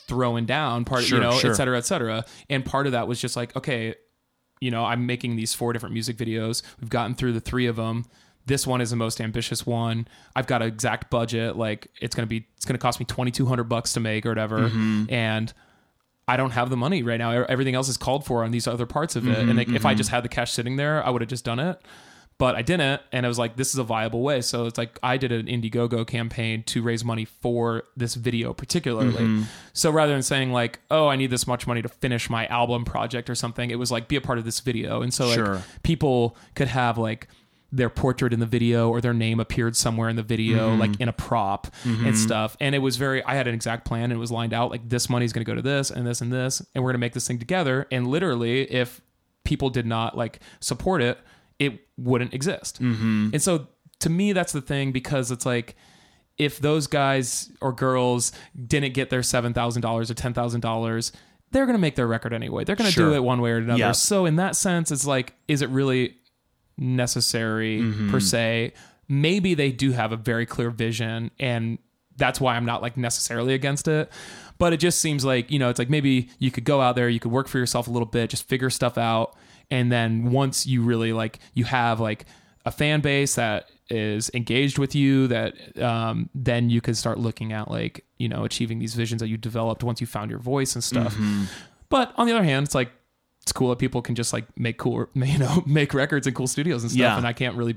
throwing 0.08 0.46
down. 0.46 0.86
Part, 0.86 1.04
Sure, 1.04 1.18
you 1.18 1.24
know, 1.24 1.38
sure. 1.38 1.52
et 1.52 1.56
cetera, 1.56 1.78
et 1.78 1.86
cetera. 1.86 2.26
And 2.50 2.66
part 2.66 2.86
of 2.86 2.94
that 2.94 3.08
was 3.08 3.20
just 3.22 3.36
like, 3.36 3.56
okay, 3.56 3.94
you 4.62 4.72
know, 4.72 4.84
I'm 4.86 5.06
making 5.06 5.36
these 5.36 5.54
four 5.54 5.74
different 5.74 5.94
music 5.94 6.18
videos. 6.18 6.64
We've 6.80 6.90
gotten 6.90 7.16
through 7.16 7.34
the 7.34 7.40
three 7.42 7.68
of 7.68 7.76
them. 7.76 8.06
This 8.50 8.68
one 8.68 8.82
is 8.82 8.90
the 8.90 8.96
most 8.98 9.22
ambitious 9.22 9.66
one. 9.66 10.08
I've 10.36 10.48
got 10.48 10.62
an 10.62 10.68
exact 10.68 11.10
budget. 11.10 11.56
Like 11.56 11.88
it's 12.02 12.16
gonna 12.16 12.26
be, 12.28 12.46
it's 12.58 12.66
gonna 12.66 12.80
cost 12.80 13.00
me 13.00 13.06
twenty 13.06 13.32
two 13.32 13.46
hundred 13.46 13.66
bucks 13.70 13.94
to 13.94 14.00
make 14.02 14.26
or 14.26 14.30
whatever. 14.30 14.60
Mm-hmm. 14.70 15.06
And 15.10 15.54
I 16.28 16.36
don't 16.38 16.52
have 16.52 16.70
the 16.70 16.78
money 16.78 17.02
right 17.04 17.18
now. 17.18 17.32
Everything 17.32 17.76
else 17.76 17.90
is 17.90 17.98
called 17.98 18.26
for 18.26 18.44
on 18.44 18.52
these 18.52 18.68
other 18.68 18.86
parts 18.86 19.16
of 19.16 19.28
it. 19.28 19.38
Mm-hmm, 19.38 19.50
and 19.50 19.58
like, 19.58 19.70
if 19.70 19.86
I 19.86 19.94
just 19.96 20.10
had 20.12 20.24
the 20.24 20.30
cash 20.30 20.52
sitting 20.52 20.76
there, 20.76 21.04
I 21.06 21.10
would 21.10 21.22
have 21.22 21.30
just 21.30 21.46
done 21.46 21.60
it. 21.60 21.80
but 22.40 22.56
I 22.56 22.62
didn't. 22.62 23.02
And 23.12 23.26
I 23.26 23.30
was 23.30 23.38
like, 23.38 23.58
this 23.58 23.74
is 23.74 23.80
a 23.80 23.84
viable 23.84 24.22
way. 24.22 24.40
So 24.42 24.66
it's 24.66 24.78
like 24.78 24.98
I 25.04 25.18
did 25.18 25.32
an 25.34 25.46
Indiegogo 25.48 26.08
campaign 26.08 26.64
to 26.68 26.82
raise 26.82 27.04
money 27.04 27.26
for 27.26 27.84
this 27.98 28.16
video 28.16 28.54
particularly. 28.54 29.12
Mm-hmm. 29.26 29.44
So 29.74 29.92
rather 29.92 30.14
than 30.14 30.24
saying 30.24 30.52
like, 30.54 30.80
oh, 30.90 31.08
I 31.10 31.18
need 31.18 31.32
this 31.32 31.46
much 31.46 31.68
money 31.68 31.82
to 31.82 31.90
finish 31.90 32.30
my 32.30 32.48
album 32.48 32.86
project 32.86 33.30
or 33.30 33.36
something, 33.36 33.70
it 33.72 33.76
was 33.76 33.92
like 33.92 34.08
be 34.08 34.16
a 34.16 34.22
part 34.22 34.38
of 34.40 34.46
this 34.46 34.62
video. 34.62 35.02
And 35.02 35.14
so 35.14 35.28
like 35.28 35.36
Sure. 35.36 35.62
people 35.84 36.38
could 36.56 36.70
have 36.70 36.98
like 36.98 37.28
their 37.72 37.90
portrait 37.90 38.34
in 38.34 38.40
the 38.40 38.46
video 38.48 38.90
or 38.90 39.00
their 39.00 39.14
name 39.14 39.40
appeared 39.40 39.76
somewhere 39.76 40.10
in 40.10 40.16
the 40.16 40.24
video 40.24 40.70
Mm-hmm. 40.72 40.80
like 40.80 41.00
in 41.00 41.08
a 41.08 41.14
prop 41.14 41.68
and 41.86 42.18
stuff 42.18 42.58
and 42.60 42.74
it 42.74 42.80
was 42.80 42.98
very 42.98 43.24
i 43.26 43.36
had 43.36 43.48
an 43.48 43.54
exact 43.54 43.86
plan 43.86 44.06
and 44.06 44.14
it 44.14 44.18
was 44.18 44.32
lined 44.32 44.54
out 44.54 44.72
like 44.72 44.90
this 44.90 45.08
money's 45.10 45.32
going 45.34 45.46
to 45.46 45.50
go 45.52 45.56
to 45.56 45.62
this 45.62 45.92
and 45.92 46.08
this 46.08 46.20
and 46.22 46.34
this 46.34 46.62
and 46.74 46.84
we're 46.84 46.90
going 46.90 46.96
to 47.00 47.06
make 47.06 47.14
this 47.14 47.28
thing 47.28 47.38
together 47.38 47.86
and 47.92 48.08
literally 48.08 48.62
if 48.72 49.02
people 49.44 49.70
did 49.70 49.86
not 49.86 50.18
like 50.18 50.40
support 50.62 51.02
it 51.02 51.20
it 51.60 51.80
wouldn't 51.98 52.34
exist 52.34 52.82
Mm-hmm. 52.82 53.30
and 53.34 53.42
so 53.42 53.68
to 54.00 54.10
me 54.10 54.34
that's 54.34 54.52
the 54.54 54.62
thing 54.62 54.92
because 54.92 55.30
it's 55.30 55.46
like 55.46 55.76
if 56.40 56.58
those 56.60 56.88
guys 56.88 57.52
or 57.62 57.72
girls 57.74 58.32
didn't 58.66 58.94
get 58.94 59.10
their 59.12 59.20
$7000 59.22 59.84
or 59.86 60.02
$10000 60.14 61.12
they're 61.52 61.66
going 61.66 61.76
to 61.76 61.82
make 61.82 61.96
their 61.96 62.08
record 62.08 62.34
anyway 62.34 62.64
they're 62.64 62.76
going 62.76 62.88
to 62.88 62.94
Sure. 62.94 63.10
do 63.10 63.16
it 63.16 63.24
one 63.24 63.42
way 63.42 63.52
or 63.52 63.58
another 63.58 63.78
Yeah. 63.80 63.92
so 63.92 64.26
in 64.26 64.38
that 64.38 64.56
sense 64.56 64.92
it's 64.92 65.06
like 65.06 65.34
is 65.48 65.62
it 65.62 65.70
really 65.70 66.16
necessary 66.80 67.82
Mm-hmm. 67.82 68.12
per 68.12 68.20
se. 68.20 68.74
Maybe 69.08 69.54
they 69.54 69.72
do 69.72 69.92
have 69.92 70.12
a 70.12 70.18
very 70.18 70.46
clear 70.46 70.70
vision 70.70 71.32
and 71.40 71.78
that's 72.18 72.40
why 72.42 72.56
I'm 72.56 72.66
not 72.66 72.82
like 72.82 72.98
necessarily 72.98 73.54
against 73.54 73.88
it. 73.88 74.12
But 74.58 74.74
it 74.74 74.78
just 74.78 75.00
seems 75.00 75.24
like, 75.24 75.50
you 75.50 75.58
know, 75.58 75.70
it's 75.70 75.80
like 75.80 75.90
maybe 75.90 76.30
you 76.38 76.52
could 76.52 76.66
go 76.66 76.82
out 76.82 76.96
there, 76.96 77.08
you 77.08 77.20
could 77.20 77.32
work 77.32 77.48
for 77.48 77.58
yourself 77.58 77.88
a 77.88 77.92
little 77.92 78.06
bit, 78.06 78.30
just 78.30 78.48
figure 78.48 78.70
stuff 78.70 78.98
out. 78.98 79.36
And 79.72 79.92
then 79.92 80.32
once 80.32 80.68
you 80.68 80.82
really 80.82 81.14
like, 81.14 81.40
you 81.54 81.64
have 81.64 82.00
like 82.00 82.26
a 82.66 82.72
fan 82.72 83.00
base 83.00 83.36
that 83.36 83.70
is 83.90 84.30
engaged 84.34 84.78
with 84.78 84.96
you, 84.96 85.28
that 85.28 85.82
um, 85.82 86.30
then 86.36 86.70
you 86.70 86.82
could 86.82 86.98
start 86.98 87.18
looking 87.18 87.54
at 87.54 87.72
like, 87.72 88.04
you 88.18 88.28
know, 88.28 88.44
achieving 88.44 88.80
these 88.80 88.96
visions 88.96 89.22
that 89.22 89.30
you 89.30 89.38
developed 89.38 89.84
once 89.84 90.02
you 90.02 90.08
found 90.08 90.30
your 90.30 90.40
voice 90.40 90.76
and 90.76 90.84
stuff. 90.84 91.14
Mm-hmm. 91.16 91.46
But 91.88 92.14
on 92.18 92.28
the 92.28 92.34
other 92.34 92.44
hand, 92.44 92.66
it's 92.66 92.76
like, 92.76 92.92
it's 93.50 93.58
cool 93.58 93.70
that 93.70 93.80
people 93.80 94.04
can 94.04 94.14
just 94.14 94.32
like 94.32 94.46
make 94.56 94.78
cool, 94.78 95.08
you 95.16 95.40
know, 95.40 95.64
make 95.66 95.96
records 95.96 96.28
in 96.28 96.34
cool 96.36 96.46
studios 96.48 96.84
and 96.84 96.92
stuff. 96.92 97.00
Yeah. 97.00 97.18
And 97.18 97.26
I 97.26 97.34
can't 97.34 97.56
really, 97.56 97.76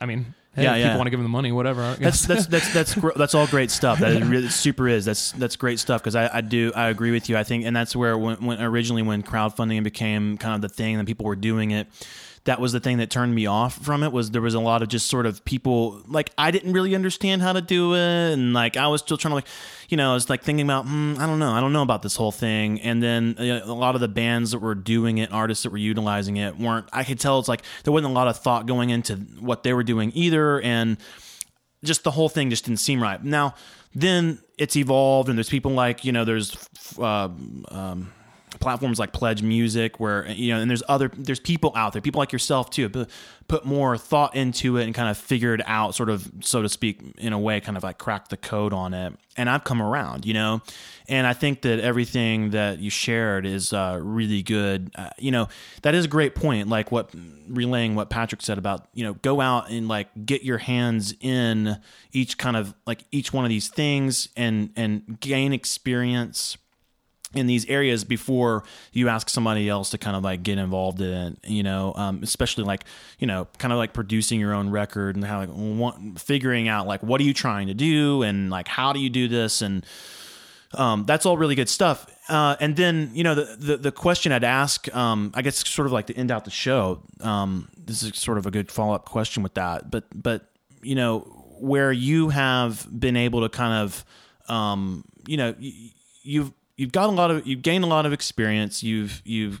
I 0.00 0.06
mean, 0.06 0.34
hey, 0.56 0.64
Yeah, 0.64 0.74
if 0.74 0.78
yeah. 0.80 0.84
people 0.86 0.98
want 0.98 1.06
to 1.06 1.10
give 1.10 1.20
them 1.20 1.24
the 1.24 1.28
money, 1.28 1.52
whatever. 1.52 1.94
That's 2.00 2.26
that's 2.26 2.46
that's 2.46 2.74
that's 2.74 2.94
gr- 2.96 3.12
that's 3.14 3.36
all 3.36 3.46
great 3.46 3.70
stuff. 3.70 4.00
That 4.00 4.20
really 4.24 4.48
super 4.48 4.88
is. 4.88 5.04
That's 5.04 5.30
that's 5.32 5.54
great 5.54 5.78
stuff 5.78 6.02
because 6.02 6.16
I, 6.16 6.28
I 6.38 6.40
do 6.40 6.72
I 6.74 6.88
agree 6.88 7.12
with 7.12 7.28
you. 7.28 7.36
I 7.36 7.44
think 7.44 7.64
and 7.64 7.76
that's 7.76 7.94
where 7.94 8.18
when, 8.18 8.44
when 8.44 8.60
originally 8.60 9.02
when 9.02 9.22
crowdfunding 9.22 9.84
became 9.84 10.36
kind 10.36 10.56
of 10.56 10.60
the 10.68 10.74
thing 10.74 10.96
and 10.96 11.06
people 11.06 11.26
were 11.26 11.36
doing 11.36 11.70
it, 11.70 11.86
that 12.48 12.60
was 12.60 12.72
the 12.72 12.80
thing 12.80 12.96
that 12.96 13.10
turned 13.10 13.34
me 13.34 13.44
off 13.44 13.76
from 13.84 14.02
it. 14.02 14.10
Was 14.10 14.30
there 14.30 14.40
was 14.40 14.54
a 14.54 14.60
lot 14.60 14.80
of 14.80 14.88
just 14.88 15.06
sort 15.06 15.26
of 15.26 15.44
people 15.44 16.00
like 16.06 16.30
I 16.38 16.50
didn't 16.50 16.72
really 16.72 16.94
understand 16.94 17.42
how 17.42 17.52
to 17.52 17.60
do 17.60 17.94
it 17.94 18.32
and 18.32 18.54
like 18.54 18.78
I 18.78 18.88
was 18.88 19.02
still 19.02 19.18
trying 19.18 19.32
to 19.32 19.34
like 19.34 19.46
you 19.90 19.98
know 19.98 20.12
I 20.12 20.14
was 20.14 20.30
like 20.30 20.42
thinking 20.42 20.64
about 20.64 20.86
hmm, 20.86 21.16
I 21.18 21.26
don't 21.26 21.38
know 21.38 21.52
I 21.52 21.60
don't 21.60 21.74
know 21.74 21.82
about 21.82 22.00
this 22.00 22.16
whole 22.16 22.32
thing 22.32 22.80
and 22.80 23.02
then 23.02 23.36
uh, 23.38 23.60
a 23.64 23.74
lot 23.74 23.96
of 23.96 24.00
the 24.00 24.08
bands 24.08 24.52
that 24.52 24.60
were 24.60 24.74
doing 24.74 25.18
it 25.18 25.30
artists 25.30 25.64
that 25.64 25.72
were 25.72 25.78
utilizing 25.78 26.38
it 26.38 26.58
weren't 26.58 26.88
I 26.90 27.04
could 27.04 27.20
tell 27.20 27.38
it's 27.38 27.48
like 27.48 27.62
there 27.84 27.92
wasn't 27.92 28.12
a 28.12 28.14
lot 28.14 28.28
of 28.28 28.38
thought 28.38 28.66
going 28.66 28.88
into 28.88 29.16
what 29.40 29.62
they 29.62 29.74
were 29.74 29.84
doing 29.84 30.10
either 30.14 30.58
and 30.62 30.96
just 31.84 32.02
the 32.04 32.10
whole 32.10 32.28
thing 32.28 32.50
just 32.50 32.64
didn't 32.64 32.80
seem 32.80 33.02
right. 33.02 33.22
Now, 33.22 33.54
then 33.94 34.40
it's 34.58 34.76
evolved, 34.76 35.28
and 35.28 35.38
there's 35.38 35.48
people 35.48 35.72
like 35.72 36.04
you 36.04 36.12
know, 36.12 36.24
there's 36.24 36.56
uh, 36.98 37.28
um, 37.68 38.12
platforms 38.60 38.98
like 38.98 39.12
Pledge 39.12 39.42
Music, 39.42 39.98
where 40.00 40.26
you 40.28 40.52
know, 40.52 40.60
and 40.60 40.70
there's 40.70 40.82
other 40.88 41.10
there's 41.16 41.40
people 41.40 41.72
out 41.74 41.92
there, 41.92 42.02
people 42.02 42.18
like 42.18 42.32
yourself 42.32 42.70
too, 42.70 42.88
put, 43.48 43.64
more 43.64 43.96
thought 43.96 44.36
into 44.36 44.76
it 44.76 44.84
and 44.84 44.94
kind 44.94 45.08
of 45.08 45.16
figured 45.16 45.62
out, 45.66 45.94
sort 45.94 46.10
of 46.10 46.30
so 46.40 46.62
to 46.62 46.68
speak, 46.68 47.00
in 47.18 47.32
a 47.32 47.38
way, 47.38 47.60
kind 47.60 47.76
of 47.76 47.82
like 47.82 47.98
cracked 47.98 48.30
the 48.30 48.36
code 48.36 48.72
on 48.72 48.94
it. 48.94 49.12
And 49.36 49.48
I've 49.48 49.64
come 49.64 49.80
around, 49.80 50.26
you 50.26 50.34
know, 50.34 50.62
and 51.08 51.26
I 51.26 51.32
think 51.32 51.62
that 51.62 51.78
everything 51.80 52.50
that 52.50 52.80
you 52.80 52.90
shared 52.90 53.46
is 53.46 53.72
uh, 53.72 53.98
really 54.02 54.42
good. 54.42 54.90
Uh, 54.94 55.10
you 55.18 55.30
know, 55.30 55.48
that 55.82 55.94
is 55.94 56.04
a 56.04 56.08
great 56.08 56.34
point. 56.34 56.68
Like 56.68 56.90
what 56.90 57.10
relaying 57.48 57.94
what 57.94 58.10
Patrick 58.10 58.42
said 58.42 58.58
about 58.58 58.88
you 58.94 59.04
know, 59.04 59.14
go 59.14 59.40
out 59.40 59.70
and 59.70 59.88
like 59.88 60.08
get 60.26 60.42
your 60.42 60.58
hands 60.58 61.14
in 61.20 61.78
each 62.12 62.38
kind 62.38 62.56
of 62.56 62.74
like 62.86 63.04
each 63.10 63.32
one 63.32 63.44
of 63.44 63.48
these 63.48 63.68
things 63.68 64.28
and 64.36 64.70
and 64.76 65.18
gain 65.20 65.52
experience 65.52 66.56
in 67.34 67.46
these 67.46 67.66
areas 67.66 68.04
before 68.04 68.64
you 68.92 69.08
ask 69.08 69.28
somebody 69.28 69.68
else 69.68 69.90
to 69.90 69.98
kind 69.98 70.16
of 70.16 70.24
like 70.24 70.42
get 70.42 70.56
involved 70.56 71.00
in 71.00 71.36
you 71.44 71.62
know, 71.62 71.92
um, 71.94 72.20
especially 72.22 72.64
like, 72.64 72.84
you 73.18 73.26
know, 73.26 73.46
kind 73.58 73.72
of 73.72 73.78
like 73.78 73.92
producing 73.92 74.40
your 74.40 74.54
own 74.54 74.70
record 74.70 75.14
and 75.14 75.24
how 75.24 75.38
like 75.38 75.50
want, 75.52 76.20
figuring 76.20 76.68
out 76.68 76.86
like 76.86 77.02
what 77.02 77.20
are 77.20 77.24
you 77.24 77.34
trying 77.34 77.66
to 77.66 77.74
do 77.74 78.22
and 78.22 78.50
like 78.50 78.66
how 78.66 78.92
do 78.92 79.00
you 79.00 79.10
do 79.10 79.28
this 79.28 79.60
and 79.60 79.84
um, 80.74 81.04
that's 81.06 81.24
all 81.24 81.36
really 81.36 81.54
good 81.54 81.68
stuff. 81.68 82.06
Uh, 82.28 82.56
and 82.60 82.76
then 82.76 83.10
you 83.14 83.24
know 83.24 83.34
the, 83.34 83.56
the 83.56 83.76
the 83.78 83.92
question 83.92 84.32
I'd 84.32 84.44
ask, 84.44 84.94
um, 84.94 85.30
I 85.34 85.42
guess 85.42 85.66
sort 85.66 85.86
of 85.86 85.92
like 85.92 86.06
to 86.08 86.14
end 86.14 86.30
out 86.30 86.44
the 86.44 86.50
show. 86.50 87.02
Um, 87.20 87.68
this 87.76 88.02
is 88.02 88.18
sort 88.18 88.36
of 88.36 88.44
a 88.46 88.50
good 88.50 88.70
follow 88.70 88.94
up 88.94 89.06
question 89.06 89.42
with 89.42 89.54
that, 89.54 89.90
but 89.90 90.04
but 90.14 90.44
you 90.82 90.94
know 90.94 91.20
where 91.60 91.90
you 91.90 92.28
have 92.28 92.86
been 92.98 93.16
able 93.16 93.40
to 93.40 93.48
kind 93.48 93.82
of 93.82 94.04
um, 94.52 95.04
you 95.26 95.38
know 95.38 95.54
y- 95.58 95.92
you've 96.22 96.52
you've 96.78 96.92
got 96.92 97.10
a 97.10 97.12
lot 97.12 97.30
of 97.30 97.46
you've 97.46 97.60
gained 97.60 97.84
a 97.84 97.86
lot 97.86 98.06
of 98.06 98.14
experience. 98.14 98.82
You've 98.82 99.20
you've 99.26 99.60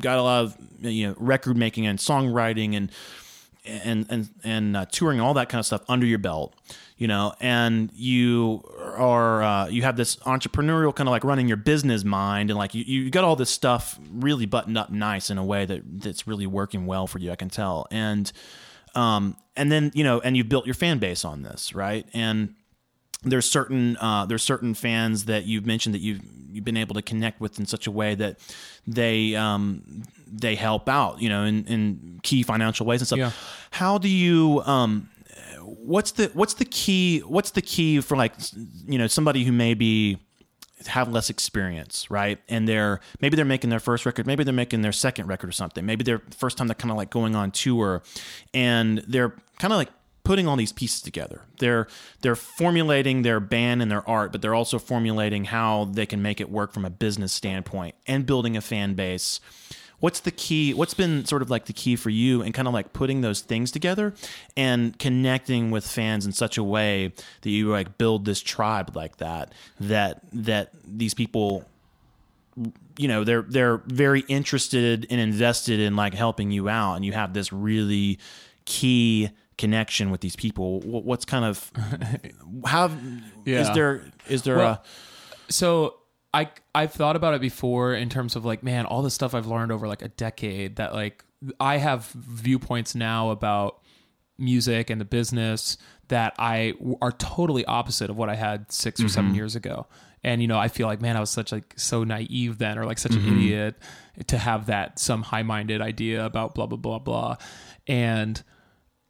got 0.00 0.18
a 0.18 0.22
lot 0.22 0.44
of 0.44 0.56
you 0.80 1.06
know 1.06 1.14
record 1.18 1.56
making 1.56 1.86
and 1.86 2.00
songwriting 2.00 2.76
and 2.76 2.90
and 3.64 4.06
and 4.10 4.28
and 4.42 4.76
uh, 4.76 4.86
touring 4.86 5.20
all 5.20 5.34
that 5.34 5.48
kind 5.48 5.60
of 5.60 5.66
stuff 5.66 5.82
under 5.88 6.06
your 6.06 6.18
belt, 6.18 6.54
you 6.96 7.06
know, 7.06 7.34
and 7.40 7.90
you 7.94 8.62
are 8.96 9.42
uh, 9.42 9.66
you 9.68 9.82
have 9.82 9.96
this 9.96 10.16
entrepreneurial 10.16 10.94
kind 10.94 11.08
of 11.08 11.12
like 11.12 11.22
running 11.22 11.46
your 11.46 11.56
business 11.58 12.02
mind, 12.02 12.50
and 12.50 12.58
like 12.58 12.74
you 12.74 12.82
you 12.82 13.10
got 13.10 13.24
all 13.24 13.36
this 13.36 13.50
stuff 13.50 13.98
really 14.10 14.46
buttoned 14.46 14.76
up 14.76 14.90
nice 14.90 15.30
in 15.30 15.38
a 15.38 15.44
way 15.44 15.64
that 15.66 15.82
that's 16.00 16.26
really 16.26 16.46
working 16.46 16.86
well 16.86 17.06
for 17.06 17.18
you. 17.18 17.30
I 17.30 17.36
can 17.36 17.50
tell, 17.50 17.86
and 17.90 18.32
um 18.94 19.36
and 19.54 19.70
then 19.70 19.92
you 19.94 20.02
know, 20.02 20.20
and 20.20 20.36
you've 20.36 20.48
built 20.48 20.66
your 20.66 20.74
fan 20.74 20.98
base 20.98 21.24
on 21.24 21.42
this, 21.42 21.74
right, 21.74 22.06
and 22.14 22.54
there's 23.24 23.48
certain 23.48 23.96
uh, 23.98 24.26
there's 24.26 24.42
certain 24.42 24.74
fans 24.74 25.26
that 25.26 25.44
you've 25.44 25.66
mentioned 25.66 25.94
that 25.94 26.00
you've 26.00 26.20
you've 26.50 26.64
been 26.64 26.76
able 26.76 26.94
to 26.94 27.02
connect 27.02 27.40
with 27.40 27.58
in 27.58 27.66
such 27.66 27.86
a 27.86 27.90
way 27.90 28.14
that 28.14 28.38
they 28.86 29.34
um, 29.34 30.02
they 30.26 30.54
help 30.54 30.88
out, 30.88 31.20
you 31.20 31.28
know, 31.28 31.44
in, 31.44 31.64
in 31.66 32.20
key 32.22 32.42
financial 32.42 32.86
ways 32.86 33.00
and 33.00 33.06
stuff. 33.06 33.18
Yeah. 33.18 33.30
How 33.70 33.98
do 33.98 34.08
you 34.08 34.62
um, 34.64 35.08
what's 35.60 36.12
the 36.12 36.30
what's 36.34 36.54
the 36.54 36.64
key 36.64 37.20
what's 37.20 37.50
the 37.50 37.62
key 37.62 38.00
for 38.00 38.16
like 38.16 38.34
you 38.86 38.98
know 38.98 39.06
somebody 39.06 39.44
who 39.44 39.52
maybe 39.52 40.18
have 40.86 41.10
less 41.10 41.30
experience, 41.30 42.10
right? 42.10 42.38
And 42.48 42.68
they're 42.68 43.00
maybe 43.20 43.36
they're 43.36 43.44
making 43.44 43.70
their 43.70 43.80
first 43.80 44.06
record, 44.06 44.26
maybe 44.26 44.44
they're 44.44 44.54
making 44.54 44.82
their 44.82 44.92
second 44.92 45.26
record 45.26 45.48
or 45.48 45.52
something. 45.52 45.84
Maybe 45.84 46.04
they're 46.04 46.22
first 46.36 46.58
time 46.58 46.68
they're 46.68 46.74
kind 46.74 46.90
of 46.90 46.96
like 46.96 47.10
going 47.10 47.34
on 47.34 47.50
tour, 47.50 48.02
and 48.52 48.98
they're 49.08 49.34
kind 49.58 49.72
of 49.72 49.78
like 49.78 49.90
putting 50.24 50.48
all 50.48 50.56
these 50.56 50.72
pieces 50.72 51.02
together. 51.02 51.42
They're 51.58 51.86
they're 52.22 52.34
formulating 52.34 53.22
their 53.22 53.40
band 53.40 53.82
and 53.82 53.90
their 53.90 54.08
art, 54.08 54.32
but 54.32 54.42
they're 54.42 54.54
also 54.54 54.78
formulating 54.78 55.44
how 55.44 55.84
they 55.84 56.06
can 56.06 56.22
make 56.22 56.40
it 56.40 56.50
work 56.50 56.72
from 56.72 56.84
a 56.84 56.90
business 56.90 57.32
standpoint 57.32 57.94
and 58.06 58.26
building 58.26 58.56
a 58.56 58.60
fan 58.60 58.94
base. 58.94 59.40
What's 60.00 60.20
the 60.20 60.30
key? 60.30 60.74
What's 60.74 60.92
been 60.92 61.24
sort 61.24 61.40
of 61.40 61.50
like 61.50 61.66
the 61.66 61.72
key 61.72 61.96
for 61.96 62.10
you 62.10 62.42
and 62.42 62.52
kind 62.52 62.66
of 62.66 62.74
like 62.74 62.92
putting 62.92 63.20
those 63.20 63.40
things 63.40 63.70
together 63.70 64.12
and 64.56 64.98
connecting 64.98 65.70
with 65.70 65.86
fans 65.86 66.26
in 66.26 66.32
such 66.32 66.58
a 66.58 66.64
way 66.64 67.12
that 67.42 67.50
you 67.50 67.68
like 67.70 67.96
build 67.96 68.24
this 68.24 68.40
tribe 68.40 68.96
like 68.96 69.18
that 69.18 69.52
that 69.80 70.20
that 70.32 70.70
these 70.84 71.14
people 71.14 71.64
you 72.98 73.08
know 73.08 73.24
they're 73.24 73.42
they're 73.42 73.78
very 73.86 74.20
interested 74.28 75.06
and 75.10 75.20
invested 75.20 75.80
in 75.80 75.96
like 75.96 76.14
helping 76.14 76.50
you 76.50 76.68
out 76.68 76.94
and 76.94 77.04
you 77.04 77.12
have 77.12 77.32
this 77.32 77.52
really 77.52 78.18
key 78.64 79.30
connection 79.56 80.10
with 80.10 80.20
these 80.20 80.36
people 80.36 80.80
what's 80.80 81.24
kind 81.24 81.44
of 81.44 81.70
how 82.66 82.86
is 82.86 82.92
Yeah. 83.44 83.60
is 83.60 83.70
there 83.74 84.12
is 84.28 84.42
there 84.42 84.56
Well, 84.56 84.84
so 85.48 85.96
I 86.34 86.48
I've 86.74 86.92
thought 86.92 87.16
about 87.16 87.34
it 87.34 87.40
before 87.40 87.94
in 87.94 88.08
terms 88.08 88.34
of 88.36 88.44
like, 88.44 88.62
man, 88.62 88.86
all 88.86 89.02
the 89.02 89.10
stuff 89.10 89.34
I've 89.34 89.46
learned 89.46 89.70
over 89.70 89.86
like 89.86 90.02
a 90.02 90.08
decade 90.08 90.76
that 90.76 90.92
like 90.92 91.24
I 91.60 91.76
have 91.76 92.06
viewpoints 92.06 92.94
now 92.94 93.30
about 93.30 93.80
music 94.36 94.90
and 94.90 95.00
the 95.00 95.04
business 95.04 95.78
that 96.08 96.34
I 96.38 96.74
are 97.00 97.12
totally 97.12 97.64
opposite 97.66 98.10
of 98.10 98.16
what 98.16 98.28
I 98.28 98.34
had 98.34 98.70
6 98.70 99.04
or 99.04 99.08
7 99.08 99.26
mm-hmm. 99.28 99.36
years 99.36 99.54
ago. 99.54 99.86
And 100.24 100.42
you 100.42 100.48
know, 100.48 100.58
I 100.58 100.68
feel 100.68 100.88
like 100.88 101.00
man, 101.00 101.16
I 101.16 101.20
was 101.20 101.30
such 101.30 101.52
like 101.52 101.72
so 101.76 102.02
naive 102.02 102.58
then 102.58 102.78
or 102.78 102.84
like 102.84 102.98
such 102.98 103.14
an 103.14 103.20
mm-hmm. 103.20 103.38
idiot 103.38 103.76
to 104.26 104.36
have 104.36 104.66
that 104.66 104.98
some 104.98 105.22
high-minded 105.22 105.80
idea 105.80 106.24
about 106.24 106.54
blah 106.54 106.66
blah 106.66 106.78
blah 106.78 106.98
blah. 106.98 107.36
And 107.86 108.42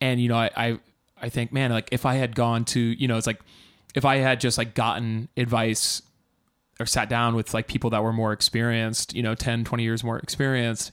and 0.05 0.21
you 0.21 0.29
know, 0.29 0.37
I 0.37 0.51
I 0.57 0.79
I 1.17 1.29
think 1.31 1.53
man, 1.53 1.71
like 1.71 1.89
if 1.91 2.05
I 2.05 2.15
had 2.15 2.35
gone 2.35 2.67
to, 2.67 2.81
you 2.81 3.09
know, 3.09 3.17
it's 3.17 3.27
like 3.27 3.41
if 3.95 4.05
I 4.05 4.17
had 4.17 4.39
just 4.39 4.59
like 4.59 4.75
gotten 4.75 5.29
advice 5.37 6.03
or 6.79 6.85
sat 6.87 7.09
down 7.09 7.35
with 7.35 7.55
like 7.55 7.69
people 7.69 7.91
that 7.91 8.03
were 8.03 8.13
more 8.13 8.33
experienced, 8.33 9.15
you 9.15 9.23
know, 9.23 9.35
10, 9.35 9.65
20 9.65 9.83
years 9.83 10.05
more 10.05 10.19
experienced 10.19 10.93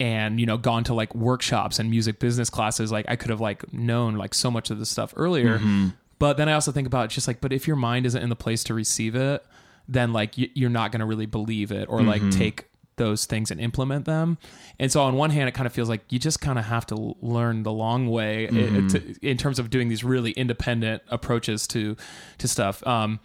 and 0.00 0.38
you 0.38 0.46
know 0.46 0.56
gone 0.56 0.84
to 0.84 0.94
like 0.94 1.12
workshops 1.12 1.80
and 1.80 1.90
music 1.90 2.20
business 2.20 2.48
classes 2.48 2.92
like 2.92 3.04
i 3.08 3.16
could 3.16 3.30
have 3.30 3.40
like 3.40 3.72
known 3.72 4.14
like 4.14 4.32
so 4.32 4.48
much 4.48 4.70
of 4.70 4.78
this 4.78 4.88
stuff 4.88 5.12
earlier. 5.16 5.58
Mm-hmm. 5.58 5.88
But 6.20 6.36
then 6.36 6.48
i 6.48 6.52
also 6.52 6.70
think 6.70 6.86
about 6.86 7.10
just 7.10 7.26
like 7.26 7.40
but 7.40 7.52
if 7.52 7.66
your 7.66 7.74
mind 7.74 8.06
isn't 8.06 8.22
in 8.22 8.28
the 8.28 8.36
place 8.36 8.62
to 8.64 8.74
receive 8.74 9.16
it 9.16 9.44
then 9.88 10.12
like 10.12 10.34
y- 10.38 10.50
you're 10.54 10.70
not 10.70 10.92
going 10.92 11.00
to 11.00 11.06
really 11.06 11.26
believe 11.26 11.72
it 11.72 11.88
or 11.88 12.02
like 12.02 12.22
mm-hmm. 12.22 12.38
take 12.38 12.66
those 12.98 13.24
things 13.24 13.50
and 13.50 13.60
implement 13.60 14.04
them. 14.04 14.36
And 14.78 14.92
so 14.92 15.02
on 15.02 15.14
one 15.16 15.30
hand 15.30 15.48
it 15.48 15.52
kind 15.52 15.66
of 15.66 15.72
feels 15.72 15.88
like 15.88 16.02
you 16.10 16.18
just 16.18 16.40
kind 16.40 16.58
of 16.58 16.66
have 16.66 16.84
to 16.86 17.16
learn 17.22 17.62
the 17.62 17.72
long 17.72 18.08
way 18.08 18.46
i- 18.48 18.50
to, 18.88 19.14
in 19.22 19.36
terms 19.38 19.58
of 19.58 19.70
doing 19.70 19.88
these 19.88 20.04
really 20.04 20.32
independent 20.32 21.02
approaches 21.08 21.66
to 21.68 21.96
to 22.38 22.46
stuff. 22.46 22.86
Um 22.86 23.18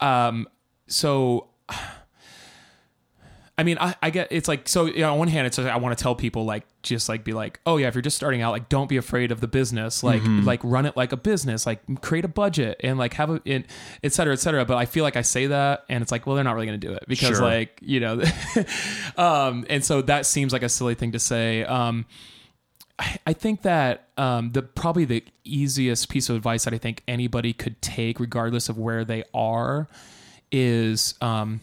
um 0.00 0.48
so 0.88 1.46
I 3.60 3.62
mean, 3.62 3.76
I, 3.78 3.94
I 4.00 4.08
get 4.08 4.28
it's 4.30 4.48
like 4.48 4.66
so. 4.70 4.86
You 4.86 5.00
know, 5.00 5.12
on 5.12 5.18
one 5.18 5.28
hand, 5.28 5.46
it's 5.46 5.58
like 5.58 5.66
I 5.66 5.76
want 5.76 5.96
to 5.96 6.02
tell 6.02 6.14
people 6.14 6.46
like 6.46 6.64
just 6.82 7.10
like 7.10 7.24
be 7.24 7.34
like, 7.34 7.60
oh 7.66 7.76
yeah, 7.76 7.88
if 7.88 7.94
you're 7.94 8.00
just 8.00 8.16
starting 8.16 8.40
out, 8.40 8.52
like 8.52 8.70
don't 8.70 8.88
be 8.88 8.96
afraid 8.96 9.30
of 9.32 9.42
the 9.42 9.46
business, 9.48 10.02
like 10.02 10.22
like 10.24 10.60
run 10.64 10.86
it 10.86 10.96
like 10.96 11.12
a 11.12 11.16
business, 11.18 11.66
like 11.66 11.82
create 12.00 12.24
a 12.24 12.28
budget 12.28 12.80
and 12.82 12.96
like 12.98 13.12
have 13.14 13.28
a 13.28 13.42
in, 13.44 13.66
et 14.02 14.14
cetera, 14.14 14.32
et 14.32 14.38
cetera. 14.38 14.64
But 14.64 14.78
I 14.78 14.86
feel 14.86 15.04
like 15.04 15.14
I 15.16 15.20
say 15.20 15.48
that 15.48 15.84
and 15.90 16.00
it's 16.00 16.10
like, 16.10 16.26
well, 16.26 16.36
they're 16.36 16.44
not 16.44 16.54
really 16.54 16.68
going 16.68 16.80
to 16.80 16.86
do 16.86 16.94
it 16.94 17.04
because 17.06 17.36
Sure. 17.36 17.42
like 17.42 17.78
you 17.82 18.00
know, 18.00 18.22
um, 19.18 19.66
and 19.68 19.84
so 19.84 20.00
that 20.02 20.24
seems 20.24 20.54
like 20.54 20.62
a 20.62 20.68
silly 20.70 20.94
thing 20.94 21.12
to 21.12 21.18
say. 21.18 21.62
Um, 21.64 22.06
I, 22.98 23.18
I 23.26 23.32
think 23.34 23.60
that 23.62 24.08
um, 24.16 24.52
the 24.52 24.62
probably 24.62 25.04
the 25.04 25.22
easiest 25.44 26.08
piece 26.08 26.30
of 26.30 26.36
advice 26.36 26.64
that 26.64 26.72
I 26.72 26.78
think 26.78 27.02
anybody 27.06 27.52
could 27.52 27.82
take, 27.82 28.20
regardless 28.20 28.70
of 28.70 28.78
where 28.78 29.04
they 29.04 29.24
are, 29.34 29.86
is 30.50 31.14
um, 31.20 31.60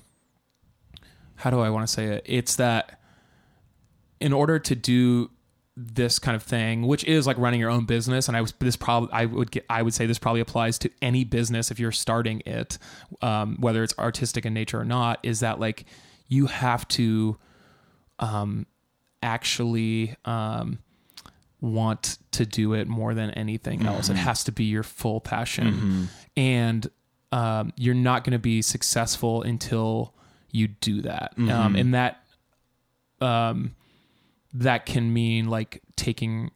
how 1.38 1.50
do 1.50 1.60
I 1.60 1.70
want 1.70 1.88
to 1.88 1.94
say 1.94 2.06
it? 2.08 2.24
It's 2.26 2.56
that 2.58 3.00
in 4.20 4.34
order 4.34 4.60
to 4.60 4.76
do 4.76 5.30
this 5.76 6.18
kind 6.18 6.36
of 6.36 6.42
thing, 6.42 6.88
which 6.88 7.04
is 7.04 7.28
like 7.28 7.38
running 7.38 7.60
your 7.60 7.70
own 7.70 7.86
business, 7.86 8.28
and 8.28 8.36
I 8.36 8.42
was 8.42 8.52
this 8.60 8.76
probably 8.76 9.10
I 9.14 9.26
would 9.26 9.52
get 9.52 9.64
I 9.70 9.84
would 9.84 9.94
say 9.94 10.08
this 10.08 10.18
probably 10.18 10.42
applies 10.42 10.80
to 10.80 10.90
any 11.02 11.24
business 11.24 11.70
if 11.70 11.80
you're 11.80 11.92
starting 11.92 12.42
it, 12.46 12.80
um, 13.22 13.58
whether 13.60 13.84
it's 13.84 13.94
artistic 14.00 14.46
in 14.46 14.54
nature 14.56 14.80
or 14.80 14.86
not, 14.86 15.20
is 15.22 15.42
that 15.42 15.60
like 15.60 15.86
you 16.28 16.48
have 16.48 16.88
to 16.90 17.38
um, 18.18 18.66
actually 19.22 20.16
um, 20.26 20.80
want 21.62 22.18
to 22.32 22.46
do 22.48 22.74
it 22.74 22.88
more 22.88 23.14
than 23.14 23.30
anything 23.32 23.86
else. 23.86 24.10
It 24.10 24.16
has 24.16 24.44
to 24.46 24.52
be 24.52 24.64
your 24.64 24.84
full 24.84 25.22
passion, 25.22 26.10
and 26.36 26.90
um, 27.32 27.72
you're 27.78 27.94
not 27.94 28.24
going 28.24 28.34
to 28.34 28.40
be 28.40 28.64
successful 28.64 29.44
until 29.44 30.16
you 30.58 30.68
do 30.68 31.02
that. 31.04 31.34
Um, 31.66 31.76
and 31.76 31.94
that 31.94 32.24
um, 33.22 33.76
that 34.54 34.86
can 34.86 35.14
mean 35.14 35.48
like 35.50 35.82
taking 35.96 36.52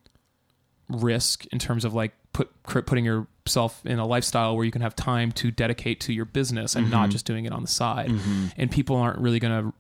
risk 0.90 1.46
in 1.54 1.60
terms 1.60 1.86
of 1.86 1.94
like 1.94 2.14
put 2.34 2.50
putting 2.64 3.06
yourself 3.06 3.86
in 3.86 4.00
a 4.00 4.06
lifestyle 4.06 4.56
where 4.56 4.66
you 4.66 4.72
can 4.72 4.82
have 4.82 4.96
time 4.96 5.32
to 5.34 5.52
dedicate 5.52 6.00
to 6.02 6.14
your 6.14 6.26
business 6.26 6.76
and 6.76 6.90
not 6.92 7.10
just 7.10 7.26
doing 7.26 7.46
it 7.46 7.52
on 7.52 7.62
the 7.62 7.68
side. 7.68 8.12
And 8.58 8.72
people 8.72 8.96
aren't 8.96 9.20
really 9.20 9.40
going 9.40 9.64
to 9.64 9.74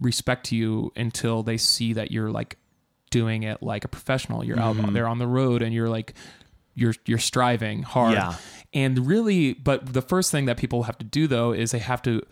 respect 0.00 0.52
you 0.52 0.92
until 0.96 1.42
they 1.42 1.56
see 1.56 1.92
that 1.94 2.10
you're 2.10 2.30
like 2.30 2.58
doing 3.10 3.42
it 3.42 3.62
like 3.62 3.84
a 3.84 3.88
professional. 3.88 4.44
You're 4.44 4.58
out 4.58 4.76
there 4.92 5.06
on 5.06 5.18
the 5.18 5.26
road 5.26 5.62
and 5.62 5.74
you're 5.74 5.88
like 5.88 6.14
you're 6.74 6.94
you're 7.06 7.18
striving 7.18 7.82
hard. 7.82 8.14
Yeah. 8.14 8.34
And 8.74 9.06
really, 9.06 9.52
but 9.52 9.92
the 9.92 10.02
first 10.02 10.30
thing 10.30 10.46
that 10.46 10.56
people 10.56 10.84
have 10.84 10.98
to 10.98 11.04
do 11.04 11.26
though 11.26 11.52
is 11.52 11.70
they 11.72 11.78
have 11.78 12.02
to 12.02 12.22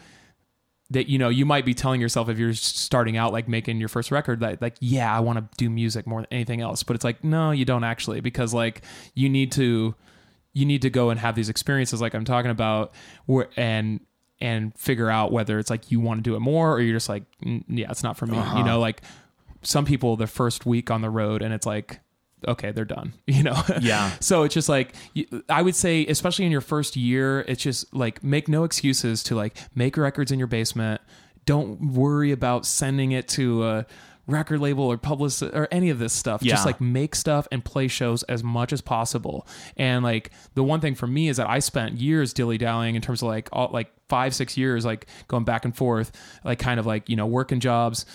that 0.91 1.09
you 1.09 1.19
know 1.19 1.29
you 1.29 1.47
might 1.47 1.65
be 1.65 1.73
telling 1.73 2.01
yourself 2.01 2.29
if 2.29 2.39
you're 2.39 2.53
starting 2.53 3.17
out 3.17 3.33
like 3.33 3.49
making 3.49 3.79
your 3.79 3.89
first 3.89 4.11
record 4.11 4.41
that 4.41 4.61
like 4.61 4.77
yeah 4.81 5.15
I 5.15 5.21
want 5.21 5.39
to 5.39 5.57
do 5.57 5.71
music 5.71 6.07
more 6.07 6.21
than 6.21 6.29
anything 6.31 6.61
else. 6.61 6.83
But 6.83 6.97
it's 6.97 7.05
like 7.05 7.23
no 7.25 7.53
you 7.53 7.65
don't 7.65 7.85
actually 7.85 8.21
because 8.21 8.53
like 8.53 8.83
you 9.15 9.29
need 9.29 9.53
to 9.53 9.95
you 10.53 10.67
need 10.67 10.83
to 10.83 10.91
go 10.91 11.11
and 11.11 11.21
have 11.21 11.35
these 11.37 11.49
experiences 11.49 12.01
like 12.01 12.15
I'm 12.15 12.25
talking 12.25 12.51
about 12.51 12.93
where 13.27 13.49
and 13.57 14.01
and 14.41 14.77
figure 14.77 15.11
out 15.11 15.33
whether 15.33 15.59
it's 15.59 15.71
like 15.71 15.91
you 15.91 16.01
want 16.01 16.19
to 16.19 16.23
do 16.23 16.35
it 16.35 16.41
more 16.41 16.73
or 16.73 16.81
you're 16.81 16.97
just 16.97 17.09
like 17.09 17.23
"Mm, 17.45 17.63
yeah 17.69 17.91
it's 17.91 18.03
not 18.03 18.17
for 18.17 18.27
me 18.27 18.39
you 18.57 18.65
know 18.65 18.81
like 18.81 19.03
some 19.63 19.85
people 19.85 20.17
the 20.17 20.27
first 20.27 20.67
week 20.67 20.91
on 20.91 21.03
the 21.03 21.11
road 21.11 21.43
and 21.43 21.53
it's 21.55 21.67
like 21.67 22.01
okay 22.49 22.71
they're 22.73 22.85
done 22.85 23.13
you 23.27 23.43
know? 23.43 23.61
Yeah. 23.81 24.11
so 24.21 24.45
it's 24.45 24.55
just 24.55 24.69
like 24.69 24.95
i 25.49 25.63
would 25.63 25.75
say 25.75 26.07
especially 26.07 26.47
in 26.47 26.53
your 26.53 26.61
first 26.61 26.97
year 26.97 27.41
it's 27.41 27.63
just 27.63 27.93
like 27.95 28.23
make 28.23 28.49
no 28.49 28.65
excuses 28.65 29.23
to 29.25 29.35
like 29.35 29.57
make 29.75 29.97
records 29.97 30.33
in 30.33 30.39
your 30.39 30.49
basement. 30.49 31.01
Don't 31.47 31.95
worry 31.95 32.33
about 32.33 32.67
sending 32.67 33.13
it 33.13 33.29
to 33.29 33.65
a 33.65 33.87
record 34.27 34.61
label 34.61 34.85
or 34.85 34.97
public 34.97 35.33
or 35.43 35.67
any 35.73 35.91
of 35.91 35.99
this 35.99 36.13
stuff. 36.13 36.43
Yeah. 36.43 36.53
just 36.53 36.67
like 36.67 36.81
make 36.81 37.15
stuff 37.15 37.49
and 37.51 37.65
play 37.65 37.89
shows 37.89 38.23
as 38.25 38.45
much 38.45 38.73
as 38.73 38.81
possible. 38.81 39.47
And 39.77 40.05
like 40.05 40.31
the 40.55 40.63
one 40.63 40.81
thing 40.81 40.95
for 40.95 41.07
me 41.07 41.29
is 41.29 41.39
that 41.39 41.49
i 41.49 41.59
spent 41.59 41.99
years 41.99 42.33
dilly 42.33 42.59
dallying 42.59 42.95
in 42.95 43.03
terms 43.03 43.23
of 43.23 43.29
like 43.29 43.49
all 43.53 43.71
like 43.73 43.93
five 44.09 44.35
six 44.35 44.57
years 44.57 44.85
like 44.85 45.07
going 45.29 45.45
back 45.45 45.65
and 45.65 45.77
forth 45.77 46.13
like 46.45 46.59
kind 46.59 46.81
of 46.81 46.87
like 46.87 47.09
you 47.09 47.17
know 47.17 47.27
working 47.27 47.61
jobs 47.61 48.07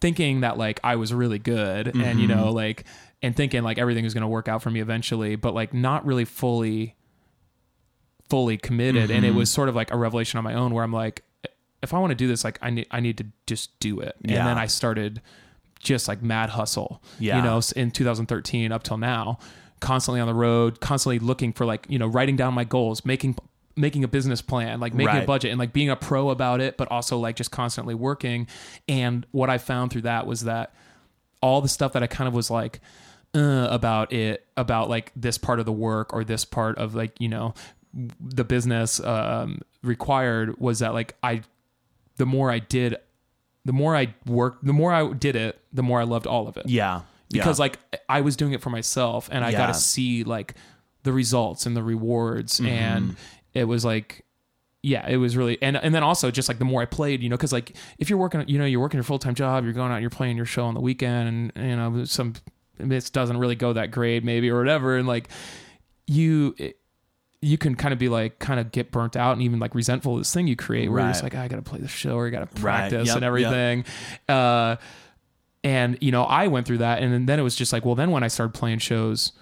thinking 0.00 0.40
that 0.40 0.56
like 0.56 0.80
I 0.84 0.96
was 0.96 1.12
really 1.12 1.38
good 1.38 1.88
and 1.88 2.20
you 2.20 2.28
mm-hmm. 2.28 2.38
know 2.38 2.52
like 2.52 2.84
and 3.22 3.34
thinking 3.36 3.62
like 3.62 3.78
everything 3.78 4.04
was 4.04 4.14
going 4.14 4.22
to 4.22 4.28
work 4.28 4.48
out 4.48 4.62
for 4.62 4.70
me 4.70 4.80
eventually 4.80 5.36
but 5.36 5.54
like 5.54 5.74
not 5.74 6.04
really 6.06 6.24
fully 6.24 6.94
fully 8.28 8.56
committed. 8.56 9.10
And 9.10 9.24
it 9.24 9.28
mm-hmm. 9.28 9.38
was 9.38 9.50
sort 9.50 9.68
of 9.68 9.74
like 9.74 9.90
a 9.90 9.96
revelation 9.96 10.38
on 10.38 10.44
my 10.44 10.54
own 10.54 10.74
where 10.74 10.84
I'm 10.84 10.92
like 10.92 11.24
if 11.82 11.94
I 11.94 11.98
want 11.98 12.10
to 12.10 12.16
do 12.16 12.28
this 12.28 12.44
like 12.44 12.58
I 12.62 12.70
need 12.70 12.86
I 12.90 13.00
need 13.00 13.18
to 13.18 13.26
just 13.46 13.78
do 13.80 14.00
it. 14.00 14.16
Yeah. 14.22 14.38
and 14.38 14.48
then 14.48 14.58
I 14.58 14.66
started 14.66 15.22
just 15.80 16.08
like 16.08 16.22
mad 16.22 16.50
hustle 16.50 17.02
Yeah. 17.18 17.36
you 17.36 17.42
know 17.42 17.60
in 17.76 17.90
2013 17.90 18.72
up 18.72 18.82
till 18.82 18.98
now 18.98 19.38
constantly 19.80 20.20
on 20.20 20.26
the 20.26 20.34
road 20.34 20.80
constantly 20.80 21.20
looking 21.20 21.52
for 21.52 21.64
like 21.64 21.86
you 21.88 22.00
know 22.00 22.08
writing 22.08 22.34
down 22.34 22.52
my 22.52 22.64
goals 22.64 23.04
making 23.04 23.36
making 23.76 24.02
a 24.02 24.08
business 24.08 24.42
plan 24.42 24.80
like 24.80 24.92
making 24.92 25.22
a 25.22 25.24
budget 25.24 25.52
and 25.52 25.58
like 25.60 25.72
being 25.72 25.88
a 25.88 25.94
pro 25.94 26.30
about 26.30 26.60
it 26.60 26.76
but 26.76 26.90
also 26.90 27.16
like 27.16 27.36
just 27.36 27.52
constantly 27.52 27.94
working. 27.94 28.46
And 28.88 29.24
what 29.30 29.48
i 29.48 29.58
found 29.58 29.92
through 29.92 30.02
that 30.02 30.26
was 30.26 30.44
that 30.44 30.74
all 31.40 31.60
the 31.60 31.68
stuff 31.68 31.92
that 31.92 32.02
i 32.02 32.08
kind 32.08 32.26
of 32.26 32.34
was 32.34 32.50
like 32.50 32.80
uh, 33.34 33.68
about 33.70 34.12
it 34.12 34.46
about 34.56 34.88
like 34.88 35.12
this 35.14 35.38
part 35.38 35.60
of 35.60 35.66
the 35.66 35.72
work 35.72 36.12
or 36.12 36.24
this 36.24 36.44
part 36.44 36.78
of 36.78 36.94
like 36.94 37.20
you 37.20 37.28
know 37.28 37.54
the 38.20 38.44
business 38.44 39.00
um, 39.00 39.60
required 39.82 40.58
was 40.60 40.78
that 40.80 40.92
like 40.94 41.14
i 41.22 41.40
the 42.16 42.26
more 42.26 42.50
i 42.50 42.58
did 42.58 42.96
the 43.64 43.72
more 43.72 43.94
i 43.96 44.14
worked 44.26 44.64
the 44.64 44.72
more 44.72 44.92
i 44.92 45.06
did 45.12 45.36
it 45.36 45.60
the 45.72 45.82
more 45.82 46.00
i 46.00 46.04
loved 46.04 46.26
all 46.26 46.48
of 46.48 46.56
it 46.56 46.66
Yeah. 46.68 47.02
because 47.30 47.58
yeah. 47.58 47.62
like 47.64 47.78
I 48.08 48.22
was 48.22 48.36
doing 48.36 48.52
it 48.54 48.62
for 48.62 48.70
myself 48.70 49.28
and 49.30 49.44
I 49.44 49.52
got 49.52 49.66
to 49.68 49.74
see 49.74 50.24
like 50.24 50.54
the 51.02 51.12
results 51.12 51.66
and 51.66 51.76
the 51.76 51.82
rewards 51.82 52.58
Mm-hmm. 52.60 52.68
and 52.68 53.16
it 53.54 53.64
was 53.64 53.84
like 53.84 54.24
yeah 54.82 55.06
it 55.08 55.16
was 55.18 55.36
really 55.36 55.60
and 55.60 55.76
and 55.76 55.94
then 55.94 56.02
also 56.02 56.30
just 56.30 56.48
like 56.48 56.58
the 56.58 56.64
more 56.64 56.80
I 56.80 56.86
played 56.86 57.22
you 57.22 57.28
know 57.28 57.36
cuz 57.36 57.52
like 57.52 57.76
if 57.98 58.08
you're 58.08 58.18
working 58.18 58.44
you 58.48 58.58
know 58.58 58.64
you're 58.64 58.80
working 58.80 58.96
your 58.98 59.04
full-time 59.04 59.34
job 59.34 59.64
you're 59.64 59.72
going 59.74 59.92
out 59.92 60.00
you're 60.00 60.08
playing 60.10 60.36
your 60.38 60.46
show 60.46 60.64
on 60.64 60.72
the 60.74 60.80
weekend 60.80 61.52
and 61.54 61.68
you 61.70 61.76
know 61.76 62.04
some 62.04 62.34
this 62.78 63.10
doesn't 63.10 63.36
really 63.38 63.54
go 63.56 63.72
that 63.72 63.90
great 63.90 64.24
maybe 64.24 64.50
or 64.50 64.58
whatever 64.58 64.96
and 64.96 65.06
like 65.06 65.28
you 66.06 66.54
it, 66.58 66.78
you 67.40 67.56
can 67.58 67.74
kind 67.74 67.92
of 67.92 67.98
be 67.98 68.08
like 68.08 68.38
kind 68.38 68.58
of 68.58 68.72
get 68.72 68.90
burnt 68.90 69.14
out 69.16 69.32
and 69.32 69.42
even 69.42 69.58
like 69.60 69.74
resentful 69.74 70.14
of 70.14 70.20
this 70.20 70.32
thing 70.32 70.46
you 70.48 70.56
create 70.56 70.88
where 70.90 71.00
you're 71.00 71.10
just 71.10 71.22
Right. 71.22 71.32
like 71.34 71.40
I 71.44 71.48
got 71.48 71.56
to 71.56 71.62
play 71.62 71.78
the 71.78 71.86
show 71.88 72.16
or 72.16 72.26
I 72.26 72.30
got 72.30 72.40
to 72.40 72.46
Right. 72.62 72.90
practice 72.90 73.06
Yep. 73.08 73.16
and 73.16 73.22
Yep. 73.22 73.26
everything 73.28 73.84
uh 74.28 74.76
and 75.64 75.98
you 76.00 76.12
know 76.12 76.22
i 76.24 76.46
went 76.46 76.66
through 76.66 76.78
that 76.78 77.02
and 77.02 77.28
then 77.28 77.38
it 77.38 77.42
was 77.42 77.54
just 77.56 77.72
like 77.72 77.84
well 77.84 77.94
then 77.96 78.10
when 78.12 78.22
i 78.22 78.28
started 78.28 78.54
playing 78.54 78.78
shows 78.78 79.32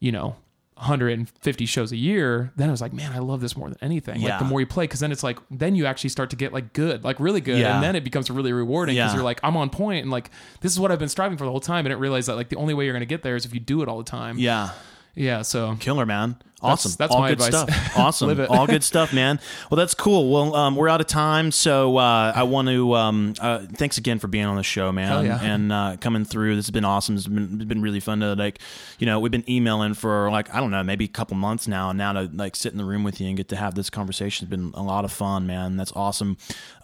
you 0.00 0.10
know 0.10 0.34
150 0.76 1.64
shows 1.66 1.90
a 1.90 1.96
year 1.96 2.52
then 2.56 2.68
i 2.68 2.70
was 2.70 2.80
like 2.82 2.92
man 2.92 3.10
i 3.12 3.18
love 3.18 3.40
this 3.40 3.56
more 3.56 3.68
than 3.68 3.78
anything 3.80 4.20
like 4.20 4.28
Yeah. 4.28 4.38
the 4.38 4.44
more 4.44 4.60
you 4.60 4.66
play 4.66 4.84
because 4.84 5.00
then 5.00 5.10
it's 5.10 5.22
like 5.22 5.38
then 5.50 5.74
you 5.74 5.86
actually 5.86 6.10
start 6.10 6.28
to 6.30 6.36
get 6.36 6.52
like 6.52 6.74
good 6.74 7.02
like 7.02 7.18
really 7.18 7.40
good 7.40 7.58
Yeah. 7.58 7.74
and 7.76 7.82
then 7.82 7.96
it 7.96 8.04
becomes 8.04 8.30
really 8.30 8.52
rewarding 8.52 8.94
because 8.96 9.12
Yeah. 9.12 9.14
you're 9.16 9.24
like 9.24 9.40
i'm 9.42 9.56
on 9.56 9.70
point 9.70 10.02
and 10.02 10.10
like 10.10 10.30
this 10.60 10.72
is 10.72 10.78
what 10.78 10.92
i've 10.92 10.98
been 10.98 11.08
striving 11.08 11.38
for 11.38 11.44
the 11.44 11.50
whole 11.50 11.60
time 11.60 11.78
and 11.86 11.88
didn't 11.88 12.00
realize 12.00 12.26
that 12.26 12.36
like 12.36 12.50
the 12.50 12.56
only 12.56 12.74
way 12.74 12.84
you're 12.84 12.92
going 12.92 13.00
to 13.00 13.06
get 13.06 13.22
there 13.22 13.36
is 13.36 13.46
if 13.46 13.54
you 13.54 13.60
do 13.60 13.80
it 13.82 13.88
all 13.88 13.98
the 13.98 14.04
time 14.04 14.38
yeah. 14.38 14.70
Yeah 15.16 15.42
so 15.42 15.76
Killer, 15.80 16.06
man. 16.06 16.36
Awesome. 16.62 16.92
that's 16.98 17.12
All 17.12 17.20
my 17.20 17.28
good 17.28 17.42
advice. 17.42 17.48
stuff. 17.48 17.96
Awesome. 17.96 18.46
All 18.48 18.66
good 18.66 18.84
stuff, 18.84 19.12
man. 19.12 19.40
Well, 19.70 19.76
that's 19.76 19.94
cool. 19.94 20.30
Well, 20.30 20.54
um, 20.54 20.76
we're 20.76 20.88
out 20.88 21.00
of 21.00 21.06
time, 21.06 21.50
so 21.50 21.96
uh, 21.96 22.32
I 22.34 22.42
want 22.44 22.68
to 22.68 22.94
um, 22.94 23.34
uh, 23.40 23.60
thanks 23.72 23.98
again 23.98 24.18
for 24.18 24.28
being 24.28 24.44
on 24.44 24.56
the 24.56 24.62
show, 24.62 24.92
man, 24.92 25.24
yeah. 25.24 25.40
and 25.42 25.72
uh, 25.72 25.96
coming 26.00 26.24
through. 26.24 26.56
This 26.56 26.66
has 26.66 26.70
been 26.70 26.84
awesome. 26.84 27.16
It's 27.16 27.26
been, 27.26 27.56
it's 27.56 27.64
been 27.64 27.82
really 27.82 28.00
fun 28.00 28.20
to 28.20 28.34
like, 28.34 28.58
you 28.98 29.06
know, 29.06 29.20
we've 29.20 29.32
been 29.32 29.48
emailing 29.48 29.94
for 29.94 30.30
like 30.30 30.54
I 30.54 30.60
don't 30.60 30.70
know, 30.70 30.82
maybe 30.82 31.04
a 31.04 31.08
couple 31.08 31.36
months 31.36 31.68
now, 31.68 31.90
and 31.90 31.98
now 31.98 32.12
to 32.12 32.30
like 32.32 32.56
sit 32.56 32.72
in 32.72 32.78
the 32.78 32.84
room 32.84 33.04
with 33.04 33.20
you 33.20 33.28
and 33.28 33.36
get 33.36 33.48
to 33.48 33.56
have 33.56 33.74
this 33.74 33.90
conversation 33.90 34.46
has 34.46 34.50
been 34.50 34.72
a 34.74 34.82
lot 34.82 35.04
of 35.04 35.12
fun, 35.12 35.46
man. 35.46 35.76
That's 35.76 35.92
awesome. 35.92 36.36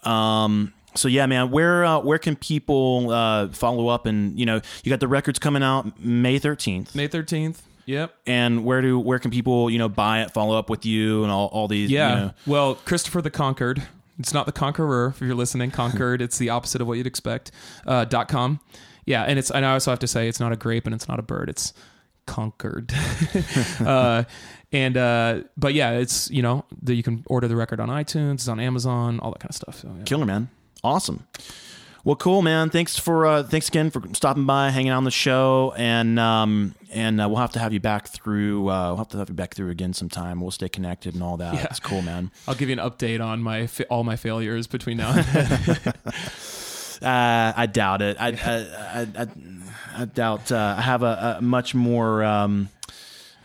Um, 0.03 0.73
so 0.95 1.07
yeah, 1.07 1.25
man, 1.25 1.51
where 1.51 1.85
uh, 1.85 1.99
where 1.99 2.19
can 2.19 2.35
people 2.35 3.11
uh, 3.11 3.49
follow 3.49 3.87
up? 3.87 4.05
And 4.05 4.39
you 4.39 4.45
know, 4.45 4.61
you 4.83 4.89
got 4.89 4.99
the 4.99 5.07
records 5.07 5.39
coming 5.39 5.63
out 5.63 5.99
May 5.99 6.39
thirteenth 6.39 6.95
may 6.95 7.07
13th 7.07 7.61
yep 7.85 8.15
and 8.25 8.63
where 8.65 8.81
do 8.81 8.99
where 8.99 9.19
can 9.19 9.31
people 9.31 9.69
you 9.69 9.77
know 9.77 9.89
buy 9.89 10.21
it 10.21 10.31
follow 10.31 10.57
up 10.57 10.69
with 10.69 10.85
you 10.85 11.23
and 11.23 11.31
all, 11.31 11.47
all 11.47 11.67
these 11.67 11.89
Yeah. 11.91 12.09
you 12.09 12.15
know, 12.25 12.33
Well, 12.47 12.75
Christopher 12.75 13.21
the 13.21 13.31
Conquered. 13.31 13.83
It's 14.19 14.33
not 14.33 14.45
the 14.45 14.51
Conqueror. 14.51 15.07
If 15.15 15.21
you're 15.21 15.33
listening, 15.35 15.71
Conquered. 15.83 16.21
it's 16.21 16.37
the 16.37 16.49
opposite 16.49 16.81
of 16.81 16.87
what 16.87 16.97
you'd 16.99 17.07
expect. 17.07 17.51
Uh, 17.87 18.05
dot 18.05 18.27
com, 18.27 18.59
yeah, 19.05 19.23
and 19.23 19.39
it's 19.39 19.49
and 19.49 19.65
I 19.65 19.73
also 19.73 19.91
have 19.91 19.99
to 19.99 20.07
say 20.07 20.27
it's 20.27 20.39
not 20.39 20.51
a 20.51 20.55
grape 20.55 20.85
and 20.85 20.93
it's 20.93 21.07
not 21.07 21.17
a 21.19 21.23
bird. 21.23 21.49
It's 21.49 21.73
conquered. 22.27 22.93
uh, 23.85 24.23
and 24.71 24.97
uh, 24.97 25.41
but 25.57 25.73
yeah, 25.73 25.91
it's 25.93 26.29
you 26.31 26.41
know 26.43 26.63
that 26.83 26.93
you 26.95 27.03
can 27.03 27.23
order 27.27 27.47
the 27.47 27.55
record 27.55 27.79
on 27.79 27.89
iTunes, 27.89 28.35
it's 28.35 28.47
on 28.47 28.59
Amazon, 28.59 29.19
all 29.19 29.31
that 29.31 29.39
kind 29.39 29.49
of 29.49 29.55
stuff. 29.55 29.79
So, 29.79 29.91
yeah. 29.97 30.03
Killer, 30.03 30.25
man. 30.25 30.49
Awesome. 30.83 31.25
Well, 32.05 32.17
cool, 32.17 32.41
man. 32.41 32.69
Thanks 32.69 32.99
for 32.99 33.25
uh, 33.25 33.43
thanks 33.43 33.69
again 33.69 33.89
for 33.89 34.01
stopping 34.11 34.45
by, 34.45 34.71
hanging 34.71 34.89
out 34.89 34.97
on 34.97 35.03
the 35.05 35.11
show, 35.11 35.73
and 35.77 36.19
um, 36.19 36.75
and 36.91 37.21
uh, 37.21 37.29
we'll 37.29 37.37
have 37.37 37.53
to 37.53 37.59
have 37.59 37.71
you 37.71 37.79
back 37.79 38.09
through. 38.09 38.69
Uh, 38.69 38.87
we'll 38.89 38.97
have 38.97 39.07
to 39.09 39.17
have 39.19 39.29
you 39.29 39.35
back 39.35 39.53
through 39.55 39.69
again 39.69 39.93
sometime. 39.93 40.41
We'll 40.41 40.51
stay 40.51 40.67
connected 40.67 41.13
and 41.13 41.23
all 41.23 41.37
that. 41.37 41.53
Yeah. 41.53 41.67
It's 41.69 41.79
cool, 41.79 42.01
man. 42.01 42.29
I'll 42.45 42.55
give 42.55 42.67
you 42.67 42.77
an 42.79 42.89
update 42.89 43.23
on 43.23 43.41
my 43.41 43.67
fa- 43.67 43.85
all 43.87 44.03
my 44.03 44.17
failures 44.17 44.67
between 44.67 44.97
now 44.97 45.11
and 45.15 45.25
then. 45.25 45.93
Uh, 47.01 47.51
I 47.57 47.65
doubt 47.65 48.01
it. 48.01 48.15
I 48.17 48.27
I, 48.29 49.01
I, 49.01 49.23
I, 49.23 49.27
I 49.97 50.05
doubt. 50.05 50.53
Uh, 50.53 50.75
I 50.77 50.81
have 50.81 51.03
a, 51.03 51.35
a 51.39 51.41
much 51.41 51.75
more. 51.75 52.23
Um, 52.23 52.69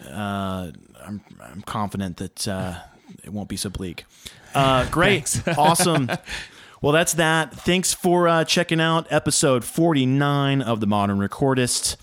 uh, 0.09 0.71
I'm, 1.05 1.21
I'm 1.43 1.63
confident 1.63 2.19
that 2.19 2.47
uh, 2.47 2.75
it 3.25 3.31
won't 3.33 3.49
be 3.49 3.57
so 3.57 3.69
bleak. 3.69 4.05
Uh, 4.55 4.89
great, 4.91 5.43
awesome. 5.59 6.09
Well, 6.81 6.93
that's 6.93 7.15
that. 7.15 7.53
Thanks 7.53 7.93
for 7.93 8.29
uh, 8.29 8.45
checking 8.45 8.81
out 8.81 9.07
episode 9.11 9.65
49 9.65 10.63
of 10.63 10.79
the 10.79 10.87
Modern 10.87 11.19
Recordist. 11.19 11.97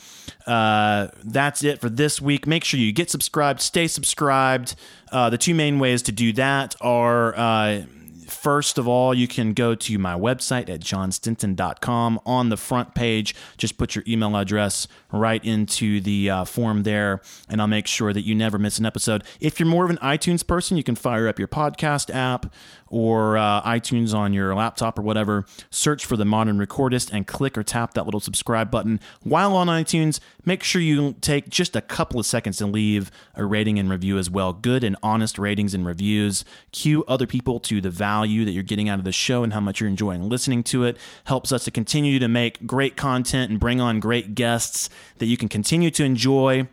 Uh, 0.45 1.07
that's 1.23 1.64
it 1.64 1.80
for 1.80 1.89
this 1.89 2.22
week. 2.22 2.45
Make 2.45 2.65
sure 2.65 2.80
you 2.80 2.91
get 2.91 3.10
subscribed, 3.10 3.61
stay 3.61 3.88
subscribed. 3.88 4.76
Uh, 5.14 5.30
the 5.30 5.38
two 5.38 5.56
main 5.56 5.80
ways 5.80 6.02
to 6.03 6.11
do 6.11 6.34
that 6.34 6.76
are 6.81 7.35
uh, 7.38 7.84
first 8.27 8.77
of 8.77 8.88
all, 8.88 9.14
you 9.14 9.27
can 9.27 9.53
go 9.53 9.76
to 9.76 9.97
my 9.97 10.14
website 10.14 10.69
at 10.69 10.81
jonstinson.com. 10.81 12.19
On 12.26 12.49
the 12.49 12.57
front 12.57 12.93
page, 12.93 13.35
just 13.57 13.77
put 13.77 13.95
your 13.95 14.03
email 14.07 14.35
address 14.35 14.88
right 15.11 15.43
into 15.43 16.02
the 16.02 16.30
uh, 16.30 16.45
form 16.45 16.84
there, 16.84 17.22
and 17.49 17.61
I'll 17.61 17.68
make 17.68 17.88
sure 17.88 18.14
that 18.14 18.22
you 18.22 18.35
never 18.35 18.57
miss 18.57 18.77
an 18.77 18.85
episode. 18.85 19.23
If 19.39 19.60
you're 19.60 19.68
more 19.68 19.85
of 19.85 19.89
an 19.89 19.97
iTunes 19.97 20.45
person, 20.45 20.77
you 20.77 20.84
can 20.84 20.95
fire 20.95 21.27
up 21.27 21.39
your 21.39 21.47
podcast 21.47 22.14
app 22.14 22.53
or 22.89 23.37
uh, 23.37 23.61
iTunes 23.63 24.13
on 24.13 24.33
your 24.33 24.53
laptop 24.55 24.99
or 24.99 25.01
whatever. 25.01 25.45
Search 25.69 26.05
for 26.05 26.17
the 26.17 26.25
Modern 26.25 26.57
Recordist 26.57 27.11
and 27.11 27.25
click 27.25 27.57
or 27.57 27.63
tap 27.63 27.93
that 27.93 28.05
little 28.05 28.19
subscribe 28.19 28.69
button. 28.69 28.99
While 29.23 29.55
on 29.55 29.67
iTunes, 29.67 30.19
make 30.45 30.63
sure 30.63 30.81
you 30.81 31.13
take 31.21 31.49
just 31.49 31.75
a 31.75 31.81
couple 31.81 32.19
of 32.19 32.25
seconds 32.25 32.57
to 32.57 32.67
leave 32.67 33.11
a 33.33 33.45
rating 33.45 33.79
and 33.79 33.89
review 33.89 34.17
as 34.17 34.29
well. 34.29 34.53
Good 34.53 34.83
and 34.83 34.95
honest 35.01 35.39
ratings 35.39 35.73
and 35.73 35.85
reviews 35.85 36.45
cue 36.71 37.03
other 37.07 37.27
people 37.27 37.59
to 37.61 37.81
the 37.81 37.89
value 37.89 38.45
that 38.45 38.51
you're 38.51 38.63
getting 38.63 38.89
out 38.89 38.99
of 38.99 39.05
the 39.05 39.11
show 39.11 39.43
and 39.43 39.53
how 39.53 39.59
much 39.59 39.79
you're 39.79 39.89
enjoying 39.89 40.29
listening 40.29 40.63
to 40.63 40.83
it. 40.83 40.97
Helps 41.25 41.51
us 41.51 41.63
to 41.65 41.71
continue 41.71 42.19
to 42.19 42.27
make 42.27 42.65
great 42.67 42.95
content 42.95 43.49
and 43.49 43.59
bring 43.59 43.81
on 43.81 43.99
great 43.99 44.35
guests 44.35 44.89
that 45.17 45.25
you 45.25 45.37
can 45.37 45.49
continue 45.49 45.89
to 45.91 46.03
enjoy 46.03 46.67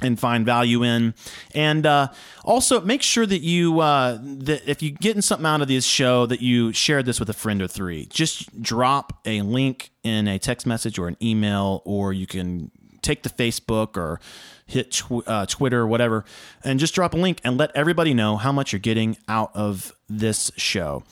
and 0.00 0.18
find 0.18 0.44
value 0.44 0.82
in. 0.82 1.14
And 1.54 1.86
uh, 1.86 2.08
also 2.44 2.80
make 2.80 3.02
sure 3.02 3.26
that 3.26 3.40
you 3.40 3.80
uh, 3.80 4.18
that 4.22 4.68
if 4.68 4.82
you 4.82 4.90
getting 4.90 5.22
something 5.22 5.46
out 5.46 5.62
of 5.62 5.68
this 5.68 5.84
show 5.84 6.26
that 6.26 6.40
you 6.40 6.72
share 6.72 7.02
this 7.02 7.18
with 7.18 7.30
a 7.30 7.34
friend 7.34 7.62
or 7.62 7.68
three. 7.68 8.06
Just 8.06 8.62
drop 8.62 9.20
a 9.24 9.42
link 9.42 9.90
in 10.02 10.28
a 10.28 10.38
text 10.38 10.66
message 10.66 10.98
or 10.98 11.08
an 11.08 11.16
email 11.22 11.82
or 11.84 12.12
you 12.12 12.26
can 12.26 12.70
take 13.02 13.22
the 13.22 13.30
facebook 13.30 13.96
or 13.96 14.20
hit 14.66 14.90
tw- 14.90 15.26
uh, 15.26 15.46
twitter 15.46 15.80
or 15.80 15.86
whatever 15.86 16.24
and 16.64 16.80
just 16.80 16.94
drop 16.94 17.14
a 17.14 17.16
link 17.16 17.40
and 17.44 17.56
let 17.56 17.70
everybody 17.76 18.12
know 18.12 18.36
how 18.36 18.50
much 18.50 18.72
you're 18.72 18.80
getting 18.80 19.16
out 19.28 19.50
of 19.54 19.92
this 20.08 20.50
show 20.56 21.04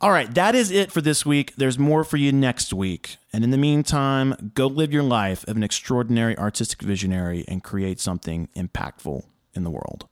all 0.00 0.10
right, 0.10 0.32
that 0.34 0.54
is 0.54 0.70
it 0.70 0.92
for 0.92 1.00
this 1.00 1.24
week. 1.24 1.54
There's 1.56 1.78
more 1.78 2.04
for 2.04 2.16
you 2.16 2.32
next 2.32 2.72
week. 2.72 3.16
And 3.32 3.44
in 3.44 3.50
the 3.50 3.58
meantime, 3.58 4.52
go 4.54 4.66
live 4.66 4.92
your 4.92 5.02
life 5.02 5.46
of 5.48 5.56
an 5.56 5.62
extraordinary 5.62 6.36
artistic 6.38 6.82
visionary 6.82 7.44
and 7.48 7.62
create 7.62 8.00
something 8.00 8.48
impactful 8.56 9.24
in 9.54 9.64
the 9.64 9.70
world. 9.70 10.06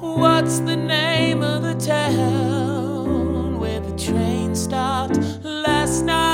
What's 0.00 0.60
the 0.60 0.76
name 0.76 1.42
of 1.42 1.62
the 1.62 1.74
town 1.74 3.58
where 3.58 3.80
the 3.80 3.96
train 3.98 4.54
stopped 4.54 5.18
last 5.42 6.04
night? 6.04 6.25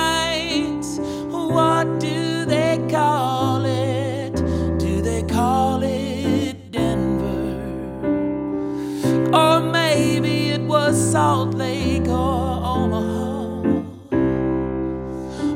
Salt 11.13 11.53
Lake 11.53 12.09
or 12.09 12.65
Omaha. 12.75 13.61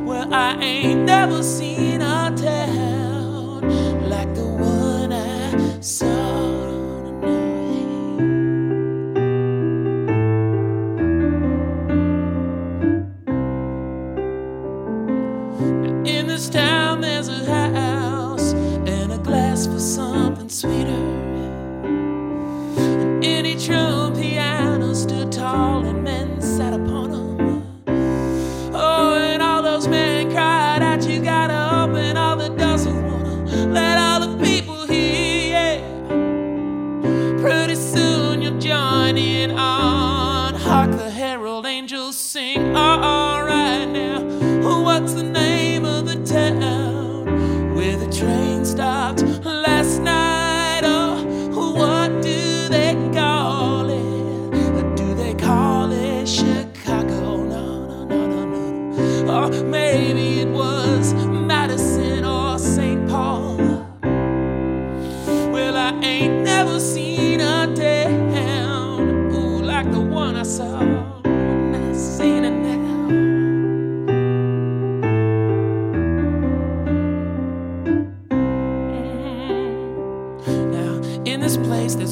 where 0.04 0.28
I 0.30 0.58
ain't 0.60 1.06
never 1.06 1.42
seen 1.42 2.02
a 2.02 2.30
town 2.36 3.62
like 4.06 4.34
the 4.34 4.44
one 4.44 5.14
I 5.14 5.80
saw. 5.80 6.66
In 16.04 16.26
this 16.26 16.50
town, 16.50 17.00
there's 17.00 17.28
a 17.28 17.46
house 17.46 18.52
and 18.52 19.10
a 19.10 19.18
glass 19.24 19.66
for 19.66 19.80
something 19.80 20.50
sweeter. 20.50 21.04
And 22.76 23.24
any 23.24 23.54
pianos 23.54 24.75
stood 25.06 25.30
tall 25.30 25.84
and 25.86 26.02
men 26.02 26.35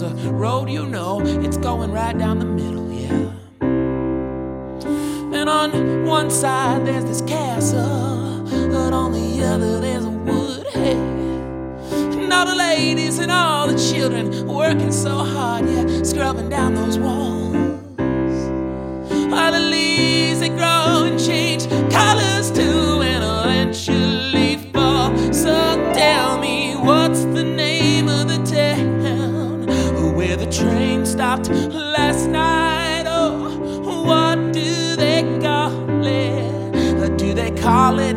a 0.05 0.33
road 0.33 0.69
you 0.69 0.87
know, 0.87 1.21
it's 1.25 1.57
going 1.57 1.91
right 1.93 2.17
down 2.17 2.39
the 2.39 2.45
middle, 2.45 2.93
yeah. 2.93 3.33
And 5.37 5.49
on 5.49 6.05
one 6.07 6.31
side, 6.31 6.87
there's 6.87 7.05
this 7.05 7.23
castle, 7.23 8.45
but 8.71 8.93
on 8.93 9.13
the 9.13 9.45
other, 9.45 9.81
there's 9.81 10.05
a 10.05 10.11
wood. 10.11 10.67
And 10.75 12.33
all 12.33 12.47
the 12.47 12.55
ladies 12.55 13.19
and 13.19 13.31
all 13.31 13.67
the 13.67 13.79
children 13.79 14.47
working 14.47 14.93
so 14.93 15.19
hard, 15.19 15.67
yeah, 15.69 16.03
scrubbing 16.03 16.49
down 16.49 16.75
those 16.75 16.99
walls. 16.99 17.55
All 19.33 19.53
the 19.53 19.61
leaves 19.61 20.41
they 20.41 20.51
grow 20.51 21.05
and 21.05 21.19
change 21.19 21.44
stopped 31.35 31.75
last 31.75 32.29
night? 32.29 33.05
Oh, 33.07 34.05
what 34.05 34.53
do 34.53 34.97
they 34.97 35.23
call 35.43 36.07
it? 36.07 37.17
Do 37.19 37.35
they 37.35 37.51
call 37.51 37.99
it 37.99 38.14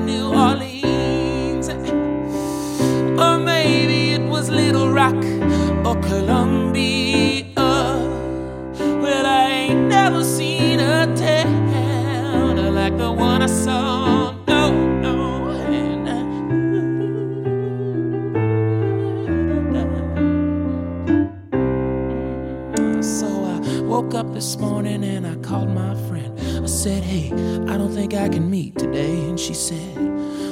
think 27.97 28.13
I 28.13 28.29
can 28.29 28.47
meet 28.47 28.77
today. 28.77 29.27
And 29.27 29.39
she 29.39 29.55
said, 29.55 29.97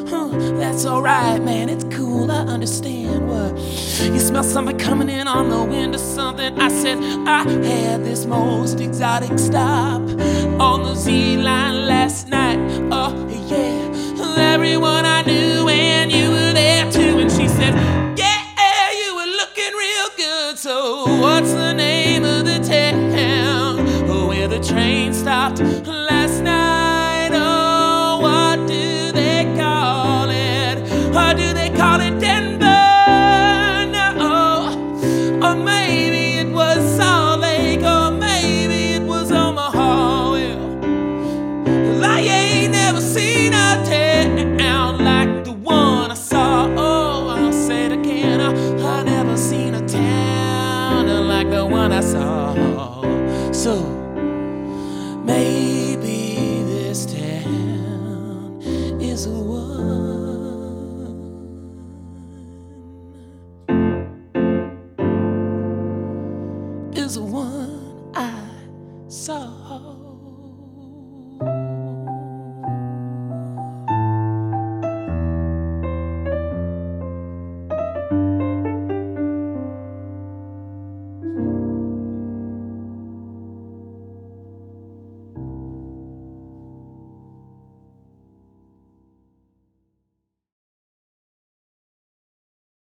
Huh, 0.09 0.29
that's 0.57 0.83
alright, 0.83 1.43
man. 1.43 1.69
It's 1.69 1.83
cool. 1.95 2.31
I 2.31 2.39
understand 2.39 3.29
what 3.29 3.55
you 3.55 4.19
smell 4.19 4.43
something 4.43 4.79
coming 4.79 5.09
in 5.09 5.27
on 5.27 5.49
the 5.51 5.63
wind 5.63 5.93
or 5.93 5.99
something. 5.99 6.59
I 6.59 6.69
said, 6.69 6.97
I 7.27 7.43
had 7.43 8.03
this 8.03 8.25
most 8.25 8.79
exotic 8.79 9.37
stop 9.37 10.01
on 10.59 10.83
the 10.85 10.95
Z 10.95 11.37
line 11.37 11.85
last 11.87 12.29
night. 12.29 12.57
Oh, 12.91 13.13
yeah. 13.51 14.53
Everyone 14.55 15.05
I 15.05 15.21
knew 15.21 15.69
and 15.69 16.11
you 16.11 16.31
were 16.31 16.53
there 16.53 16.91
too. 16.91 17.19
And 17.19 17.31
she 17.31 17.47
said, 17.47 18.04